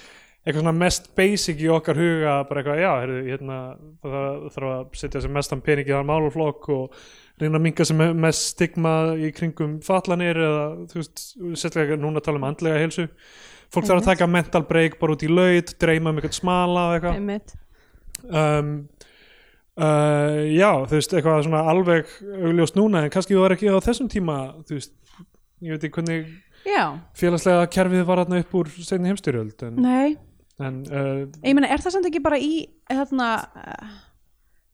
eitthvað 0.42 0.64
svona 0.64 0.74
mest 0.74 1.10
basic 1.18 1.60
í 1.62 1.68
okkar 1.70 1.98
huga 1.98 2.34
bara 2.48 2.62
eitthvað, 2.62 2.80
já, 2.82 2.90
heyrðu, 3.02 3.20
hérna 3.28 3.58
það 4.02 4.46
þarf 4.56 4.70
að 4.72 4.96
setja 4.98 5.22
sem 5.22 5.36
mestan 5.36 5.62
pening 5.62 5.86
í 5.86 5.94
það 5.94 6.08
máluflokk 6.08 6.68
og 6.74 6.96
reyna 7.42 7.60
að 7.60 7.64
minga 7.68 7.86
sem 7.86 8.02
mest 8.24 8.48
stigma 8.56 8.94
í 9.14 9.30
kringum 9.36 9.76
fallanir 9.86 10.40
eða, 10.42 10.64
þú 10.90 10.98
veist, 10.98 11.24
sérstaklega 11.54 12.00
núna 12.02 12.22
tala 12.24 12.42
um 12.42 12.48
andlega 12.50 12.82
heilsu. 12.82 13.06
Fólk 13.72 13.86
þarf 13.88 14.02
að 14.02 14.08
taka 14.10 14.28
mental 14.28 14.64
break 14.68 14.98
bara 15.00 15.14
út 15.14 15.22
í 15.24 15.30
laut, 15.30 15.72
dreyma 15.80 16.10
um 16.10 16.18
eitthvað 16.18 16.36
smala 16.40 16.88
og 16.90 16.96
eitthvað. 16.98 17.54
Um, 18.22 18.74
uh, 19.78 20.42
já, 20.50 20.68
þú 20.90 20.98
veist, 20.98 21.14
eitthvað 21.14 21.44
svona 21.46 21.62
alveg 21.70 22.10
augljóst 22.50 22.76
núna, 22.78 23.06
en 23.06 23.14
kannski 23.14 23.38
var 23.38 23.54
ekki 23.54 23.70
á 23.70 23.78
þessum 23.78 24.10
tíma, 24.10 24.42
þú 24.66 24.80
veist 24.80 24.98
ég 25.62 25.76
veit 25.76 25.86
ekki 25.86 26.00
hvernig 26.00 26.26
Já, 26.66 26.84
félagslega 27.18 27.66
kerfið 27.74 28.04
var 28.06 28.22
þarna 28.22 28.42
upp 28.42 28.52
úr 28.60 28.68
seinni 28.86 29.10
heimstyrjöld 29.10 29.64
en, 29.66 29.80
nei. 29.82 30.14
En 30.68 30.80
uh, 30.88 31.26
Ég 31.44 31.56
meina, 31.56 31.68
er 31.72 31.82
það 31.82 31.96
samt 31.96 32.08
ekki 32.10 32.22
bara 32.24 32.38
í, 32.40 32.52
þarna, 32.90 33.28
eh, 33.62 33.92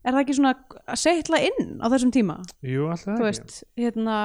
er 0.05 0.15
það 0.17 0.23
ekki 0.25 0.37
svona 0.39 0.55
að 0.89 1.01
setla 1.05 1.41
inn 1.49 1.79
á 1.83 1.87
þessum 1.93 2.13
tíma? 2.15 2.39
jú, 2.67 2.89
alltaf 2.93 3.19
Þú 3.19 3.29
ekki 3.29 3.29
veist, 3.29 3.59
hérna, 3.79 4.19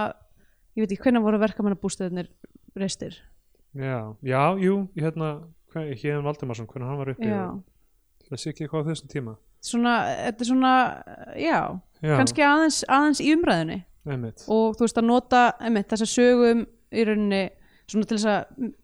ég 0.78 0.84
veit 0.86 0.92
ekki, 0.96 1.04
hvernig 1.08 1.26
voru 1.26 1.42
verkamannabústöðinir 1.44 2.30
reistir? 2.80 3.18
já, 3.74 4.14
já, 4.22 4.42
jú, 4.62 4.88
hérna 5.00 5.34
Híðan 5.74 6.26
Valdimarsson, 6.28 6.68
hvernig 6.70 6.90
hann 6.92 7.00
var 7.02 7.10
uppi 7.16 7.26
Já, 7.32 7.48
það 8.30 8.40
sé 8.44 8.52
ekki 8.54 8.68
eitthvað 8.68 8.86
á 8.86 8.90
þessum 8.92 9.10
tíma 9.14 9.34
svona, 9.64 9.94
þetta 10.28 10.44
er 10.44 10.48
svona, 10.50 10.72
já, 11.40 11.60
já, 12.04 12.14
kannski 12.20 12.44
aðeins, 12.44 12.82
aðeins 12.92 13.22
í 13.24 13.30
umræðunni. 13.34 13.78
einmitt 14.06 14.44
og 14.52 14.76
þú 14.76 14.84
veist 14.86 15.00
að 15.00 15.08
nota 15.08 15.44
einmitt, 15.64 15.88
þessa 15.94 16.08
sögum 16.12 16.66
í 16.94 17.06
rauninni 17.08 17.44
svona 17.92 18.10
til 18.10 18.18
þess 18.20 18.30
að 18.32 18.44
mm, 18.58 18.76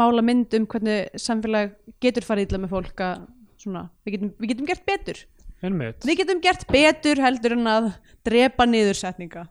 mála 0.00 0.24
mynd 0.26 0.56
um 0.58 0.66
hvernig 0.70 1.20
samfélag 1.20 1.76
getur 2.02 2.26
farið 2.26 2.48
illa 2.48 2.62
með 2.64 2.74
fólk 2.74 3.04
að 3.06 3.28
svona, 3.60 3.84
við 4.04 4.16
getum, 4.16 4.32
við 4.40 4.52
getum 4.54 4.70
gert 4.70 4.88
betur. 4.88 5.22
Einmitt, 5.60 6.06
við 6.08 6.22
getum 6.22 6.38
gert 6.40 6.62
betur 6.72 7.20
heldur 7.20 7.52
en 7.52 7.68
að 7.68 7.90
drepa 8.24 8.64
niður 8.64 8.96
setninga 8.96 9.42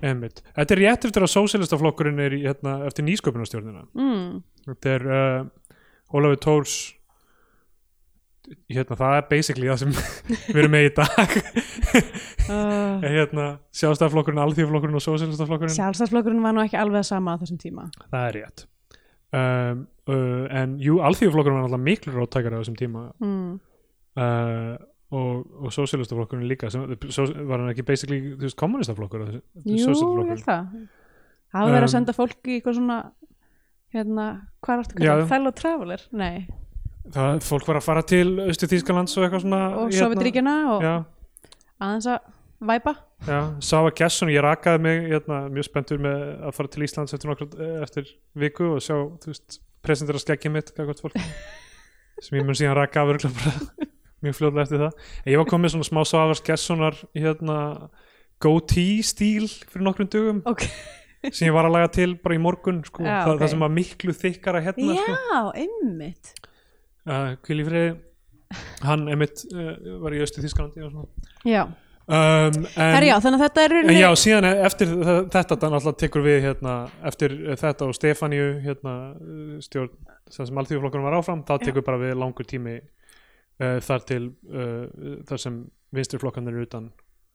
einmitt. 0.00 0.40
Þetta 0.56 0.74
er 0.74 0.80
rétt 0.80 1.08
eftir 1.08 1.26
að 1.26 1.32
sósélistaflokkurinn 1.34 2.22
er 2.24 2.36
í, 2.38 2.40
hérna, 2.46 2.78
eftir 2.88 3.04
nýsköpunarstjórnina. 3.04 3.84
Mm. 3.98 4.38
þetta 4.64 4.94
er 4.94 5.04
uh, 5.12 5.42
Ólafur 6.08 6.40
Tórs 6.46 6.78
hérna, 8.72 8.96
það 9.00 9.16
er 9.18 9.26
basically 9.30 9.68
það 9.70 9.80
sem 9.82 9.92
við 10.54 10.60
erum 10.62 10.74
með 10.74 10.88
í 10.88 10.90
dag. 10.98 11.36
Uh, 12.48 13.04
hérna, 13.04 13.46
sjálfstæðaflokkurinn, 13.76 14.42
alþjóðflokkurinn 14.44 14.98
og 14.98 15.04
sósélistaflokkurinn 15.04 15.74
sjálfstæðsflokkurinn 15.76 16.44
var 16.44 16.56
nú 16.56 16.64
ekki 16.64 16.78
alveg 16.80 17.02
að 17.02 17.08
sama 17.10 17.36
á 17.36 17.40
þessum 17.42 17.60
tíma. 17.62 17.88
Það 18.08 18.26
er 18.28 18.38
rétt. 18.38 18.66
Um, 19.28 19.82
uh, 20.08 20.44
en 20.62 20.76
jú, 20.80 21.00
alþjóðflokkurinn 21.04 21.58
var 21.60 21.66
alltaf 21.68 21.84
miklu 21.84 22.14
róttækari 22.16 22.56
á 22.56 22.60
þessum 22.62 22.78
tíma. 22.80 23.08
Mm. 23.24 23.58
uh, 24.16 24.76
og, 25.08 25.44
og 25.64 25.72
sósélistaflokkurinn 25.72 26.48
líka 26.48 26.68
sem, 26.72 26.82
sós, 27.08 27.30
var 27.48 27.62
hann 27.62 27.70
ekki 27.72 27.84
basically 27.88 28.18
þú 28.34 28.44
veist, 28.44 28.58
kommunistaflokkur 28.60 29.22
jú, 29.28 29.40
ég 29.72 30.32
held 30.34 30.42
það. 30.44 30.66
Hafa 31.54 31.70
verið 31.70 31.78
að 31.80 31.86
Um, 31.88 31.92
senda 31.94 32.12
fólk 32.12 32.48
í 32.50 32.58
eitthvað 32.58 32.76
svona 32.76 32.98
hérna, 33.94 34.26
hvað 34.60 34.74
er 34.74 34.82
aftur 34.82 35.00
Já. 35.00 35.10
kallað? 35.14 35.28
fellow 35.30 35.54
traveler? 35.56 36.02
Nei, 36.12 36.34
það, 37.14 37.38
fólk 37.46 37.68
var 37.68 37.78
að 37.80 37.86
fara 37.86 38.02
til 38.08 38.26
Östu 38.46 38.68
Þýskalands 38.70 39.16
og 39.16 39.26
eitthvað 39.26 39.44
svona 39.44 39.62
og 39.68 39.86
hérna, 39.86 40.00
Sovjetríkjana 40.02 40.56
og 40.72 40.84
já, 40.84 40.94
aðeins 41.78 42.08
að 42.12 42.18
væpa 42.70 42.94
já, 43.28 43.40
sá 43.64 43.76
að 43.80 43.92
Gesson 44.00 44.32
ég 44.32 44.44
rakaði 44.44 44.82
mig, 44.86 45.00
hérna, 45.12 45.40
mjög 45.54 45.68
spenntur 45.68 46.02
með 46.02 46.26
að 46.48 46.56
fara 46.58 46.72
til 46.74 46.84
Íslands 46.88 47.16
eftir, 47.16 47.32
nokkur, 47.32 47.70
eftir 47.86 48.12
viku 48.38 48.74
og 48.76 48.84
sjá, 48.84 48.96
presentera 49.84 50.22
skeggið 50.22 50.54
mitt 50.54 50.74
sem 52.24 52.38
ég 52.40 52.44
mun 52.46 52.58
síðan 52.58 52.78
raka 52.80 53.04
af 53.04 53.26
mjög 54.24 54.34
fljóðlega 54.34 54.64
eftir 54.66 54.82
það 54.82 55.10
en 55.22 55.32
ég 55.32 55.38
var 55.38 55.50
komið 55.52 55.76
svona 55.76 55.86
smá 55.86 56.00
Savars 56.08 56.42
Gessonar 56.42 56.96
hérna, 57.14 57.58
goatee 58.42 59.04
stíl 59.06 59.46
fyrir 59.46 59.86
nokkrum 59.86 60.10
dugum 60.10 60.42
ok 60.48 60.66
sem 61.26 61.48
ég 61.48 61.54
var 61.54 61.66
að 61.66 61.74
laga 61.74 61.90
til 61.94 62.12
bara 62.22 62.36
í 62.36 62.42
morgun 62.42 62.82
sko. 62.86 63.02
Já, 63.02 63.24
það, 63.24 63.32
ok. 63.32 63.40
það 63.40 63.52
sem 63.52 63.64
var 63.64 63.72
miklu 63.74 64.14
þykkara 64.14 64.62
hérna 64.62 64.98
sko. 64.98 65.16
Já, 65.18 65.40
einmitt 65.64 66.32
uh, 67.08 67.34
Kvíl 67.44 67.62
í 67.64 67.66
friði. 67.66 67.90
Hann 68.86 69.08
einmitt 69.12 69.42
uh, 69.52 69.74
var 70.04 70.14
í 70.16 70.22
Östu 70.24 70.40
Þýskalandi 70.44 70.84
og 70.86 70.92
svona. 70.94 71.30
Já, 71.44 71.62
um, 71.68 72.62
en, 72.64 72.92
herjá, 72.94 73.16
þannig 73.20 73.36
að 73.36 73.42
þetta 73.44 73.64
er 73.66 73.74
en 73.82 73.90
já, 73.98 74.06
síðan 74.22 74.46
eftir 74.52 74.94
þe- 74.94 75.16
þetta 75.34 75.58
þannig 75.64 75.76
alltaf 75.80 75.98
tekur 76.00 76.24
við 76.24 76.38
hérna, 76.46 76.76
eftir 77.10 77.34
uh, 77.42 77.56
þetta 77.60 77.88
og 77.90 77.98
Stefaníu 77.98 78.46
hérna, 78.64 78.94
stjórn 79.66 79.92
sem 80.32 80.62
alþjóðflokkurinn 80.62 81.08
var 81.10 81.18
áfram, 81.20 81.44
þá 81.48 81.54
tekur 81.66 81.84
bara 81.84 82.00
við 82.00 82.16
langur 82.20 82.48
tími 82.48 82.78
uh, 82.80 83.76
þar 83.84 84.08
til 84.08 84.22
uh, 84.48 84.88
þar 85.28 85.44
sem 85.44 85.60
vinstri 85.92 86.20
flokkanir 86.24 86.56
eru 86.56 86.64
utan. 86.70 86.88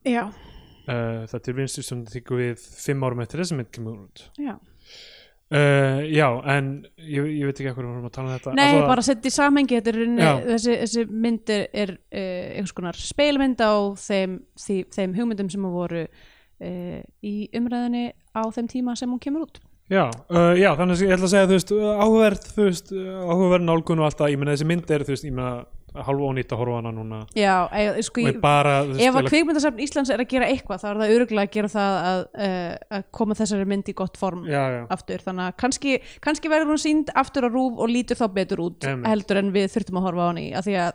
Já, 0.10 0.26
uh, 0.26 1.24
það 1.30 1.40
til 1.46 1.58
vinstri 1.62 1.86
sem 1.86 2.02
tekur 2.10 2.42
við 2.42 2.58
fimm 2.82 3.06
árum 3.06 3.22
eftir 3.26 3.42
þessi 3.46 3.58
mynd 3.62 3.70
kemur 3.74 4.02
út. 4.08 4.26
Já 4.42 4.58
uh, 5.54 6.02
já, 6.10 6.28
en 6.56 6.70
ég, 6.98 7.28
ég 7.40 7.48
veit 7.50 7.58
ekki 7.60 7.70
hvað 7.70 7.82
við 7.82 7.90
vorum 7.92 8.08
að 8.10 8.16
tala 8.18 8.28
um 8.30 8.36
þetta. 8.38 8.54
Nei, 8.58 8.70
Alla- 8.76 8.88
bara 8.90 9.06
setja 9.06 9.30
í 9.32 9.36
samhengi 9.36 9.80
er 9.80 10.00
þessi, 10.50 10.78
þessi 10.84 11.06
mynd 11.26 11.54
er, 11.56 11.98
uh, 11.98 12.46
einhvers 12.58 12.76
konar 12.78 13.00
speilmynd 13.00 13.62
á 13.62 13.74
þeim, 14.04 14.40
því, 14.66 14.80
þeim 14.98 15.14
hugmyndum 15.20 15.52
sem 15.54 15.70
voru 15.76 16.08
uh, 16.08 16.98
í 17.24 17.36
umræðinni 17.60 18.08
á 18.34 18.44
þeim 18.56 18.72
tíma 18.72 18.98
sem 19.00 19.12
hún 19.14 19.22
kemur 19.24 19.48
út. 19.48 19.62
Já, 19.92 20.08
já, 20.56 20.70
þannig 20.80 20.96
að 20.96 21.02
ég 21.04 21.12
ætla 21.12 21.28
að 21.28 21.32
segja 21.34 21.48
þú 21.50 21.56
veist, 21.58 21.72
áhuverð, 21.76 22.46
þú 22.56 22.68
veist, 22.70 22.92
áhuverð 23.28 23.66
nálgun 23.68 24.00
og 24.00 24.08
allt 24.08 24.22
það, 24.22 24.32
ég 24.32 24.40
meina 24.40 24.54
þessi 24.56 24.68
mynd 24.70 24.94
er, 24.96 25.04
þú 25.04 25.12
veist, 25.14 25.26
ég 25.28 25.36
meina 25.36 25.52
hálf 25.94 26.24
ónýtt 26.28 26.54
að 26.54 26.62
horfa 26.62 26.80
hana 26.80 26.92
núna. 26.96 27.20
Já, 27.38 27.68
e, 27.76 28.02
sko, 28.06 28.24
ég, 28.26 28.40
bara, 28.44 28.76
ef 28.84 29.20
að 29.20 29.30
kvikmyndasafn 29.30 29.82
Íslands 29.84 30.12
er 30.14 30.24
að 30.24 30.30
gera 30.34 30.50
eitthvað 30.50 30.84
þá 30.84 30.88
er 30.90 31.02
það 31.02 31.14
öruglega 31.18 31.48
að 31.50 31.54
gera 31.58 31.72
það 31.74 31.98
að, 32.10 32.24
uh, 32.48 32.98
að 32.98 33.06
koma 33.20 33.38
þessari 33.40 33.70
mynd 33.74 33.92
í 33.92 33.96
gott 34.02 34.20
form 34.20 34.46
já, 34.50 34.62
já, 34.74 34.82
aftur, 34.98 35.24
þannig 35.28 35.50
að 35.50 35.58
kannski, 35.64 35.96
kannski 36.24 36.52
verður 36.54 36.74
hún 36.74 36.84
sínd 36.84 37.14
aftur 37.24 37.48
á 37.48 37.50
rúf 37.54 37.78
og 37.78 37.92
lítur 37.94 38.20
þá 38.20 38.26
betur 38.34 38.64
út 38.66 38.88
Einmitt. 38.90 39.10
heldur 39.12 39.42
en 39.44 39.54
við 39.56 39.70
þurftum 39.76 40.02
að 40.02 40.08
horfa 40.10 40.26
á 40.26 40.28
hann 40.32 40.42
í. 40.42 40.48
Af 40.58 40.68
því 40.68 40.78
að 40.82 40.94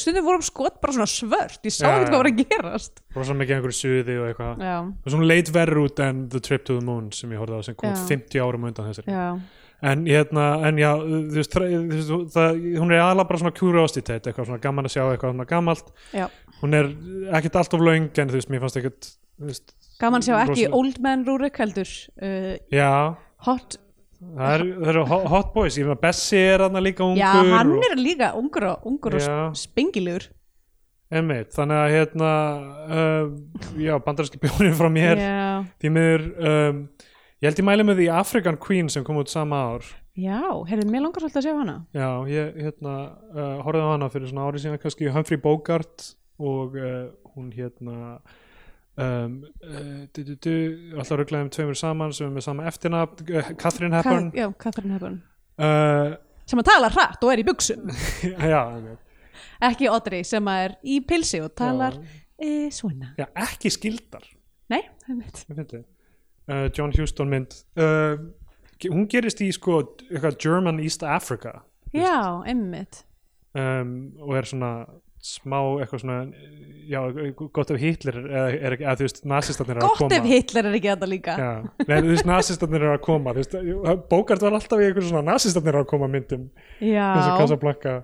stundum 0.00 0.26
vorum 0.28 0.44
skot 0.46 0.80
bara 0.82 0.94
svona 0.94 1.10
svört, 1.10 1.60
ég 1.66 1.74
sá 1.74 1.86
ekki 1.90 2.10
hvað 2.12 2.20
var 2.20 2.30
að 2.30 2.42
gerast. 2.44 3.02
Rosa 3.16 3.34
mikið 3.34 3.56
einhverju 3.56 3.78
suði 3.80 4.18
og 4.20 4.28
eitthvað. 4.30 4.62
Og 5.00 5.14
svona 5.14 5.26
leit 5.26 5.50
verður 5.54 5.82
út 5.86 6.02
en 6.04 6.28
The 6.30 6.42
Trip 6.46 6.66
to 6.68 6.78
the 6.78 6.84
Moon 6.86 7.10
sem 7.14 7.32
ég 7.34 7.42
horfði 7.42 7.58
á 7.58 7.62
sem 7.66 7.78
kom 7.78 7.90
Já. 7.90 7.98
50 8.10 8.44
árum 8.44 8.68
undan 8.68 8.86
þessari 8.90 9.10
já, 9.10 9.26
en 9.82 10.04
hérna, 10.08 10.46
en 10.68 10.78
já, 10.80 10.90
þú 11.00 11.36
veist, 11.38 11.54
það, 12.34 12.58
hún 12.80 12.92
er 12.92 13.00
aðalega 13.00 13.28
bara 13.30 13.40
svona 13.42 13.54
curiosity 13.56 14.16
eitthvað 14.18 14.50
svona 14.50 14.60
gaman 14.62 14.88
að 14.88 14.94
sjá 14.96 15.02
eitthvað 15.08 15.34
svona 15.34 15.48
gamalt. 15.48 15.92
Já. 16.12 16.26
Hún 16.60 16.76
er 16.76 16.90
ekkert 17.38 17.56
allt 17.62 17.76
of 17.78 17.84
löng 17.86 18.10
en 18.20 18.32
þú 18.32 18.36
veist, 18.40 18.50
mér 18.52 18.60
fannst 18.64 18.80
ekkert 18.80 19.12
veist, 19.40 19.72
gaman 20.00 20.24
sjá 20.24 20.34
ekki 20.42 20.50
rosalega- 20.66 20.74
Old 20.80 20.98
Man 21.04 21.22
Rúrik 21.28 21.56
heldur 21.62 21.88
uh, 22.20 22.56
já, 22.72 22.90
hot, 23.46 23.78
það 24.20 24.52
er, 24.58 24.66
eru 24.92 25.04
hot, 25.08 25.24
hot 25.32 25.54
boys 25.54 25.78
ég 25.80 25.88
meina 25.88 26.00
Bessi 26.02 26.36
er 26.36 26.60
þarna 26.66 26.82
líka 26.84 27.06
ungur 27.06 27.22
já 27.24 27.54
hann 27.54 27.72
er 27.88 27.96
líka 27.96 28.34
ungur 28.36 28.66
og, 28.74 28.84
ungur 28.90 29.16
og 29.16 29.56
spengilegur 29.56 30.28
Einmitt, 31.10 31.48
þannig 31.56 31.74
að 31.74 31.92
hérna 31.96 32.32
uh, 32.86 33.30
já, 33.82 33.96
bandarinski 34.04 34.38
bjónin 34.38 34.76
frá 34.78 34.86
mér. 34.94 35.18
Því 35.82 35.90
miður 35.90 36.26
um, 36.38 36.76
ég 37.40 37.48
held 37.48 37.62
ég 37.62 37.66
mæli 37.66 37.86
með 37.86 38.02
því 38.02 38.08
African 38.20 38.58
Queen 38.60 38.90
sem 38.92 39.04
kom 39.06 39.20
út 39.20 39.32
sama 39.32 39.60
ár. 39.72 39.88
Já, 40.20 40.40
heyrðu, 40.68 40.90
mér 40.90 41.06
langar 41.06 41.22
svolítið 41.22 41.40
að 41.40 41.46
sjá 41.46 41.54
hana. 41.56 41.76
Já, 41.96 42.08
ég 42.28 42.56
hérna 42.66 42.94
uh, 43.32 43.58
horfði 43.64 43.84
á 43.86 43.92
hana 43.94 44.08
fyrir 44.12 44.30
svona 44.30 44.46
árið 44.48 44.64
síðan 44.64 44.80
kannski 44.82 45.12
Humphrey 45.14 45.40
Bogart 45.40 46.10
og 46.40 46.76
uh, 46.76 47.10
hún 47.34 47.50
hérna 47.54 47.98
um, 49.00 49.36
uh, 49.64 50.02
du, 50.12 50.24
du, 50.24 50.34
du, 50.34 50.54
alltaf 50.96 51.20
rugglaðum 51.20 51.52
tveimur 51.54 51.78
saman 51.78 52.12
sem 52.16 52.26
er 52.28 52.34
með 52.34 52.46
sama 52.48 52.66
eftirnafn 52.68 53.30
uh, 53.30 53.52
Catherine 53.60 53.96
Hepburn. 53.96 54.32
Ka 54.34 54.42
já, 54.42 54.48
Catherine 54.64 54.96
Hepburn. 54.96 55.22
Uh, 55.60 56.18
sem 56.50 56.60
að 56.60 56.68
tala 56.72 56.90
hratt 56.92 57.22
og 57.22 57.32
er 57.32 57.42
í 57.42 57.46
buksum 57.46 57.86
já, 58.52 58.58
einmitt. 58.58 59.00
ekki 59.70 59.88
Audrey 59.92 60.26
sem 60.26 60.50
að 60.50 60.66
er 60.66 60.76
í 60.82 60.98
pilsi 61.06 61.40
og 61.44 61.54
talar 61.58 61.96
e, 62.34 62.68
svona. 62.74 63.14
Já, 63.20 63.28
ekki 63.46 63.72
skildar. 63.72 64.26
Nei, 64.72 64.82
einmitt. 65.06 65.44
ég 65.46 65.56
fyndi 65.56 65.84
uh, 66.50 66.66
John 66.74 66.92
Huston 66.96 67.30
mynd. 67.30 67.56
Uh, 67.78 68.18
hún 68.90 69.06
gerist 69.12 69.40
í 69.44 69.50
sko 69.54 69.82
eitthvað 70.10 70.40
German 70.42 70.80
East 70.82 71.04
Africa 71.06 71.60
já, 71.92 72.42
einmitt. 72.46 73.04
Um, 73.54 74.12
og 74.22 74.36
er 74.38 74.46
svona 74.46 74.72
smá 75.20 75.58
eitthvað 75.82 76.00
svona 76.00 76.18
já, 76.88 77.00
gott 77.52 77.72
ef 77.74 77.80
Hitler 77.82 78.20
eða, 78.22 78.44
er, 78.54 78.76
eða 78.78 78.94
þú 78.96 79.06
veist, 79.06 79.18
nazistarnir 79.28 79.76
eru 79.76 79.84
að 79.84 79.90
gott 79.90 80.00
koma. 80.04 80.20
ef 80.20 80.28
Hitler 80.30 80.68
er 80.68 80.78
ekki 80.78 80.90
þetta 80.92 81.08
líka. 81.10 81.34
Já, 81.36 81.50
nei, 81.82 81.96
þú 81.96 82.12
veist, 82.12 82.28
nazistarnir 82.30 82.86
eru 82.86 82.94
að 82.94 83.02
koma 83.04 83.34
þú 83.34 83.42
veist, 83.42 83.58
bókart 84.12 84.46
var 84.46 84.56
alltaf 84.56 84.80
í 84.80 84.86
eitthvað 84.86 85.10
svona 85.10 85.26
nazistarnir 85.32 85.74
eru 85.74 85.84
að 85.84 85.90
koma 85.90 86.08
myndum. 86.12 86.46
Eins 86.78 87.26
og 87.26 87.28
já, 87.34 87.36
Casablanca. 87.42 87.96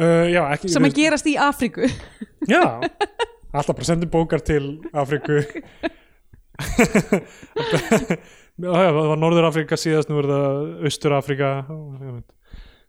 Uh, 0.00 0.26
já, 0.32 0.42
ekki, 0.56 0.72
sem 0.74 0.90
að 0.90 0.98
gerast 0.98 1.30
í 1.30 1.36
Afríku. 1.40 1.88
Já, 2.50 2.62
alltaf 3.54 3.74
bara 3.76 3.88
sendum 3.88 4.12
bókar 4.12 4.44
til 4.44 4.80
Afríku. 4.92 5.40
Já, 5.40 5.62
já, 5.86 5.90
það 8.60 8.92
var 8.98 9.20
Norður 9.20 9.48
Afríka 9.48 9.78
síðast, 9.80 10.10
nú 10.10 10.20
er 10.20 10.28
það 10.30 10.44
Austur 10.90 11.16
Afríka 11.16 11.50
uh, 11.64 12.20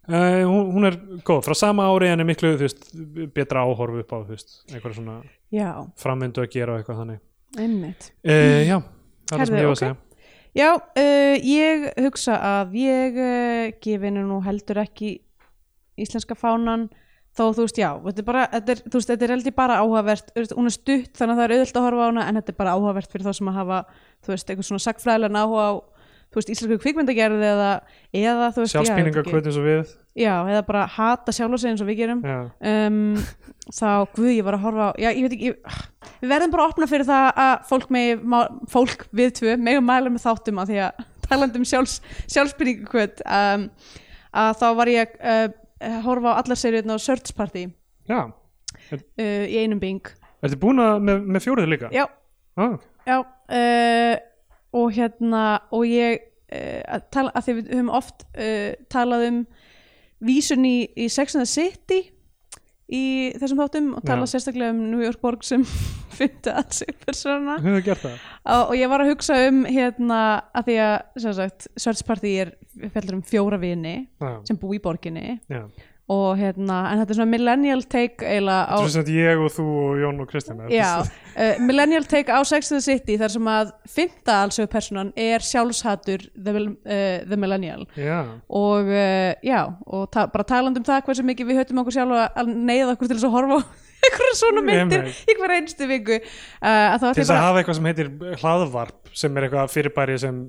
hún, 0.09 0.71
hún 0.75 0.89
er 0.89 0.97
góð, 1.27 1.43
frá 1.47 1.55
sama 1.57 1.87
ári 1.91 2.11
en 2.11 2.23
er 2.23 2.27
miklu 2.27 2.53
veist, 2.59 2.87
betra 3.35 3.65
áhorfu 3.65 4.03
upp 4.03 4.15
á 4.15 4.17
veist, 4.29 4.61
einhverja 4.71 4.99
svona 4.99 5.19
já, 5.53 5.69
framvindu 6.01 6.43
að 6.43 6.53
gera 6.53 6.77
eitthvað 6.79 7.03
þannig. 7.03 7.19
Einmitt. 7.59 8.13
Uh, 8.23 8.61
Já, 8.63 8.77
það 9.27 9.35
er 9.35 9.41
það 9.41 9.49
sem 9.49 9.59
ég 9.59 9.67
var 9.67 9.75
að 9.75 9.81
segja. 9.81 9.97
Já, 10.51 10.69
uh, 10.75 11.35
ég 11.47 11.83
hugsa 12.05 12.37
að 12.59 12.77
ég 12.79 13.19
gefi 13.83 14.07
henni 14.07 14.23
nú 14.27 14.39
heldur 14.43 14.81
ekki 14.83 15.17
íslenska 16.01 16.35
fánan 16.39 16.89
þó 17.31 17.43
þú 17.55 17.65
veist, 17.65 17.79
já, 17.79 17.89
þetta 18.05 18.21
er 18.23 18.27
bara 18.27 18.43
þetta 18.51 18.73
er, 18.73 18.83
þú 18.85 18.99
veist, 18.99 19.11
þetta 19.11 19.27
er 19.27 19.33
heldur 19.35 19.55
bara 19.55 19.79
áhugavert 19.79 20.33
hún 20.57 20.67
er 20.67 20.75
stutt 20.75 21.15
þannig 21.19 21.33
að 21.33 21.39
það 21.39 21.45
er 21.45 21.53
auðvöld 21.55 21.79
að 21.79 21.87
horfa 21.87 22.03
á 22.03 22.09
hana 22.09 22.27
en 22.27 22.39
þetta 22.41 22.53
er 22.53 22.59
bara 22.59 22.75
áhugavert 22.75 23.13
fyrir 23.13 23.27
þá 23.27 23.37
sem 23.37 23.51
að 23.51 23.59
hafa 23.61 23.79
þú 24.25 24.33
veist, 24.33 24.51
eitthvað 24.51 24.67
svona 24.67 24.85
sagfræðilega 24.87 25.43
áhuga 25.45 25.67
á 25.67 25.71
þú 26.31 26.39
veist, 26.39 26.51
íslensku 26.53 26.77
kvikmyndagerði 26.79 27.47
eða, 27.51 27.71
eða 28.15 28.49
þú 28.55 28.63
veist, 28.63 28.73
Sjálfsbýninga 28.75 29.19
já, 29.19 29.25
kvöld 29.27 29.47
eins 29.49 29.57
og 29.59 29.65
við. 29.67 29.95
Já, 30.15 30.33
eða 30.47 30.61
bara 30.67 30.83
hata 30.91 31.33
sjálf 31.35 31.59
sig 31.59 31.71
eins 31.71 31.83
og 31.83 31.89
við 31.89 31.97
gerum. 32.01 32.21
Um, 32.23 33.17
þá, 33.67 33.89
guð, 34.15 34.29
ég 34.37 34.47
var 34.47 34.55
að 34.55 34.63
horfa 34.63 34.87
á 34.87 34.91
já, 34.95 35.09
ég 35.11 35.25
veit 35.25 35.35
ekki, 35.35 35.51
ég, 35.51 35.81
við 36.21 36.31
verðum 36.31 36.53
bara 36.53 36.65
að 36.65 36.71
opna 36.71 36.89
fyrir 36.91 37.09
það 37.09 37.41
að 37.43 37.51
fólk 37.71 37.91
með, 37.95 38.23
má, 38.23 38.37
fólk 38.71 39.03
við 39.19 39.33
tvö, 39.41 39.57
megum 39.59 39.87
mæla 39.91 40.13
með 40.13 40.23
þáttum 40.23 40.63
að 40.63 40.71
því 40.71 40.79
að 40.87 41.03
talandi 41.27 41.59
um 41.59 41.67
sjálfs, 41.67 41.97
sjálfsbyrningu 42.31 42.87
kvöld 42.91 43.23
um, 43.27 43.67
að 44.31 44.53
þá 44.63 44.67
var 44.79 44.93
ég 44.93 45.19
uh, 45.19 45.45
horfa 46.05 46.33
á 46.35 46.39
allar 46.41 46.59
seriðin 46.59 46.93
á 46.93 46.97
Search 47.01 47.33
Party 47.37 47.67
já. 48.09 48.19
uh, 48.27 49.45
í 49.47 49.57
einum 49.63 49.79
bing 49.81 50.01
Ertu 50.41 50.57
búin 50.57 50.81
að 50.81 50.99
með, 51.05 51.25
með 51.35 51.43
fjórið 51.45 51.69
líka? 51.75 51.89
já, 51.93 52.05
Ah, 52.59 52.73
já 53.07 53.17
uh, 53.21 54.15
og 54.75 54.89
hérna 54.95 55.43
og 55.71 55.85
ég 55.87 56.17
uh, 56.51 56.81
að, 56.97 57.05
tala, 57.13 57.31
að 57.35 57.45
því 57.47 57.53
við 57.59 57.69
höfum 57.75 57.91
oft 57.95 58.25
uh, 58.35 58.71
talað 58.91 59.27
um 59.29 59.37
vísun 60.21 60.65
í, 60.67 60.75
í 60.99 61.07
Sex 61.09 61.35
and 61.37 61.45
the 61.45 61.49
City 61.49 62.01
í 62.91 63.03
þessum 63.39 63.61
þáttum 63.63 63.87
og 63.95 64.03
tala 64.05 64.25
Já. 64.27 64.33
sérstaklega 64.35 64.73
um 64.75 64.81
New 64.91 64.99
York 65.01 65.21
borg 65.23 65.45
sem 65.47 65.63
fyndi 66.21 66.55
að 66.61 66.73
sig 66.79 66.95
persóna 67.05 67.57
Hefur 67.59 67.77
þið 67.79 67.85
gert 67.89 68.05
það? 68.07 68.25
og, 68.55 68.73
ég 68.79 68.91
var 68.95 69.03
að 69.05 69.11
hugsa 69.13 69.39
um 69.49 69.61
hérna 69.67 70.23
að 70.55 70.67
því 70.71 70.79
að 70.87 71.29
sagt, 71.41 71.69
Search 71.75 72.05
Party 72.07 72.35
er 72.45 72.55
fjallar 72.95 73.17
um 73.19 73.23
fjóra 73.27 73.59
vini 73.61 73.95
Já, 74.21 74.35
sem 74.47 74.57
bú 74.61 74.71
í 74.77 74.81
borginni. 74.83 75.39
Já. 75.51 75.65
Og 76.11 76.33
hérna, 76.35 76.77
en 76.91 76.99
þetta 76.99 77.13
er 77.13 77.17
svona 77.21 77.31
millennial 77.31 77.83
take 77.87 78.25
eiginlega 78.27 78.65
á 78.67 78.75
Þetta 78.81 78.87
er 78.89 78.93
sem 78.97 79.11
ég 79.15 79.43
og 79.45 79.51
þú 79.53 79.65
og 79.79 79.99
Jón 80.01 80.17
og 80.19 80.27
Kristján 80.27 80.63
Já, 80.73 80.89
uh, 81.05 81.61
millennial 81.63 82.03
take 82.09 82.33
á 82.35 82.39
Sex 82.43 82.67
and 82.73 82.81
the 82.81 82.83
City 82.83 83.15
þar 83.21 83.31
sem 83.31 83.47
að 83.47 83.71
fymta 83.93 84.35
alsögu 84.43 84.67
personan 84.73 85.13
er 85.15 85.45
sjálfshatur 85.45 86.25
the, 86.35 86.51
mil- 86.57 86.73
uh, 86.83 87.21
the 87.29 87.37
millennial. 87.39 87.85
Já, 87.95 88.17
og 88.49 88.91
uh, 88.91 89.31
já, 89.45 89.61
og 89.87 90.09
ta 90.11 90.25
bara 90.33 90.43
talandi 90.51 90.81
um 90.83 90.89
það 90.89 91.05
hversu 91.07 91.23
mikið 91.31 91.47
við 91.53 91.61
höfum 91.61 91.79
okkur 91.85 91.95
sjálf 92.01 92.25
að 92.27 92.51
neyða 92.57 92.91
okkur 92.97 93.07
til 93.13 93.15
þess 93.21 93.29
að 93.29 93.37
horfa 93.37 93.61
á 93.61 93.63
einhverja 94.07 94.37
svona 94.39 94.63
myndir 94.65 95.07
í 95.11 95.37
hver 95.39 95.55
einstu 95.57 95.87
viku. 95.89 96.17
Uh, 96.61 96.95
að 96.95 97.05
til 97.11 97.21
þess 97.21 97.33
að 97.35 97.43
hafa 97.45 97.61
eitthvað 97.61 97.79
sem 97.79 97.89
heitir 97.91 98.11
hlaðvarp 98.41 99.13
sem 99.21 99.37
er 99.37 99.47
eitthvað 99.47 99.71
fyrirbæri 99.75 100.17
sem 100.21 100.41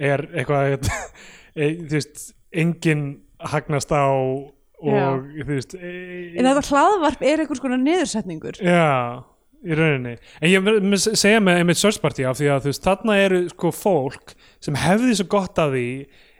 er 0.00 0.24
eitthvað 0.32 0.88
e, 1.54 1.70
þú 1.84 1.94
veist, 1.98 2.26
enginn 2.64 3.06
hagnast 3.44 3.92
á 3.94 4.04
og 4.04 5.28
þú 5.38 5.52
veist 5.52 5.76
e, 5.78 5.92
en 6.34 6.48
þetta 6.48 6.66
hlaðvarp 6.70 7.22
er 7.24 7.44
einhvers 7.44 7.62
konar 7.62 7.80
niðursetningur. 7.82 8.60
Já, 8.60 9.24
í 9.64 9.78
rauninni. 9.78 10.18
En 10.40 10.52
ég 10.52 10.64
vil 10.66 11.00
segja 11.00 11.40
með 11.44 11.62
einmitt 11.62 11.80
search 11.80 12.02
party 12.02 12.26
af 12.28 12.38
því 12.40 12.50
að 12.52 12.66
þú 12.66 12.72
veist, 12.72 12.84
þarna 12.84 13.18
eru 13.22 13.42
sko 13.52 13.72
fólk 13.74 14.36
sem 14.64 14.78
hefði 14.78 15.18
svo 15.20 15.28
gott 15.36 15.60
að 15.62 15.78
því 15.78 15.88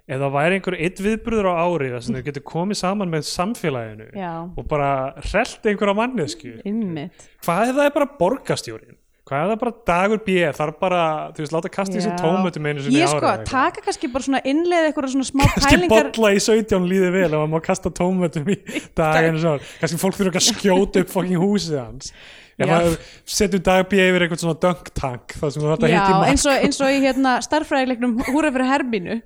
eða 0.05 0.29
væri 0.35 0.59
einhver 0.59 0.77
eitt 0.77 1.01
viðbröður 1.01 1.49
á 1.49 1.55
ári 1.65 1.93
þar 1.95 2.03
sem 2.05 2.19
þau 2.19 2.27
getur 2.27 2.45
komið 2.51 2.81
saman 2.83 3.13
með 3.13 3.25
samfélaginu 3.31 4.11
Já, 4.19 4.35
og 4.45 4.67
bara 4.69 4.91
hrelt 5.31 5.71
einhverja 5.71 5.97
mannesku 5.97 6.53
hvað 6.61 7.71
ef 7.71 7.79
það 7.79 7.87
er 7.87 7.97
bara 7.97 8.11
borgastjórin 8.21 8.99
hvað 9.25 9.41
ef 9.41 9.49
það 9.49 9.55
er 9.55 9.61
bara 9.63 9.75
dagur 9.89 10.21
B 10.27 10.37
þarf 10.59 10.79
bara, 10.83 11.01
þú 11.33 11.45
veist, 11.45 11.55
láta 11.57 11.73
kasta 11.73 12.05
sig 12.05 12.13
tómutum 12.21 12.69
einu 12.69 12.85
sinni 12.85 12.99
í 12.99 13.01
Ég 13.01 13.09
ári 13.09 13.15
sko, 13.15 13.25
eitthvað. 13.25 13.49
taka 13.49 13.85
kannski 13.87 14.13
bara 14.13 14.27
svona 14.29 14.43
innleið 14.53 14.89
eitthvað 14.91 15.11
svona 15.15 15.29
smá 15.31 15.45
kannski 15.47 15.79
pælingar 15.79 16.11
bolla 16.13 16.33
í 16.37 16.43
17 16.45 16.89
líði 16.93 17.13
vel 17.15 17.25
ef 17.31 17.37
maður 17.39 17.53
má 17.55 17.65
kasta 17.65 17.93
tómutum 18.03 18.53
í 18.53 18.59
daginu 19.01 19.41
svo 19.41 19.57
kannski 19.81 20.01
fólk 20.05 20.19
þurfa 20.21 20.35
ekki 20.35 20.43
að 20.43 20.49
skjóta 20.51 21.05
upp 21.05 21.15
fokking 21.17 21.41
húsið 21.41 21.81
hans. 21.81 22.13
Ef 22.55 22.69
maður 22.71 22.99
setjum 23.35 23.65
dag 23.67 23.89
B 23.89 23.99
yfir 24.05 24.27
eitthvað 24.27 24.45
svona 24.45 24.61
dunk 24.63 24.93
tank 24.95 25.39
að 25.41 26.29
eins 26.29 26.45
og, 26.85 26.93
í 26.93 27.01
hérna 27.03 27.39
starffræðilegnum 27.43 28.21
Húra 28.29 28.53
fyrir 28.55 28.69
Hermínu 28.69 29.23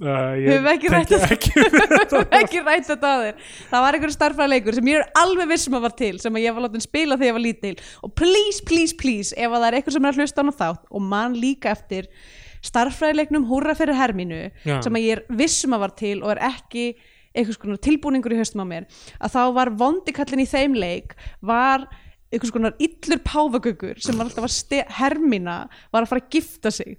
uh, 0.00 0.32
við 0.38 0.68
þetta? 2.12 2.22
ekki 2.38 2.62
rætt 2.64 2.88
þetta 2.88 3.12
á 3.12 3.16
þér 3.22 3.48
það 3.70 3.84
var 3.86 3.98
einhver 3.98 4.14
starffræðilegur 4.16 4.78
sem 4.78 4.90
ég 4.92 5.00
er 5.00 5.22
alveg 5.22 5.50
vissum 5.52 5.78
að 5.78 5.86
var 5.86 5.96
til 6.02 6.12
sem 6.22 6.38
að 6.38 6.46
ég 6.46 6.56
var 6.56 6.66
látið 6.66 6.86
spila 6.86 7.18
þegar 7.18 7.30
ég 7.30 7.36
var 7.38 7.46
lítil 7.46 7.74
og 8.02 8.14
please, 8.18 8.64
please, 8.68 8.96
please 8.98 9.36
ef 9.36 9.48
að 9.48 9.58
það 9.58 9.68
er 9.68 9.78
eitthvað 9.78 9.98
sem 9.98 10.08
er 10.08 10.14
að 10.14 10.22
hlusta 10.22 10.46
á 10.46 10.52
þátt 10.62 10.84
og 10.90 11.08
mann 11.12 11.38
líka 11.38 11.72
eftir 11.76 12.10
starffræðilegnum 12.62 13.48
húrra 13.50 13.74
fyrir 13.78 13.98
hermínu 13.98 14.44
Já. 14.62 14.76
sem 14.84 14.94
að 14.94 15.08
ég 15.08 15.18
er 15.18 15.24
vissum 15.40 15.74
að 15.74 15.84
var 15.86 15.96
til 15.98 16.16
og 16.22 16.34
er 16.36 16.44
ekki 16.52 16.92
einhvers 17.32 17.58
konar 17.60 17.80
tilbúningur 17.82 18.34
í 18.34 18.38
haustum 18.38 18.62
á 18.62 18.66
mér 18.68 18.86
að 19.18 19.34
þá 19.34 19.42
var 19.56 19.72
vondikallin 19.80 20.44
í 20.44 20.48
þeim 20.48 20.76
leik 20.78 21.16
var 21.40 21.88
einhvers 22.32 22.52
konar 22.52 22.76
illur 22.80 23.20
páfagöggur 23.26 24.00
sem 24.00 24.16
var 24.16 24.28
alltaf 24.28 24.48
að 24.48 24.92
hermína 24.98 25.56
var 25.92 26.04
að 26.04 26.12
fara 26.12 26.24
að 26.24 26.36
gifta 26.36 26.72
sig 26.72 26.96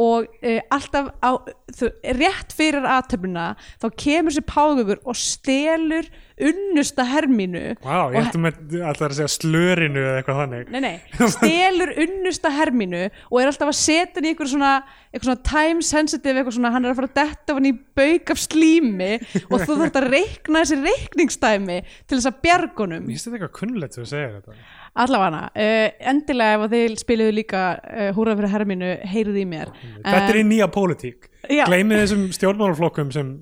og 0.00 0.26
uh, 0.26 0.60
alltaf 0.74 1.10
á, 1.22 1.30
þau, 1.74 1.88
rétt 2.18 2.54
fyrir 2.56 2.86
aðtöfnuna 2.88 3.54
þá 3.82 3.88
kemur 4.00 4.34
sér 4.34 4.46
páfagöggur 4.48 5.02
og 5.04 5.18
stelur 5.18 6.08
unnusta 6.34 7.04
hermínu. 7.06 7.76
Vá, 7.84 8.10
ég 8.10 8.24
ætti 8.24 8.40
með 8.42 8.80
alltaf 8.82 9.06
að 9.06 9.16
segja 9.20 9.32
slörinu 9.36 10.02
eða 10.02 10.16
eitthvað 10.18 10.40
þannig? 10.42 10.72
Nei, 10.74 10.80
nei, 10.82 11.28
stelur 11.36 11.92
unnusta 12.04 12.50
hermínu 12.56 13.04
og 13.06 13.38
er 13.38 13.50
alltaf 13.52 13.70
að 13.70 13.78
setja 13.78 14.18
hann 14.18 14.26
í 14.26 14.32
eitthvað 14.32 14.50
svona, 14.54 14.72
svona 15.14 15.38
time 15.46 15.86
sensitive 15.86 16.40
eitthvað 16.40 16.58
svona, 16.58 16.72
hann 16.74 16.88
er 16.88 16.94
að 16.94 17.00
fara 17.00 17.12
að 17.12 17.18
detta 17.20 17.58
hann 17.58 17.70
í 17.70 17.74
bauk 17.74 18.34
af 18.34 18.42
slími 18.42 19.12
og 19.52 19.62
þú 19.62 19.78
þarft 19.84 20.00
að 20.00 20.08
reikna 20.10 20.64
þessi 20.64 20.80
reikningsdæmi 20.82 21.78
til 21.86 22.18
þess 22.18 22.30
að 22.32 22.40
bjargunum 22.48 23.06
finnst 23.10 23.28
þetta 23.28 23.38
eitthvað 23.38 23.54
kunnlegt 23.60 23.98
þú 24.00 24.08
segir 24.10 24.40
þetta 24.40 24.58
allavega 24.94 25.42
uh, 25.50 26.08
endilega 26.12 26.58
ef 26.58 26.74
þið 26.74 26.96
spiliðu 27.02 27.36
líka 27.40 27.64
uh, 27.82 28.08
húra 28.16 28.36
fyrir 28.38 28.52
hermínu, 28.54 28.90
heyrið 29.10 29.40
í 29.42 29.46
mér. 29.50 29.72
Þetta 30.00 30.30
er 30.30 30.40
í 30.40 30.46
nýja 30.48 30.70
pólitík. 30.72 31.30
Já. 31.50 31.66
Gleimið 31.66 32.04
þessum 32.04 32.26
stjórnmálaflokkum 32.36 33.10
sem 33.14 33.34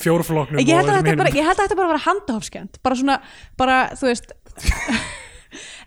fjórflokknum 0.00 0.60
ég 0.60 0.68
ég 0.68 1.46
held 1.46 1.56
að 1.56 1.62
þetta 1.62 1.78
bara 1.78 1.92
vera 1.94 2.02
handahofskjönd 2.04 2.80
bara 2.84 2.98
svona, 3.00 3.20
bara 3.56 3.78
þú 3.96 4.10
veist 4.10 4.34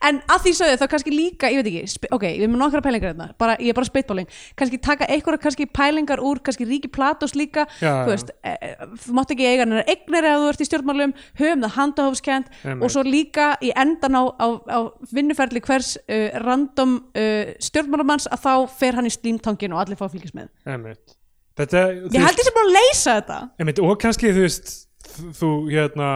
en 0.06 0.20
að 0.32 0.46
því 0.46 0.54
sögðu 0.60 0.80
þá 0.80 0.86
kannski 0.94 1.14
líka, 1.14 1.50
ég 1.52 1.62
veit 1.62 1.70
ekki, 1.72 2.10
ok, 2.16 2.26
við 2.26 2.44
erum 2.46 2.56
með 2.56 2.64
nokkra 2.64 2.82
pælingar 2.86 3.12
hérna, 3.12 3.28
bara, 3.42 3.58
ég 3.60 3.74
er 3.74 3.78
bara 3.78 3.90
spitballing 3.90 4.30
kannski 4.60 4.80
taka 4.84 5.08
einhverja 5.12 5.42
kannski 5.44 5.68
pælingar 5.76 6.24
úr 6.24 6.42
kannski 6.46 6.68
ríki 6.70 6.92
Platós 6.94 7.36
líka, 7.38 7.66
Já, 7.82 7.92
þú 8.08 8.14
veist 8.14 8.34
e, 8.40 8.56
e, 8.56 8.90
þú 9.06 9.18
mátt 9.20 9.36
ekki 9.36 9.48
eiga 9.50 9.66
hennar 9.66 9.92
eignir 9.92 10.30
ef 10.32 10.42
þú 10.42 10.50
ert 10.54 10.64
í 10.64 10.70
stjórnmálum 10.70 11.16
höfum 11.42 11.66
það 11.66 11.78
handahofskjönd 11.78 12.52
Einmitt. 12.64 12.84
og 12.84 12.96
svo 12.96 13.06
líka 13.08 13.52
í 13.64 13.72
endan 13.76 14.20
á, 14.20 14.24
á, 14.40 14.48
á 14.72 14.80
vinnuferli 15.14 15.64
hvers 15.66 15.96
uh, 16.02 16.28
random 16.46 17.00
uh, 17.14 17.54
stjórnmálamanns 17.60 18.30
að 18.32 18.44
þá 18.48 18.54
fer 18.80 19.00
hann 19.00 19.10
í 19.10 19.14
slímtangin 19.14 19.76
og 19.76 19.84
allir 19.84 20.00
fá 20.00 20.08
að 20.08 20.18
fylgjast 20.18 20.38
með 20.38 20.52
Einmitt. 20.70 21.18
Þetta, 21.60 21.80
ég 22.08 22.24
held 22.24 22.40
ég 22.40 22.48
sem 22.48 22.56
búin 22.56 22.70
að 22.70 22.78
leysa 22.78 23.16
þetta 23.18 23.40
einmitt, 23.60 23.82
og 23.84 23.98
kannski 24.00 24.32
þú 24.32 24.46
veist 24.46 24.70
þú, 25.40 25.50
hérna, 25.72 26.08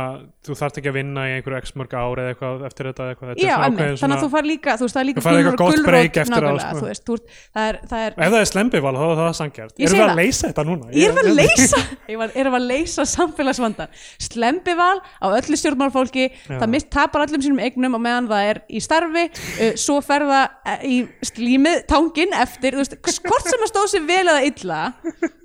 þú 0.43 0.55
þarft 0.59 0.77
ekki 0.79 0.89
að 0.91 0.95
vinna 0.97 1.23
í 1.29 1.33
einhverju 1.37 1.59
x 1.63 1.73
mörg 1.79 1.93
ár 1.95 2.21
eða 2.23 2.31
eitthvað 2.33 2.63
eftir 2.67 2.89
þetta 2.89 3.07
eitthvað, 3.11 3.29
þetta 3.33 3.43
Já, 3.43 3.53
svona 3.53 3.67
ákveðin 3.69 3.99
þannig 4.01 4.17
að 4.17 4.23
þú 4.23 4.29
fær 4.33 4.47
líka 4.49 4.75
þú 4.79 4.87
veist, 4.87 4.95
það 4.97 5.01
er 5.03 5.07
líka 5.09 5.19
Þú 5.19 5.25
færð 5.27 5.39
eitthvað 5.39 5.57
gott 5.63 5.87
break 5.87 6.19
eftir 6.23 6.47
á, 6.47 6.51
sko. 6.63 6.79
þú 6.79 6.87
veist, 6.89 7.03
þú 7.07 7.17
það 7.53 7.67
er, 7.69 7.79
það 7.91 8.03
er 8.07 8.15
ef 8.17 8.33
það 8.33 8.39
er 8.39 8.49
slembival 8.51 8.93
þá 8.97 9.03
er 9.07 9.19
það 9.21 9.31
sangjart 9.39 9.83
erum 9.83 9.97
við 9.97 10.03
að 10.03 10.11
það. 10.13 10.21
leysa 10.21 10.49
þetta 10.51 10.65
núna 10.69 10.93
Ég 10.93 11.13
er 11.13 11.19
að 11.23 11.31
leysa, 11.39 11.81
ég 12.13 12.21
var, 12.23 12.35
er 12.43 12.51
að 12.53 12.67
leysa 12.69 13.07
samfélagsvandan 13.13 13.99
Slembival 14.27 14.97
á 15.03 15.25
öllu 15.29 15.59
stjórnmálfólki 15.59 16.27
Já. 16.31 16.57
það 16.57 16.67
mist 16.73 16.89
tapar 16.93 17.25
öllum 17.27 17.43
sínum 17.45 17.63
eignum 17.63 17.97
og 17.99 18.03
meðan 18.03 18.29
það 18.31 18.49
er 18.53 18.61
í 18.69 18.83
starfi 18.83 19.25
uh, 19.29 19.73
svo 19.79 19.99
fer 20.05 20.25
það 20.29 20.45
uh, 20.73 20.87
í 20.87 20.97
slímið 21.33 21.83
tangin 21.91 22.33
eftir, 22.37 22.77
þú 22.77 22.83
veist, 22.83 22.97
hvort 23.27 23.49
sem 23.51 23.63
að 23.67 23.71
stóð 23.73 23.89
sér 23.93 24.07
vel 24.07 24.23
eða 24.23 24.43
illa 24.47 24.81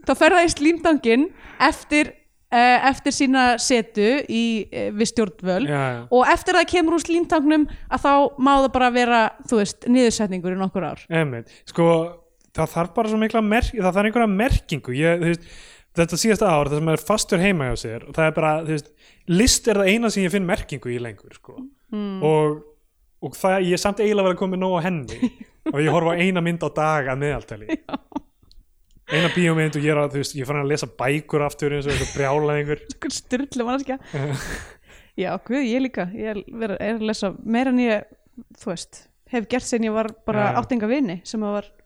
þá 0.09 0.13
fer 0.17 0.37
það 0.39 0.47
í 0.47 0.53
slímtangin 0.57 1.27
eftir 1.69 2.15
eftir 2.49 3.13
sína 3.13 3.43
setu 3.61 4.07
í, 4.25 4.45
uh, 4.69 4.89
við 4.97 5.11
stjórnvöl 5.13 5.65
já, 5.69 5.81
já. 5.95 5.99
og 6.09 6.31
eftir 6.33 6.57
að 6.57 6.63
það 6.63 6.71
kemur 6.73 6.97
úr 6.97 7.05
slímtangnum 7.05 7.67
að 7.69 8.07
þá 8.07 8.13
má 8.41 8.53
það 8.55 8.71
bara 8.79 8.93
vera, 8.95 9.19
þú 9.51 9.61
veist, 9.61 9.89
niðursetningur 9.89 10.57
í 10.57 10.61
nokkur 10.63 10.87
ár 10.89 11.03
Einmitt. 11.13 11.53
sko 11.69 11.89
það 12.57 12.73
þarf 12.75 12.95
bara 12.97 13.13
svo 13.13 13.19
mikla 13.21 13.43
merk, 13.45 13.75
það 13.75 13.91
þarf 13.91 14.11
einhverja 14.11 14.31
merkingu 14.33 14.97
ég, 14.97 15.21
þú 15.21 15.33
veist, 15.33 15.51
þetta 15.99 16.21
síðasta 16.23 16.53
ár 16.53 16.71
það 16.71 16.81
sem 16.81 16.91
er 16.95 17.05
fastur 17.11 17.43
heima 17.43 17.69
hjá 17.69 17.83
sér 17.83 18.07
það 18.09 18.25
er 18.25 18.35
bara, 18.39 18.55
þú 18.65 18.75
veist, 18.77 18.91
list 19.29 19.69
er 19.69 19.83
það 19.83 19.93
eina 19.93 20.13
sem 20.15 20.25
ég 20.25 20.35
finn 20.35 20.49
merkingu 20.49 20.95
í 20.95 20.99
lengur 21.03 21.37
sko. 21.37 21.59
mm. 21.93 22.23
og, 22.25 22.63
og 23.25 23.37
það, 23.37 23.59
ég 23.69 23.77
er 23.77 23.83
samt 23.83 24.01
eiginlega 24.01 24.31
verið 24.31 24.39
að 24.39 24.43
koma 24.45 24.61
nóg 24.61 24.79
á 24.81 24.87
henni 24.89 25.33
og 25.75 25.83
ég 25.85 25.93
horfa 25.93 26.17
á 26.17 26.21
eina 26.23 26.45
mynd 26.45 26.65
á 26.65 26.71
dag 26.73 27.13
að 27.13 27.23
meðaltali 27.27 27.79
eina 29.09 29.31
bíómynd 29.35 29.79
og 29.79 29.85
ég 29.87 29.95
er 29.95 30.01
að, 30.03 30.11
þú 30.17 30.23
veist, 30.23 30.37
ég 30.37 30.49
farin 30.49 30.65
að 30.67 30.73
lesa 30.75 30.89
bækur 31.01 31.45
aftur 31.47 31.75
eins 31.77 31.87
og 31.89 31.95
eitthvað 31.95 32.15
brjála 32.19 32.57
einhver 32.61 32.83
styrlu 33.15 33.67
mannskja 33.69 33.97
já, 35.23 35.33
guð, 35.49 35.65
ég 35.67 35.83
líka. 35.89 36.09
Ég 36.15 36.35
er, 36.37 36.43
ver- 36.61 36.77
er 36.79 36.99
að 37.01 37.07
lesa 37.09 37.33
meira 37.43 37.73
en 37.75 37.81
ég 37.83 38.07
þú 38.61 38.71
veist, 38.75 39.05
hef 39.33 39.49
gert 39.51 39.67
sem 39.67 39.83
ég 39.89 39.95
var 39.97 40.13
bara 40.29 40.53
áttinga 40.61 40.89
vini 40.91 41.19
sem 41.27 41.43
að 41.43 41.57
var 41.57 41.67
uh, 41.69 41.79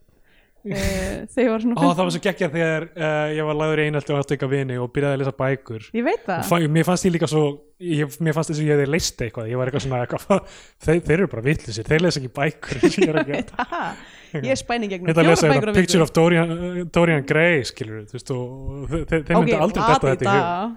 þegar 1.33 1.47
ég 1.47 1.53
var 1.55 1.65
svona 1.65 1.79
Ó, 1.81 1.85
það 1.95 2.03
var 2.03 2.13
svo 2.17 2.23
geggjað 2.27 2.57
þegar 2.59 2.87
uh, 2.93 3.29
ég 3.39 3.49
var 3.49 3.59
lagður 3.63 3.83
í 3.83 3.87
einhaldi 3.89 4.15
og 4.15 4.21
átti 4.21 4.37
eitthvað 4.37 4.53
vini 4.57 4.77
og 4.83 4.91
byrjaði 4.95 5.17
að 5.17 5.23
lesa 5.25 5.35
bækur. 5.41 5.87
Ég 5.97 6.07
veit 6.11 6.27
það. 6.29 6.43
Fa- 6.51 6.61
mér 6.77 6.89
fannst 6.91 7.09
ég 7.09 7.15
líka 7.17 7.31
svo 7.31 7.45
ég, 7.83 8.19
mér 8.23 8.37
fannst 8.37 8.53
þess 8.53 8.61
að 8.63 8.67
ég 8.69 8.75
hefði 8.77 8.91
leist 8.93 9.25
eitthvað. 9.27 9.49
Ég 9.55 9.63
var 9.63 9.71
eitthvað 9.73 9.87
svona 9.87 10.03
eitthvað, 10.05 10.59
þeir, 10.87 11.01
þeir 11.09 11.17
eru 11.21 11.31
bara 11.37 11.47
vitlisir 11.49 11.89
þeir 11.89 12.05
lesa 12.09 12.21
ekki 12.23 12.35
bækur. 12.43 12.83
Ég 12.83 13.23
ekki 13.23 13.43
Haha, 13.63 13.85
ég 14.51 14.59
spæni 14.61 14.89
gegnum 14.91 15.11
Þetta 15.13 15.23
að 15.25 15.31
lesa 15.31 15.47
fjórar 15.47 15.55
eitthvað 15.55 15.69
bækur 15.69 15.73
á 15.73 15.81
Picture 15.83 16.03
of 16.07 16.13
Dorian, 16.17 16.53
Dorian 16.95 17.25
Gray 17.29 17.63
skilur 17.69 18.03
þú 18.11 18.19
veist 18.19 18.35
og 18.35 18.91
þe- 18.91 19.05
þe- 19.11 19.23
þeir 19.29 19.39
myndi 19.39 19.57
aldrei 19.61 19.83
í 19.83 20.01
þetta 20.03 20.27
í 20.27 20.35
hug? 20.35 20.77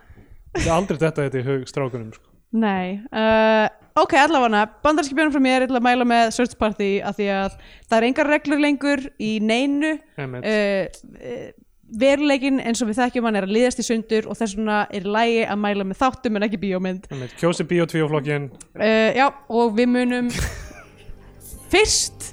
Þeir 0.55 0.71
aldrei 0.77 0.97
detta 1.01 1.25
þetta 1.27 1.41
í 1.41 1.45
hug 1.49 1.67
strákunum 1.71 2.13
sko. 2.15 2.31
Nei, 2.55 3.01
uh, 3.11 3.65
ok, 3.99 4.13
allavega 4.21 4.61
bandarski 4.85 5.15
björnum 5.17 5.33
frá 5.33 5.41
mér, 5.43 5.65
ég 5.65 5.67
ætla 5.67 5.81
að 5.81 5.87
mæla 5.89 6.05
með 6.07 6.29
Search 6.37 6.53
Party 6.61 6.87
af 7.03 7.17
því 7.17 7.25
að 7.35 7.55
það 7.89 7.95
er 7.97 8.05
engar 8.07 8.29
reglur 8.31 8.61
lengur 8.63 9.01
í 9.19 9.31
neinu 9.43 9.89
Einmitt. 10.15 10.45
uh, 10.47 11.09
uh, 11.19 11.49
veruleikin 11.99 12.61
eins 12.63 12.79
og 12.81 12.87
við 12.89 13.01
þekkjum 13.01 13.27
hann 13.27 13.35
er 13.41 13.45
að 13.49 13.51
liðast 13.57 13.81
í 13.83 13.85
sundur 13.85 14.29
og 14.31 14.39
þess 14.39 14.55
vegna 14.57 14.77
er 14.95 15.03
lægi 15.17 15.43
að 15.51 15.59
mæla 15.65 15.83
með 15.89 15.99
þáttum 15.99 16.39
en 16.39 16.47
ekki 16.47 16.61
bíómynd. 16.63 17.09
Kjósi 17.41 17.67
Bíó 17.69 17.85
2 17.91 18.07
flokkin 18.13 18.47
uh, 18.79 19.11
Já, 19.19 19.27
og 19.51 19.75
við 19.77 19.91
munum 19.97 20.31
fyrst 21.73 22.31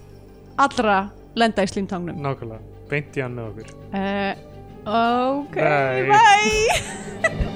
allra 0.66 0.96
lenda 1.38 1.64
í 1.64 1.70
slímtangnum 1.70 2.22
nákvæmlega, 2.22 2.62
beint 2.90 3.16
í 3.16 3.24
hann 3.24 3.36
með 3.38 3.52
okkur. 3.52 3.76
Uh, 3.92 4.48
Ok, 4.82 5.54
Bye. 5.54 6.10
bye 6.10 7.46